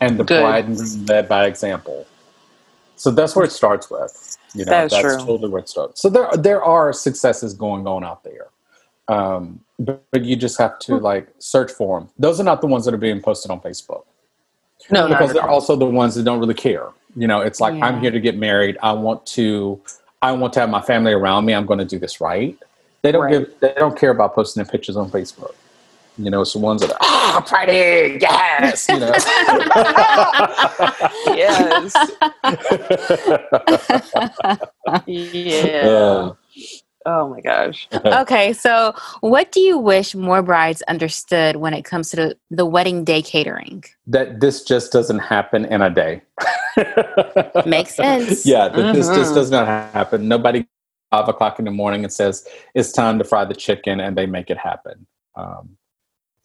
and 0.00 0.18
the 0.18 0.24
Good. 0.24 0.42
bride 0.42 0.66
and 0.66 0.76
groom 0.76 1.06
led 1.06 1.28
by 1.28 1.46
example. 1.46 2.06
So 2.96 3.10
that's 3.10 3.36
where 3.36 3.44
it 3.44 3.52
starts 3.52 3.90
with. 3.90 4.36
You 4.54 4.64
know, 4.64 4.70
that's, 4.70 4.94
that's 4.94 5.16
totally 5.22 5.48
where 5.48 5.60
it 5.60 5.68
starts. 5.68 6.00
So 6.00 6.08
there 6.08 6.28
there 6.36 6.64
are 6.64 6.92
successes 6.92 7.54
going 7.54 7.86
on 7.86 8.02
out 8.04 8.24
there. 8.24 8.48
Um, 9.08 9.60
but, 9.78 10.02
but, 10.10 10.24
you 10.24 10.34
just 10.34 10.58
have 10.58 10.80
to 10.80 10.96
like 10.96 11.28
search 11.38 11.70
for 11.70 12.00
them. 12.00 12.08
Those 12.18 12.40
are 12.40 12.44
not 12.44 12.60
the 12.60 12.66
ones 12.66 12.84
that 12.86 12.94
are 12.94 12.98
being 12.98 13.20
posted 13.20 13.52
on 13.52 13.60
Facebook. 13.60 14.04
No, 14.90 15.06
because 15.06 15.32
they're 15.32 15.48
also 15.48 15.76
the 15.76 15.86
ones 15.86 16.16
that 16.16 16.24
don't 16.24 16.40
really 16.40 16.54
care. 16.54 16.88
You 17.14 17.28
know, 17.28 17.40
it's 17.40 17.60
like 17.60 17.74
yeah. 17.74 17.86
I'm 17.86 18.00
here 18.00 18.10
to 18.10 18.18
get 18.18 18.36
married. 18.36 18.78
I 18.82 18.92
want 18.92 19.24
to, 19.26 19.80
I 20.22 20.32
want 20.32 20.52
to 20.54 20.60
have 20.60 20.70
my 20.70 20.82
family 20.82 21.12
around 21.12 21.44
me. 21.44 21.54
I'm 21.54 21.66
going 21.66 21.78
to 21.78 21.84
do 21.84 21.98
this 21.98 22.20
right. 22.20 22.58
They 23.02 23.12
don't 23.12 23.24
right. 23.24 23.46
give. 23.46 23.60
They 23.60 23.74
don't 23.76 23.96
care 23.96 24.10
about 24.10 24.34
posting 24.34 24.62
their 24.62 24.70
pictures 24.70 24.96
on 24.96 25.10
Facebook. 25.10 25.54
You 26.18 26.30
know, 26.30 26.40
it's 26.40 26.54
the 26.54 26.58
ones 26.58 26.80
that 26.80 26.92
are, 26.92 26.98
ah, 27.00 27.44
party, 27.46 28.18
yes, 28.20 28.88
you 28.88 28.98
know. 28.98 29.12
yes. 31.36 31.94
yeah. 35.06 36.32
Oh 37.06 37.28
my 37.28 37.40
gosh. 37.40 37.88
okay, 37.94 38.52
so 38.52 38.92
what 39.20 39.52
do 39.52 39.60
you 39.60 39.78
wish 39.78 40.16
more 40.16 40.42
brides 40.42 40.82
understood 40.82 41.56
when 41.56 41.72
it 41.72 41.84
comes 41.84 42.10
to 42.10 42.16
the, 42.16 42.36
the 42.50 42.66
wedding 42.66 43.04
day 43.04 43.22
catering? 43.22 43.84
That 44.08 44.40
this 44.40 44.64
just 44.64 44.90
doesn't 44.90 45.20
happen 45.20 45.64
in 45.66 45.82
a 45.82 45.88
day. 45.88 46.22
Makes 47.66 47.94
sense. 47.94 48.44
Yeah, 48.44 48.68
that 48.68 48.76
mm-hmm. 48.76 48.92
this 48.92 49.06
just 49.06 49.26
mm-hmm. 49.26 49.34
does 49.34 49.52
not 49.52 49.68
happen. 49.68 50.26
Nobody 50.26 50.66
five 51.12 51.28
o'clock 51.28 51.60
in 51.60 51.64
the 51.64 51.70
morning 51.70 52.02
and 52.02 52.12
says 52.12 52.46
it's 52.74 52.90
time 52.90 53.18
to 53.18 53.24
fry 53.24 53.44
the 53.44 53.54
chicken, 53.54 54.00
and 54.00 54.18
they 54.18 54.26
make 54.26 54.50
it 54.50 54.58
happen. 54.58 55.06
Um, 55.36 55.76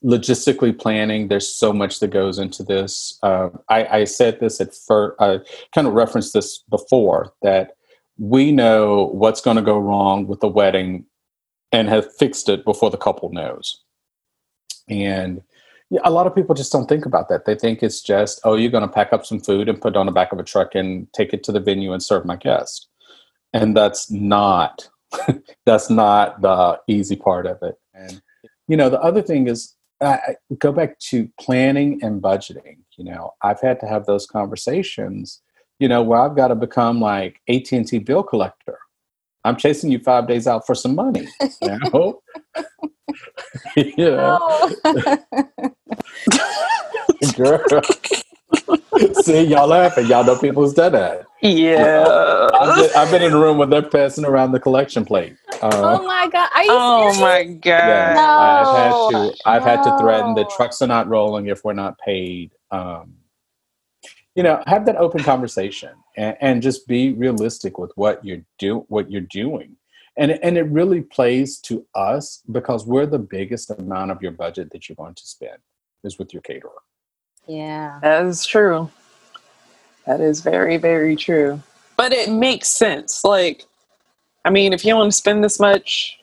logistically 0.04 0.78
planning, 0.78 1.28
there's 1.28 1.47
so 1.47 1.72
much 1.72 1.99
that 1.99 2.10
goes 2.10 2.39
into 2.39 2.64
this. 2.64 3.18
Uh, 3.22 3.49
I, 3.70 3.99
I, 3.99 4.04
said 4.06 4.39
this 4.39 4.60
at 4.60 4.74
first, 4.74 5.16
I 5.20 5.39
kind 5.74 5.88
of 5.88 5.93
referenced 5.93 6.34
this 6.34 6.64
before 6.70 7.34
that 7.43 7.76
we 8.18 8.52
know 8.52 9.10
what's 9.14 9.41
going 9.41 9.58
to 9.58 9.64
go 9.64 9.78
wrong 9.78 10.28
with 10.28 10.39
the 10.39 10.47
wedding 10.47 11.06
and 11.72 11.88
have 11.88 12.14
fixed 12.16 12.49
it 12.49 12.66
before 12.66 12.89
the 12.89 12.97
couple 12.97 13.32
knows. 13.32 13.82
And 14.89 15.41
a 16.04 16.10
lot 16.10 16.28
of 16.28 16.36
people 16.36 16.56
just 16.56 16.72
don't 16.72 16.88
think 16.88 17.06
about 17.06 17.30
that. 17.30 17.45
They 17.45 17.56
think 17.56 17.84
it's 17.84 18.02
just, 18.02 18.41
oh, 18.43 18.56
you're 18.56 18.72
going 18.72 18.88
to 18.88 18.93
pack 18.93 19.14
up 19.14 19.26
some 19.26 19.39
food 19.39 19.70
and 19.70 19.80
put 19.80 19.95
it 19.95 19.97
on 19.97 20.06
the 20.06 20.12
back 20.12 20.32
of 20.32 20.39
a 20.39 20.43
truck 20.43 20.76
and 20.76 21.12
take 21.14 21.34
it 21.34 21.43
to 21.43 21.52
the 21.52 21.60
venue 21.60 21.93
and 21.93 22.02
serve 22.02 22.26
my 22.26 22.36
guest. 22.36 22.88
And 23.54 23.76
that's 23.76 24.10
not 24.10 24.89
that's 25.66 25.89
not 25.89 26.41
the 26.41 26.80
easy 26.88 27.16
part 27.16 27.45
of 27.45 27.58
it. 27.62 27.76
And 27.93 28.22
you 28.68 28.78
know, 28.78 28.89
the 28.89 29.02
other 29.02 29.22
thing 29.22 29.47
is 29.47 29.76
I 30.02 30.36
go 30.58 30.72
back 30.72 30.97
to 30.99 31.30
planning 31.39 31.99
and 32.04 32.22
budgeting. 32.22 32.78
You 32.97 33.06
know, 33.06 33.34
I've 33.41 33.62
had 33.62 33.80
to 33.82 33.88
have 33.88 34.06
those 34.06 34.26
conversations. 34.26 35.41
You 35.80 35.88
know, 35.88 36.04
where 36.04 36.20
I've 36.20 36.36
got 36.36 36.49
to 36.49 36.56
become 36.56 36.99
like 36.99 37.39
AT 37.49 37.72
and 37.72 37.88
T 37.88 37.99
bill 37.99 38.24
collector. 38.24 38.78
I'm 39.43 39.56
chasing 39.56 39.91
you 39.91 39.99
five 39.99 40.28
days 40.28 40.45
out 40.47 40.66
for 40.66 40.76
some 40.76 40.95
money. 40.95 41.28
You 41.62 41.80
know, 41.93 42.22
you 43.76 43.93
know. 43.97 44.39
Oh. 44.41 45.70
Girl. 47.36 47.82
See, 49.24 49.44
y'all 49.44 49.68
laughing. 49.68 50.08
Y'all 50.08 50.24
know 50.24 50.38
people's 50.38 50.72
who's 50.72 50.76
done 50.76 50.94
that. 50.94 51.26
Yeah. 51.42 52.50
I've 52.54 52.76
been, 52.76 52.90
I've 52.96 53.12
been 53.12 53.22
in 53.24 53.34
a 53.34 53.40
room 53.40 53.58
where 53.58 53.68
they're 53.68 53.82
passing 53.82 54.26
around 54.26 54.52
the 54.52 54.60
collection 54.60 55.06
plate. 55.06 55.36
Uh, 55.62 55.70
oh 55.74 56.06
my 56.06 56.28
god! 56.28 56.50
Are 56.54 56.64
you 56.64 56.70
oh 56.72 57.12
serious? 57.14 57.20
my 57.20 57.44
god! 57.54 57.66
Yeah, 57.66 58.14
No. 58.16 58.28
I've 58.30 58.76
had 58.76 59.12
to. 59.12 59.38
I've 59.46 59.64
had 59.64 59.84
to 59.84 59.98
threaten 60.00 60.36
the 60.36 60.46
trucks 60.56 60.82
are 60.82 60.88
not 60.88 61.08
rolling 61.08 61.48
if 61.48 61.64
we're 61.64 61.74
not 61.74 61.98
paid. 62.00 62.52
Um, 62.70 63.16
you 64.36 64.44
know, 64.44 64.64
have 64.68 64.86
that 64.86 64.96
open 64.96 65.24
conversation 65.24 65.92
and, 66.16 66.38
and 66.42 66.62
just 66.62 66.88
be 66.88 67.14
realistic 67.14 67.78
with 67.78 67.92
what 67.96 68.24
you're 68.24 68.44
do 68.60 68.86
what 68.88 69.12
you're 69.12 69.22
doing. 69.22 69.76
And 70.18 70.32
and 70.44 70.58
it 70.58 70.64
really 70.64 71.02
plays 71.02 71.58
to 71.60 71.86
us 71.96 72.42
because 72.52 72.86
we're 72.86 73.06
the 73.06 73.20
biggest 73.20 73.72
amount 73.72 74.12
of 74.12 74.22
your 74.22 74.32
budget 74.32 74.72
that 74.72 74.90
you're 74.90 74.96
going 74.96 75.16
to 75.16 75.26
spend 75.26 75.58
is 76.04 76.18
with 76.18 76.34
your 76.34 76.42
caterer. 76.42 76.82
Yeah. 77.48 78.00
That 78.02 78.26
is 78.26 78.46
true. 78.46 78.89
That 80.06 80.20
is 80.20 80.42
very, 80.42 80.78
very 80.78 81.16
true. 81.16 81.62
But 81.98 82.14
it 82.14 82.30
makes 82.30 82.68
sense. 82.68 83.24
Like, 83.24 83.66
I 84.46 84.50
mean, 84.50 84.74
if 84.74 84.84
you 84.84 84.96
want 84.96 85.12
to 85.12 85.18
spend 85.18 85.44
this 85.44 85.60
much, 85.60 86.20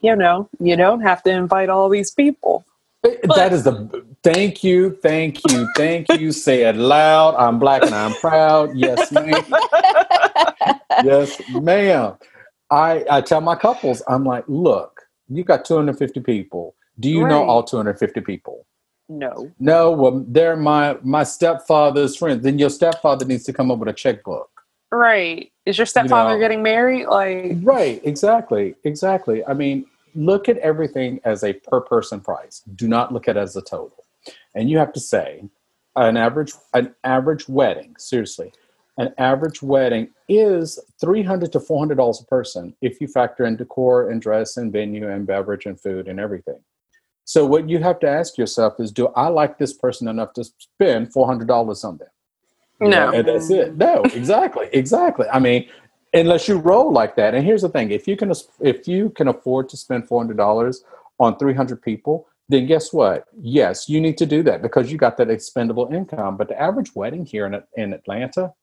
you 0.00 0.14
know, 0.14 0.48
you 0.60 0.76
don't 0.76 1.00
have 1.00 1.22
to 1.24 1.30
invite 1.30 1.68
all 1.68 1.88
these 1.88 2.10
people. 2.10 2.64
that 3.02 3.52
is 3.52 3.64
the 3.64 4.04
thank 4.22 4.62
you, 4.62 4.96
thank 5.02 5.40
you, 5.50 5.68
thank 5.76 6.08
you. 6.10 6.32
Say 6.32 6.62
it 6.62 6.76
loud. 6.76 7.34
I'm 7.36 7.58
black 7.58 7.82
and 7.82 7.94
I'm 7.94 8.12
proud. 8.14 8.76
Yes, 8.76 9.10
ma'am. 9.10 9.44
yes, 11.04 11.40
ma'am. 11.50 12.14
I, 12.70 13.04
I 13.10 13.20
tell 13.20 13.40
my 13.40 13.56
couples, 13.56 14.02
I'm 14.06 14.24
like, 14.24 14.44
look, 14.46 15.00
you 15.28 15.42
got 15.42 15.64
250 15.64 16.20
people. 16.20 16.74
Do 17.00 17.08
you 17.08 17.26
know 17.26 17.42
all 17.42 17.62
250 17.62 18.20
people? 18.20 18.66
No. 19.10 19.50
No, 19.58 19.90
well, 19.90 20.24
they're 20.28 20.56
my 20.56 20.96
my 21.02 21.24
stepfather's 21.24 22.14
friends. 22.14 22.44
Then 22.44 22.60
your 22.60 22.70
stepfather 22.70 23.24
needs 23.24 23.42
to 23.44 23.52
come 23.52 23.70
up 23.70 23.78
with 23.78 23.88
a 23.88 23.92
checkbook. 23.92 24.48
Right. 24.92 25.50
Is 25.66 25.78
your 25.78 25.86
stepfather 25.86 26.34
know. 26.34 26.38
getting 26.38 26.62
married? 26.62 27.06
Like, 27.06 27.56
Right, 27.62 28.00
exactly, 28.04 28.76
exactly. 28.84 29.44
I 29.44 29.54
mean, 29.54 29.86
look 30.14 30.48
at 30.48 30.58
everything 30.58 31.20
as 31.24 31.42
a 31.42 31.52
per 31.52 31.80
person 31.80 32.20
price. 32.20 32.62
Do 32.76 32.86
not 32.86 33.12
look 33.12 33.28
at 33.28 33.36
it 33.36 33.40
as 33.40 33.56
a 33.56 33.62
total. 33.62 34.04
And 34.54 34.70
you 34.70 34.78
have 34.78 34.92
to 34.92 35.00
say, 35.00 35.44
an 35.96 36.16
average 36.16 36.52
an 36.72 36.94
average 37.02 37.48
wedding, 37.48 37.96
seriously, 37.98 38.52
an 38.96 39.12
average 39.18 39.60
wedding 39.60 40.10
is 40.28 40.78
three 41.00 41.24
hundred 41.24 41.50
to 41.52 41.58
four 41.58 41.80
hundred 41.80 41.96
dollars 41.96 42.20
a 42.20 42.26
person 42.26 42.76
if 42.80 43.00
you 43.00 43.08
factor 43.08 43.44
in 43.44 43.56
decor 43.56 44.08
and 44.08 44.22
dress 44.22 44.56
and 44.56 44.72
venue 44.72 45.10
and 45.10 45.26
beverage 45.26 45.66
and 45.66 45.80
food 45.80 46.06
and 46.06 46.20
everything. 46.20 46.60
So 47.30 47.46
what 47.46 47.70
you 47.70 47.78
have 47.78 48.00
to 48.00 48.08
ask 48.08 48.36
yourself 48.36 48.80
is, 48.80 48.90
do 48.90 49.06
I 49.14 49.28
like 49.28 49.56
this 49.56 49.72
person 49.72 50.08
enough 50.08 50.32
to 50.32 50.42
spend 50.42 51.12
four 51.12 51.28
hundred 51.28 51.46
dollars 51.46 51.84
on 51.84 51.96
them? 51.98 52.08
You 52.80 52.88
know, 52.88 53.08
No. 53.08 53.16
and 53.16 53.28
that's 53.28 53.48
it. 53.50 53.74
Mm. 53.74 53.76
No, 53.76 54.02
exactly, 54.02 54.66
exactly. 54.72 55.28
I 55.32 55.38
mean, 55.38 55.68
unless 56.12 56.48
you 56.48 56.56
roll 56.56 56.92
like 56.92 57.14
that. 57.14 57.36
And 57.36 57.44
here's 57.44 57.62
the 57.62 57.68
thing: 57.68 57.92
if 57.92 58.08
you 58.08 58.16
can, 58.16 58.32
if 58.58 58.88
you 58.88 59.10
can 59.10 59.28
afford 59.28 59.68
to 59.68 59.76
spend 59.76 60.08
four 60.08 60.20
hundred 60.20 60.38
dollars 60.38 60.82
on 61.20 61.38
three 61.38 61.54
hundred 61.54 61.82
people, 61.82 62.26
then 62.48 62.66
guess 62.66 62.92
what? 62.92 63.26
Yes, 63.40 63.88
you 63.88 64.00
need 64.00 64.18
to 64.18 64.26
do 64.26 64.42
that 64.42 64.60
because 64.60 64.90
you 64.90 64.98
got 64.98 65.16
that 65.18 65.30
expendable 65.30 65.88
income. 65.92 66.36
But 66.36 66.48
the 66.48 66.60
average 66.60 66.96
wedding 66.96 67.24
here 67.24 67.46
in 67.46 67.62
in 67.76 67.92
Atlanta 67.92 68.54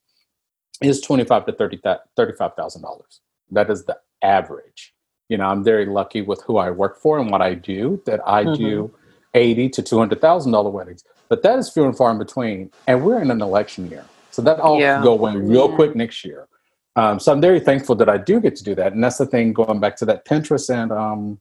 is 0.81 0.99
twenty 0.99 1.23
five 1.23 1.45
to 1.45 1.53
thirty 1.53 1.79
thirty 2.17 2.33
five 2.33 2.53
thousand 2.55 2.81
dollars. 2.81 3.21
That 3.49 3.69
is 3.69 3.85
the 3.85 3.97
average. 4.21 4.93
You 5.29 5.37
know, 5.37 5.45
I'm 5.45 5.63
very 5.63 5.85
lucky 5.85 6.21
with 6.21 6.41
who 6.43 6.57
I 6.57 6.71
work 6.71 6.97
for 6.99 7.19
and 7.19 7.29
what 7.29 7.41
I 7.41 7.53
do. 7.53 8.01
That 8.05 8.21
I 8.25 8.43
do 8.55 8.93
eighty 9.33 9.69
to 9.69 9.81
two 9.81 9.97
hundred 9.99 10.21
thousand 10.21 10.51
dollar 10.53 10.69
weddings, 10.69 11.03
but 11.29 11.43
that 11.43 11.59
is 11.59 11.69
few 11.69 11.85
and 11.85 11.95
far 11.97 12.11
in 12.11 12.17
between. 12.17 12.71
And 12.87 13.03
we're 13.03 13.21
in 13.21 13.29
an 13.31 13.41
election 13.41 13.89
year, 13.89 14.05
so 14.31 14.41
that 14.43 14.59
all 14.59 14.79
Yeah. 14.79 15.03
go 15.03 15.13
away 15.13 15.35
real 15.35 15.69
Yeah. 15.69 15.75
quick 15.75 15.95
next 15.95 16.23
year. 16.23 16.47
Um, 16.95 17.19
so 17.19 17.31
I'm 17.31 17.41
very 17.41 17.59
thankful 17.59 17.95
that 17.95 18.09
I 18.09 18.17
do 18.17 18.39
get 18.39 18.55
to 18.55 18.63
do 18.63 18.73
that. 18.75 18.93
And 18.93 19.03
that's 19.03 19.17
the 19.19 19.25
thing 19.27 19.53
going 19.53 19.79
back 19.79 19.97
to 19.97 20.05
that 20.05 20.25
Pinterest 20.25 20.67
and 20.73 20.91
um, 20.91 21.39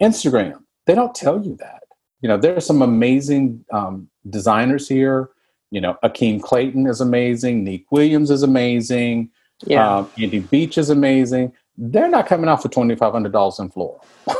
Instagram. 0.00 0.62
They 0.86 0.94
don't 0.94 1.14
tell 1.14 1.42
you 1.44 1.56
that. 1.56 1.82
You 2.20 2.28
know, 2.28 2.36
there's 2.36 2.64
some 2.64 2.80
amazing 2.82 3.64
um, 3.72 4.08
designers 4.30 4.88
here. 4.88 5.30
You 5.70 5.80
know, 5.80 5.96
Akeem 6.04 6.40
Clayton 6.40 6.86
is 6.86 7.00
amazing. 7.00 7.64
Neek 7.64 7.90
Williams 7.90 8.30
is 8.30 8.42
amazing. 8.42 9.30
yeah. 9.66 9.96
Um, 9.98 10.10
Andy 10.18 10.40
Beach 10.40 10.78
is 10.78 10.90
amazing. 10.90 11.52
They're 11.76 12.08
not 12.08 12.26
coming 12.26 12.48
out 12.48 12.62
for 12.62 12.68
twenty 12.68 12.94
five 12.96 13.12
hundred 13.12 13.32
dollars 13.32 13.58
in 13.58 13.70
floor. 13.70 14.00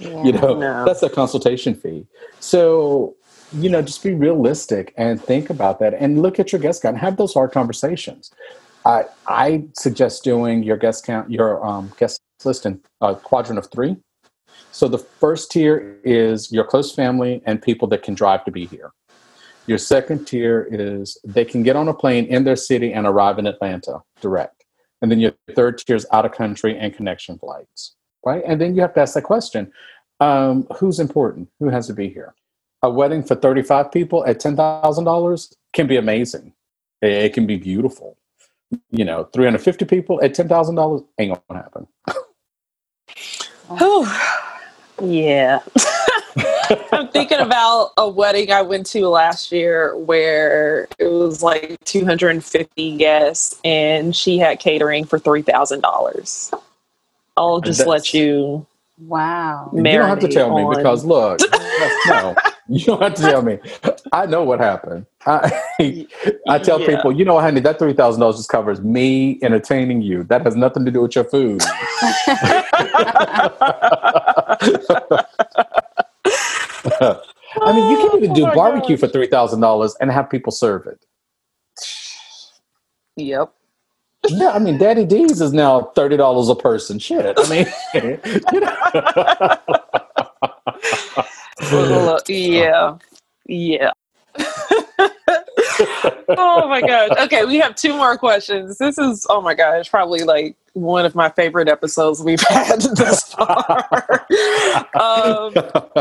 Yeah. 0.00 0.24
You 0.24 0.32
know, 0.32 0.58
No. 0.58 0.84
that's 0.84 1.04
a 1.04 1.08
consultation 1.08 1.72
fee. 1.76 2.04
So, 2.40 3.14
you 3.52 3.70
know, 3.70 3.80
just 3.80 4.02
be 4.02 4.12
realistic 4.12 4.92
and 4.96 5.22
think 5.22 5.50
about 5.50 5.78
that 5.78 5.94
and 5.94 6.20
look 6.20 6.40
at 6.40 6.50
your 6.50 6.60
guest 6.60 6.82
count 6.82 6.94
and 6.96 7.00
have 7.00 7.16
those 7.16 7.32
hard 7.32 7.52
conversations. 7.52 8.32
I 8.84 9.04
I 9.28 9.64
suggest 9.74 10.24
doing 10.24 10.64
your 10.64 10.76
guest 10.76 11.06
count, 11.06 11.30
your 11.30 11.64
um, 11.64 11.92
guest 11.96 12.20
list 12.44 12.66
in 12.66 12.80
a 13.00 13.14
quadrant 13.14 13.56
of 13.58 13.70
three. 13.70 13.96
So 14.72 14.88
the 14.88 14.98
first 14.98 15.52
tier 15.52 15.96
is 16.04 16.50
your 16.50 16.64
close 16.64 16.92
family 16.92 17.40
and 17.46 17.62
people 17.62 17.86
that 17.88 18.02
can 18.02 18.14
drive 18.14 18.44
to 18.46 18.50
be 18.50 18.66
here. 18.66 18.90
Your 19.66 19.78
second 19.78 20.26
tier 20.26 20.68
is 20.70 21.16
they 21.24 21.44
can 21.44 21.62
get 21.62 21.76
on 21.76 21.86
a 21.88 21.94
plane 21.94 22.26
in 22.26 22.42
their 22.44 22.56
city 22.56 22.92
and 22.92 23.06
arrive 23.06 23.38
in 23.38 23.46
Atlanta 23.46 24.02
direct. 24.20 24.53
And 25.04 25.10
then 25.10 25.20
your 25.20 25.34
third 25.54 25.76
tier 25.76 25.96
is 25.96 26.06
out 26.12 26.24
of 26.24 26.32
country 26.32 26.78
and 26.78 26.94
connection 26.94 27.38
flights, 27.38 27.94
right? 28.24 28.42
And 28.46 28.58
then 28.58 28.74
you 28.74 28.80
have 28.80 28.94
to 28.94 29.02
ask 29.02 29.12
that 29.12 29.24
question 29.24 29.70
um, 30.20 30.66
who's 30.78 30.98
important? 30.98 31.50
Who 31.60 31.68
has 31.68 31.88
to 31.88 31.92
be 31.92 32.08
here? 32.08 32.34
A 32.82 32.88
wedding 32.88 33.22
for 33.22 33.34
35 33.34 33.92
people 33.92 34.24
at 34.24 34.40
$10,000 34.40 35.54
can 35.74 35.86
be 35.86 35.98
amazing. 35.98 36.54
It, 37.02 37.12
it 37.12 37.34
can 37.34 37.46
be 37.46 37.58
beautiful. 37.58 38.16
You 38.90 39.04
know, 39.04 39.24
350 39.34 39.84
people 39.84 40.24
at 40.24 40.34
$10,000 40.34 41.04
ain't 41.18 41.34
going 41.34 41.42
to 41.50 41.54
happen. 41.54 41.86
Whew. 43.76 44.08
yeah. 45.02 45.60
I'm 46.92 47.08
thinking 47.08 47.40
about 47.40 47.92
a 47.96 48.08
wedding 48.08 48.52
I 48.52 48.62
went 48.62 48.86
to 48.86 49.08
last 49.08 49.50
year 49.52 49.96
where 49.96 50.86
it 50.98 51.08
was 51.08 51.42
like 51.42 51.78
250 51.84 52.96
guests 52.96 53.58
and 53.64 54.14
she 54.14 54.38
had 54.38 54.60
catering 54.60 55.04
for 55.04 55.18
$3,000. 55.18 56.60
I'll 57.36 57.60
just 57.60 57.78
That's- 57.80 57.90
let 57.90 58.14
you. 58.14 58.66
Wow. 59.08 59.70
you 59.74 59.82
don't 59.82 60.08
have 60.08 60.20
to 60.20 60.28
marinate 60.28 60.32
tell 60.32 60.56
me 60.56 60.76
because 60.76 61.04
look, 61.04 61.40
no, 62.06 62.36
you 62.68 62.84
don't 62.84 63.02
have 63.02 63.14
to 63.14 63.22
tell 63.22 63.42
me. 63.42 63.58
I 64.12 64.24
know 64.26 64.44
what 64.44 64.60
happened. 64.60 65.06
I, 65.26 65.50
I 66.48 66.60
tell 66.60 66.80
Yeah. 66.80 66.86
people, 66.94 67.10
you 67.10 67.24
know, 67.24 67.40
honey, 67.40 67.58
that 67.62 67.80
three 67.80 67.92
thousand 67.92 68.20
dollars 68.20 68.36
just 68.36 68.50
covers 68.50 68.80
me 68.80 69.40
entertaining 69.42 70.00
you. 70.00 70.22
That 70.22 70.42
has 70.42 70.54
nothing 70.54 70.84
to 70.84 70.92
do 70.92 71.02
with 71.02 71.16
your 71.16 71.24
food. 71.24 71.60
I 77.00 77.72
mean, 77.72 77.90
you 77.90 77.96
can 77.96 78.18
even 78.18 78.34
do 78.34 78.46
Oh 78.46 78.54
barbecue 78.54 78.96
gosh. 78.96 79.00
for 79.00 79.08
three 79.08 79.26
thousand 79.28 79.60
dollars 79.60 79.96
and 80.00 80.10
have 80.10 80.30
people 80.30 80.52
serve 80.52 80.86
it. 80.86 81.04
Yep. 83.16 83.52
Yeah, 84.28 84.50
I 84.50 84.58
mean, 84.58 84.78
Daddy 84.78 85.04
D's 85.04 85.40
is 85.40 85.52
now 85.52 85.92
thirty 85.94 86.16
dollars 86.16 86.48
a 86.48 86.54
person. 86.54 86.98
Shit, 86.98 87.38
I 87.38 87.48
mean, 87.48 87.66
you 88.52 88.60
know. 88.60 88.78
yeah. 92.28 92.98
Yeah. 93.46 93.90
oh 96.28 96.68
my 96.68 96.80
gosh. 96.80 97.10
Okay, 97.18 97.44
we 97.44 97.58
have 97.58 97.74
two 97.74 97.94
more 97.96 98.16
questions. 98.16 98.78
This 98.78 98.98
is 98.98 99.26
oh 99.28 99.40
my 99.40 99.54
gosh, 99.54 99.90
probably 99.90 100.24
like 100.24 100.56
one 100.74 101.06
of 101.06 101.14
my 101.14 101.28
favorite 101.30 101.68
episodes 101.68 102.20
we've 102.22 102.40
had 102.48 102.80
this 102.80 103.22
far. 103.32 103.86
um, 104.94 105.52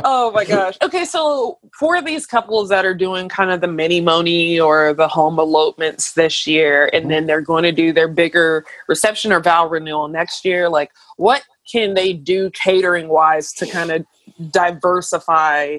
oh 0.03 0.31
my 0.33 0.45
gosh. 0.45 0.77
Okay, 0.81 1.05
so 1.05 1.59
for 1.77 2.01
these 2.01 2.25
couples 2.25 2.69
that 2.69 2.85
are 2.85 2.95
doing 2.95 3.29
kind 3.29 3.51
of 3.51 3.61
the 3.61 3.67
minimony 3.67 4.59
or 4.59 4.93
the 4.93 5.07
home 5.07 5.39
elopements 5.39 6.13
this 6.13 6.45
year, 6.47 6.89
and 6.91 7.09
then 7.09 7.27
they're 7.27 7.41
going 7.41 7.63
to 7.63 7.71
do 7.71 7.93
their 7.93 8.07
bigger 8.07 8.65
reception 8.87 9.31
or 9.31 9.39
vow 9.39 9.67
renewal 9.67 10.07
next 10.07 10.43
year, 10.43 10.69
like 10.69 10.91
what 11.17 11.43
can 11.71 11.93
they 11.93 12.13
do 12.13 12.49
catering 12.51 13.07
wise 13.07 13.53
to 13.53 13.65
kind 13.67 13.91
of 13.91 14.05
diversify 14.51 15.77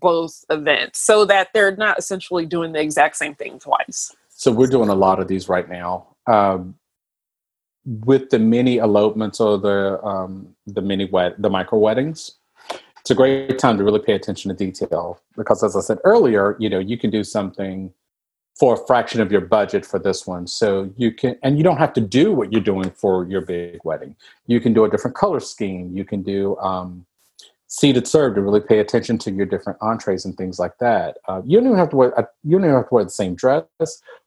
both 0.00 0.44
events 0.50 1.00
so 1.00 1.24
that 1.24 1.48
they're 1.52 1.76
not 1.76 1.98
essentially 1.98 2.46
doing 2.46 2.72
the 2.72 2.80
exact 2.80 3.16
same 3.16 3.34
thing 3.34 3.58
twice? 3.58 4.14
So 4.28 4.50
we're 4.50 4.66
doing 4.66 4.88
a 4.88 4.94
lot 4.94 5.20
of 5.20 5.28
these 5.28 5.48
right 5.48 5.68
now. 5.68 6.08
Um, 6.26 6.74
with 7.84 8.30
the 8.30 8.38
mini 8.38 8.78
elopements 8.78 9.40
or 9.40 9.58
the 9.58 10.00
um, 10.04 10.54
the 10.66 10.82
mini 10.82 11.06
wed 11.06 11.34
the 11.38 11.50
micro 11.50 11.78
weddings, 11.78 12.32
it's 13.00 13.10
a 13.10 13.14
great 13.14 13.58
time 13.58 13.76
to 13.78 13.84
really 13.84 13.98
pay 13.98 14.12
attention 14.12 14.48
to 14.50 14.56
detail 14.56 15.20
because, 15.36 15.64
as 15.64 15.76
I 15.76 15.80
said 15.80 15.98
earlier, 16.04 16.56
you 16.60 16.68
know 16.68 16.78
you 16.78 16.96
can 16.96 17.10
do 17.10 17.24
something 17.24 17.92
for 18.58 18.74
a 18.74 18.86
fraction 18.86 19.20
of 19.20 19.32
your 19.32 19.40
budget 19.40 19.84
for 19.84 19.98
this 19.98 20.26
one. 20.26 20.46
So 20.46 20.92
you 20.96 21.10
can, 21.10 21.36
and 21.42 21.56
you 21.56 21.64
don't 21.64 21.78
have 21.78 21.92
to 21.94 22.00
do 22.00 22.32
what 22.32 22.52
you're 22.52 22.60
doing 22.60 22.90
for 22.90 23.24
your 23.26 23.40
big 23.40 23.80
wedding. 23.84 24.14
You 24.46 24.60
can 24.60 24.72
do 24.72 24.84
a 24.84 24.90
different 24.90 25.16
color 25.16 25.40
scheme. 25.40 25.96
You 25.96 26.04
can 26.04 26.22
do 26.22 26.56
um, 26.58 27.06
seated 27.72 28.06
serve 28.06 28.34
to 28.34 28.42
really 28.42 28.60
pay 28.60 28.80
attention 28.80 29.16
to 29.16 29.30
your 29.30 29.46
different 29.46 29.78
entrees 29.80 30.26
and 30.26 30.36
things 30.36 30.58
like 30.58 30.76
that. 30.76 31.16
Uh, 31.26 31.40
you 31.42 31.56
don't 31.56 31.68
even 31.68 31.78
have 31.78 31.88
to 31.88 31.96
wear. 31.96 32.20
Uh, 32.20 32.24
you 32.44 32.58
don't 32.58 32.66
even 32.66 32.76
have 32.76 32.88
to 32.88 32.94
wear 32.94 33.02
the 33.02 33.08
same 33.08 33.34
dress, 33.34 33.64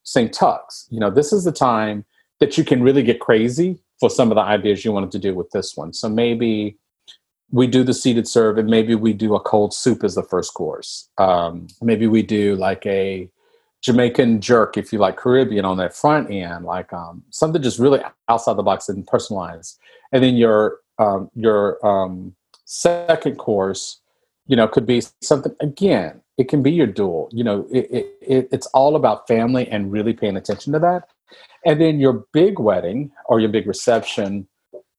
same 0.01 0.29
tux. 0.29 0.87
You 0.89 0.99
know, 0.99 1.11
this 1.11 1.31
is 1.31 1.43
the 1.43 1.51
time 1.51 2.05
that 2.39 2.57
you 2.57 2.63
can 2.63 2.81
really 2.81 3.03
get 3.03 3.19
crazy 3.19 3.77
for 3.99 4.09
some 4.09 4.31
of 4.31 4.35
the 4.35 4.41
ideas 4.41 4.83
you 4.83 4.91
wanted 4.91 5.11
to 5.11 5.19
do 5.19 5.35
with 5.35 5.51
this 5.51 5.77
one. 5.77 5.93
So 5.93 6.09
maybe 6.09 6.79
we 7.51 7.67
do 7.67 7.83
the 7.83 7.93
seated 7.93 8.27
serve 8.27 8.57
and 8.57 8.67
maybe 8.67 8.95
we 8.95 9.13
do 9.13 9.35
a 9.35 9.39
cold 9.39 9.75
soup 9.75 10.03
as 10.03 10.15
the 10.15 10.23
first 10.23 10.55
course. 10.55 11.07
Um, 11.19 11.67
maybe 11.83 12.07
we 12.07 12.23
do 12.23 12.55
like 12.55 12.83
a 12.87 13.29
Jamaican 13.83 14.41
jerk, 14.41 14.75
if 14.75 14.91
you 14.91 14.97
like 14.97 15.17
Caribbean 15.17 15.65
on 15.65 15.77
that 15.77 15.95
front 15.95 16.31
end, 16.31 16.65
like 16.65 16.91
um, 16.91 17.23
something 17.29 17.61
just 17.61 17.77
really 17.77 17.99
outside 18.27 18.57
the 18.57 18.63
box 18.63 18.89
and 18.89 19.05
personalized. 19.05 19.77
And 20.11 20.23
then 20.23 20.35
your 20.35 20.79
um, 20.97 21.29
your 21.35 21.85
um, 21.85 22.35
second 22.65 23.37
course, 23.37 24.01
you 24.47 24.55
know, 24.55 24.67
could 24.67 24.85
be 24.85 25.01
something 25.21 25.55
again. 25.61 26.21
It 26.37 26.49
can 26.49 26.61
be 26.61 26.71
your 26.71 26.87
dual. 26.87 27.29
You 27.31 27.43
know, 27.43 27.67
it, 27.71 27.87
it, 28.21 28.49
it's 28.51 28.67
all 28.67 28.95
about 28.95 29.27
family 29.27 29.67
and 29.69 29.91
really 29.91 30.13
paying 30.13 30.35
attention 30.35 30.73
to 30.73 30.79
that. 30.79 31.07
And 31.65 31.79
then 31.81 31.99
your 31.99 32.25
big 32.33 32.59
wedding 32.59 33.11
or 33.27 33.39
your 33.39 33.49
big 33.49 33.65
reception, 33.65 34.47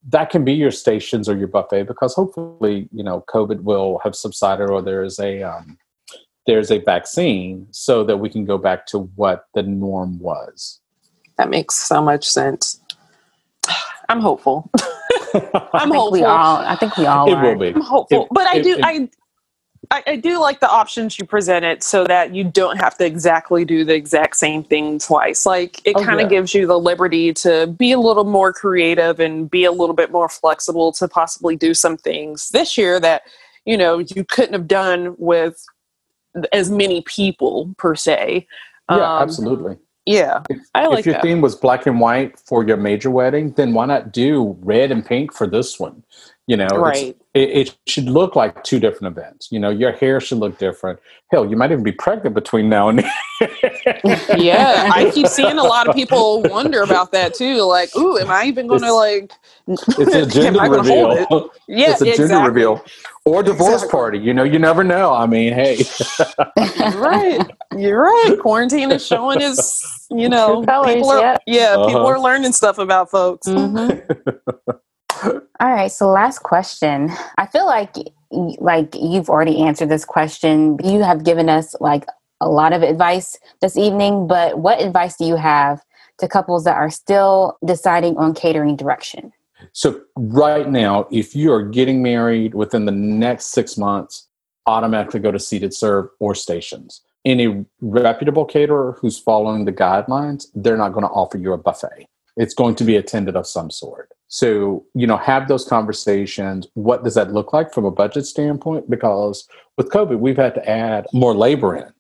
that 0.09 0.31
can 0.31 0.45
be 0.45 0.53
your 0.53 0.71
stations 0.71 1.29
or 1.29 1.37
your 1.37 1.49
buffet 1.49 1.85
because 1.85 2.15
hopefully, 2.15 2.89
you 2.93 3.05
know, 3.05 3.25
COVID 3.29 3.63
will 3.63 4.01
have 4.03 4.17
subsided 4.17 4.71
or 4.71 4.81
there 4.81 5.05
is 5.05 5.19
a 5.19 5.43
um, 5.43 5.79
there's 6.47 6.71
a 6.71 6.79
vaccine 6.79 7.67
so 7.73 8.05
that 8.05 8.19
we 8.19 8.31
can 8.31 8.45
go 8.45 8.57
back 8.57 8.87
to 8.87 9.01
what 9.17 9.47
the 9.55 9.63
norm 9.63 10.19
was. 10.21 10.81
That 11.39 11.51
makes 11.51 11.75
so 11.75 12.01
much 12.01 12.25
sense. 12.25 12.81
I'm 14.09 14.21
hopeful. 14.21 14.71
I'm 15.75 15.91
hopeful. 15.91 16.11
We 16.13 16.23
all, 16.25 16.59
I 16.59 16.77
think 16.77 16.97
we 16.97 17.07
all. 17.07 17.29
It 17.31 17.35
are. 17.35 17.43
will 17.45 17.59
be. 17.59 17.69
I'm 17.69 17.81
hopeful, 17.81 18.23
It- 18.25 18.29
but 18.33 18.47
I 18.47 18.57
it- 18.57 18.63
do. 18.63 18.75
it- 18.79 18.85
I, 18.85 19.09
I 19.91 20.03
I 20.09 20.17
do 20.17 20.41
like 20.41 20.59
the 20.59 20.69
options 20.69 21.17
you 21.19 21.25
presented, 21.25 21.83
so 21.83 22.05
that 22.05 22.35
you 22.35 22.43
don't 22.43 22.77
have 22.79 22.97
to 22.99 23.07
exactly 23.07 23.65
do 23.65 23.85
the 23.85 23.95
exact 23.95 24.37
same 24.37 24.65
thing 24.65 24.99
twice. 24.99 25.47
Like 25.47 25.81
it 25.87 25.95
Oh, 25.97 26.03
kind 26.03 26.21
of 26.21 26.25
yeah. 26.31 26.39
gives 26.39 26.55
you 26.55 26.67
the 26.67 26.79
liberty 26.79 27.33
to 27.35 27.69
be 27.69 27.93
a 27.93 27.99
little 28.01 28.25
more 28.25 28.53
creative 28.53 29.21
and 29.21 29.49
be 29.49 29.65
a 29.65 29.71
little 29.71 29.95
bit 29.95 30.11
more 30.11 30.29
flexible 30.29 30.91
to 30.93 31.07
possibly 31.07 31.55
do 31.55 31.73
some 31.73 31.97
things 31.97 32.49
this 32.51 32.77
year 32.77 32.99
that 33.01 33.23
you 33.65 33.77
know 33.77 33.99
you 33.99 34.25
couldn't 34.25 34.55
have 34.55 34.67
done 34.67 35.15
with 35.19 35.65
as 36.53 36.69
many 36.71 37.03
people 37.03 37.73
per 37.79 37.95
se. 37.95 38.47
Yeah, 38.91 38.97
Um, 38.97 39.23
absolutely. 39.23 39.77
Yeah, 40.07 40.43
If, 40.49 40.59
I 40.73 40.87
like 40.87 41.01
if 41.01 41.07
your 41.07 41.15
that. 41.15 41.23
theme 41.23 41.41
was 41.41 41.57
black 41.57 41.85
and 41.87 42.01
white 42.01 42.39
for 42.39 42.65
your 42.65 42.77
major 42.77 43.11
wedding, 43.11 43.53
then 43.55 43.75
why 43.75 43.87
not 43.87 44.13
do 44.13 44.57
red 44.61 44.93
and 44.93 45.05
pink 45.05 45.35
for 45.35 45.49
this 45.49 45.81
one? 45.81 46.05
You 46.47 46.57
know, 46.57 46.69
Right. 46.69 47.17
It, 47.35 47.51
it 47.51 47.77
should 47.89 48.05
look 48.05 48.37
like 48.37 48.63
two 48.63 48.79
different 48.79 49.19
events. 49.19 49.49
You 49.51 49.59
know, 49.59 49.69
your 49.69 49.91
hair 49.91 50.21
should 50.21 50.39
look 50.39 50.59
different. 50.59 51.01
Hell, 51.33 51.45
you 51.51 51.57
might 51.57 51.73
even 51.73 51.83
be 51.83 51.91
pregnant 51.91 52.37
between 52.37 52.69
now 52.69 52.89
and 52.89 53.01
yeah, 54.37 54.89
I 54.95 55.11
keep 55.13 55.27
seeing 55.27 55.59
a 55.59 55.65
lot 55.65 55.89
of 55.89 55.95
people 55.97 56.43
wonder 56.45 56.83
about 56.83 57.11
that 57.11 57.35
too. 57.35 57.63
Like, 57.63 57.95
ooh, 57.97 58.17
am 58.17 58.31
I 58.31 58.45
even 58.45 58.69
going 58.69 58.83
to 58.83 58.93
like? 58.93 59.33
It's 59.99 60.15
a 60.15 60.25
gender 60.25 60.61
I 60.61 60.69
gonna 60.69 60.85
hold 60.85 61.19
reveal. 61.19 61.27
it? 61.29 61.51
Yeah, 61.69 61.91
it's 61.91 62.01
a 62.01 62.05
gender 62.05 62.23
exactly. 62.23 62.49
reveal 62.49 62.85
or 63.27 63.43
divorce 63.43 63.75
Exactly. 63.83 63.91
party. 63.91 64.19
You 64.21 64.33
know, 64.33 64.45
you 64.45 64.59
never 64.59 64.83
know. 64.85 65.13
I 65.13 65.27
mean, 65.27 65.53
hey, 65.53 65.85
You're 66.79 67.01
right. 67.01 67.41
You're 67.77 68.01
right. 68.01 68.37
Quarantine 68.41 68.91
is 68.93 69.05
showing 69.07 69.41
his, 69.41 70.07
you 70.11 70.29
know, 70.29 70.63
colors, 70.65 70.95
people 70.95 71.11
are, 71.11 71.21
yep. 71.21 71.43
yeah, 71.47 71.75
people 71.75 71.97
Uh-huh. 71.97 72.07
are 72.07 72.21
learning 72.21 72.53
stuff 72.53 72.79
about 72.79 73.11
folks. 73.11 73.47
Mhm. 73.49 74.01
All 75.61 75.73
right. 75.73 75.91
So 75.91 76.09
last 76.09 76.39
question. 76.41 77.11
I 77.37 77.47
feel 77.47 77.67
like 77.67 77.95
like 78.31 78.95
you've 78.95 79.29
already 79.31 79.61
answered 79.63 79.89
this 79.89 80.05
question. 80.05 80.79
You 80.85 81.03
have 81.03 81.25
given 81.25 81.49
us 81.49 81.75
like 81.81 82.07
a 82.41 82.49
lot 82.49 82.73
of 82.73 82.83
advice 82.83 83.37
this 83.61 83.77
evening, 83.77 84.27
but 84.27 84.59
what 84.59 84.81
advice 84.81 85.17
do 85.17 85.25
you 85.25 85.37
have 85.37 85.81
to 86.19 86.29
couples 86.29 86.65
that 86.65 86.77
are 86.77 86.91
still 86.91 87.57
deciding 87.65 88.17
on 88.19 88.35
catering 88.35 88.77
direction? 88.77 89.33
So 89.77 90.01
right 90.17 90.67
now, 90.71 91.07
if 91.13 91.37
you 91.37 91.53
are 91.53 91.63
getting 91.63 92.03
married 92.03 92.55
within 92.55 92.87
the 92.87 92.93
next 92.93 93.49
six 93.49 93.77
months, 93.77 94.27
automatically 94.67 95.21
go 95.21 95.31
to 95.31 95.39
seated 95.39 95.75
serve 95.75 96.09
or 96.19 96.35
stations. 96.35 97.03
Any 97.27 97.67
reputable 97.83 98.47
caterer 98.47 98.97
who's 98.99 99.19
following 99.19 99.67
the 99.67 99.75
guidelines, 99.75 100.47
they're 100.55 100.79
not 100.79 100.95
going 100.95 101.05
to 101.05 101.11
offer 101.13 101.37
you 101.37 101.53
a 101.53 101.59
buffet. 101.59 102.09
It's 102.39 102.55
going 102.55 102.75
to 102.77 102.85
be 102.85 102.97
attended 102.97 103.37
of 103.37 103.47
some 103.47 103.71
sort. 103.71 104.13
So, 104.29 104.87
you 104.95 105.07
know, 105.07 105.19
have 105.19 105.47
those 105.47 105.67
conversations. 105.67 106.67
What 106.73 107.05
does 107.05 107.15
that 107.17 107.35
look 107.35 107.53
like 107.53 107.75
from 107.75 107.85
a 107.85 107.91
budget 107.91 108.25
standpoint? 108.25 108.89
Because 108.89 109.47
with 109.77 109.91
COVID, 109.91 110.21
we've 110.21 110.39
had 110.39 110.55
to 110.55 110.67
add 110.67 111.07
more 111.13 111.35
labor 111.35 111.77
in. 111.77 111.93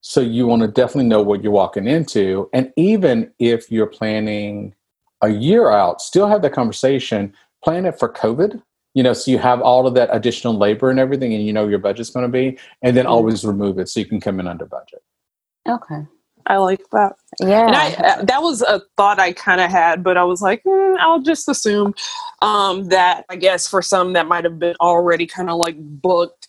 So 0.00 0.20
you 0.20 0.48
want 0.48 0.62
to 0.62 0.68
definitely 0.68 1.08
know 1.08 1.22
what 1.22 1.44
you're 1.44 1.52
walking 1.52 1.86
into. 1.86 2.50
And 2.52 2.72
even 2.76 3.30
if 3.38 3.70
you're 3.70 3.86
planning 3.86 4.74
a 5.22 5.28
year 5.30 5.70
out, 5.70 6.00
still 6.00 6.26
have 6.26 6.42
that 6.42 6.52
conversation, 6.52 7.32
plan 7.64 7.86
it 7.86 7.98
for 7.98 8.08
COVID. 8.08 8.60
You 8.94 9.02
know, 9.02 9.14
so 9.14 9.30
you 9.30 9.38
have 9.38 9.62
all 9.62 9.86
of 9.86 9.94
that 9.94 10.10
additional 10.12 10.54
labor 10.58 10.90
and 10.90 11.00
everything, 11.00 11.32
and 11.32 11.46
you 11.46 11.52
know 11.52 11.66
your 11.66 11.78
budget's 11.78 12.10
going 12.10 12.26
to 12.26 12.28
be, 12.30 12.58
and 12.82 12.94
then 12.94 13.06
Mhm. 13.06 13.10
always 13.10 13.44
remove 13.44 13.78
it 13.78 13.88
so 13.88 14.00
you 14.00 14.06
can 14.06 14.20
come 14.20 14.38
in 14.38 14.46
under 14.46 14.66
budget. 14.66 15.02
Okay. 15.66 16.06
I 16.46 16.56
like 16.56 16.82
that. 16.90 17.12
Yeah. 17.40 17.66
And 17.68 17.76
I, 17.76 17.92
uh, 17.94 18.24
that 18.24 18.42
was 18.42 18.62
a 18.62 18.82
thought 18.96 19.20
I 19.20 19.32
kind 19.32 19.60
of 19.60 19.70
had, 19.70 20.02
but 20.02 20.16
I 20.16 20.24
was 20.24 20.42
like, 20.42 20.60
hmm, 20.68 20.96
I'll 20.98 21.22
just 21.22 21.48
assume 21.48 21.94
um, 22.42 22.88
that 22.88 23.24
I 23.30 23.36
guess 23.36 23.68
for 23.68 23.80
some 23.80 24.12
that 24.14 24.26
might 24.26 24.42
have 24.44 24.58
been 24.58 24.74
already 24.80 25.24
kind 25.26 25.48
of 25.48 25.58
like 25.58 25.76
booked 25.78 26.48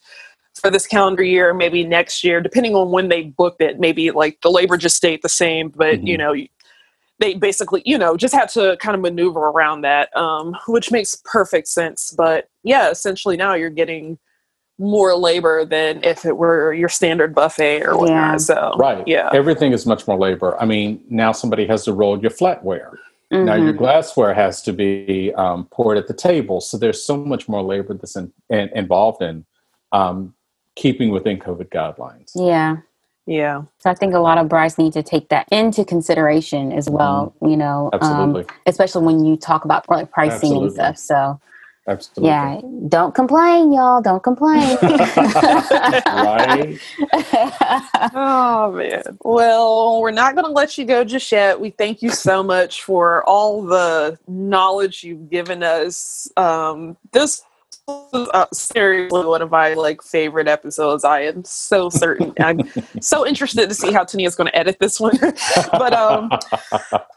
for 0.59 0.71
this 0.71 0.87
calendar 0.87 1.23
year, 1.23 1.53
maybe 1.53 1.83
next 1.85 2.23
year, 2.23 2.41
depending 2.41 2.75
on 2.75 2.89
when 2.89 3.09
they 3.09 3.23
booked 3.23 3.61
it. 3.61 3.79
Maybe 3.79 4.09
like 4.11 4.39
the 4.41 4.49
labor 4.49 4.77
just 4.77 4.97
stayed 4.97 5.21
the 5.21 5.29
same, 5.29 5.69
but 5.69 6.05
you 6.05 6.17
Mhm. 6.17 6.19
know, 6.19 6.35
they 7.19 7.35
basically, 7.35 7.81
you 7.85 7.97
know, 7.97 8.17
just 8.17 8.33
had 8.33 8.49
to 8.49 8.75
kind 8.79 8.95
of 8.95 9.01
maneuver 9.01 9.39
around 9.39 9.81
that, 9.81 10.15
um, 10.17 10.55
which 10.67 10.91
makes 10.91 11.15
perfect 11.23 11.67
sense. 11.67 12.13
But 12.17 12.49
yeah, 12.63 12.89
essentially 12.89 13.37
now 13.37 13.53
you're 13.53 13.69
getting 13.69 14.17
more 14.79 15.15
labor 15.15 15.63
than 15.63 16.03
if 16.03 16.25
it 16.25 16.35
were 16.35 16.73
your 16.73 16.89
standard 16.89 17.33
buffet 17.35 17.83
or 17.83 17.95
whatnot. 17.97 18.31
Yeah. 18.31 18.37
So 18.37 18.73
Right. 18.77 19.07
yeah, 19.07 19.29
Everything 19.33 19.71
is 19.71 19.85
much 19.85 20.07
more 20.07 20.17
labor. 20.17 20.59
I 20.59 20.65
mean, 20.65 21.03
now 21.09 21.31
somebody 21.31 21.67
has 21.67 21.85
to 21.85 21.93
roll 21.93 22.19
your 22.19 22.31
flatware. 22.31 22.95
Now 23.31 23.53
Mhm. 23.55 23.63
your 23.63 23.73
glassware 23.73 24.33
has 24.33 24.61
to 24.63 24.73
be 24.73 25.33
um, 25.35 25.65
poured 25.71 25.97
at 25.97 26.07
the 26.07 26.13
table. 26.13 26.61
So 26.61 26.77
there's 26.77 27.03
so 27.03 27.17
much 27.17 27.47
more 27.47 27.61
labor 27.63 27.93
that's 27.93 28.15
in, 28.15 28.31
in, 28.49 28.69
involved 28.75 29.21
in 29.21 29.45
um, 29.91 30.33
keeping 30.75 31.09
within 31.11 31.37
COVID 31.39 31.69
guidelines. 31.69 32.31
yeah. 32.35 32.77
Yeah. 33.25 33.63
So 33.79 33.89
I 33.89 33.93
think 33.93 34.13
a 34.13 34.19
lot 34.19 34.37
of 34.37 34.49
brides 34.49 34.77
need 34.77 34.93
to 34.93 35.03
take 35.03 35.29
that 35.29 35.47
into 35.51 35.85
consideration 35.85 36.73
as 36.73 36.89
well. 36.89 37.33
You 37.41 37.55
know, 37.55 37.89
um, 37.93 37.99
Absolutely. 38.01 38.45
especially 38.65 39.05
when 39.05 39.23
you 39.23 39.37
talk 39.37 39.65
about 39.65 39.89
like 39.89 40.11
pricing 40.11 40.57
and 40.57 40.71
stuff. 40.71 40.97
So 40.97 41.39
Absolutely. 41.87 42.29
yeah, 42.29 42.61
don't 42.89 43.15
complain, 43.15 43.71
y'all. 43.71 44.01
Don't 44.01 44.23
complain. 44.23 44.77
right? 44.81 46.77
Oh 48.13 48.73
man. 48.75 49.17
Well, 49.23 50.01
we're 50.01 50.11
not 50.11 50.35
going 50.35 50.45
to 50.45 50.51
let 50.51 50.77
you 50.77 50.83
go 50.85 51.05
just 51.05 51.31
yet. 51.31 51.59
We 51.59 51.69
thank 51.69 52.01
you 52.01 52.09
so 52.09 52.43
much 52.43 52.83
for 52.83 53.23
all 53.23 53.61
the 53.61 54.17
knowledge 54.27 55.03
you've 55.03 55.29
given 55.29 55.63
us. 55.63 56.29
Um, 56.35 56.97
this 57.11 57.41
uh, 57.87 58.45
seriously 58.53 59.25
one 59.25 59.41
of 59.41 59.51
my 59.51 59.73
like 59.73 60.01
favorite 60.01 60.47
episodes. 60.47 61.03
I 61.03 61.21
am 61.21 61.43
so 61.43 61.89
certain. 61.89 62.33
I'm 62.39 62.61
so 63.01 63.27
interested 63.27 63.67
to 63.67 63.75
see 63.75 63.91
how 63.91 64.03
Tania 64.05 64.27
is 64.27 64.35
going 64.35 64.47
to 64.47 64.57
edit 64.57 64.77
this 64.79 64.99
one. 64.99 65.17
but 65.71 65.93
um, 65.93 66.31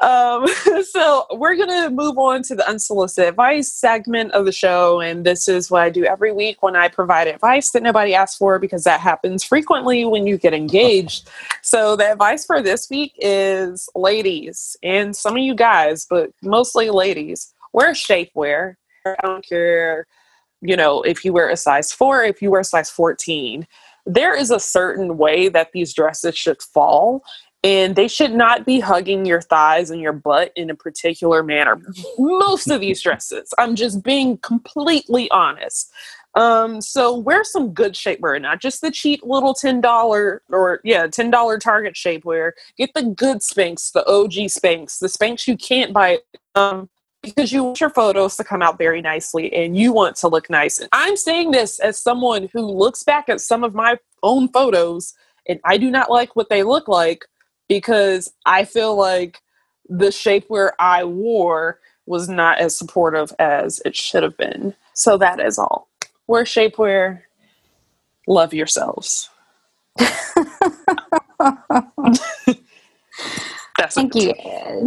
um, 0.00 0.46
so 0.90 1.26
we're 1.32 1.56
gonna 1.56 1.90
move 1.90 2.18
on 2.18 2.42
to 2.44 2.54
the 2.54 2.68
unsolicited 2.68 3.28
advice 3.28 3.72
segment 3.72 4.32
of 4.32 4.44
the 4.44 4.52
show, 4.52 5.00
and 5.00 5.24
this 5.24 5.48
is 5.48 5.70
what 5.70 5.82
I 5.82 5.90
do 5.90 6.04
every 6.04 6.32
week 6.32 6.62
when 6.62 6.74
I 6.74 6.88
provide 6.88 7.28
advice 7.28 7.70
that 7.70 7.82
nobody 7.82 8.14
asks 8.14 8.36
for 8.36 8.58
because 8.58 8.84
that 8.84 9.00
happens 9.00 9.44
frequently 9.44 10.04
when 10.04 10.26
you 10.26 10.38
get 10.38 10.54
engaged. 10.54 11.28
So 11.62 11.96
the 11.96 12.12
advice 12.12 12.46
for 12.46 12.62
this 12.62 12.88
week 12.88 13.12
is, 13.18 13.88
ladies, 13.96 14.76
and 14.84 15.16
some 15.16 15.36
of 15.36 15.42
you 15.42 15.54
guys, 15.54 16.06
but 16.08 16.30
mostly 16.40 16.90
ladies, 16.90 17.52
wear 17.72 17.90
shapewear. 17.90 18.76
I 19.04 19.16
don't 19.22 19.44
care 19.44 20.06
you 20.60 20.76
know, 20.76 21.02
if 21.02 21.24
you 21.24 21.32
wear 21.32 21.48
a 21.48 21.56
size 21.56 21.92
four, 21.92 22.22
if 22.24 22.40
you 22.42 22.50
wear 22.50 22.60
a 22.60 22.64
size 22.64 22.90
14, 22.90 23.66
there 24.06 24.36
is 24.36 24.50
a 24.50 24.60
certain 24.60 25.18
way 25.18 25.48
that 25.48 25.72
these 25.72 25.92
dresses 25.92 26.36
should 26.36 26.62
fall. 26.62 27.22
And 27.64 27.96
they 27.96 28.06
should 28.06 28.32
not 28.32 28.64
be 28.64 28.78
hugging 28.78 29.24
your 29.26 29.40
thighs 29.40 29.90
and 29.90 30.00
your 30.00 30.12
butt 30.12 30.52
in 30.54 30.70
a 30.70 30.76
particular 30.76 31.42
manner. 31.42 31.80
Most 32.16 32.70
of 32.70 32.80
these 32.80 33.02
dresses, 33.02 33.52
I'm 33.58 33.74
just 33.74 34.04
being 34.04 34.38
completely 34.38 35.28
honest. 35.32 35.90
Um, 36.36 36.82
so 36.82 37.16
wear 37.16 37.42
some 37.44 37.72
good 37.72 37.94
shapewear, 37.94 38.40
not 38.40 38.60
just 38.60 38.82
the 38.82 38.90
cheap 38.90 39.20
little 39.24 39.54
ten 39.54 39.80
dollar 39.80 40.42
or 40.50 40.80
yeah 40.84 41.06
ten 41.06 41.30
dollar 41.30 41.58
Target 41.58 41.94
shapewear. 41.94 42.52
Get 42.76 42.90
the 42.94 43.04
good 43.04 43.38
Spanx, 43.38 43.90
the 43.90 44.06
OG 44.06 44.32
Spanx, 44.50 44.98
the 44.98 45.06
Spanx 45.06 45.48
you 45.48 45.56
can't 45.56 45.94
buy 45.94 46.18
um, 46.54 46.90
because 47.26 47.52
you 47.52 47.64
want 47.64 47.80
your 47.80 47.90
photos 47.90 48.36
to 48.36 48.44
come 48.44 48.62
out 48.62 48.78
very 48.78 49.02
nicely 49.02 49.52
and 49.52 49.76
you 49.76 49.92
want 49.92 50.16
to 50.16 50.28
look 50.28 50.48
nice. 50.48 50.78
And 50.78 50.88
I'm 50.92 51.16
saying 51.16 51.50
this 51.50 51.78
as 51.78 51.98
someone 51.98 52.48
who 52.52 52.62
looks 52.62 53.02
back 53.02 53.28
at 53.28 53.40
some 53.40 53.64
of 53.64 53.74
my 53.74 53.98
own 54.22 54.48
photos 54.48 55.14
and 55.48 55.60
I 55.64 55.76
do 55.78 55.90
not 55.90 56.10
like 56.10 56.34
what 56.36 56.48
they 56.48 56.62
look 56.62 56.88
like 56.88 57.26
because 57.68 58.32
I 58.44 58.64
feel 58.64 58.96
like 58.96 59.42
the 59.88 60.06
shapewear 60.06 60.72
I 60.78 61.04
wore 61.04 61.80
was 62.06 62.28
not 62.28 62.58
as 62.58 62.76
supportive 62.76 63.32
as 63.38 63.80
it 63.84 63.96
should 63.96 64.22
have 64.22 64.36
been. 64.36 64.74
So 64.94 65.18
that 65.18 65.40
is 65.40 65.58
all. 65.58 65.88
Wear 66.26 66.44
shapewear. 66.44 67.22
Love 68.26 68.54
yourselves. 68.54 69.28
That's 73.78 73.94
Thank 73.94 74.14
you. 74.14 74.32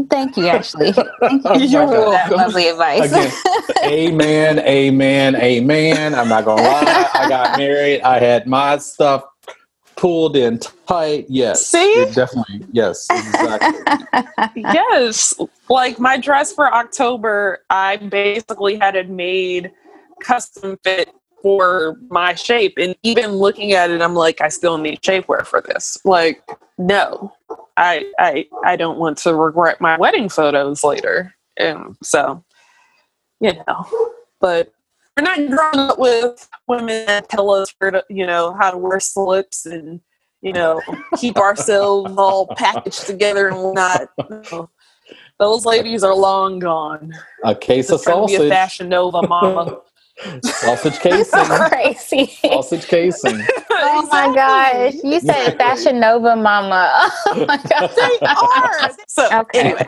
Thank 0.09 0.35
you, 0.35 0.47
Ashley. 0.47 0.91
Thank 0.93 1.13
you 1.21 1.41
oh 1.45 1.55
You're 1.57 1.85
welcome. 1.85 2.11
that 2.11 2.31
lovely 2.31 2.69
advice. 2.69 3.11
Again, 3.11 3.31
amen, 3.85 4.59
amen, 4.59 5.35
amen. 5.35 6.15
I'm 6.15 6.27
not 6.27 6.45
going 6.45 6.57
to 6.57 6.63
lie. 6.63 7.09
I 7.13 7.29
got 7.29 7.57
married. 7.57 8.01
I 8.01 8.19
had 8.19 8.47
my 8.47 8.77
stuff 8.77 9.25
pulled 9.95 10.35
in 10.35 10.59
tight. 10.87 11.25
Yes. 11.29 11.67
See? 11.67 12.05
Definitely. 12.13 12.65
Yes. 12.71 13.07
Exactly. 13.11 13.79
yes. 14.55 15.35
Like 15.69 15.99
my 15.99 16.17
dress 16.17 16.51
for 16.51 16.73
October, 16.73 17.63
I 17.69 17.97
basically 17.97 18.77
had 18.77 18.95
it 18.95 19.09
made 19.09 19.71
custom 20.21 20.79
fit 20.83 21.13
for 21.41 21.97
my 22.09 22.33
shape. 22.33 22.73
And 22.77 22.95
even 23.03 23.33
looking 23.33 23.73
at 23.73 23.91
it, 23.91 24.01
I'm 24.01 24.15
like, 24.15 24.41
I 24.41 24.47
still 24.47 24.77
need 24.77 25.01
shapewear 25.01 25.45
for 25.45 25.61
this. 25.61 25.97
Like, 26.05 26.43
no, 26.77 27.33
I, 27.79 28.11
I, 28.19 28.45
I 28.65 28.75
don't 28.75 28.99
want 28.99 29.17
to 29.19 29.33
regret 29.33 29.79
my 29.79 29.97
wedding 29.97 30.27
photos 30.27 30.83
later. 30.83 31.33
And 31.57 31.95
so, 32.03 32.43
you 33.39 33.53
know, 33.53 34.11
but 34.41 34.73
we're 35.15 35.23
not 35.23 35.49
growing 35.49 35.89
up 35.89 35.97
with 35.97 36.47
women 36.67 37.05
that 37.05 37.29
tell 37.29 37.49
us, 37.51 37.71
for, 37.71 38.03
you 38.09 38.27
know, 38.27 38.53
how 38.59 38.71
to 38.71 38.77
wear 38.77 38.99
slips 38.99 39.65
and, 39.65 40.01
you 40.41 40.51
know, 40.51 40.81
keep 41.17 41.37
ourselves 41.37 42.13
all 42.17 42.47
packaged 42.47 43.07
together 43.07 43.47
and 43.47 43.57
whatnot. 43.57 44.09
No. 44.29 44.69
Those 45.39 45.65
ladies 45.65 46.03
are 46.03 46.15
long 46.15 46.59
gone. 46.59 47.13
A 47.45 47.55
case 47.55 47.89
of 47.91 48.01
sausage. 48.01 48.39
Be 48.39 48.45
a 48.47 48.49
Fashion 48.49 48.89
Nova 48.89 49.25
mama. 49.25 49.79
Sausage 50.43 50.99
casing. 50.99 51.45
crazy. 51.45 52.25
Sausage 52.41 52.87
casing. 52.87 53.45
Oh 53.81 54.05
my 54.11 54.33
gosh. 54.35 54.95
You 55.03 55.21
said 55.21 55.51
Fashion 55.57 56.01
Nova 56.01 56.35
mama. 56.35 57.09
Oh 57.27 57.45
my 57.47 57.55
god. 57.57 57.89
They 57.95 58.27
are. 58.27 58.91
So 59.07 59.39
okay. 59.39 59.59
anyway. 59.59 59.87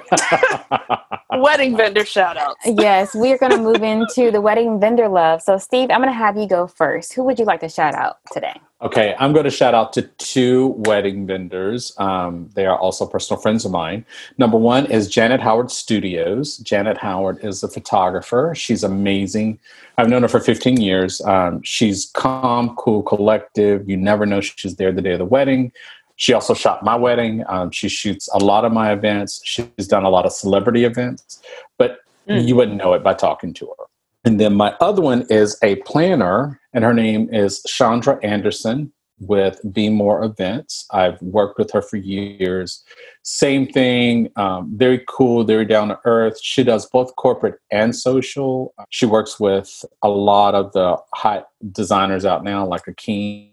wedding 1.31 1.75
vendor 1.75 2.05
shout 2.05 2.37
outs. 2.37 2.65
yes, 2.65 3.13
we 3.13 3.33
are 3.33 3.37
gonna 3.37 3.57
move 3.57 3.83
into 3.83 4.31
the 4.31 4.39
wedding 4.39 4.79
vendor 4.79 5.09
love. 5.09 5.41
So 5.41 5.57
Steve, 5.57 5.89
I'm 5.91 5.99
gonna 5.99 6.13
have 6.13 6.37
you 6.37 6.47
go 6.47 6.67
first. 6.67 7.11
Who 7.13 7.23
would 7.25 7.37
you 7.37 7.43
like 7.43 7.59
to 7.61 7.69
shout 7.69 7.93
out 7.93 8.17
today? 8.31 8.59
Okay, 8.81 9.13
I'm 9.19 9.31
going 9.31 9.43
to 9.43 9.51
shout 9.51 9.75
out 9.75 9.93
to 9.93 10.01
two 10.01 10.69
wedding 10.69 11.27
vendors. 11.27 11.93
Um, 11.99 12.49
they 12.55 12.65
are 12.65 12.75
also 12.75 13.05
personal 13.05 13.39
friends 13.39 13.63
of 13.63 13.71
mine. 13.71 14.03
Number 14.39 14.57
one 14.57 14.87
is 14.87 15.07
Janet 15.07 15.39
Howard 15.39 15.69
Studios. 15.69 16.57
Janet 16.57 16.97
Howard 16.97 17.43
is 17.43 17.61
a 17.61 17.67
photographer. 17.67 18.53
She's 18.55 18.83
amazing. 18.83 19.59
I've 19.99 20.09
known 20.09 20.23
her 20.23 20.27
for 20.27 20.39
15 20.39 20.81
years. 20.81 21.21
Um, 21.21 21.61
she's 21.61 22.09
calm, 22.15 22.75
cool, 22.75 23.03
collective. 23.03 23.87
You 23.87 23.97
never 23.97 24.25
know 24.25 24.41
she's 24.41 24.75
there 24.77 24.91
the 24.91 25.01
day 25.01 25.11
of 25.11 25.19
the 25.19 25.25
wedding. 25.25 25.71
She 26.15 26.33
also 26.33 26.55
shot 26.55 26.83
my 26.83 26.95
wedding. 26.95 27.43
Um, 27.47 27.69
she 27.69 27.87
shoots 27.87 28.29
a 28.33 28.39
lot 28.39 28.65
of 28.65 28.71
my 28.71 28.93
events. 28.93 29.41
She's 29.43 29.87
done 29.87 30.05
a 30.05 30.09
lot 30.09 30.25
of 30.25 30.31
celebrity 30.31 30.85
events, 30.85 31.39
but 31.77 31.99
mm. 32.27 32.47
you 32.47 32.55
wouldn't 32.55 32.77
know 32.77 32.93
it 32.93 33.03
by 33.03 33.13
talking 33.13 33.53
to 33.55 33.67
her. 33.67 33.85
And 34.23 34.39
then 34.39 34.53
my 34.55 34.75
other 34.79 35.01
one 35.01 35.25
is 35.29 35.57
a 35.63 35.77
planner, 35.77 36.59
and 36.73 36.83
her 36.83 36.93
name 36.93 37.33
is 37.33 37.63
Chandra 37.63 38.19
Anderson 38.23 38.93
with 39.19 39.59
Be 39.71 39.89
More 39.89 40.23
Events. 40.23 40.85
I've 40.91 41.21
worked 41.21 41.57
with 41.57 41.71
her 41.71 41.81
for 41.81 41.97
years. 41.97 42.83
Same 43.23 43.67
thing, 43.67 44.31
um, 44.35 44.71
very 44.75 45.03
cool, 45.07 45.43
very 45.43 45.65
down 45.65 45.89
to 45.89 45.99
earth. 46.05 46.39
She 46.41 46.63
does 46.63 46.87
both 46.87 47.15
corporate 47.15 47.59
and 47.71 47.95
social. 47.95 48.73
She 48.89 49.05
works 49.05 49.39
with 49.39 49.85
a 50.01 50.09
lot 50.09 50.55
of 50.55 50.71
the 50.73 50.97
hot 51.13 51.49
designers 51.71 52.25
out 52.25 52.43
now, 52.43 52.65
like 52.65 52.85
Akeem 52.85 53.51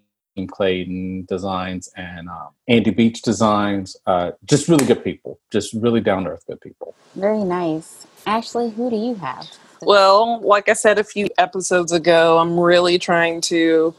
Clayton 0.48 1.26
Designs 1.28 1.90
and 1.96 2.28
um, 2.28 2.48
Andy 2.66 2.90
Beach 2.90 3.22
Designs. 3.22 3.96
Uh, 4.06 4.32
just 4.44 4.68
really 4.68 4.86
good 4.86 5.04
people, 5.04 5.38
just 5.50 5.74
really 5.74 6.00
down 6.00 6.24
to 6.24 6.30
earth 6.30 6.44
good 6.46 6.60
people. 6.60 6.94
Very 7.14 7.44
nice. 7.44 8.06
Ashley, 8.26 8.70
who 8.70 8.90
do 8.90 8.96
you 8.96 9.14
have? 9.16 9.50
Well, 9.82 10.40
like 10.40 10.68
I 10.68 10.72
said 10.72 10.98
a 10.98 11.04
few 11.04 11.28
episodes 11.38 11.92
ago, 11.92 12.38
I'm 12.38 12.58
really 12.58 12.98
trying 12.98 13.40
to 13.42 13.94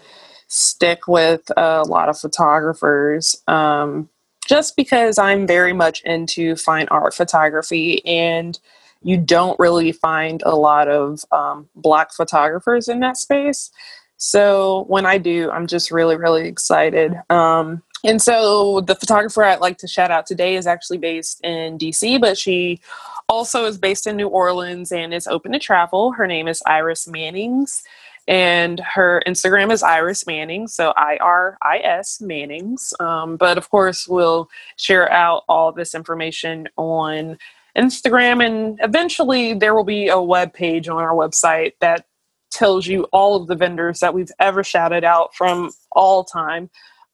stick 0.47 1.07
with 1.07 1.51
a 1.55 1.83
lot 1.83 2.09
of 2.09 2.19
photographers 2.19 3.41
um, 3.47 4.09
just 4.47 4.75
because 4.75 5.17
I'm 5.17 5.47
very 5.47 5.73
much 5.73 6.01
into 6.03 6.55
fine 6.55 6.87
art 6.89 7.13
photography 7.13 8.05
and 8.05 8.59
you 9.01 9.15
don't 9.17 9.59
really 9.59 9.91
find 9.91 10.41
a 10.45 10.55
lot 10.55 10.89
of 10.89 11.23
um, 11.31 11.69
black 11.75 12.11
photographers 12.13 12.87
in 12.87 12.99
that 12.99 13.17
space. 13.17 13.71
So 14.17 14.83
when 14.89 15.05
I 15.05 15.17
do, 15.17 15.49
I'm 15.49 15.67
just 15.67 15.91
really, 15.91 16.17
really 16.17 16.47
excited. 16.47 17.13
Um, 17.29 17.83
and 18.03 18.21
so 18.21 18.81
the 18.81 18.95
photographer 18.95 19.43
I'd 19.43 19.59
like 19.59 19.77
to 19.79 19.87
shout 19.87 20.11
out 20.11 20.25
today 20.25 20.55
is 20.55 20.67
actually 20.67 20.99
based 20.99 21.41
in 21.43 21.77
DC, 21.77 22.19
but 22.19 22.37
she 22.37 22.79
also 23.27 23.65
is 23.65 23.77
based 23.77 24.07
in 24.07 24.15
New 24.15 24.27
Orleans 24.27 24.91
and 24.91 25.13
is 25.13 25.27
open 25.27 25.51
to 25.51 25.59
travel. 25.59 26.11
Her 26.11 26.27
name 26.27 26.47
is 26.47 26.63
Iris 26.65 27.07
Mannings, 27.07 27.83
and 28.27 28.79
her 28.79 29.21
Instagram 29.27 29.71
is 29.71 29.83
Iris 29.83 30.25
Mannings, 30.25 30.73
so 30.73 30.93
I 30.95 31.17
R 31.21 31.57
I 31.61 31.79
S 31.79 32.21
Mannings. 32.21 32.93
Um, 32.99 33.37
but 33.37 33.57
of 33.57 33.69
course, 33.69 34.07
we'll 34.07 34.49
share 34.77 35.11
out 35.11 35.43
all 35.49 35.71
this 35.71 35.93
information 35.93 36.67
on 36.77 37.37
Instagram, 37.77 38.45
and 38.45 38.79
eventually 38.81 39.53
there 39.53 39.75
will 39.75 39.83
be 39.83 40.07
a 40.07 40.21
web 40.21 40.53
page 40.53 40.87
on 40.87 40.97
our 40.97 41.13
website 41.13 41.73
that 41.81 42.05
tells 42.51 42.87
you 42.87 43.03
all 43.11 43.35
of 43.35 43.47
the 43.47 43.55
vendors 43.55 43.99
that 43.99 44.13
we've 44.13 44.31
ever 44.39 44.63
shouted 44.63 45.03
out 45.03 45.35
from 45.35 45.71
all 45.91 46.23
time. 46.23 46.69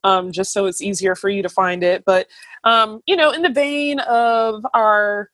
Um, 0.06 0.32
just 0.32 0.53
so 0.53 0.68
it's 0.68 0.82
easier 0.82 1.15
for 1.15 1.30
you 1.30 1.41
to 1.41 1.49
find 1.49 1.84
it. 1.84 2.06
But, 2.06 2.27
um, 2.64 3.02
you 3.07 3.15
know, 3.15 3.32
in 3.32 3.41
the 3.41 3.49
vein 3.49 3.99
of 3.99 4.65
our 4.73 5.30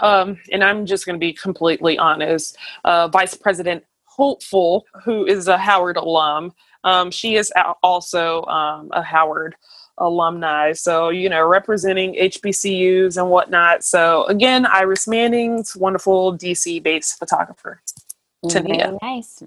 um, 0.00 0.38
and 0.52 0.62
I'm 0.62 0.86
just 0.86 1.06
going 1.06 1.18
to 1.18 1.24
be 1.24 1.32
completely 1.32 1.98
honest, 1.98 2.56
uh, 2.84 3.08
Vice 3.08 3.34
President 3.34 3.84
Hopeful, 4.04 4.84
who 5.04 5.24
is 5.24 5.48
a 5.48 5.58
Howard 5.58 5.96
alum, 5.96 6.52
um, 6.84 7.10
she 7.10 7.36
is 7.36 7.52
also 7.82 8.44
um, 8.44 8.90
a 8.92 9.02
Howard 9.02 9.54
alumni. 9.98 10.72
So, 10.72 11.10
you 11.10 11.28
know, 11.28 11.46
representing 11.46 12.14
HBCUs 12.14 13.16
and 13.16 13.30
whatnot. 13.30 13.84
So, 13.84 14.24
again, 14.24 14.66
Iris 14.66 15.06
Manning's 15.06 15.76
wonderful 15.76 16.36
DC 16.36 16.82
based 16.82 17.18
photographer. 17.18 17.80
Tania. 18.48 18.86
Very 18.86 18.98
nice. 19.02 19.42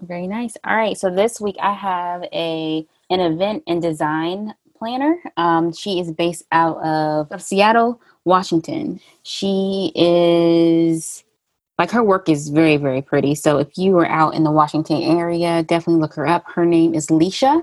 Very 0.00 0.26
nice. 0.26 0.56
All 0.64 0.76
right. 0.76 0.96
So, 0.96 1.10
this 1.10 1.40
week 1.40 1.56
I 1.60 1.72
have 1.72 2.22
a 2.32 2.86
an 3.10 3.20
event 3.20 3.62
and 3.66 3.80
design 3.80 4.54
planner. 4.76 5.16
Um, 5.36 5.72
she 5.72 5.98
is 6.00 6.12
based 6.12 6.44
out 6.52 6.78
of, 6.78 7.30
of 7.32 7.42
Seattle, 7.42 8.00
Washington. 8.24 9.00
She 9.22 9.92
is 9.94 11.24
like 11.78 11.90
her 11.90 12.02
work 12.02 12.28
is 12.28 12.48
very 12.48 12.76
very 12.76 13.02
pretty. 13.02 13.34
So 13.34 13.58
if 13.58 13.76
you 13.76 13.96
are 13.98 14.06
out 14.06 14.34
in 14.34 14.44
the 14.44 14.50
Washington 14.50 15.02
area, 15.02 15.62
definitely 15.62 16.00
look 16.00 16.14
her 16.14 16.26
up. 16.26 16.44
Her 16.46 16.66
name 16.66 16.94
is 16.94 17.08
Leisha, 17.08 17.62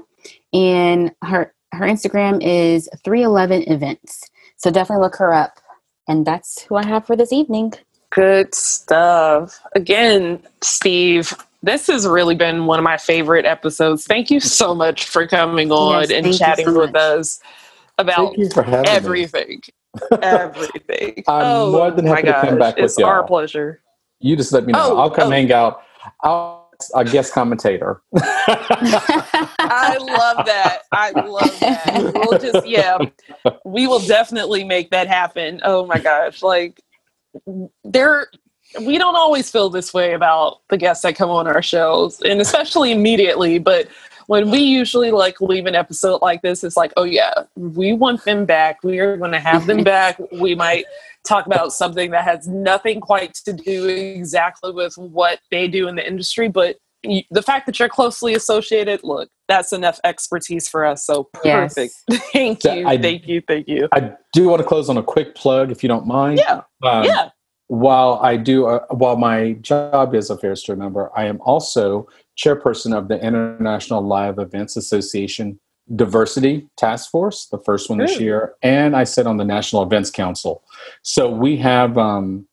and 0.54 1.12
her 1.24 1.54
her 1.74 1.86
Instagram 1.86 2.42
is 2.42 2.88
311 3.04 3.72
events. 3.72 4.30
So 4.58 4.70
definitely 4.72 5.04
look 5.04 5.16
her 5.16 5.34
up. 5.34 5.60
And 6.08 6.26
that's 6.26 6.62
who 6.64 6.76
I 6.76 6.86
have 6.86 7.06
for 7.06 7.16
this 7.16 7.34
evening. 7.34 7.74
Good 8.12 8.54
stuff. 8.54 9.60
Again, 9.76 10.40
Steve, 10.62 11.34
this 11.64 11.88
has 11.88 12.06
really 12.06 12.36
been 12.36 12.66
one 12.66 12.78
of 12.78 12.84
my 12.84 12.98
favorite 12.98 13.46
episodes. 13.46 14.06
Thank 14.06 14.30
you 14.30 14.40
so 14.40 14.76
much 14.76 15.06
for 15.06 15.26
coming 15.26 15.72
on 15.72 16.02
yes, 16.02 16.12
and 16.12 16.38
chatting 16.38 16.66
so 16.66 16.78
with 16.78 16.96
us 16.96 17.40
about 17.98 18.36
everything. 18.86 19.62
everything. 20.22 21.24
I'm 21.28 21.44
oh, 21.46 21.72
more 21.72 21.92
than 21.92 22.06
happy 22.06 22.24
to 22.24 22.34
come 22.34 22.60
back 22.60 22.78
it's 22.78 22.82
with 22.82 23.00
you. 23.00 23.06
It's 23.06 23.08
our 23.08 23.24
pleasure. 23.26 23.82
You 24.20 24.36
just 24.36 24.52
let 24.52 24.66
me 24.66 24.74
know. 24.74 24.94
Oh, 24.94 24.98
I'll 24.98 25.10
come 25.10 25.30
oh. 25.30 25.32
hang 25.32 25.52
out. 25.52 25.82
I'll 26.22 26.64
a 26.96 27.06
guest 27.06 27.34
commentator. 27.34 28.02
I 28.18 29.98
love 30.00 30.46
that. 30.46 30.82
I 30.92 31.12
love 31.12 31.60
that. 31.62 32.12
We'll 32.14 32.40
just 32.40 32.68
yeah, 32.68 32.98
we 33.64 33.88
will 33.88 34.00
definitely 34.00 34.66
make 34.66 34.92
that 34.92 35.08
happen. 35.08 35.62
Oh 35.64 35.86
my 35.86 36.00
gosh, 36.00 36.42
like 36.42 36.82
there 37.84 38.28
we 38.82 38.98
don't 38.98 39.16
always 39.16 39.50
feel 39.50 39.70
this 39.70 39.94
way 39.94 40.14
about 40.14 40.60
the 40.70 40.78
guests 40.78 41.04
that 41.04 41.16
come 41.16 41.30
on 41.30 41.48
our 41.48 41.62
shows 41.62 42.20
and 42.22 42.42
especially 42.42 42.92
immediately 42.92 43.60
but 43.60 43.88
when 44.28 44.50
we 44.50 44.60
usually 44.60 45.12
like 45.12 45.42
leave 45.42 45.66
an 45.66 45.76
episode 45.76 46.22
like 46.22 46.42
this 46.42 46.64
it's 46.64 46.78
like 46.78 46.94
oh 46.98 47.04
yeah 47.04 47.34
we 47.74 47.94
want 47.94 48.24
them 48.26 48.46
back. 48.46 48.84
We 48.84 49.00
are 49.00 49.18
going 49.18 49.32
to 49.32 49.40
have 49.40 49.66
them 49.66 49.84
back. 49.84 50.20
We 50.32 50.56
might 50.56 50.86
talk 51.24 51.46
about 51.46 51.74
something 51.74 52.12
that 52.12 52.24
has 52.24 52.48
nothing 52.48 53.00
quite 53.00 53.34
to 53.34 53.54
do 53.54 53.88
exactly 53.88 54.72
with 54.72 54.98
what 54.98 55.40
they 55.52 55.68
do 55.68 55.88
in 55.88 55.96
the 55.96 56.06
industry 56.06 56.50
but 56.50 56.76
you, 57.02 57.22
the 57.32 57.42
fact 57.42 57.66
that 57.66 57.80
you're 57.80 57.88
closely 57.88 58.34
associated 58.34 59.00
look 59.06 59.30
that's 59.48 59.72
enough 59.72 60.02
expertise 60.04 60.68
for 60.68 60.86
us 60.86 61.06
so 61.06 61.30
perfect. 61.34 61.94
Yes. 62.10 62.30
thank 62.34 62.64
you. 62.66 62.86
I, 62.86 62.98
thank 62.98 63.26
you. 63.26 63.42
Thank 63.48 63.70
you. 63.70 63.88
I 63.94 64.12
do 64.34 64.50
want 64.50 64.62
to 64.62 64.68
close 64.68 64.90
on 64.90 64.98
a 64.98 65.04
quick 65.04 65.34
plug 65.34 65.72
if 65.72 65.82
you 65.82 65.88
don't 65.88 66.06
mind. 66.06 66.40
Yeah. 66.40 66.62
Um, 66.84 67.06
yeah 67.06 67.30
while 67.74 68.20
I 68.22 68.38
do, 68.38 68.68
uh, 68.68 68.86
while 68.92 69.16
my 69.16 69.54
job 69.54 70.14
is 70.14 70.30
affairs 70.30 70.62
to 70.64 70.74
remember, 70.74 71.10
I 71.16 71.26
am 71.26 71.42
also 71.42 72.08
chairperson 72.38 72.96
of 72.96 73.08
the 73.08 73.20
International 73.20 74.00
Live 74.00 74.38
Events 74.38 74.78
Association 74.78 75.60
Diversity 75.96 76.68
Task 76.78 77.10
Force, 77.10 77.48
the 77.48 77.58
first 77.58 77.90
one 77.90 77.98
this 77.98 78.20
year, 78.20 78.54
and 78.62 78.96
I 78.96 79.06
sit 79.06 79.26
on 79.26 79.38
the 79.38 79.44
National 79.44 79.82
Events 79.82 80.12
Council. 80.12 80.64
So 81.02 81.32
we 81.32 81.58
have, 81.58 81.98
um, 81.98 82.48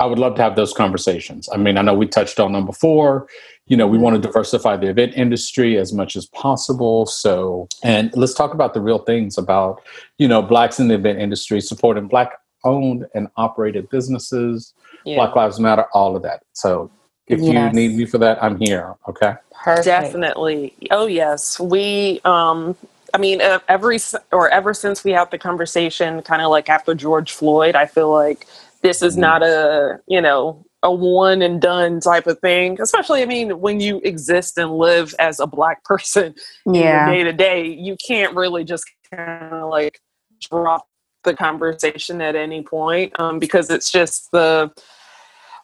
I 0.00 0.06
would 0.06 0.18
love 0.18 0.34
to 0.34 0.42
have 0.42 0.56
those 0.56 0.72
conversations. 0.72 1.48
I 1.52 1.56
mean, 1.56 1.78
I 1.78 1.82
know 1.82 1.94
we 1.94 2.08
touched 2.08 2.40
on 2.40 2.52
them 2.52 2.66
before. 2.66 3.28
You 3.68 3.76
know, 3.76 3.86
we 3.86 3.96
want 3.96 4.16
to 4.16 4.20
diversify 4.20 4.76
the 4.76 4.88
event 4.88 5.12
industry 5.14 5.78
as 5.78 5.92
much 5.92 6.16
as 6.16 6.26
possible. 6.26 7.06
So, 7.06 7.68
and 7.84 8.10
let's 8.16 8.34
talk 8.34 8.54
about 8.54 8.74
the 8.74 8.80
real 8.80 8.98
things 8.98 9.38
about, 9.38 9.82
you 10.18 10.26
know, 10.26 10.42
blacks 10.42 10.80
in 10.80 10.88
the 10.88 10.94
event 10.94 11.20
industry, 11.20 11.60
supporting 11.60 12.08
black 12.08 12.32
owned 12.68 13.06
and 13.14 13.28
operated 13.36 13.88
businesses, 13.90 14.74
yeah. 15.04 15.16
Black 15.16 15.34
Lives 15.34 15.58
Matter, 15.58 15.86
all 15.94 16.14
of 16.16 16.22
that. 16.22 16.42
So 16.52 16.90
if 17.26 17.40
yes. 17.40 17.48
you 17.48 17.80
need 17.80 17.96
me 17.96 18.06
for 18.06 18.18
that, 18.18 18.42
I'm 18.42 18.58
here. 18.58 18.96
Okay. 19.08 19.34
Perfect. 19.52 19.84
Definitely. 19.84 20.74
Oh 20.90 21.06
yes, 21.06 21.58
we. 21.58 22.20
um 22.24 22.76
I 23.14 23.18
mean, 23.18 23.40
every 23.68 23.98
or 24.32 24.50
ever 24.50 24.74
since 24.74 25.02
we 25.02 25.12
had 25.12 25.30
the 25.30 25.38
conversation, 25.38 26.20
kind 26.22 26.42
of 26.42 26.50
like 26.50 26.68
after 26.68 26.94
George 26.94 27.32
Floyd, 27.32 27.74
I 27.74 27.86
feel 27.86 28.12
like 28.12 28.46
this 28.82 29.02
is 29.02 29.16
mm 29.16 29.20
not 29.20 29.42
a 29.42 30.00
you 30.06 30.20
know 30.20 30.64
a 30.82 30.92
one 30.92 31.42
and 31.42 31.60
done 31.60 32.00
type 32.00 32.26
of 32.26 32.38
thing. 32.40 32.80
Especially, 32.80 33.22
I 33.22 33.26
mean, 33.26 33.60
when 33.60 33.80
you 33.80 34.00
exist 34.04 34.58
and 34.58 34.76
live 34.76 35.14
as 35.18 35.40
a 35.40 35.46
black 35.46 35.84
person, 35.92 36.34
yeah, 36.66 37.10
day 37.10 37.24
to 37.24 37.32
day, 37.32 37.66
you 37.66 37.96
can't 37.96 38.34
really 38.36 38.64
just 38.64 38.84
kind 39.10 39.54
of 39.54 39.70
like 39.70 40.00
drop 40.40 40.87
the 41.28 41.36
conversation 41.36 42.20
at 42.20 42.34
any 42.34 42.62
point 42.62 43.18
um, 43.20 43.38
because 43.38 43.70
it's 43.70 43.90
just 43.90 44.30
the 44.32 44.72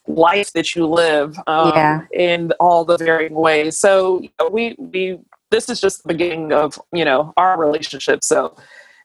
life 0.07 0.53
that 0.53 0.75
you 0.75 0.87
live 0.87 1.37
um, 1.47 1.73
yeah. 1.75 2.01
in 2.13 2.53
all 2.61 2.85
the 2.85 2.99
varying 2.99 3.35
ways. 3.35 3.79
So 3.79 4.21
you 4.21 4.31
know, 4.39 4.49
we 4.49 4.77
we 4.79 5.19
this 5.51 5.69
is 5.69 5.81
just 5.81 6.03
the 6.03 6.09
beginning 6.09 6.53
of 6.53 6.79
you 6.93 7.05
know 7.05 7.33
our 7.37 7.59
relationship. 7.59 8.23
So 8.23 8.57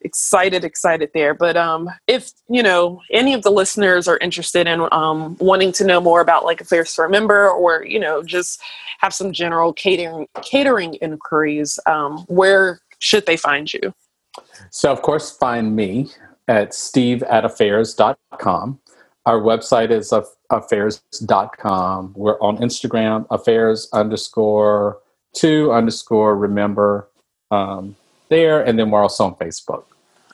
excited 0.01 0.63
excited 0.63 1.11
there 1.13 1.33
but 1.33 1.57
um 1.57 1.89
if 2.07 2.31
you 2.47 2.63
know 2.63 3.01
any 3.11 3.33
of 3.33 3.41
the 3.41 3.51
listeners 3.51 4.07
are 4.07 4.17
interested 4.19 4.65
in 4.65 4.87
um 4.93 5.35
wanting 5.39 5.73
to 5.73 5.83
know 5.83 5.99
more 5.99 6.21
about 6.21 6.45
like 6.45 6.61
affairs 6.61 6.93
to 6.95 7.01
remember 7.01 7.49
or 7.49 7.83
you 7.83 7.99
know 7.99 8.23
just 8.23 8.61
have 8.99 9.13
some 9.13 9.33
general 9.33 9.73
catering 9.73 10.25
catering 10.41 10.93
inquiries 10.95 11.77
um 11.85 12.19
where 12.27 12.79
should 12.99 13.25
they 13.25 13.35
find 13.35 13.73
you 13.73 13.93
so 14.69 14.89
of 14.89 15.01
course 15.01 15.35
find 15.35 15.75
me 15.75 16.09
at 16.49 16.73
steve 16.73 17.23
at 17.23 17.45
affairs.com. 17.45 18.79
Our 19.25 19.39
website 19.39 19.91
is 19.91 20.11
affairs.com. 20.49 22.13
We're 22.17 22.39
on 22.41 22.57
Instagram, 22.57 23.27
affairs 23.29 23.87
underscore 23.93 24.99
two 25.33 25.71
underscore 25.71 26.35
remember 26.35 27.07
um, 27.51 27.95
there. 28.29 28.61
And 28.61 28.77
then 28.79 28.89
we're 28.89 29.01
also 29.01 29.25
on 29.25 29.35
Facebook. 29.35 29.83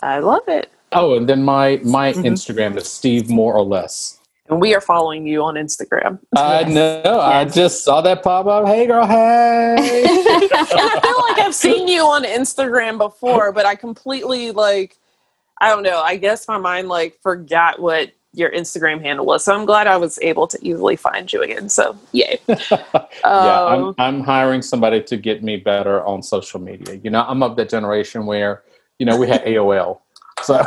I 0.01 0.19
love 0.19 0.47
it. 0.47 0.71
Oh, 0.91 1.17
and 1.17 1.27
then 1.27 1.43
my 1.43 1.81
my 1.83 2.13
mm-hmm. 2.13 2.21
Instagram 2.21 2.77
is 2.77 2.89
Steve 2.89 3.29
More 3.29 3.53
or 3.53 3.63
Less. 3.63 4.19
And 4.47 4.61
we 4.61 4.75
are 4.75 4.81
following 4.81 5.25
you 5.25 5.41
on 5.43 5.55
Instagram. 5.55 6.19
I 6.37 6.61
yes. 6.61 6.69
know. 6.69 7.01
Yes. 7.03 7.17
I 7.17 7.45
just 7.45 7.83
saw 7.83 8.01
that 8.01 8.21
pop 8.21 8.45
up. 8.45 8.67
Hey, 8.67 8.85
girl. 8.85 9.05
Hey. 9.05 9.75
and 9.75 10.49
I 10.53 10.99
feel 11.01 11.21
like 11.27 11.39
I've 11.39 11.55
seen 11.55 11.87
you 11.87 12.01
on 12.03 12.23
Instagram 12.23 12.99
before, 12.99 13.51
but 13.51 13.65
I 13.65 13.73
completely 13.73 14.51
like 14.51 14.99
I 15.61 15.69
don't 15.69 15.83
know. 15.83 16.01
I 16.01 16.17
guess 16.17 16.47
my 16.47 16.57
mind 16.57 16.87
like 16.89 17.19
forgot 17.21 17.79
what 17.79 18.11
your 18.33 18.51
Instagram 18.51 19.01
handle 19.01 19.25
was. 19.25 19.43
So 19.45 19.55
I'm 19.55 19.65
glad 19.65 19.87
I 19.87 19.97
was 19.97 20.19
able 20.21 20.47
to 20.47 20.59
easily 20.61 20.95
find 20.95 21.31
you 21.31 21.41
again. 21.41 21.69
So 21.69 21.97
yay. 22.11 22.39
yeah, 22.47 22.57
I'm, 23.23 23.83
um, 23.83 23.95
I'm 23.97 24.21
hiring 24.21 24.61
somebody 24.61 25.01
to 25.03 25.17
get 25.17 25.43
me 25.43 25.57
better 25.57 26.03
on 26.05 26.21
social 26.21 26.59
media. 26.59 26.99
You 27.03 27.09
know, 27.09 27.23
I'm 27.27 27.41
of 27.43 27.55
the 27.55 27.65
generation 27.65 28.25
where, 28.25 28.63
you 28.99 29.05
know, 29.05 29.17
we 29.17 29.27
had 29.27 29.43
AOL. 29.45 29.99
So 30.43 30.61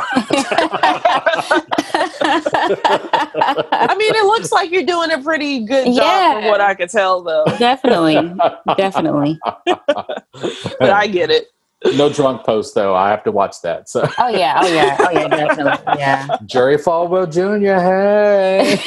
I 3.81 3.95
mean, 3.97 4.15
it 4.15 4.25
looks 4.25 4.51
like 4.51 4.71
you're 4.71 4.83
doing 4.83 5.11
a 5.11 5.21
pretty 5.21 5.63
good 5.63 5.85
job 5.85 5.95
yeah. 5.95 6.33
from 6.33 6.45
what 6.45 6.59
I 6.59 6.73
could 6.73 6.89
tell 6.89 7.21
though. 7.21 7.45
Definitely. 7.59 8.15
Definitely. 8.77 9.39
but 9.65 10.89
I 10.89 11.05
get 11.05 11.29
it 11.29 11.49
no 11.95 12.09
drunk 12.11 12.45
post 12.45 12.75
though. 12.75 12.95
I 12.95 13.09
have 13.09 13.23
to 13.23 13.31
watch 13.31 13.61
that. 13.61 13.89
So. 13.89 14.07
Oh 14.17 14.27
yeah, 14.29 14.59
oh 14.61 14.73
yeah, 14.73 14.97
oh 14.99 15.11
yeah, 15.11 15.27
definitely, 15.27 15.93
yeah. 15.97 16.37
Jerry 16.45 16.77
Falwell 16.77 17.31
Jr. 17.31 17.79
Hey. 17.79 18.79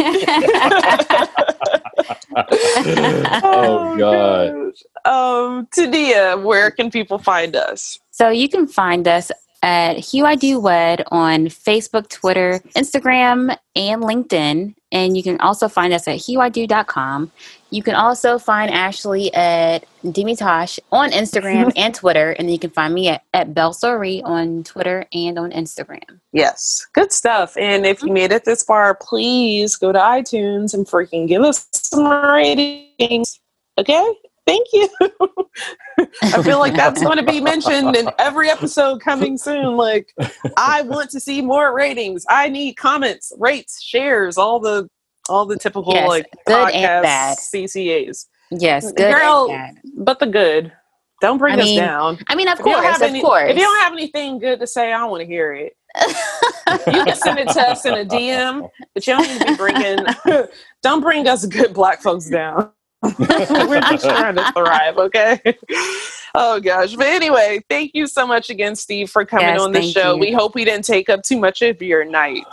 oh 3.45 3.97
God. 3.97 4.73
Um, 5.05 5.67
Tania, 5.73 6.37
where 6.37 6.71
can 6.71 6.91
people 6.91 7.19
find 7.19 7.57
us? 7.57 7.99
So 8.11 8.29
you 8.29 8.49
can 8.49 8.67
find 8.67 9.09
us 9.09 9.33
at 9.63 9.97
Hue 9.97 10.27
I 10.27 10.35
Do 10.35 10.61
Wed 10.61 11.05
on 11.09 11.47
Facebook, 11.47 12.09
Twitter, 12.09 12.61
Instagram, 12.77 13.57
and 13.77 14.03
LinkedIn. 14.03 14.75
And 14.91 15.17
you 15.17 15.23
can 15.23 15.41
also 15.41 15.69
find 15.69 15.93
us 15.93 16.07
at 16.07 16.19
hueido.com. 16.19 17.31
You 17.71 17.83
can 17.83 17.95
also 17.95 18.39
find 18.39 18.71
Ashley 18.71 19.33
at 19.33 19.87
Dimitosh 20.05 20.79
on 20.91 21.11
Instagram 21.11 21.73
and 21.77 21.95
Twitter. 21.95 22.33
And 22.33 22.49
then 22.49 22.53
you 22.53 22.59
can 22.59 22.71
find 22.71 22.93
me 22.93 23.09
at, 23.09 23.23
at 23.33 23.55
Belsori 23.55 24.23
on 24.25 24.65
Twitter 24.65 25.07
and 25.15 25.39
on 25.39 25.53
Instagram. 25.53 26.21
Yes, 26.33 26.87
good 26.93 27.13
stuff. 27.13 27.57
And 27.57 27.87
if 27.87 28.03
you 28.03 28.09
mm-hmm. 28.09 28.15
made 28.15 28.33
it 28.33 28.45
this 28.45 28.63
far, 28.63 28.95
please 28.95 29.77
go 29.77 29.93
to 29.93 29.99
iTunes 29.99 30.75
and 30.75 30.87
freaking 30.87 31.27
give 31.27 31.43
us 31.43 31.67
some 31.73 32.07
ratings. 32.07 33.41
Okay? 33.79 34.15
Thank 34.47 34.67
you. 34.73 34.89
I 36.23 36.43
feel 36.43 36.59
like 36.59 36.75
that's 36.75 37.01
going 37.03 37.19
to 37.19 37.25
be 37.25 37.41
mentioned 37.41 37.95
in 37.95 38.09
every 38.19 38.51
episode 38.51 39.01
coming 39.01 39.39
soon. 39.39 39.77
Like, 39.77 40.13
I 40.57 40.83
want 40.83 41.11
to 41.11 41.21
see 41.21 41.43
more 41.43 41.75
ratings. 41.75 42.25
I 42.29 42.49
need 42.49 42.75
comments, 42.75 43.33
rates, 43.39 43.83
shares, 43.83 44.37
all 44.37 44.59
the 44.59 44.89
all 45.29 45.47
the 45.47 45.57
typical 45.57 45.93
yes, 45.95 46.09
like 46.09 46.27
good 46.47 46.71
and 46.73 47.03
bad 47.03 47.39
CCAs. 47.39 48.27
Yes, 48.51 48.91
good 48.93 49.13
girl, 49.13 49.57
but 49.97 50.19
the 50.19 50.27
good. 50.27 50.73
Don't 51.21 51.39
bring 51.39 51.61
I 51.61 51.63
us 51.63 51.77
down. 51.77 52.19
I 52.27 52.35
mean, 52.35 52.49
of 52.49 52.59
if 52.59 52.65
course, 52.65 52.97
of 52.97 53.03
any, 53.03 53.21
course. 53.21 53.49
If 53.49 53.57
you 53.57 53.63
don't 53.63 53.81
have 53.83 53.93
anything 53.93 54.41
good 54.41 54.59
to 54.59 54.67
say, 54.67 54.93
I 54.93 55.05
want 55.05 55.21
to 55.21 55.27
hear 55.27 55.53
it. 55.53 55.77
you 56.93 57.05
can 57.05 57.15
send 57.15 57.39
it 57.39 57.49
to 57.51 57.61
us 57.61 57.87
in 57.87 57.95
a 57.95 58.05
DM, 58.05 58.69
but 58.93 59.07
you 59.07 59.15
don't 59.15 59.29
need 59.29 59.41
to 59.41 59.47
be 59.47 59.55
bringing. 59.55 60.05
don't 60.83 61.01
bring 61.01 61.29
us 61.29 61.47
good 61.47 61.73
black 61.73 62.03
folks 62.03 62.29
down. 62.29 62.73
We're 63.19 63.81
just 63.81 64.05
trying 64.05 64.37
to 64.37 64.53
thrive, 64.53 64.97
okay? 64.99 65.41
Oh 66.35 66.61
gosh. 66.61 66.95
But 66.95 67.09
anyway, 67.09 67.63
thank 67.69 67.91
you 67.95 68.07
so 68.07 68.27
much 68.27 68.49
again, 68.49 68.75
Steve, 68.77 69.11
for 69.11 69.25
coming 69.25 69.49
Yes, 69.49 69.61
on 69.61 69.73
the 69.73 69.83
show. 69.83 70.15
you. 70.15 70.21
We 70.21 70.33
hope 70.33 70.55
we 70.55 70.65
didn't 70.65 70.85
take 70.85 71.09
up 71.11 71.23
too 71.23 71.37
much 71.39 71.63
of 71.63 71.83
your 71.83 72.05
night. 72.05 72.47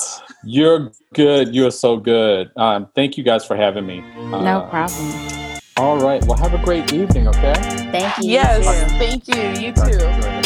You're 0.43 0.91
good. 1.13 1.53
You're 1.55 1.71
so 1.71 1.97
good. 1.97 2.51
Um, 2.57 2.87
thank 2.95 3.17
you 3.17 3.23
guys 3.23 3.45
for 3.45 3.55
having 3.55 3.85
me. 3.85 4.01
No 4.17 4.37
Uh, 4.37 4.69
problem. 4.69 5.59
All 5.77 5.97
right. 5.97 6.21
Well, 6.25 6.37
have 6.37 6.53
a 6.53 6.63
great 6.63 6.91
evening. 6.91 7.27
Okay. 7.29 7.53
Thank 7.53 8.17
you. 8.17 8.23
you 8.25 8.31
Yes, 8.31 8.65
too. 8.65 8.97
thank 8.97 9.27
you. 9.27 9.67
You 9.67 9.71
too. 9.73 9.91
you 9.91 9.97
later. 9.97 10.41